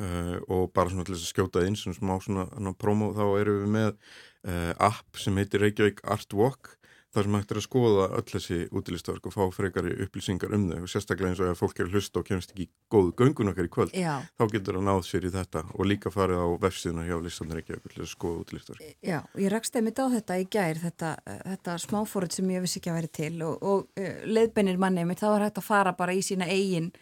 Uh, 0.01 0.39
og 0.49 0.71
bara 0.73 0.89
svona 0.89 1.05
til 1.05 1.13
þess 1.13 1.27
að 1.27 1.35
skjóta 1.35 1.67
inn 1.69 1.77
sem 1.77 1.93
smá 1.93 2.15
svona, 2.25 2.47
svona 2.55 2.73
promo, 2.81 3.11
þá 3.13 3.25
eru 3.43 3.59
við 3.59 3.75
með 3.75 3.91
uh, 3.93 4.73
app 4.89 5.21
sem 5.21 5.37
heitir 5.37 5.67
Reykjavík 5.67 6.01
Art 6.09 6.33
Walk 6.33 6.79
þar 7.15 7.27
sem 7.27 7.37
hægt 7.37 7.53
er 7.53 7.59
að 7.59 7.65
skoða 7.67 8.05
öll 8.19 8.27
þessi 8.31 8.59
útilistaverk 8.71 9.27
og 9.27 9.35
fá 9.35 9.43
frekari 9.55 9.95
upplýsingar 10.05 10.55
um 10.55 10.69
þau 10.71 10.85
og 10.85 10.91
sérstaklega 10.93 11.33
eins 11.33 11.43
og 11.43 11.51
ef 11.51 11.63
fólk 11.63 11.81
er 11.81 11.89
að 11.89 11.97
hlusta 11.97 12.21
og 12.21 12.29
kemst 12.29 12.55
ekki 12.55 12.67
í 12.67 12.71
góðu 12.93 13.15
göngun 13.19 13.51
okkar 13.51 13.67
í 13.67 13.73
kvöld 13.75 13.97
Já. 13.97 14.23
þá 14.39 14.45
getur 14.53 14.79
það 14.79 14.87
náð 14.87 15.03
sér 15.09 15.27
í 15.27 15.33
þetta 15.35 15.65
og 15.75 15.91
líka 15.91 16.13
farið 16.15 16.43
á 16.43 16.49
vefsíðuna 16.63 17.07
hjá 17.09 17.17
listanir 17.25 17.61
Reykjavík 17.61 17.95
til 17.95 18.05
að 18.05 18.11
skoða 18.13 18.45
útilistaverk 18.45 19.11
Já, 19.11 19.19
ég 19.43 19.53
rakst 19.55 19.79
einmitt 19.81 19.99
á 19.99 20.07
þetta 20.15 20.39
í 20.39 20.47
gær, 20.55 20.83
þetta, 20.85 21.13
þetta 21.51 21.77
smáfórið 21.87 22.39
sem 22.39 22.55
ég 22.55 22.65
vissi 22.65 22.81
ekki 22.81 22.93
að 22.95 22.99
vera 23.01 23.13
til 23.21 23.35
og, 23.49 23.59
og 23.59 24.01
uh, 24.01 24.25
leiðbennir 24.31 24.81
manni 24.81 25.07
mitt, 25.09 25.23
það 25.23 25.35
var 25.35 25.47
hægt 25.49 25.61
að 25.63 25.67
fara 25.67 25.97
bara 25.99 26.15
í 26.15 26.23
sína 26.25 26.47
eigin, 26.51 26.93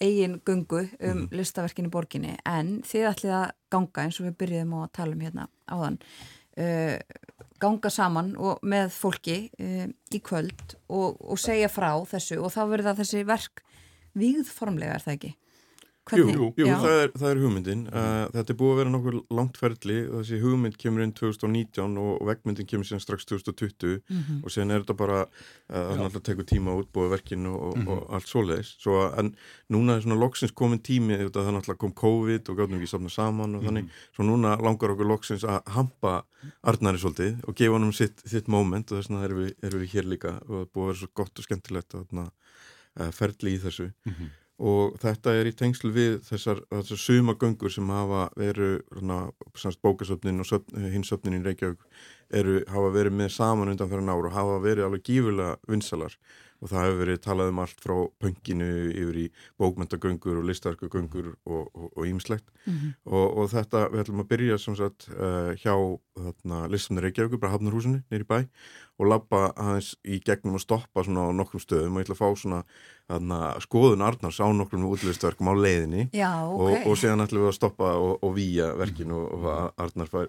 eigin 0.00 0.40
gungu 0.46 0.86
um 1.04 1.26
listaverkin 1.36 1.90
í 1.90 1.92
borginni, 1.92 2.36
en 2.48 2.78
þið 2.86 3.08
ætlið 3.12 3.38
að 3.42 3.48
ganga 3.70 4.04
eins 4.04 4.20
og 4.20 4.30
við 4.30 4.36
byrjuðum 4.40 4.76
á 4.76 4.80
að 4.82 4.92
tala 4.98 5.16
um 5.16 5.24
hérna 5.24 5.48
áðan, 5.70 5.98
ganga 7.60 7.90
saman 7.92 8.32
og 8.40 8.62
með 8.66 8.90
fólki 8.94 9.38
uh, 9.60 9.86
í 9.86 10.20
kvöld 10.24 10.76
og, 10.88 11.20
og 11.20 11.38
segja 11.40 11.70
frá 11.72 11.92
þessu 12.08 12.40
og 12.40 12.52
þá 12.54 12.62
verður 12.64 12.88
það 12.90 13.02
þessi 13.02 13.26
verk 13.28 13.62
víðformlega, 14.18 14.96
er 14.96 15.04
það 15.04 15.16
ekki? 15.18 15.32
Jú, 16.16 16.24
jú, 16.34 16.46
jú 16.58 16.66
það, 16.82 16.94
er, 17.04 17.10
það 17.20 17.30
er 17.30 17.40
hugmyndin. 17.42 17.82
Uh, 17.90 18.24
þetta 18.34 18.50
er 18.54 18.56
búið 18.60 18.72
að 18.72 18.78
vera 18.80 18.90
nokkur 18.94 19.16
langt 19.38 19.58
ferli. 19.60 19.96
Og 20.08 20.16
þessi 20.24 20.38
hugmynd 20.42 20.76
kemur 20.80 21.04
inn 21.04 21.12
2019 21.18 21.98
og 22.02 22.24
vegmyndin 22.26 22.66
kemur 22.70 22.88
síðan 22.88 23.02
strax 23.04 23.26
2020 23.30 24.00
Mhm. 24.10 24.40
og 24.44 24.50
síðan 24.54 24.72
er 24.74 24.80
þetta 24.84 24.96
bara, 24.96 25.20
uh, 25.70 25.92
náttúrulega 26.00 26.24
tekur 26.30 26.48
tíma 26.50 26.72
að 26.74 26.82
útbúið 26.84 27.12
verkinu 27.14 27.52
og, 27.54 27.76
og, 27.78 27.88
og 27.94 28.14
allt 28.18 28.26
svoleiðis. 28.32 28.72
Svo, 28.82 28.96
að- 29.06 29.18
en 29.22 29.32
núna 29.70 29.96
er 29.96 30.02
svona 30.06 30.18
loksins 30.20 30.52
komin 30.52 30.80
tími, 30.82 31.16
þetta 31.20 31.44
það 31.46 31.54
náttúrulega 31.58 31.78
kom 31.84 31.92
COVID 31.92 32.48
og 32.50 32.56
gáðum 32.58 32.78
ekki 32.80 32.90
safna 32.94 33.10
saman 33.10 33.54
og 33.56 33.62
þannig. 33.68 33.88
Svo 34.16 34.24
núna 34.26 34.56
langar 34.60 34.94
okkur 34.96 35.06
loksins 35.12 35.44
að 35.44 35.62
hampa 35.76 36.24
Arnari 36.64 36.96
svolítið 36.96 37.42
og 37.46 37.54
gefa 37.54 37.76
hann 37.78 37.92
sitt, 37.92 38.22
sitt 38.24 38.46
moment 38.48 38.90
og 38.92 38.98
þess 38.98 39.10
vegna 39.10 39.24
erum 39.26 39.40
við, 39.44 39.50
erum 39.62 39.80
við 39.82 39.90
hér 39.92 40.06
líka 40.08 40.30
og 40.48 40.54
það 40.54 40.68
búið 40.72 40.84
að 40.84 40.88
vera 40.90 41.00
svo 41.02 41.08
gott 41.20 41.38
og 41.38 41.44
skemmtilegt 41.44 41.94
að 41.94 42.30
uh, 42.98 43.10
ferli 43.12 43.52
í 43.54 43.60
þessu 43.60 43.90
og 44.60 44.98
þetta 45.00 45.34
er 45.40 45.48
í 45.48 45.54
tengslu 45.56 45.90
við 45.94 46.18
þessar, 46.28 46.60
þessar 46.68 47.00
sumagöngur 47.00 47.72
sem 47.72 47.88
hafa 47.88 48.26
verið 48.36 48.80
bókasöfnin 49.80 50.42
og 50.44 50.48
söfn, 50.50 50.84
hinn 50.92 51.06
söfnin 51.06 51.40
í 51.40 51.44
Reykjavík 51.46 51.80
eru, 52.30 52.60
hafa 52.68 52.92
verið 52.94 53.16
með 53.16 53.32
saman 53.34 53.72
undan 53.72 53.90
fyrir 53.90 54.06
náru 54.06 54.28
og 54.28 54.36
hafa 54.36 54.60
verið 54.62 54.86
alveg 54.86 55.04
gífulega 55.08 55.56
vinsalar 55.68 56.16
og 56.60 56.68
það 56.68 56.84
hefur 56.84 57.00
verið 57.00 57.20
talað 57.24 57.50
um 57.50 57.60
allt 57.62 57.78
frá 57.80 57.94
pönginu 58.20 58.68
yfir 58.92 59.18
í 59.22 59.26
bókmentagöngur 59.60 60.42
og 60.42 60.48
listarkagöngur 60.50 61.32
og 61.48 62.04
ímislegt 62.04 62.44
Mhm. 62.66 62.90
og, 63.08 63.38
og 63.40 63.46
þetta, 63.48 63.86
við 63.88 64.02
ætlum 64.02 64.20
að 64.20 64.28
byrja 64.28 64.58
sagt 64.60 65.08
uh, 65.14 65.54
hjá 65.56 65.72
listamni 66.68 67.00
Reykjavík, 67.00 67.40
bara 67.40 67.54
Hafnarhúsinu 67.54 68.02
nýri 68.12 68.26
bæ 68.28 68.44
og 69.00 69.08
labba 69.08 69.46
aðeins 69.56 69.94
í 70.04 70.20
gegnum 70.24 70.58
að 70.58 70.66
stoppa 70.66 71.04
svona 71.06 71.28
á 71.28 71.30
nokkrum 71.32 71.62
stöðum 71.62 71.96
og 71.96 72.02
ég 72.02 72.08
ætla 72.08 72.16
að 72.18 72.20
fá 72.20 72.42
svona 72.42 72.60
þarna, 73.10 73.38
skoðun 73.64 74.04
Arnars 74.04 74.38
á 74.38 74.46
nokkrum 74.54 74.84
útlistverkum 74.90 75.50
á 75.50 75.54
leiðinni 75.56 76.06
Já, 76.14 76.30
og, 76.46 76.68
ok. 76.68 76.86
og 76.90 76.98
síðan 77.00 77.24
ætlum 77.24 77.44
við 77.44 77.50
að 77.50 77.56
stoppa 77.56 77.90
og, 77.98 78.12
og 78.26 78.34
víja 78.36 78.70
verkinu 78.78 79.18
og, 79.18 79.32
og 79.34 79.80
Arnar 79.80 80.10
fær, 80.10 80.28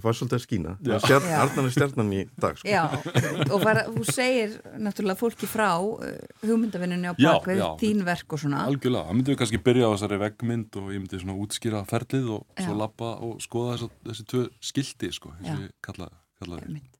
fær 0.00 0.16
svolítið 0.16 0.38
að 0.38 0.44
skína 0.44 0.74
Já. 0.86 0.96
Stjarn, 1.04 1.28
Já. 1.28 1.36
Arnar 1.42 1.68
er 1.68 1.74
stjarnan 1.76 2.14
í 2.14 2.22
dag 2.46 2.60
sko. 2.60 2.70
Já, 2.70 2.82
og 3.50 3.64
fara, 3.64 3.84
þú 3.92 4.06
segir 4.08 4.56
náttúrulega 4.80 5.20
fólki 5.20 5.50
frá 5.50 5.70
uh, 5.76 6.08
hugmyndavinnunni 6.44 7.12
á 7.12 7.14
bakvið, 7.18 7.62
þín 7.82 8.04
verk 8.06 8.36
og 8.36 8.42
svona. 8.42 8.64
Algjörlega, 8.70 9.10
það 9.10 9.18
myndum 9.18 9.34
við 9.34 9.40
kannski 9.42 9.62
byrja 9.66 9.90
á 9.90 9.94
þessari 9.94 10.20
veggmynd 10.24 10.80
og 10.80 10.92
ég 10.94 11.02
myndi 11.02 11.22
svona 11.22 11.38
útskýra 11.44 11.84
ferlið 11.90 12.34
og 12.38 12.44
Já. 12.56 12.66
svo 12.68 12.78
lappa 12.80 13.14
og 13.26 13.40
skoða 13.44 13.76
þessi, 13.76 13.90
þessi 14.10 14.28
tvö 14.32 14.44
skildi 14.72 15.14
sko, 15.16 15.34
eins 15.42 15.66
og 15.66 16.95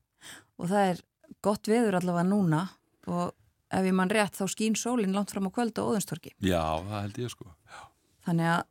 Og 0.61 0.71
það 0.71 0.91
er 0.93 1.03
gott 1.45 1.69
veður 1.71 1.99
allavega 2.01 2.27
núna 2.29 2.63
og 3.11 3.35
ef 3.77 3.83
ég 3.89 3.97
mann 3.99 4.13
rétt 4.13 4.39
þá 4.39 4.47
skín 4.51 4.77
sólinn 4.79 5.15
langt 5.17 5.33
fram 5.35 5.49
á 5.49 5.55
kvöld 5.55 5.77
á 5.79 5.83
Óðunstorki. 5.85 6.33
Já, 6.41 6.63
það 6.87 7.03
held 7.03 7.19
ég 7.25 7.33
sko. 7.35 7.51
Þannig 8.27 8.53
að 8.55 8.63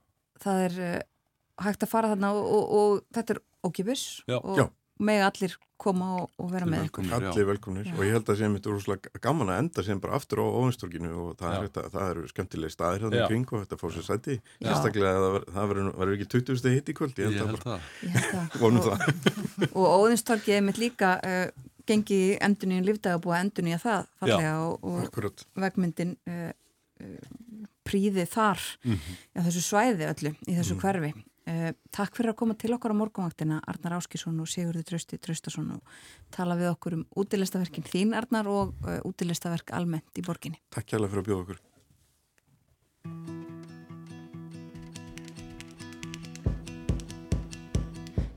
það 0.46 0.64
er 0.70 0.80
uh, 0.86 0.96
hægt 1.68 1.86
að 1.86 1.92
fara 1.92 2.10
þarna 2.14 2.32
og, 2.36 2.48
og, 2.56 2.74
og 2.80 3.06
þetta 3.16 3.36
er 3.38 3.44
ókipis 3.68 4.02
Já. 4.28 4.40
og 4.42 4.58
Já. 4.60 4.66
með 5.06 5.22
allir 5.30 5.56
koma 5.80 6.10
og, 6.22 6.30
og 6.40 6.50
vera 6.54 6.68
með 6.72 6.86
ykkur. 6.88 7.08
Allir 7.18 7.48
velkomnir 7.50 7.90
og 7.92 8.02
ég 8.08 8.16
held 8.16 8.30
að 8.32 8.40
sé 8.40 8.50
mitt 8.52 8.68
rúslega 8.72 9.22
gaman 9.24 9.52
að 9.52 9.62
enda 9.66 9.84
sem 9.84 10.00
bara 10.04 10.16
aftur 10.20 10.40
á 10.44 10.46
ofinstorkinu 10.48 11.12
og 11.12 11.34
það, 11.40 11.52
Já. 11.52 11.58
er, 11.60 11.68
þetta, 11.70 11.84
það 11.96 12.12
eru 12.14 12.26
skemmtilegi 12.32 12.76
staðir 12.76 13.04
hérna 13.06 13.20
Já. 13.20 13.26
í 13.26 13.32
kring 13.34 13.52
og 13.52 13.64
þetta 13.66 13.80
fór 13.82 13.96
sér 13.98 14.08
sæti 14.08 14.38
Já. 14.40 14.70
sérstaklega 14.70 15.14
að 15.20 15.26
það 15.28 15.48
það 15.58 15.72
verður 15.76 16.16
ekki 16.16 16.30
20 16.38 16.62
steg 16.64 16.78
hitt 16.80 16.92
í 16.92 16.98
kvöld 17.00 17.20
ég 17.20 17.28
held, 17.28 17.36
Ég 17.36 17.44
að 17.44 17.52
held 17.52 17.64
bara, 17.64 17.80
Ég 18.08 18.16
held 18.16 18.32
það. 18.32 18.60
vonum 18.64 18.86
það 18.88 19.72
og 19.76 19.88
Óðinstorkið 20.00 20.58
er 20.60 20.66
mitt 20.70 20.80
líka 20.82 21.12
uh, 21.20 21.48
gengið 21.90 22.24
í 22.26 22.38
endunni 22.42 22.80
í 22.82 22.86
lífdaga 22.88 23.22
búið 23.24 23.36
að 23.38 23.44
endunni 23.46 23.76
að 23.78 23.84
það 23.86 24.08
fallega 24.20 24.52
Já, 24.52 24.58
og, 24.66 24.84
og 24.84 25.46
vegmyndin 25.66 26.16
uh, 26.28 26.52
uh, 27.04 27.30
príði 27.86 28.26
þar 28.30 28.60
Mhm. 28.84 29.16
á 29.38 29.40
þessu 29.46 29.64
svæði 29.70 30.10
öllu 30.12 30.32
í 30.50 30.56
þessu 30.58 30.76
Mhm. 30.76 30.82
hverfi 30.82 31.12
uh, 31.14 31.72
Takk 31.92 32.16
fyrir 32.18 32.34
að 32.34 32.40
koma 32.42 32.56
til 32.58 32.74
okkar 32.74 32.92
á 32.92 33.00
morgunvaktina 33.02 33.60
Arnar 33.68 34.00
Áskísson 34.00 34.40
og 34.42 34.48
Sigurður 34.50 34.84
Trausti 34.90 35.18
Traustason 35.22 35.72
og 35.78 35.82
tala 36.32 36.56
við 36.58 36.72
okkur 36.74 36.94
um 36.98 37.06
útilestaverkin 37.16 37.86
þín 37.86 38.16
Arnar 38.18 38.48
og 38.50 38.74
uh, 38.88 39.00
útilestaverk 39.06 39.72
almennt 39.78 40.18
í 40.18 40.26
borginni 40.26 40.58
Takk 40.74 40.88
kærlega 40.90 41.14
fyrir 41.14 41.24
að 41.24 41.30
bjóða 41.30 41.46
okkur 41.46 41.62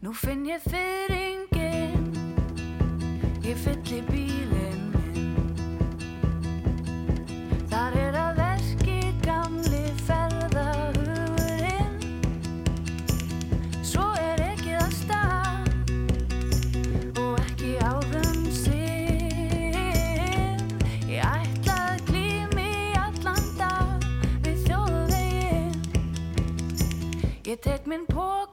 Nú 0.02 0.12
finn 0.14 0.44
ég 0.46 0.62
fyrringin 0.62 1.77
Ég 3.48 3.56
fylli 3.56 4.02
bílinn 4.10 4.90
minn. 4.92 5.54
Þar 7.70 7.94
er 7.96 8.16
að 8.20 8.40
verki 8.42 8.96
gamli 9.22 9.86
ferðahugurinn. 10.04 11.96
Svo 13.80 14.04
er 14.20 14.42
ekki 14.50 14.74
að 14.76 14.92
stað 14.98 15.64
Og 17.22 17.40
ekki 17.40 17.72
áðum 17.88 18.52
sinn. 18.52 19.80
Ég 21.08 21.24
ætla 21.24 21.78
að 21.94 22.04
glými 22.12 22.92
allan 23.00 23.48
dag 23.56 24.04
Við 24.44 24.60
þjóðveginn. 24.68 25.80
Ég 27.48 27.56
tek 27.64 27.88
minn 27.88 28.04
pók 28.12 28.47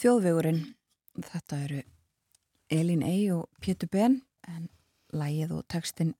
Þjóðvegurinn, 0.00 0.62
þetta 1.20 1.56
eru 1.66 1.80
Elín 2.72 3.02
Ey 3.04 3.26
og 3.34 3.50
Pétur 3.60 3.90
Ben 3.92 4.14
en 4.48 4.70
lægið 5.12 5.52
og 5.58 5.66
textin 5.68 6.14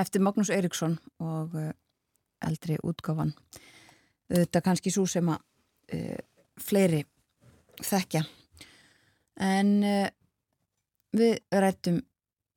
eftir 0.00 0.22
Magnús 0.24 0.48
Eiríksson 0.54 0.94
og 1.20 1.52
uh, 1.52 1.66
eldri 2.40 2.78
útgáfan. 2.80 3.34
Þetta 4.30 4.62
kannski 4.64 4.92
svo 4.94 5.04
sem 5.10 5.28
að 5.28 5.42
uh, 5.98 6.16
fleiri 6.64 7.02
þekkja. 7.84 8.24
En 9.36 9.76
uh, 9.84 10.08
við 11.12 11.36
rættum 11.52 12.00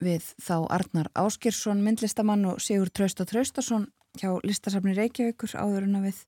við 0.03 0.31
þá 0.39 0.55
Arnar 0.79 1.11
Áskirsson 1.19 1.83
myndlistamann 1.83 2.47
og 2.53 2.63
Sigur 2.63 2.87
Trausta 2.87 3.27
Traustason 3.27 3.89
hjá 4.15 4.31
listasafni 4.47 4.95
Reykjavíkur 4.95 5.59
áður 5.59 5.89
en 5.89 5.99
að 5.99 6.11
við 6.13 6.25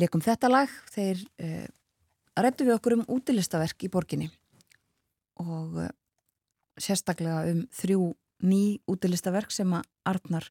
leikum 0.00 0.24
þetta 0.24 0.48
lag. 0.48 0.78
Þeir 0.96 1.26
uh, 1.44 1.66
rættu 2.36 2.66
við 2.66 2.76
okkur 2.78 2.98
um 2.98 3.06
útilistaverk 3.16 3.86
í 3.86 3.90
borginni 3.92 4.30
og 5.42 5.78
uh, 5.82 5.90
sérstaklega 6.80 7.44
um 7.50 7.64
þrjú 7.74 8.14
ný 8.44 8.78
útilistaverk 8.90 9.52
sem 9.54 9.70
að 9.74 9.86
Arnar 10.10 10.48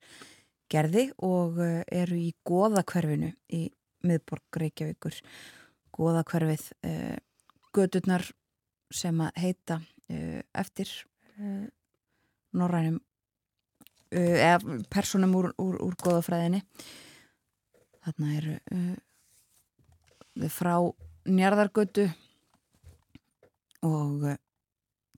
gerði 0.72 1.10
og 1.24 1.60
uh, 1.62 1.82
eru 1.92 2.18
í 2.20 2.34
goðakverfinu 2.48 3.34
í 3.54 3.68
miðborg 4.04 4.60
Reykjavíkur. 4.64 5.20
Goðakverfið 5.94 6.68
uh, 6.88 7.18
gödurnar 7.76 8.26
sem 8.94 9.22
að 9.24 9.40
heita 9.44 9.80
uh, 9.80 10.42
eftir 10.54 10.92
uh, 11.40 11.68
norrænum 12.54 13.02
eða 14.14 14.60
personum 14.94 15.32
úr, 15.34 15.48
úr, 15.58 15.80
úr 15.82 15.96
goðafræðinni. 15.98 16.60
Þarna 18.06 18.28
eru 18.38 18.54
frá 20.54 20.76
njarðargötu 21.30 22.08
og 23.84 24.28
uh, 24.28 24.38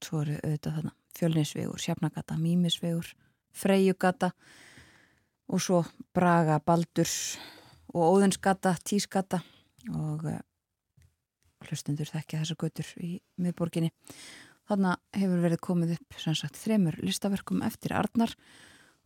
svo 0.04 0.22
eru 0.24 0.38
auðvitað 0.42 0.78
þarna 0.80 0.94
fjölninsvegur, 1.16 1.80
sjafnagata, 1.80 2.38
mímisvegur 2.40 3.12
freyjugata 3.56 4.32
og 5.48 5.62
svo 5.62 5.84
Braga, 6.16 6.60
Baldurs 6.60 7.38
og 7.94 8.18
Óðinsgata, 8.18 8.76
Tísgata 8.84 9.40
og 9.94 10.26
uh, 10.28 10.40
hlustundur 11.66 12.10
þekkja 12.10 12.42
þessar 12.42 12.60
götur 12.62 12.90
í 13.02 13.16
miðborginni. 13.42 13.92
Þarna 14.66 14.96
hefur 15.14 15.44
verið 15.46 15.62
komið 15.62 15.94
upp 15.98 16.18
sagt 16.26 16.58
þremur 16.58 16.98
listaverkum 17.06 17.62
eftir 17.66 17.94
Arnar 17.98 18.34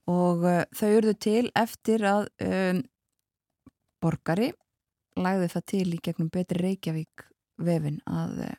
og 0.09 0.45
uh, 0.47 0.63
þau 0.75 0.89
eruðu 0.89 1.17
til 1.19 1.45
eftir 1.59 2.05
að 2.07 2.29
um, 2.45 2.81
borgari 3.99 4.53
lagði 5.25 5.51
það 5.53 5.67
til 5.73 5.87
í 5.93 6.01
gegnum 6.03 6.31
betri 6.33 6.63
Reykjavík 6.63 7.25
vefin 7.59 7.99
að 8.09 8.43
uh, 8.47 8.57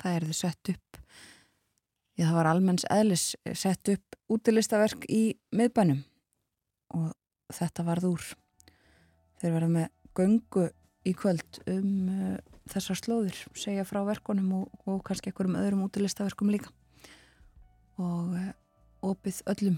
það 0.00 0.20
erði 0.20 0.38
sett 0.38 0.74
upp 0.74 1.00
Já, 2.16 2.30
það 2.30 2.36
var 2.38 2.48
almenns 2.48 2.84
eðlis 2.88 3.24
sett 3.52 3.90
upp 3.92 4.16
útilistaverk 4.32 5.04
í 5.12 5.36
miðbænum 5.52 5.98
og 6.96 7.10
þetta 7.52 7.84
varð 7.84 8.06
úr. 8.08 8.24
Þeir 9.36 9.52
verða 9.52 9.68
með 9.74 9.90
göngu 10.16 10.64
í 11.06 11.12
kvöld 11.12 11.60
um 11.68 11.90
uh, 12.08 12.38
þessar 12.72 12.98
slóðir, 12.98 13.42
segja 13.54 13.84
frá 13.86 14.00
verkunum 14.08 14.48
og, 14.62 14.80
og 14.88 15.02
kannski 15.06 15.28
einhverjum 15.30 15.58
öðrum 15.60 15.84
útilistaverkum 15.84 16.54
líka 16.54 16.72
og 18.00 18.32
uh, 18.32 18.48
opið 19.04 19.42
öllum. 19.52 19.76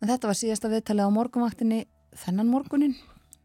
En 0.00 0.08
þetta 0.08 0.32
var 0.32 0.40
síðasta 0.40 0.72
viðtalið 0.72 1.12
á 1.12 1.16
morgunvaktinni 1.18 1.84
þennan 2.24 2.48
morgunin. 2.50 2.96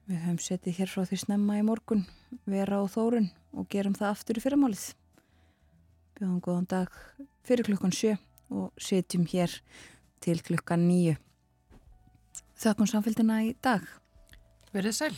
Við 0.08 0.24
höfum 0.24 0.40
setið 0.40 0.78
hér 0.80 0.92
frá 0.94 1.04
því 1.04 1.18
snemma 1.20 1.58
í 1.60 1.66
morgun, 1.68 2.06
vera 2.48 2.80
á 2.80 2.84
þórun 2.88 3.28
og 3.52 3.68
gerum 3.72 3.96
það 3.98 4.14
aftur 4.14 4.40
í 4.40 4.44
fyrirmálið 4.46 4.86
bjóðum 6.18 6.42
góðan 6.42 6.68
dag 6.72 6.94
fyrir 7.46 7.68
klukkan 7.68 7.94
sjö 7.94 8.16
og 8.50 8.72
setjum 8.82 9.28
hér 9.30 9.54
til 10.24 10.40
klukkan 10.42 10.88
nýju. 10.88 11.18
Þakkum 12.58 12.90
samfélgina 12.90 13.44
í 13.46 13.52
dag. 13.62 13.84
Verðið 14.74 14.96
sæl. 14.98 15.18